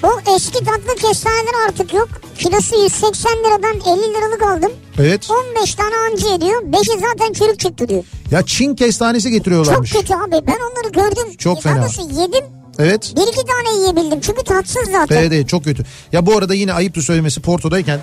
Bu 0.04 0.36
eski 0.36 0.60
tatlı 0.66 0.96
kestaneler 0.96 1.68
artık 1.68 1.94
yok. 1.94 2.10
Kilosu 2.38 2.84
180 2.84 3.32
liradan 3.32 3.76
50 3.76 4.14
liralık 4.14 4.42
aldım. 4.44 4.72
Evet. 5.00 5.28
15 5.58 5.76
tane 5.76 5.96
anca 6.12 6.36
ediyor. 6.36 6.62
5'i 6.62 7.00
zaten 7.00 7.34
çürük 7.34 7.60
çıktı 7.60 7.90
diyor. 7.90 8.04
Ya 8.32 8.46
Çin 8.46 8.76
kestanesi 8.76 9.24
Çok 9.24 9.32
getiriyorlarmış. 9.34 9.92
kötü 9.92 10.14
abi. 10.14 10.32
Ben 10.48 10.58
onları 10.72 10.92
gördüm. 10.92 11.38
Çok 11.38 11.64
fena. 11.64 11.88
yedim. 12.22 12.46
Evet. 12.80 13.14
Bir 13.16 13.22
iki 13.22 13.46
tane 13.46 13.78
yiyebildim. 13.80 14.20
Çünkü 14.22 14.44
tatsız 14.44 14.92
zaten. 14.92 15.16
Evet, 15.16 15.32
evet 15.34 15.50
çok 15.50 15.64
kötü. 15.64 15.86
Ya 16.12 16.26
bu 16.26 16.38
arada 16.38 16.54
yine 16.54 16.74
ayıptır 16.74 17.02
söylemesi 17.02 17.42
Porto'dayken 17.42 18.00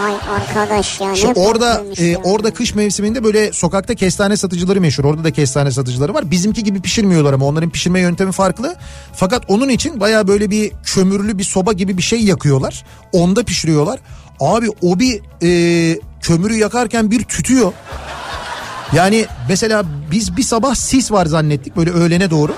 Ay 0.00 0.14
arkadaş 0.36 1.00
ya. 1.00 1.12
Ne 1.12 1.32
orada 1.32 1.82
e, 1.96 2.04
ya. 2.04 2.18
orada 2.24 2.54
kış 2.54 2.74
mevsiminde 2.74 3.24
böyle 3.24 3.52
sokakta 3.52 3.94
kestane 3.94 4.36
satıcıları 4.36 4.80
meşhur. 4.80 5.04
Orada 5.04 5.24
da 5.24 5.30
kestane 5.30 5.70
satıcıları 5.70 6.14
var. 6.14 6.30
Bizimki 6.30 6.64
gibi 6.64 6.82
pişirmiyorlar 6.82 7.32
ama 7.32 7.46
onların 7.46 7.70
pişirme 7.70 8.00
yöntemi 8.00 8.32
farklı. 8.32 8.76
Fakat 9.12 9.44
onun 9.48 9.68
için 9.68 10.00
baya 10.00 10.28
böyle 10.28 10.50
bir 10.50 10.72
kömürlü 10.84 11.38
bir 11.38 11.44
soba 11.44 11.72
gibi 11.72 11.96
bir 11.96 12.02
şey 12.02 12.20
yakıyorlar. 12.24 12.84
Onda 13.12 13.44
pişiriyorlar. 13.44 14.00
Abi 14.40 14.68
o 14.82 14.98
bir 14.98 15.20
e, 15.42 16.00
kömürü 16.22 16.54
yakarken 16.54 17.10
bir 17.10 17.24
tütüyor. 17.24 17.72
Yani 18.92 19.26
mesela 19.48 19.84
biz 20.10 20.36
bir 20.36 20.42
sabah 20.42 20.74
sis 20.74 21.12
var 21.12 21.26
zannettik 21.26 21.76
böyle 21.76 21.90
öğlene 21.90 22.30
doğru. 22.30 22.54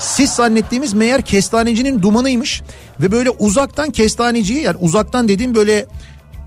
Sis 0.00 0.30
zannettiğimiz 0.30 0.92
meğer 0.92 1.22
kestanecinin 1.22 2.02
dumanıymış. 2.02 2.62
Ve 3.00 3.12
böyle 3.12 3.30
uzaktan 3.30 3.90
kestaneciyi 3.90 4.62
yani 4.62 4.76
uzaktan 4.80 5.28
dediğim 5.28 5.54
böyle 5.54 5.86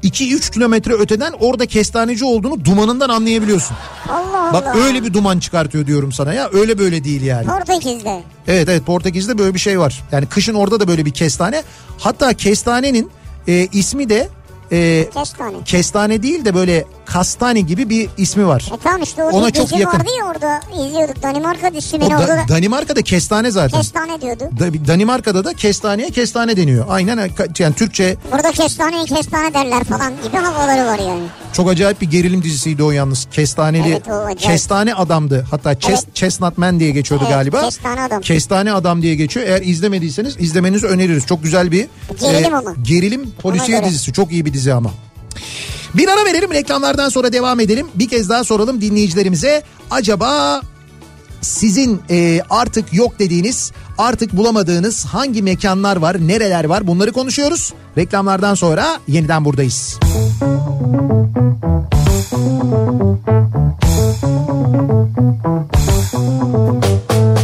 2-3 0.04 0.51
kilometre 0.54 0.93
öteden 0.93 1.34
orada 1.39 1.66
kestaneci 1.66 2.26
olduğunu 2.26 2.66
dumanından 2.66 3.10
anlayabiliyorsun. 3.10 3.78
Allah 4.10 4.41
Allah. 4.49 4.54
Bak 4.54 4.76
öyle 4.76 5.04
bir 5.04 5.14
duman 5.14 5.39
çıkartıyor 5.39 5.88
diyorum 5.88 6.12
sana 6.12 6.34
ya 6.34 6.49
öyle 6.54 6.78
böyle 6.80 7.04
değil 7.04 7.22
yani. 7.22 7.45
Portekiz'de. 7.45 8.24
Evet 8.47 8.70
evet 8.70 8.86
Portekiz'de 8.86 9.38
böyle 9.38 9.54
bir 9.54 9.60
şey 9.60 9.80
var. 9.80 10.04
Yani 10.12 10.26
kışın 10.26 10.54
orada 10.54 10.80
da 10.80 10.88
böyle 10.88 11.06
bir 11.06 11.12
kestane. 11.12 11.64
Hatta 11.99 12.34
kestanenin 12.34 13.10
e, 13.47 13.68
ismi 13.74 14.10
de 14.10 14.30
e, 14.72 15.10
Kestane. 15.14 15.58
kestane 15.66 16.24
değil 16.24 16.45
de 16.45 16.56
böyle 16.56 16.86
kastane 17.14 17.61
gibi 17.61 17.89
bir 17.89 18.09
ismi 18.18 18.47
var. 18.47 18.72
E 18.76 18.78
tamam 18.84 19.01
işte 19.01 19.24
o 19.24 19.28
Ona 19.30 19.51
çok 19.51 19.72
yakın. 19.72 19.99
vardı 19.99 20.09
ya 20.20 20.26
orada 20.26 20.61
izliyorduk. 20.86 21.24
Danimarka 21.24 21.74
beni 21.74 22.01
da- 22.11 22.16
orada 22.18 22.28
da 22.28 22.45
Danimarka'da 22.49 23.01
kestane 23.01 23.51
zaten. 23.51 23.80
kestane 23.82 24.22
diyordu. 24.22 24.43
Da- 24.59 24.88
Danimarka'da 24.88 25.45
da 25.45 25.53
kestaneye 25.53 26.09
kestane 26.09 26.57
deniyor. 26.57 26.86
Aynen 26.89 27.30
yani 27.59 27.76
Türkçe 27.76 28.18
Burada 28.32 28.51
kestaneye 28.51 29.05
kestane 29.05 29.53
derler 29.53 29.84
falan 29.84 30.14
gibi 30.24 30.38
havaları 30.38 30.86
var 30.88 30.99
yani. 30.99 31.24
çok 31.53 31.70
acayip 31.70 32.01
bir 32.01 32.09
gerilim 32.11 32.43
dizisiydi 32.43 32.84
o 32.84 32.91
yalnız. 32.91 33.28
Kestaneli 33.32 33.89
Evet, 33.89 34.07
o 34.07 34.11
acayip. 34.14 34.39
kestane 34.39 34.93
adamdı. 34.95 35.45
Hatta 35.51 35.80
Chest, 35.80 36.03
Evet. 36.03 36.16
Chestnut 36.16 36.57
Man 36.57 36.80
diye 36.80 36.91
geçiyordu 36.91 37.24
Evet, 37.28 37.36
galiba. 37.36 37.61
Kestane 37.61 38.01
Adam. 38.01 38.22
Kestane 38.22 38.74
adam 38.74 39.01
diye 39.01 39.16
geçiyor. 39.16 39.47
Eğer 39.47 39.61
izlemediyseniz 39.61 40.36
izlemenizi 40.39 40.86
öneririz. 40.88 41.26
Çok 41.26 41.43
güzel 41.43 41.72
bir 41.72 41.88
Gerilim 42.22 42.53
ama. 42.55 42.74
gerilim 42.84 43.32
polisiye 43.41 43.84
dizisi. 43.86 44.14
Çok 44.14 44.32
iyi 44.32 44.45
bir 44.45 44.53
dizi 44.53 44.74
ama. 44.74 44.91
Bir 45.94 46.08
ara 46.08 46.26
verelim 46.26 46.54
reklamlardan 46.54 47.10
sonra 47.10 47.34
devam 47.34 47.60
edelim. 47.60 47.88
Bir 47.96 48.10
kez 48.10 48.30
daha 48.30 48.44
soralım 48.44 48.82
dinleyicilerimize. 48.82 49.64
Acaba 49.91 50.62
sizin 51.41 52.02
e, 52.10 52.41
artık 52.50 52.94
yok 52.94 53.20
dediğiniz, 53.20 53.72
artık 53.98 54.34
bulamadığınız 54.34 55.06
hangi 55.06 55.41
mekanlar 55.41 55.98
var, 55.98 56.28
nereler 56.28 56.64
var 56.66 56.88
bunları 56.88 57.12
konuşuyoruz. 57.12 57.74
Reklamlardan 57.98 58.56
sonra 58.56 59.00
yeniden 59.08 59.46
buradayız. 59.46 60.00
Kafa 66.04 67.43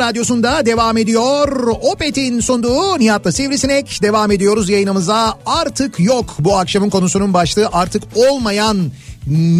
radyosunda 0.00 0.66
devam 0.66 0.96
ediyor. 0.96 1.66
Opet'in 1.82 2.40
sunduğu 2.40 2.98
Nihat'la 2.98 3.32
Sivrisinek 3.32 4.02
devam 4.02 4.30
ediyoruz 4.30 4.68
yayınımıza. 4.68 5.38
Artık 5.46 6.00
yok 6.00 6.34
bu 6.38 6.58
akşamın 6.58 6.90
konusunun 6.90 7.34
başlığı 7.34 7.68
artık 7.72 8.02
olmayan 8.14 8.90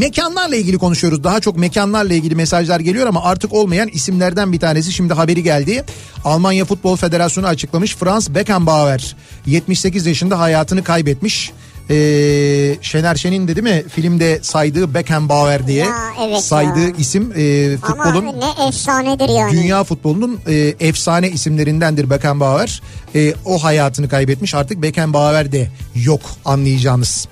mekanlarla 0.00 0.56
ilgili 0.56 0.78
konuşuyoruz. 0.78 1.24
Daha 1.24 1.40
çok 1.40 1.56
mekanlarla 1.58 2.14
ilgili 2.14 2.34
mesajlar 2.34 2.80
geliyor 2.80 3.06
ama 3.06 3.22
artık 3.22 3.52
olmayan 3.52 3.88
isimlerden 3.88 4.52
bir 4.52 4.60
tanesi 4.60 4.92
şimdi 4.92 5.14
haberi 5.14 5.42
geldi. 5.42 5.84
Almanya 6.24 6.64
Futbol 6.64 6.96
Federasyonu 6.96 7.46
açıklamış. 7.46 7.96
Franz 7.96 8.34
Beckenbauer 8.34 9.16
78 9.46 10.06
yaşında 10.06 10.40
hayatını 10.40 10.84
kaybetmiş. 10.84 11.52
Ee, 11.90 12.76
Şener 12.82 13.14
Şen'in 13.14 13.48
de 13.48 13.56
değil 13.56 13.76
mi 13.76 13.84
filmde 13.88 14.38
saydığı 14.42 14.94
Beckenbauer 14.94 15.66
diye 15.66 15.84
Ya, 15.84 15.94
evet 16.28 16.40
saydığı 16.44 16.80
ya. 16.80 16.92
isim 16.98 17.32
e, 17.36 17.76
futbolun 17.76 18.26
Ama 18.26 18.32
ne 18.32 18.66
efsanedir 18.68 19.28
yani. 19.28 19.52
dünya 19.52 19.84
futbolunun 19.84 20.40
e, 20.48 20.74
efsane 20.80 21.28
isimlerindendir 21.30 22.10
Beckenbauer. 22.10 22.82
E, 23.14 23.34
o 23.44 23.64
hayatını 23.64 24.08
kaybetmiş 24.08 24.54
artık 24.54 24.82
Beckenbauer 24.82 25.52
de 25.52 25.68
yok 25.94 26.20
anlayacağınız. 26.44 27.28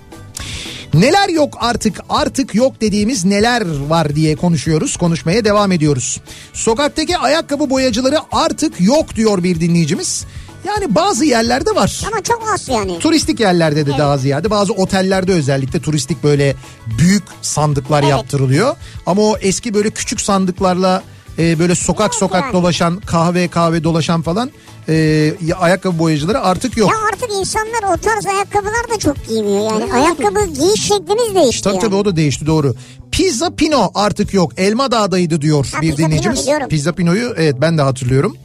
Neler 0.94 1.28
yok 1.28 1.58
artık 1.60 2.00
artık 2.08 2.54
yok 2.54 2.80
dediğimiz 2.80 3.24
neler 3.24 3.62
var 3.88 4.16
diye 4.16 4.36
konuşuyoruz 4.36 4.96
konuşmaya 4.96 5.44
devam 5.44 5.72
ediyoruz. 5.72 6.20
Sokaktaki 6.52 7.18
ayakkabı 7.18 7.70
boyacıları 7.70 8.18
artık 8.32 8.80
yok 8.80 9.14
diyor 9.16 9.42
bir 9.42 9.60
dinleyicimiz. 9.60 10.24
Yani 10.66 10.94
bazı 10.94 11.24
yerlerde 11.24 11.74
var. 11.74 12.02
Ama 12.12 12.22
çok 12.22 12.42
az 12.54 12.68
yani. 12.68 12.98
Turistik 12.98 13.40
yerlerde 13.40 13.86
de 13.86 13.90
Evet. 13.90 13.98
daha 14.00 14.18
ziyade 14.18 14.50
bazı 14.50 14.72
otellerde 14.72 15.32
özellikle 15.32 15.80
turistik 15.80 16.24
böyle 16.24 16.56
büyük 16.98 17.22
sandıklar 17.42 18.00
Evet. 18.02 18.10
yaptırılıyor. 18.10 18.76
Ama 19.06 19.22
o 19.22 19.36
eski 19.40 19.74
böyle 19.74 19.90
küçük 19.90 20.20
sandıklarla 20.20 21.02
e, 21.38 21.58
böyle 21.58 21.74
sokak 21.74 22.06
Yok 22.06 22.14
sokak 22.14 22.42
yani. 22.42 22.52
dolaşan 22.52 23.00
kahve 23.00 23.48
kahve 23.48 23.84
dolaşan 23.84 24.22
falan 24.22 24.50
e, 24.88 24.94
ya- 25.46 25.56
ayakkabı 25.60 25.98
boyacıları 25.98 26.40
artık 26.40 26.76
yok. 26.76 26.90
Ya 26.90 26.96
artık 27.12 27.30
insanlar 27.40 27.94
o 27.94 27.96
tarz 27.96 28.26
ayakkabılar 28.26 28.90
da 28.94 28.98
çok 28.98 29.28
giymiyor 29.28 29.70
yani. 29.80 29.92
Ayakkabı 29.92 30.46
giyiş 30.46 30.82
şeklimiz 30.82 31.34
değişti 31.34 31.62
Tabii 31.64 31.74
yani. 31.74 31.82
tabii 31.84 31.94
o 31.94 32.04
da 32.04 32.16
değişti 32.16 32.46
doğru. 32.46 32.74
Pizza 33.12 33.50
Pino 33.50 33.90
artık 33.94 34.34
yok. 34.34 34.52
Elma 34.56 34.90
Dağ'daydı 34.90 35.40
diyor 35.40 35.66
Ha, 35.72 35.82
bir 35.82 35.86
Pizza 35.86 35.96
Pino 35.96 36.06
dinleyicimiz. 36.06 36.42
biliyorum. 36.42 36.68
Pizza 36.68 36.92
Pino'yu 36.92 37.34
evet 37.36 37.56
ben 37.60 37.78
de 37.78 37.82
hatırlıyorum. 37.82 38.36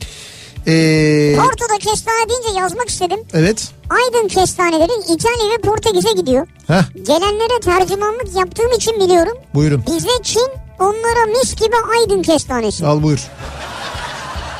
Ee, 0.67 1.35
Porto'da 1.37 1.77
kestane 1.79 2.29
deyince 2.29 2.59
yazmak 2.59 2.89
istedim. 2.89 3.19
evet. 3.33 3.67
Aydın 3.89 4.27
kestaneleri 4.27 4.91
İtalya 5.13 5.49
ve 5.57 5.61
Portekiz'e 5.61 6.11
gidiyor. 6.11 6.47
Heh, 6.67 6.81
Gelenlere 7.07 7.59
tercümanlık 7.63 8.35
yaptığım 8.35 8.71
için 8.71 8.99
biliyorum. 8.99 9.33
buyurun. 9.53 9.83
Bize 9.87 10.09
Çin 10.23 10.49
onlara 10.79 11.25
mis 11.25 11.55
gibi 11.55 11.75
Aydın 11.99 12.21
kestanesi. 12.21 12.85
Al 12.87 13.03
buyur. 13.03 13.19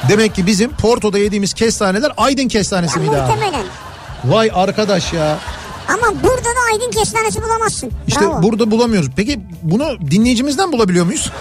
Demek 0.10 0.36
ki 0.36 0.46
bizim 0.48 0.72
Porto'da 0.72 1.18
yediğimiz 1.20 1.54
kestaneler 1.54 2.12
Aydın 2.18 2.48
kestanesi 2.48 3.00
Ya 3.00 3.06
miydi 3.06 3.18
abi? 3.22 3.32
muhtemelen. 3.32 3.66
Vay 4.26 4.52
arkadaş 4.54 5.14
ya. 5.14 5.38
Ama 5.88 6.08
burada 6.24 6.46
da 6.46 6.60
Aydın 6.74 6.92
kestanesi 6.92 7.44
bulamazsın. 7.44 7.92
İşte 8.08 8.22
Bravo. 8.22 8.44
burada 8.44 8.72
bulamıyoruz. 8.72 9.10
Peki 9.16 9.40
bunu 9.62 9.98
dinleyicimizden 10.12 10.72
bulabiliyor 10.72 11.06
muyuz? 11.06 11.32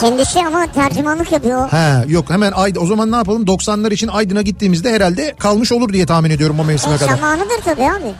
Kendisi 0.00 0.40
ama 0.40 0.66
tercümanlık 0.72 1.32
yapıyor. 1.32 1.68
He 1.72 2.04
yok 2.08 2.30
hemen 2.30 2.52
Aydın. 2.52 2.80
O 2.82 2.86
zaman 2.86 3.12
ne 3.12 3.16
yapalım 3.16 3.44
90'lar 3.44 3.92
için 3.94 4.08
Aydın'a 4.08 4.42
gittiğimizde 4.42 4.92
herhalde 4.92 5.34
kalmış 5.38 5.72
olur 5.72 5.92
diye 5.92 6.06
tahmin 6.06 6.30
ediyorum 6.30 6.60
o 6.60 6.64
mevsime 6.64 6.94
E, 6.94 6.98
kadar. 6.98 7.16
zamanıdır 7.16 7.60
tabii 7.64 7.82
abi. 7.82 8.14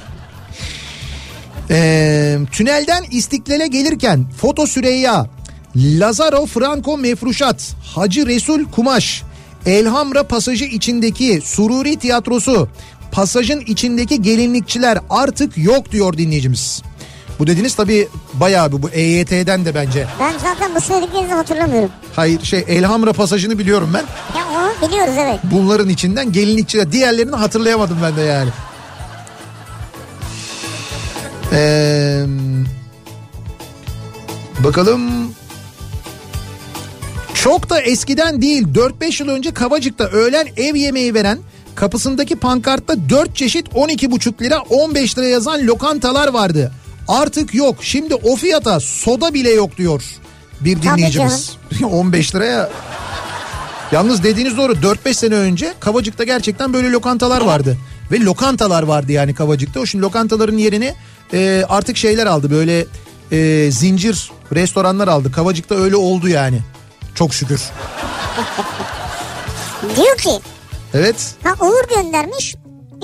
Ee, 1.70 2.38
tünelden 2.52 3.04
İstiklal'e 3.10 3.66
gelirken 3.66 4.24
Foto 4.40 4.66
Süreyya, 4.66 5.26
Lazaro 5.76 6.46
Franco 6.46 6.98
Mefruşat, 6.98 7.74
Hacı 7.94 8.26
Resul 8.26 8.64
Kumaş, 8.64 9.22
Elhamra 9.66 10.22
pasajı 10.22 10.64
içindeki 10.64 11.40
Sururi 11.44 11.96
Tiyatrosu, 11.96 12.68
pasajın 13.12 13.60
içindeki 13.60 14.22
gelinlikçiler 14.22 14.98
artık 15.10 15.58
yok 15.58 15.92
diyor 15.92 16.18
dinleyicimiz. 16.18 16.82
Bu 17.38 17.46
dediniz 17.46 17.74
tabii 17.74 18.08
bayağı 18.34 18.72
bir 18.72 18.82
bu 18.82 18.90
EYT'den 18.90 19.64
de 19.64 19.74
bence. 19.74 20.06
Ben 20.20 20.32
zaten 20.38 20.74
bu 20.74 20.80
söylediklerinizi 20.80 21.34
hatırlamıyorum. 21.34 21.90
Hayır 22.16 22.42
şey 22.44 22.64
Elhamra 22.68 23.12
pasajını 23.12 23.58
biliyorum 23.58 23.90
ben. 23.94 24.04
Ya 24.38 24.44
onu 24.60 24.88
biliyoruz 24.88 25.14
evet. 25.18 25.40
Bunların 25.44 25.88
içinden 25.88 26.32
gelinlikçiler. 26.32 26.92
Diğerlerini 26.92 27.36
hatırlayamadım 27.36 27.98
ben 28.02 28.16
de 28.16 28.20
yani. 28.20 28.50
Ee, 31.52 32.24
bakalım. 34.58 35.34
Çok 37.34 37.70
da 37.70 37.80
eskiden 37.80 38.42
değil 38.42 38.66
4-5 38.74 39.22
yıl 39.22 39.28
önce 39.30 39.54
Kavacık'ta 39.54 40.04
öğlen 40.04 40.46
ev 40.56 40.74
yemeği 40.74 41.14
veren 41.14 41.38
kapısındaki 41.74 42.36
pankartta 42.36 43.08
4 43.08 43.36
çeşit 43.36 43.68
12,5 43.68 44.42
lira 44.42 44.60
15 44.60 45.18
lira 45.18 45.26
yazan 45.26 45.66
lokantalar 45.66 46.28
vardı. 46.28 46.72
Artık 47.08 47.54
yok 47.54 47.76
şimdi 47.80 48.14
o 48.14 48.36
fiyata 48.36 48.80
soda 48.80 49.34
bile 49.34 49.50
yok 49.50 49.76
diyor 49.76 50.02
bir 50.60 50.82
dinleyicimiz. 50.82 51.56
15 51.84 52.34
liraya 52.34 52.70
Yalnız 53.92 54.22
dediğiniz 54.22 54.56
doğru 54.56 54.72
4-5 54.72 55.14
sene 55.14 55.34
önce 55.34 55.74
Kavacık'ta 55.80 56.24
gerçekten 56.24 56.72
böyle 56.72 56.90
lokantalar 56.90 57.40
vardı. 57.40 57.78
Ve 58.12 58.20
lokantalar 58.20 58.82
vardı 58.82 59.12
yani 59.12 59.34
Kavacık'ta. 59.34 59.80
O 59.80 59.86
şimdi 59.86 60.02
lokantaların 60.02 60.56
yerini 60.56 60.94
e, 61.32 61.64
artık 61.68 61.96
şeyler 61.96 62.26
aldı 62.26 62.50
böyle 62.50 62.86
e, 63.32 63.70
zincir 63.70 64.30
restoranlar 64.52 65.08
aldı. 65.08 65.32
Kavacık'ta 65.32 65.74
öyle 65.74 65.96
oldu 65.96 66.28
yani. 66.28 66.60
Çok 67.14 67.34
şükür. 67.34 67.62
Diyor 69.96 70.16
ki 70.16 70.40
Evet. 70.94 71.34
ha 71.44 71.66
Uğur 71.66 71.96
göndermiş. 71.96 72.54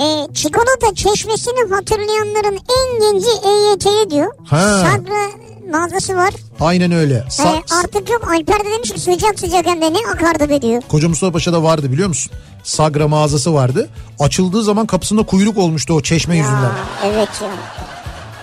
E, 0.00 0.34
çikolata 0.34 0.94
çeşmesini 0.94 1.74
hatırlayanların 1.74 2.54
en 2.78 3.00
genci 3.00 3.28
EYT'ye 3.48 4.10
diyor. 4.10 4.32
Ha. 4.46 4.60
Sagra 4.60 5.30
mağazası 5.78 6.16
var. 6.16 6.34
Aynen 6.60 6.92
öyle. 6.92 7.14
E, 7.14 7.18
Sa- 7.42 7.80
artık 7.84 8.10
yok 8.10 8.28
Alper 8.28 8.60
de 8.64 8.70
demiş 8.72 8.90
ki 8.90 9.00
sıcak 9.00 9.38
sıcak 9.40 9.66
hem 9.66 9.80
de 9.82 9.92
ne 9.92 9.98
akardı 10.14 10.48
be 10.48 10.62
diyor. 10.62 10.82
Koca 10.88 11.08
Mustafa 11.08 11.32
Paşa'da 11.32 11.62
vardı 11.62 11.92
biliyor 11.92 12.08
musun? 12.08 12.32
Sagra 12.64 13.08
mağazası 13.08 13.54
vardı. 13.54 13.88
Açıldığı 14.18 14.62
zaman 14.62 14.86
kapısında 14.86 15.22
kuyruk 15.22 15.58
olmuştu 15.58 15.94
o 15.94 16.00
çeşme 16.02 16.36
yüzünden. 16.36 16.60
Ya, 16.62 16.76
evet 17.04 17.28
ya. 17.42 17.48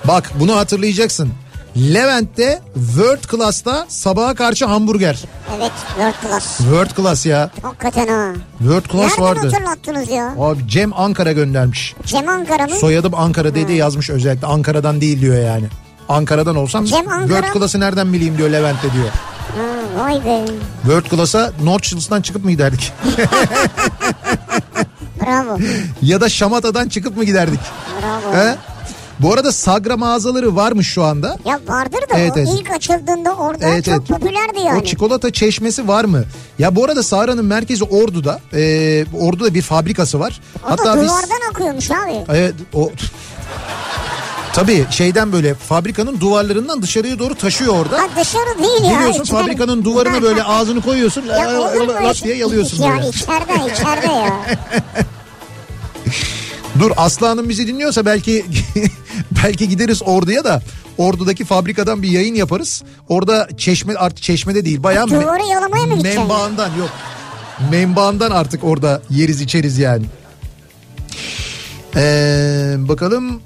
Bak 0.07 0.31
bunu 0.39 0.55
hatırlayacaksın. 0.55 1.29
Levent'te 1.77 2.61
World 2.75 3.31
Class'ta 3.31 3.85
sabaha 3.89 4.35
karşı 4.35 4.65
hamburger. 4.65 5.23
Evet 5.57 5.71
world 5.87 6.13
class. 6.29 6.57
World 6.57 6.95
Class 6.95 7.25
ya. 7.25 7.49
Hakikaten 7.61 8.07
ha. 8.07 8.33
World 8.59 8.85
Class 8.91 9.03
Nereden 9.19 9.23
vardı. 9.23 9.47
hatırlattınız 9.53 10.09
ya? 10.09 10.33
Abi 10.39 10.67
Cem 10.67 10.93
Ankara 10.99 11.31
göndermiş. 11.31 11.95
Cem 12.05 12.29
Ankara 12.29 12.63
mı? 12.67 12.75
Soyadım 12.75 13.15
Ankara 13.15 13.55
dedi 13.55 13.73
yazmış 13.73 14.09
özellikle. 14.09 14.47
Ankara'dan 14.47 15.01
değil 15.01 15.21
diyor 15.21 15.43
yani. 15.43 15.65
Ankara'dan 16.09 16.55
olsam 16.55 16.85
Cem 16.85 17.07
Ankara- 17.07 17.27
World 17.27 17.53
Class'ı 17.53 17.79
nereden 17.79 18.13
bileyim 18.13 18.37
diyor 18.37 18.49
Levent'te 18.49 18.93
diyor. 18.93 19.07
Ha, 19.07 20.03
vay 20.03 20.25
be. 20.25 20.45
World 20.81 21.09
Class'a 21.09 21.51
North 21.63 21.83
Shills'tan 21.85 22.21
çıkıp 22.21 22.43
mı 22.45 22.51
giderdik? 22.51 22.93
Bravo. 25.25 25.57
ya 26.01 26.21
da 26.21 26.29
Şamata'dan 26.29 26.89
çıkıp 26.89 27.17
mı 27.17 27.23
giderdik? 27.23 27.59
Bravo. 28.01 28.35
He? 28.35 28.55
Bu 29.19 29.33
arada 29.33 29.51
Sagra 29.51 29.97
mağazaları 29.97 30.55
varmış 30.55 30.87
şu 30.87 31.03
anda. 31.03 31.37
Ya 31.45 31.59
vardır 31.67 32.01
da 32.01 32.17
Evet, 32.17 32.31
o 32.35 32.39
evet. 32.39 32.49
ilk 32.59 32.71
açıldığında 32.71 33.33
orada 33.35 33.65
Evet, 33.69 33.85
çok 33.85 33.93
evet. 33.97 34.07
popülerdi 34.07 34.59
yani. 34.65 34.79
O 34.81 34.83
çikolata 34.83 35.31
çeşmesi 35.31 35.87
var 35.87 36.05
mı? 36.05 36.23
Ya 36.59 36.75
bu 36.75 36.85
arada 36.85 37.03
Sahra'nın 37.03 37.45
merkezi 37.45 37.83
Ordu'da. 37.83 38.39
Ee, 38.53 39.05
Ordu'da 39.19 39.53
bir 39.53 39.61
fabrikası 39.61 40.19
var. 40.19 40.41
o 40.73 40.77
da 40.77 40.83
duvardan 40.83 41.49
akıyormuş 41.51 41.91
abi. 41.91 42.13
Evet 42.29 42.53
o 42.73 42.91
Tabii 44.53 44.85
şeyden 44.89 45.31
böyle 45.31 45.53
fabrikanın 45.53 46.19
duvarlarından 46.19 46.81
dışarıya 46.81 47.19
doğru 47.19 47.35
taşıyor 47.35 47.73
orada. 47.79 47.97
Ha 47.97 48.07
dışarı 48.19 48.59
değil 48.63 48.83
ya. 48.83 48.91
Geliyorsun 48.93 49.23
içeri. 49.23 49.37
fabrikanın 49.39 49.83
duvarına 49.83 50.21
böyle 50.21 50.43
ağzını 50.43 50.81
koyuyorsun. 50.81 51.25
Ya 51.25 51.69
öyle 51.69 51.93
lat 51.93 52.15
şey? 52.15 52.25
diye 52.27 52.37
yalıyorsun 52.37 52.83
Ya 52.83 52.91
böyle. 52.97 53.09
içeride 53.09 53.53
içeride 53.73 54.07
ya. 54.13 54.33
Dur 56.79 56.91
Aslı 56.97 57.27
Hanım 57.27 57.49
bizi 57.49 57.67
dinliyorsa 57.67 58.05
belki 58.05 58.45
belki 59.43 59.69
gideriz 59.69 60.01
orduya 60.05 60.43
da 60.43 60.61
Ordu'daki 60.97 61.45
fabrikadan 61.45 62.03
bir 62.03 62.09
yayın 62.09 62.35
yaparız. 62.35 62.83
Orada 63.09 63.47
çeşme 63.57 63.95
artık 63.95 64.23
çeşmede 64.23 64.65
değil 64.65 64.83
bayağı 64.83 65.05
me- 65.05 65.09
mı? 65.09 65.21
Menbaından 66.19 66.75
yok. 66.77 66.89
Menbaından 67.71 68.31
artık 68.31 68.63
orada 68.63 69.01
yeriz 69.09 69.41
içeriz 69.41 69.77
yani. 69.77 70.05
Ee, 71.95 72.75
bakalım. 72.77 73.41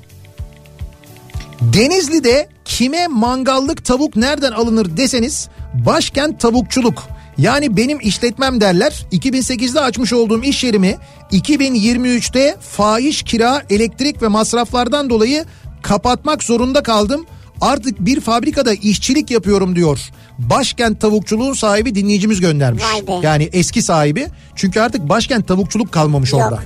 Denizli'de 1.62 2.50
kime 2.66 3.08
mangallık 3.08 3.86
tavuk 3.86 4.16
nereden 4.16 4.52
alınır 4.52 4.98
deseniz 4.98 5.50
başkent 5.74 6.40
tavukçuluk. 6.40 7.04
Yani 7.42 7.78
benim 7.78 8.00
işletmem 8.02 8.62
derler. 8.62 9.06
2008'de 9.12 9.82
açmış 9.82 10.14
olduğum 10.14 10.44
iş 10.44 10.64
yerimi 10.64 10.98
2023'te 11.32 12.56
fahiş 12.62 13.24
kira, 13.24 13.62
elektrik 13.70 14.22
ve 14.22 14.28
masraflardan 14.28 15.10
dolayı 15.10 15.46
kapatmak 15.82 16.44
zorunda 16.44 16.84
kaldım. 16.84 17.26
Artık 17.62 18.00
bir 18.00 18.22
fabrikada 18.22 18.74
işçilik 18.74 19.32
yapıyorum 19.32 19.76
diyor. 19.76 20.00
Başkent 20.38 21.02
tavukçuluğun 21.02 21.54
sahibi 21.54 21.96
dinleyicimiz 21.96 22.40
göndermiş. 22.40 22.84
Yani 23.24 23.50
eski 23.54 23.82
sahibi. 23.82 24.28
Çünkü 24.56 24.80
artık 24.80 25.10
başkent 25.10 25.48
tavukçuluk 25.48 25.92
kalmamış 25.92 26.32
Yok. 26.32 26.42
orada. 26.42 26.60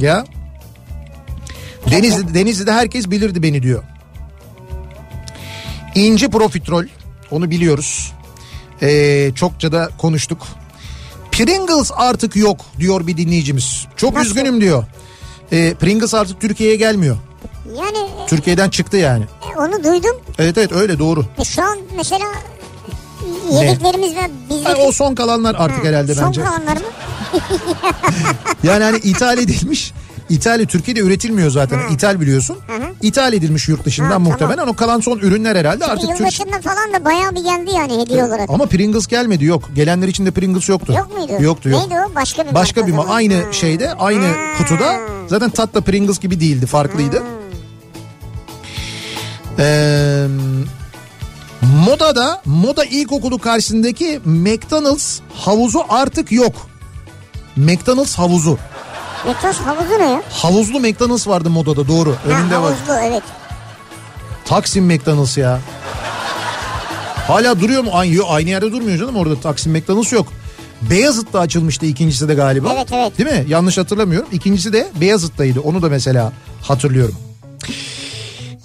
Ya. 0.00 0.24
Denizli, 1.90 2.34
Denizli'de 2.34 2.72
herkes 2.72 3.10
bilirdi 3.10 3.42
beni 3.42 3.62
diyor. 3.62 3.82
İnci 5.94 6.28
profiterol 6.28 6.84
onu 7.30 7.50
biliyoruz. 7.50 8.12
Ee, 8.82 9.30
çokça 9.34 9.72
da 9.72 9.88
konuştuk. 9.98 10.38
Pringles 11.32 11.90
artık 11.96 12.36
yok 12.36 12.60
diyor 12.78 13.06
bir 13.06 13.16
dinleyicimiz. 13.16 13.86
Çok 13.96 14.14
Nasıl? 14.14 14.26
üzgünüm 14.30 14.60
diyor. 14.60 14.84
Ee, 15.52 15.74
Pringles 15.74 16.14
artık 16.14 16.40
Türkiye'ye 16.40 16.76
gelmiyor. 16.76 17.16
Yani 17.76 18.08
Türkiye'den 18.26 18.70
çıktı 18.70 18.96
yani. 18.96 19.24
e, 19.54 19.58
onu 19.58 19.84
duydum. 19.84 20.16
Evet 20.38 20.58
evet 20.58 20.72
öyle 20.72 20.98
doğru. 20.98 21.24
E, 21.38 21.44
şu 21.44 21.62
an 21.62 21.78
mesela 21.96 22.26
yediklerimiz 23.52 24.14
ve 24.16 24.30
bizdeki... 24.50 24.80
o 24.80 24.92
son 24.92 25.14
kalanlar 25.14 25.54
artık 25.58 25.84
Ha, 25.84 25.88
herhalde 25.88 26.14
son 26.14 26.26
bence. 26.26 26.42
kalanlar 26.42 26.76
mı? 26.76 26.82
Yani 28.62 28.84
hani 28.84 28.96
ithal 28.98 29.38
edilmiş 29.38 29.92
İtalya 30.28 30.66
Türkiye'de 30.66 31.00
üretilmiyor 31.00 31.50
zaten. 31.50 31.80
İthal 31.90 32.20
biliyorsun. 32.20 32.56
İthal 33.02 33.32
edilmiş 33.32 33.68
yurt 33.68 33.84
dışından 33.84 34.10
Ha, 34.10 34.18
muhtemelen. 34.18 34.56
tamam. 34.56 34.74
O 34.74 34.76
kalan 34.76 35.00
son 35.00 35.18
ürünler 35.18 35.56
herhalde 35.56 35.84
artık 35.84 36.08
Türk... 36.08 36.18
Yılbaşında 36.20 36.60
falan 36.60 36.92
da 36.92 37.04
bayağı 37.04 37.30
bir 37.36 37.44
geldi 37.44 37.70
yani 37.76 38.02
hediye 38.02 38.24
olarak. 38.24 38.50
Ama 38.50 38.66
Pringles 38.66 39.06
gelmedi 39.06 39.44
yok. 39.44 39.70
Gelenler 39.74 40.08
içinde 40.08 40.30
Pringles 40.30 40.68
yoktu. 40.68 40.92
Yok 40.92 41.18
muydu? 41.18 41.42
Yoktu 41.42 41.68
yok. 41.68 41.80
Neydi 41.80 41.94
o? 42.10 42.14
Başka 42.14 42.46
bir 42.46 42.54
Başka 42.54 42.86
bir 42.86 42.92
ma- 42.92 43.08
aynı 43.08 43.34
Ha. 43.34 43.52
şeyde 43.52 43.94
aynı 43.94 44.26
kutuda 44.58 45.00
zaten 45.28 45.50
tat 45.50 45.74
da 45.74 45.80
Pringles 45.80 46.20
gibi 46.20 46.40
değildi 46.40 46.66
farklıydı. 46.66 47.22
Ee, 49.58 50.26
modada 51.86 52.42
moda 52.44 52.84
ilkokulu 52.84 53.38
karşısındaki 53.38 54.20
McDonald's 54.24 55.20
havuzu 55.34 55.82
artık 55.88 56.32
yok. 56.32 56.52
McDonald's 57.56 58.14
havuzu. 58.18 58.58
Metos 59.26 59.56
havuzu 59.56 59.98
ne 59.98 60.10
ya? 60.10 60.22
Havuzlu 60.30 60.80
McDonald's 60.80 61.28
vardı 61.28 61.50
modada 61.50 61.88
doğru. 61.88 62.16
Önünde 62.26 62.54
ha, 62.54 62.62
var. 62.62 62.74
havuzlu 62.74 62.94
evet. 63.08 63.22
Taksim 64.44 64.84
McDonald's 64.84 65.38
ya. 65.38 65.60
Hala 67.26 67.60
duruyor 67.60 67.82
mu? 67.84 67.90
Aynı, 67.92 68.22
aynı 68.24 68.50
yerde 68.50 68.72
durmuyor 68.72 68.98
canım 68.98 69.16
orada 69.16 69.40
Taksim 69.40 69.72
McDonald's 69.72 70.12
yok. 70.12 70.26
Beyazıt'ta 70.90 71.40
açılmıştı 71.40 71.86
ikincisi 71.86 72.28
de 72.28 72.34
galiba. 72.34 72.72
Evet, 72.76 72.88
evet. 72.92 73.18
Değil 73.18 73.30
mi? 73.30 73.44
Yanlış 73.48 73.78
hatırlamıyorum. 73.78 74.28
İkincisi 74.32 74.72
de 74.72 74.88
Beyazıt'taydı. 75.00 75.60
Onu 75.60 75.82
da 75.82 75.88
mesela 75.88 76.32
hatırlıyorum. 76.62 77.16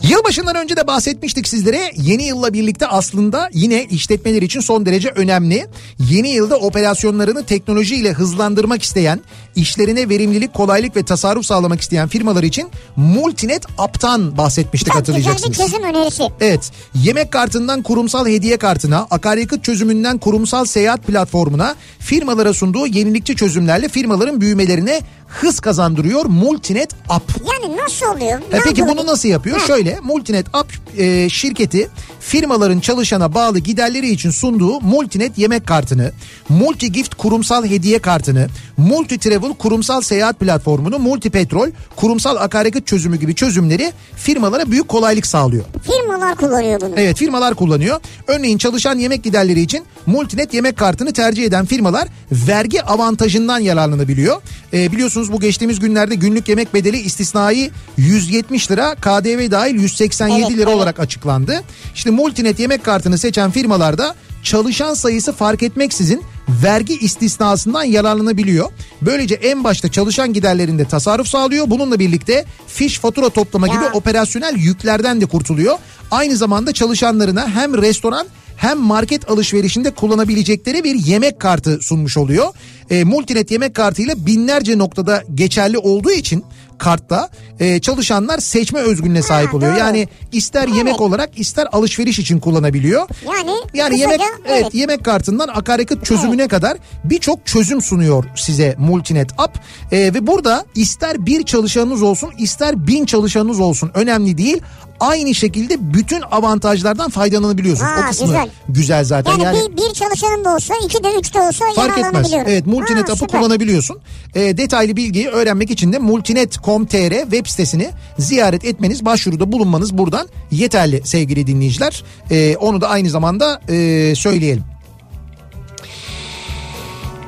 Yılbaşından 0.03 0.55
önce 0.55 0.77
de 0.77 0.87
bahsetmiştik 0.87 1.47
sizlere. 1.47 1.91
Yeni 1.95 2.23
yılla 2.23 2.53
birlikte 2.53 2.87
aslında 2.87 3.49
yine 3.53 3.85
işletmeler 3.85 4.41
için 4.41 4.59
son 4.59 4.85
derece 4.85 5.09
önemli. 5.09 5.67
Yeni 6.09 6.29
yılda 6.29 6.57
operasyonlarını 6.57 7.43
teknolojiyle 7.43 8.13
hızlandırmak 8.13 8.83
isteyen, 8.83 9.19
işlerine 9.61 10.09
verimlilik, 10.09 10.53
kolaylık 10.53 10.95
ve 10.95 11.03
tasarruf 11.03 11.45
sağlamak 11.45 11.81
isteyen 11.81 12.07
firmalar 12.07 12.43
için 12.43 12.67
Multinet 12.95 13.65
App'tan 13.77 14.37
bahsetmiştik 14.37 14.93
Çok 14.93 15.05
güzel 15.05 15.15
bir 15.15 15.23
hatırlayacaksınız. 15.23 15.57
çözüm 15.71 15.83
önerisi. 15.89 16.23
Evet 16.41 16.71
yemek 16.95 17.31
kartından 17.31 17.81
kurumsal 17.81 18.27
hediye 18.27 18.57
kartına 18.57 19.07
akaryakıt 19.11 19.63
çözümünden 19.63 20.17
kurumsal 20.17 20.65
seyahat 20.65 21.03
platformuna 21.03 21.75
firmalara 21.99 22.53
sunduğu 22.53 22.87
yenilikçi 22.87 23.35
çözümlerle 23.35 23.87
firmaların 23.89 24.41
büyümelerine 24.41 25.01
hız 25.27 25.59
kazandırıyor 25.59 26.25
Multinet 26.25 26.89
App. 27.09 27.31
Yani 27.53 27.77
nasıl 27.77 28.05
oluyor? 28.05 28.39
E 28.39 28.55
Ne 28.57 28.61
peki 28.63 28.67
yapıyor? 28.67 28.87
bunu 28.87 29.05
nasıl 29.07 29.29
yapıyor? 29.29 29.59
Ha. 29.59 29.67
Şöyle 29.67 29.99
Multinet 30.03 30.45
App 30.53 30.73
e, 30.97 31.29
şirketi 31.29 31.89
firmaların 32.19 32.79
çalışana 32.79 33.33
bağlı 33.33 33.59
giderleri 33.59 34.09
için 34.09 34.29
sunduğu 34.31 34.81
Multinet 34.81 35.37
yemek 35.37 35.67
kartını, 35.67 36.11
Multi 36.49 36.91
Gift 36.91 37.15
kurumsal 37.15 37.65
hediye 37.65 37.99
kartını, 37.99 38.47
Multi 38.77 39.17
Travel 39.19 39.48
kurumsal 39.57 40.01
seyahat 40.01 40.39
platformunu, 40.39 40.99
Multi 40.99 41.29
Petrol 41.29 41.67
kurumsal 41.95 42.35
akaryakıt 42.35 42.87
çözümü 42.87 43.17
gibi 43.17 43.35
çözümleri 43.35 43.93
firmalara 44.15 44.71
büyük 44.71 44.87
kolaylık 44.87 45.27
sağlıyor. 45.27 45.63
Firmalar 45.83 46.35
kullanıyor 46.35 46.81
bunu. 46.81 46.93
Evet 46.97 47.17
firmalar 47.17 47.55
kullanıyor. 47.55 47.99
Örneğin 48.27 48.57
çalışan 48.57 48.97
yemek 48.97 49.23
giderleri 49.23 49.61
için 49.61 49.85
Multinet 50.05 50.53
yemek 50.53 50.77
kartını 50.77 51.13
tercih 51.13 51.43
eden 51.43 51.65
firmalar 51.65 52.07
vergi 52.31 52.83
avantajından 52.83 53.59
yararlanabiliyor. 53.59 54.41
Ee, 54.73 54.91
biliyorsunuz 54.91 55.31
bu 55.31 55.39
geçtiğimiz 55.39 55.79
günlerde 55.79 56.15
günlük 56.15 56.49
yemek 56.49 56.73
bedeli 56.73 56.97
istisnai 56.97 57.71
170 57.97 58.71
lira 58.71 58.95
KDV 58.95 59.51
dahil 59.51 59.75
187 59.75 60.41
Evet, 60.41 60.51
lira 60.51 60.69
evet. 60.69 60.75
olarak 60.75 60.99
açıklandı. 60.99 61.63
İşte 61.95 62.09
Multinet 62.09 62.59
yemek 62.59 62.83
kartını 62.83 63.17
seçen 63.17 63.51
firmalarda 63.51 64.15
çalışan 64.43 64.93
sayısı 64.93 65.33
fark 65.33 65.63
etmeksizin 65.63 66.21
vergi 66.63 66.97
istisnasından 66.99 67.83
yararlanabiliyor. 67.83 68.71
Böylece 69.01 69.35
en 69.35 69.63
başta 69.63 69.91
çalışan 69.91 70.33
giderlerinde 70.33 70.85
tasarruf 70.85 71.27
sağlıyor. 71.27 71.69
Bununla 71.69 71.99
birlikte 71.99 72.45
fiş 72.67 72.99
fatura 72.99 73.29
toplama 73.29 73.67
Ya. 73.67 73.73
gibi 73.73 73.83
operasyonel 73.93 74.55
yüklerden 74.57 75.21
de 75.21 75.25
kurtuluyor. 75.25 75.77
Aynı 76.11 76.35
zamanda 76.35 76.71
çalışanlarına 76.71 77.49
hem 77.49 77.81
restoran 77.81 78.27
hem 78.57 78.79
market 78.79 79.31
alışverişinde 79.31 79.91
kullanabilecekleri 79.91 80.83
bir 80.83 80.95
yemek 80.95 81.39
kartı 81.39 81.79
sunmuş 81.81 82.17
oluyor. 82.17 82.47
E, 82.89 83.03
Multinet 83.03 83.51
yemek 83.51 83.75
kartıyla 83.75 84.25
binlerce 84.25 84.77
noktada 84.77 85.23
geçerli 85.35 85.77
olduğu 85.77 86.11
için 86.11 86.43
kartta 86.79 87.29
e, 87.59 87.79
çalışanlar 87.79 88.39
seçme 88.39 88.79
özgürlüğüne 88.79 89.21
sahip 89.21 89.53
oluyor. 89.55 89.71
doğru. 89.71 89.79
Yani 89.79 90.07
ister 90.31 90.63
Evet. 90.67 90.77
yemek 90.77 91.01
olarak 91.01 91.39
ister 91.39 91.67
alışveriş 91.71 92.19
için 92.19 92.39
kullanabiliyor. 92.39 93.07
Yani, 93.25 93.51
Yani 93.73 93.89
kısaca, 93.89 94.11
yemek 94.11 94.21
evet. 94.45 94.61
evet. 94.63 94.73
yemek 94.75 95.05
kartından 95.05 95.47
akaryakıt 95.47 96.05
çözümüne 96.05 96.47
kadar 96.47 96.77
birçok 97.03 97.45
çözüm 97.45 97.81
sunuyor 97.81 98.23
size 98.35 98.75
Multinet 98.77 99.29
App. 99.37 99.59
Ee, 99.91 99.97
ve 99.97 100.27
burada 100.27 100.65
ister 100.75 101.25
bir 101.25 101.43
çalışanınız 101.43 102.01
olsun 102.01 102.31
ister 102.37 102.87
bin 102.87 103.05
çalışanınız 103.05 103.59
olsun 103.59 103.91
önemli 103.93 104.37
değil. 104.37 104.61
Aynı 104.99 105.35
şekilde 105.35 105.93
bütün 105.93 106.21
avantajlardan 106.31 107.09
faydalanabiliyorsunuz. 107.09 107.91
Ha, 107.91 108.01
o 108.05 108.09
kısmı 108.09 108.25
güzel. 108.27 108.49
güzel, 108.69 109.03
zaten. 109.03 109.31
Yani, 109.31 109.43
Yani, 109.43 109.71
bir, 109.71 109.77
bir 109.77 109.93
çalışanın 109.93 110.45
da 110.45 110.55
olsa 110.55 110.73
iki 110.85 111.03
de 111.03 111.07
üç 111.19 111.33
de 111.33 111.39
olsa 111.41 111.65
fark 111.75 111.97
etmez. 111.97 112.33
Evet 112.33 112.65
Multinet 112.67 113.09
Ha, 113.09 113.13
App'ı 113.13 113.27
kullanabiliyorsun. 113.27 113.97
Ee, 114.35 114.57
detaylı 114.57 114.95
bilgiyi 114.95 115.27
öğrenmek 115.27 115.71
için 115.71 115.93
de 115.93 115.99
multinet.com.tr 115.99 117.21
web 117.21 117.45
sitesini 117.47 117.89
ziyaret 118.17 118.65
etmeniz, 118.65 119.05
başvuruda 119.05 119.51
bulunmanız 119.51 119.97
buradan 119.97 120.27
yeterli 120.51 121.01
sevgili 121.05 121.47
dinleyiciler. 121.47 122.03
Ee, 122.31 122.57
onu 122.57 122.81
da 122.81 122.89
aynı 122.89 123.09
zamanda 123.09 123.61
e, 123.69 124.13
söyleyelim. 124.15 124.63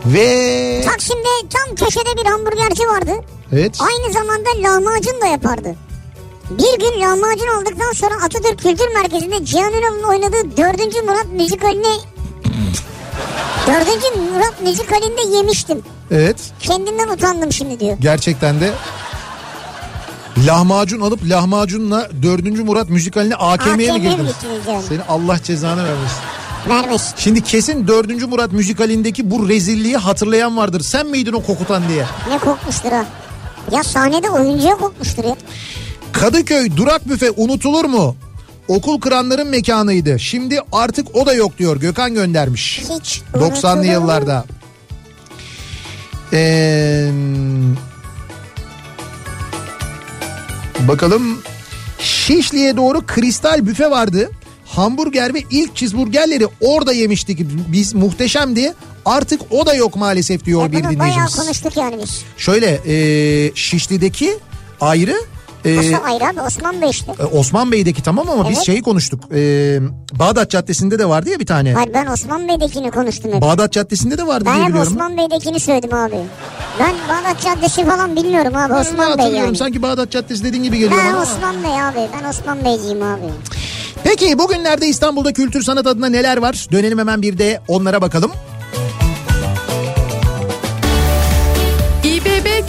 Ve 0.06 0.82
Taksim'de 0.86 1.50
tam 1.50 1.76
köşede 1.76 2.18
bir 2.24 2.26
hamburgerci 2.30 2.84
vardı. 2.84 3.12
evet 3.54 3.78
Aynı 3.82 4.14
zamanda 4.14 4.50
lahmacun 4.64 5.22
da 5.22 5.26
yapardı. 5.26 5.76
Bir 6.58 6.80
gün 6.80 7.02
lahmacun 7.02 7.48
aldıktan 7.48 7.92
sonra 7.94 8.14
Atatürk 8.26 8.60
Kültür 8.60 8.94
Merkezi'nde 9.02 9.46
Cihan 9.46 9.74
Ünal'ın 9.74 10.04
oynadığı 10.04 10.58
4. 10.58 11.04
Murat 11.06 11.26
müzikalini 11.34 11.86
4. 13.68 13.88
Murat 14.34 14.62
müzikalinde 14.62 15.36
yemiştim. 15.38 15.82
evet 16.12 16.38
Kendimden 16.60 17.08
utandım 17.08 17.52
şimdi 17.54 17.80
diyor. 17.80 17.98
gerçekten 18.02 18.62
de 18.62 18.72
lahmacun 20.48 21.02
alıp 21.02 21.30
lahmacunla 21.30 22.10
4. 22.24 22.60
Murat 22.66 22.90
müzikaline 22.90 23.36
AKM'ye 23.36 23.92
mi 23.92 24.02
girdiniz? 24.02 24.34
yani? 24.68 24.84
Seni 24.84 25.02
Allah 25.10 25.38
cezanı 25.44 25.84
vermesin. 25.84 26.18
Vermiş. 26.70 27.02
Şimdi 27.18 27.44
kesin 27.44 27.88
4. 27.88 28.28
Murat 28.28 28.52
müzikalindeki 28.52 29.32
bu 29.32 29.50
rezilliği 29.50 29.98
hatırlayan 29.98 30.58
vardır. 30.58 30.82
Sen 30.82 31.08
miydin 31.08 31.34
o 31.34 31.44
kokutan 31.44 31.84
diye. 31.90 32.06
Ne 32.30 32.38
kokmuştur 32.38 32.92
ha. 32.92 33.06
Ya 33.72 33.84
sahnede 33.84 34.30
oyuncuya 34.30 34.76
kokmuştur 34.76 35.24
ya. 35.24 35.36
Kadıköy 36.14 36.70
durak 36.78 37.10
büfe 37.10 37.32
unutulur 37.32 37.86
mu? 37.86 38.16
Okul 38.68 39.00
kıranların 39.02 39.48
mekanıydı. 39.48 40.20
Şimdi 40.20 40.60
artık 40.72 41.16
o 41.16 41.26
da 41.26 41.34
yok 41.34 41.58
diyor 41.58 41.78
Gökhan 41.80 42.14
göndermiş. 42.14 42.80
Hiç 42.80 43.22
90'lı 43.34 43.46
unutulur 43.46 43.76
mu? 43.78 43.86
yıllarda. 43.86 44.46
Ee, 46.34 47.10
bakalım 50.80 51.42
Şişli'ye 52.00 52.78
doğru 52.78 53.06
kristal 53.08 53.66
büfe 53.68 53.90
vardı. 53.92 54.32
Hamburger 54.66 55.34
ve 55.34 55.44
ilk 55.52 55.76
cheeseburgerleri 55.76 56.48
orada 56.62 56.94
yemiştik. 56.94 57.40
Biz 57.68 57.94
muhteşemdi. 57.94 58.74
Artık 59.06 59.42
o 59.52 59.66
da 59.66 59.74
yok 59.74 59.96
maalesef 59.96 60.46
diyor 60.46 60.62
Ya 60.62 60.72
bir 60.72 60.78
bunu 60.78 60.84
bayağı 60.84 60.96
dinleyicimiz. 61.00 61.36
konuştuk 61.36 61.78
yani 61.78 61.96
biz. 62.04 62.22
Şöyle 62.38 62.80
e, 62.88 62.96
Şişli'deki 63.56 64.38
ayrı. 64.82 65.16
E, 65.66 65.78
Nasıl 65.78 66.06
ayrı 66.06 66.28
abi 66.28 66.42
Osman 66.42 66.82
Bey 66.82 66.90
işte. 66.90 67.12
e, 67.20 67.24
Osman 67.26 67.72
Bey'deki 67.72 68.04
tamam 68.04 68.30
ama 68.30 68.50
biz 68.50 68.58
Evet. 68.58 68.66
şeyi 68.66 68.82
konuştuk. 68.82 69.24
E, 69.36 69.80
Bağdat 70.20 70.50
Caddesi'nde 70.52 71.00
de 71.00 71.10
vardı 71.10 71.30
ya 71.30 71.40
bir 71.40 71.46
tane. 71.46 71.74
Hayır 71.74 71.94
ben 71.94 72.06
Osman 72.06 72.48
Bey'dekini 72.48 72.92
konuştum 72.92 73.34
hep. 73.34 73.42
Bağdat 73.42 73.74
Caddesi'nde 73.74 74.18
de 74.18 74.28
vardı 74.28 74.46
Ben 74.46 74.56
diye 74.56 74.68
biliyorum. 74.68 74.92
Osman 74.92 75.18
Bey'dekini 75.18 75.60
söyledim 75.60 75.94
abi. 75.94 76.16
Ben 76.80 76.94
Bağdat 77.10 77.42
Caddesi 77.42 77.86
falan 77.86 78.16
bilmiyorum 78.16 78.56
abi 78.56 78.74
Ben 78.74 78.80
Osman 78.80 79.18
Bey 79.18 79.32
yani. 79.32 79.58
Sanki 79.58 79.82
Bağdat 79.82 80.12
Caddesi 80.12 80.44
dediğin 80.44 80.64
gibi 80.64 80.78
geliyor 80.80 81.02
Ben 81.06 81.14
bana. 81.14 81.22
Osman 81.22 81.64
Bey 81.64 81.82
abi. 81.82 82.10
Ben 82.24 82.30
Osman 82.30 82.66
Beyciyim 82.66 83.02
abi. 83.04 83.22
Peki 84.04 84.40
bugünlerde 84.40 84.88
İstanbul'da 84.88 85.34
kültür 85.34 85.64
sanat 85.64 85.88
adına 85.88 86.10
neler 86.10 86.38
var? 86.38 86.68
Dönelim 86.72 87.00
hemen 87.00 87.22
bir 87.22 87.38
de 87.38 87.62
onlara 87.68 88.02
bakalım. 88.02 88.32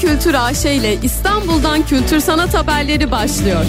Kültür 0.03 0.35
AŞ 0.35 0.65
ile 0.65 0.99
İstanbul'dan 1.03 1.87
kültür 1.87 2.21
sanat 2.21 2.55
haberleri 2.55 3.11
başlıyor. 3.11 3.65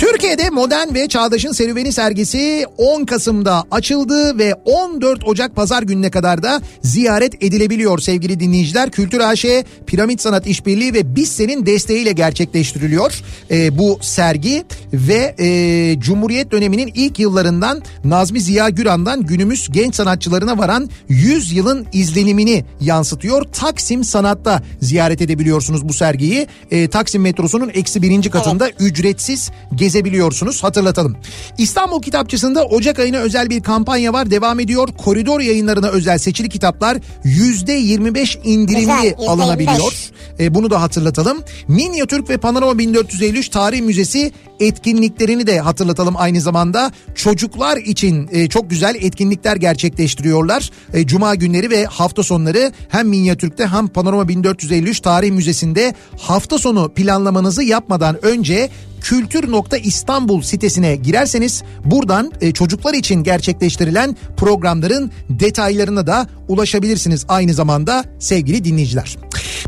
Türkiye'de 0.00 0.50
modern 0.50 0.94
ve 0.94 1.08
çağdaşın 1.08 1.52
serüveni 1.52 1.92
sergisi 1.92 2.64
10 2.78 3.04
Kasım'da 3.04 3.64
açıldı 3.70 4.38
ve 4.38 4.54
14 4.54 5.28
Ocak 5.28 5.56
pazar 5.56 5.82
gününe 5.82 6.10
kadar 6.10 6.42
da 6.42 6.62
ziyaret 6.82 7.42
edilebiliyor 7.42 7.98
sevgili 7.98 8.40
dinleyiciler. 8.40 8.90
Kültür 8.90 9.20
AŞ, 9.20 9.44
Piramit 9.86 10.20
Sanat 10.20 10.46
İşbirliği 10.46 10.94
ve 10.94 11.16
BİSSE'nin 11.16 11.66
desteğiyle 11.66 12.12
gerçekleştiriliyor 12.12 13.22
e, 13.50 13.78
bu 13.78 13.98
sergi 14.02 14.64
ve 14.92 15.34
e, 15.38 16.00
Cumhuriyet 16.00 16.50
döneminin 16.50 16.92
ilk 16.94 17.18
yıllarından 17.18 17.82
Nazmi 18.04 18.40
Ziya 18.40 18.68
Güran'dan 18.68 19.22
günümüz 19.22 19.68
genç 19.72 19.94
sanatçılarına 19.94 20.58
varan 20.58 20.90
100 21.08 21.52
yılın 21.52 21.86
izlenimini 21.92 22.64
yansıtıyor. 22.80 23.42
Taksim 23.42 24.04
Sanat'ta 24.04 24.62
ziyaret 24.80 25.22
edebiliyorsunuz 25.22 25.88
bu 25.88 25.92
sergiyi. 25.92 26.46
E, 26.70 26.88
Taksim 26.88 27.22
metrosunun 27.22 27.70
eksi 27.74 28.02
birinci 28.02 28.30
katında 28.30 28.68
evet. 28.68 28.76
ücretsiz 28.80 29.50
gezebiliyorsunuz 29.90 30.62
hatırlatalım. 30.62 31.16
İstanbul 31.58 32.02
Kitapçısı'nda 32.02 32.64
Ocak 32.64 32.98
ayına 32.98 33.16
özel 33.16 33.50
bir 33.50 33.62
kampanya 33.62 34.12
var 34.12 34.30
devam 34.30 34.60
ediyor. 34.60 34.88
Koridor 35.04 35.40
yayınlarına 35.40 35.88
özel 35.88 36.18
seçili 36.18 36.48
kitaplar 36.48 36.98
%25 37.24 38.38
indirimli 38.44 38.80
Güzel, 38.80 39.14
alınabiliyor. 39.28 40.10
E, 40.40 40.54
bunu 40.54 40.70
da 40.70 40.82
hatırlatalım. 40.82 41.42
Minyatürk 41.68 42.30
ve 42.30 42.36
Panorama 42.36 42.78
1453 42.78 43.48
Tarih 43.48 43.80
Müzesi 43.80 44.32
etkinliklerini 44.60 45.46
de 45.46 45.60
hatırlatalım 45.60 46.14
aynı 46.18 46.40
zamanda. 46.40 46.92
Çocuklar 47.14 47.76
için 47.76 48.28
e, 48.32 48.48
çok 48.48 48.70
güzel 48.70 48.94
etkinlikler 49.00 49.56
gerçekleştiriyorlar. 49.56 50.70
E, 50.92 51.06
Cuma 51.06 51.34
günleri 51.34 51.70
ve 51.70 51.84
hafta 51.84 52.22
sonları 52.22 52.72
hem 52.88 53.08
Minyatürk'te 53.08 53.66
hem 53.66 53.88
Panorama 53.88 54.28
1453 54.28 55.00
Tarih 55.00 55.30
Müzesi'nde 55.30 55.94
hafta 56.18 56.58
sonu 56.58 56.92
planlamanızı 56.94 57.62
yapmadan 57.62 58.24
önce 58.24 58.70
kültür.istanbul 59.00 60.42
sitesine 60.42 60.96
girerseniz 60.96 61.62
buradan 61.84 62.32
e, 62.40 62.52
çocuklar 62.52 62.94
için 62.94 63.22
gerçekleştirilen 63.22 64.16
programların 64.36 65.10
detaylarına 65.30 66.06
da 66.06 66.26
ulaşabilirsiniz 66.48 67.24
aynı 67.28 67.54
zamanda 67.54 68.04
sevgili 68.18 68.64
dinleyiciler. 68.64 69.16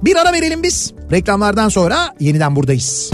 Bir 0.02 0.16
ara 0.16 0.32
verelim 0.32 0.62
biz. 0.62 0.92
Reklamlardan 1.10 1.68
sonra 1.68 2.14
yeniden 2.20 2.56
buradayız. 2.56 3.10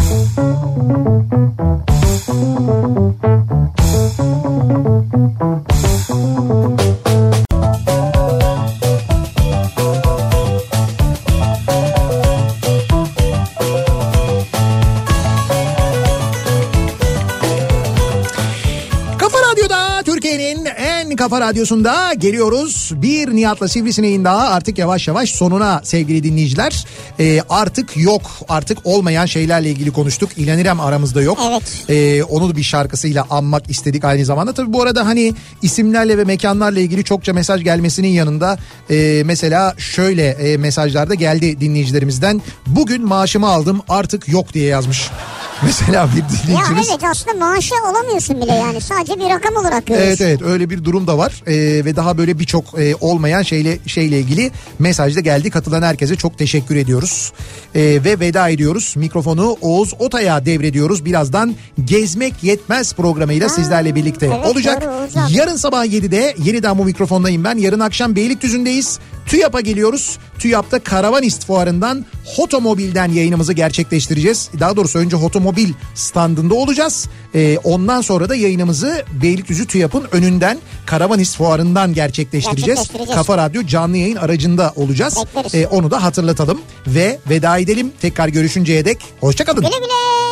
Kafa 21.19 21.41
Radyosu'nda 21.41 22.13
geliyoruz. 22.15 22.93
Bir 22.95 23.37
Nihat'la 23.37 23.69
Sivrisineğin 23.69 24.25
daha 24.25 24.49
artık 24.49 24.79
yavaş 24.79 25.09
yavaş 25.09 25.31
sonuna 25.31 25.81
sevgili 25.85 26.23
dinleyiciler. 26.23 26.87
Ee, 27.21 27.41
artık 27.49 27.97
yok 27.97 28.23
artık 28.49 28.79
olmayan 28.85 29.27
şeylerle 29.27 29.71
ilgili 29.71 29.91
konuştuk. 29.91 30.31
İlhan 30.37 30.59
İrem 30.59 30.81
aramızda 30.81 31.23
yok. 31.23 31.39
Evet. 31.51 31.63
Ee, 31.89 32.23
onu 32.23 32.57
bir 32.57 32.63
şarkısıyla 32.63 33.27
anmak 33.31 33.71
istedik 33.71 34.05
aynı 34.05 34.25
zamanda. 34.25 34.53
Tabii 34.53 34.73
bu 34.73 34.83
arada 34.83 35.07
hani 35.07 35.35
isimlerle 35.63 36.19
ve 36.19 36.25
mekanlarla 36.25 36.81
ilgili 36.81 37.05
çokça 37.05 37.33
mesaj 37.33 37.65
gelmesinin 37.65 38.09
yanında 38.09 38.59
e, 38.91 39.23
mesela 39.25 39.75
şöyle 39.79 40.29
e, 40.29 40.57
mesajlarda 40.57 41.15
geldi 41.15 41.61
dinleyicilerimizden. 41.61 42.43
Bugün 42.67 43.07
maaşımı 43.07 43.49
aldım 43.49 43.83
artık 43.89 44.29
yok 44.29 44.55
diye 44.55 44.67
yazmış. 44.67 45.11
Mesela 45.63 46.09
bir 46.09 46.13
dinleyicimiz. 46.13 46.89
Ya 46.89 46.95
evet 46.95 47.05
aslında 47.05 47.47
maaşı 47.47 47.75
alamıyorsun 47.87 48.41
bile 48.43 48.53
yani 48.53 48.81
sadece 48.81 49.17
bir 49.17 49.31
rakam 49.31 49.57
olarak 49.57 49.87
görüyorsun. 49.87 50.25
Evet 50.25 50.41
evet 50.41 50.43
öyle 50.43 50.71
bir 50.71 50.85
durum 50.85 51.07
da 51.07 51.08
var 51.17 51.43
ee, 51.47 51.85
ve 51.85 51.97
daha 51.97 52.19
böyle 52.19 52.39
birçok 52.39 52.65
e, 52.79 52.95
olmayan 53.01 53.43
şeyle 53.43 53.79
şeyle 53.87 54.21
ilgili 54.21 54.51
mesaj 54.79 55.17
da 55.17 55.21
geldi. 55.21 55.51
Katılan 55.51 55.83
herkese 55.83 56.17
çok 56.17 56.39
teşekkür 56.39 56.77
ediyoruz 56.77 57.33
ee, 57.75 57.81
ve 57.81 58.21
veda 58.21 58.49
ediyoruz. 58.49 58.95
Mikrofonu 58.97 59.57
Oğuz 59.61 59.95
Otay'a 59.99 60.47
devrediyoruz. 60.47 61.05
Birazdan 61.05 61.55
Gezmek 61.85 62.45
Yetmez 62.45 62.95
programıyla 62.95 63.49
ha, 63.49 63.53
sizlerle 63.53 63.95
birlikte 63.95 64.27
evet, 64.27 64.47
olacak. 64.47 64.83
Doğru, 64.83 65.25
Yarın 65.31 65.57
sabah 65.57 65.87
7'de 65.87 66.35
yeniden 66.45 66.79
bu 66.79 66.85
mikrofondayım 66.85 67.45
ben. 67.45 67.59
Yarın 67.59 67.81
akşam 67.81 68.17
Beylikdüzü'ndeyiz. 68.17 68.99
TÜYAP'a 69.29 69.61
geliyoruz. 69.61 70.19
TÜYAP'ta 70.39 70.79
Karavanist 70.79 71.47
Fuarı'ndan 71.47 72.07
Hotomobil'den 72.37 73.13
yayınımızı 73.13 73.53
gerçekleştireceğiz. 73.53 74.51
Daha 74.61 74.77
doğrusu 74.77 74.99
önce 74.99 75.17
Hotomobil 75.17 75.73
standında 75.95 76.55
olacağız. 76.55 77.09
Ee, 77.35 77.59
ondan 77.65 78.01
sonra 78.01 78.29
da 78.29 78.35
yayınımızı 78.35 79.05
Beylikdüzü 79.23 79.67
TÜYAP'ın 79.67 80.05
önünden 80.13 80.59
Karavanist 80.87 80.98
Fuarı'ndan 81.37 81.95
gerçekleştireceğiz. 81.95 82.67
gerçekleştireceğiz. 82.67 83.15
Kafa 83.17 83.39
Radyo 83.39 83.67
canlı 83.67 83.97
yayın 83.97 84.17
aracında 84.17 84.73
olacağız. 84.77 85.19
Ee, 85.55 85.67
onu 85.67 85.91
da 85.91 86.03
hatırlatalım 86.03 86.61
ve 86.87 87.19
veda 87.31 87.59
edelim. 87.59 87.93
Tekrar 88.01 88.29
görüşünceye 88.29 88.85
dek 88.85 88.99
hoşçakalın. 89.21 89.61
Güle 89.61 89.79
güle. 89.79 90.28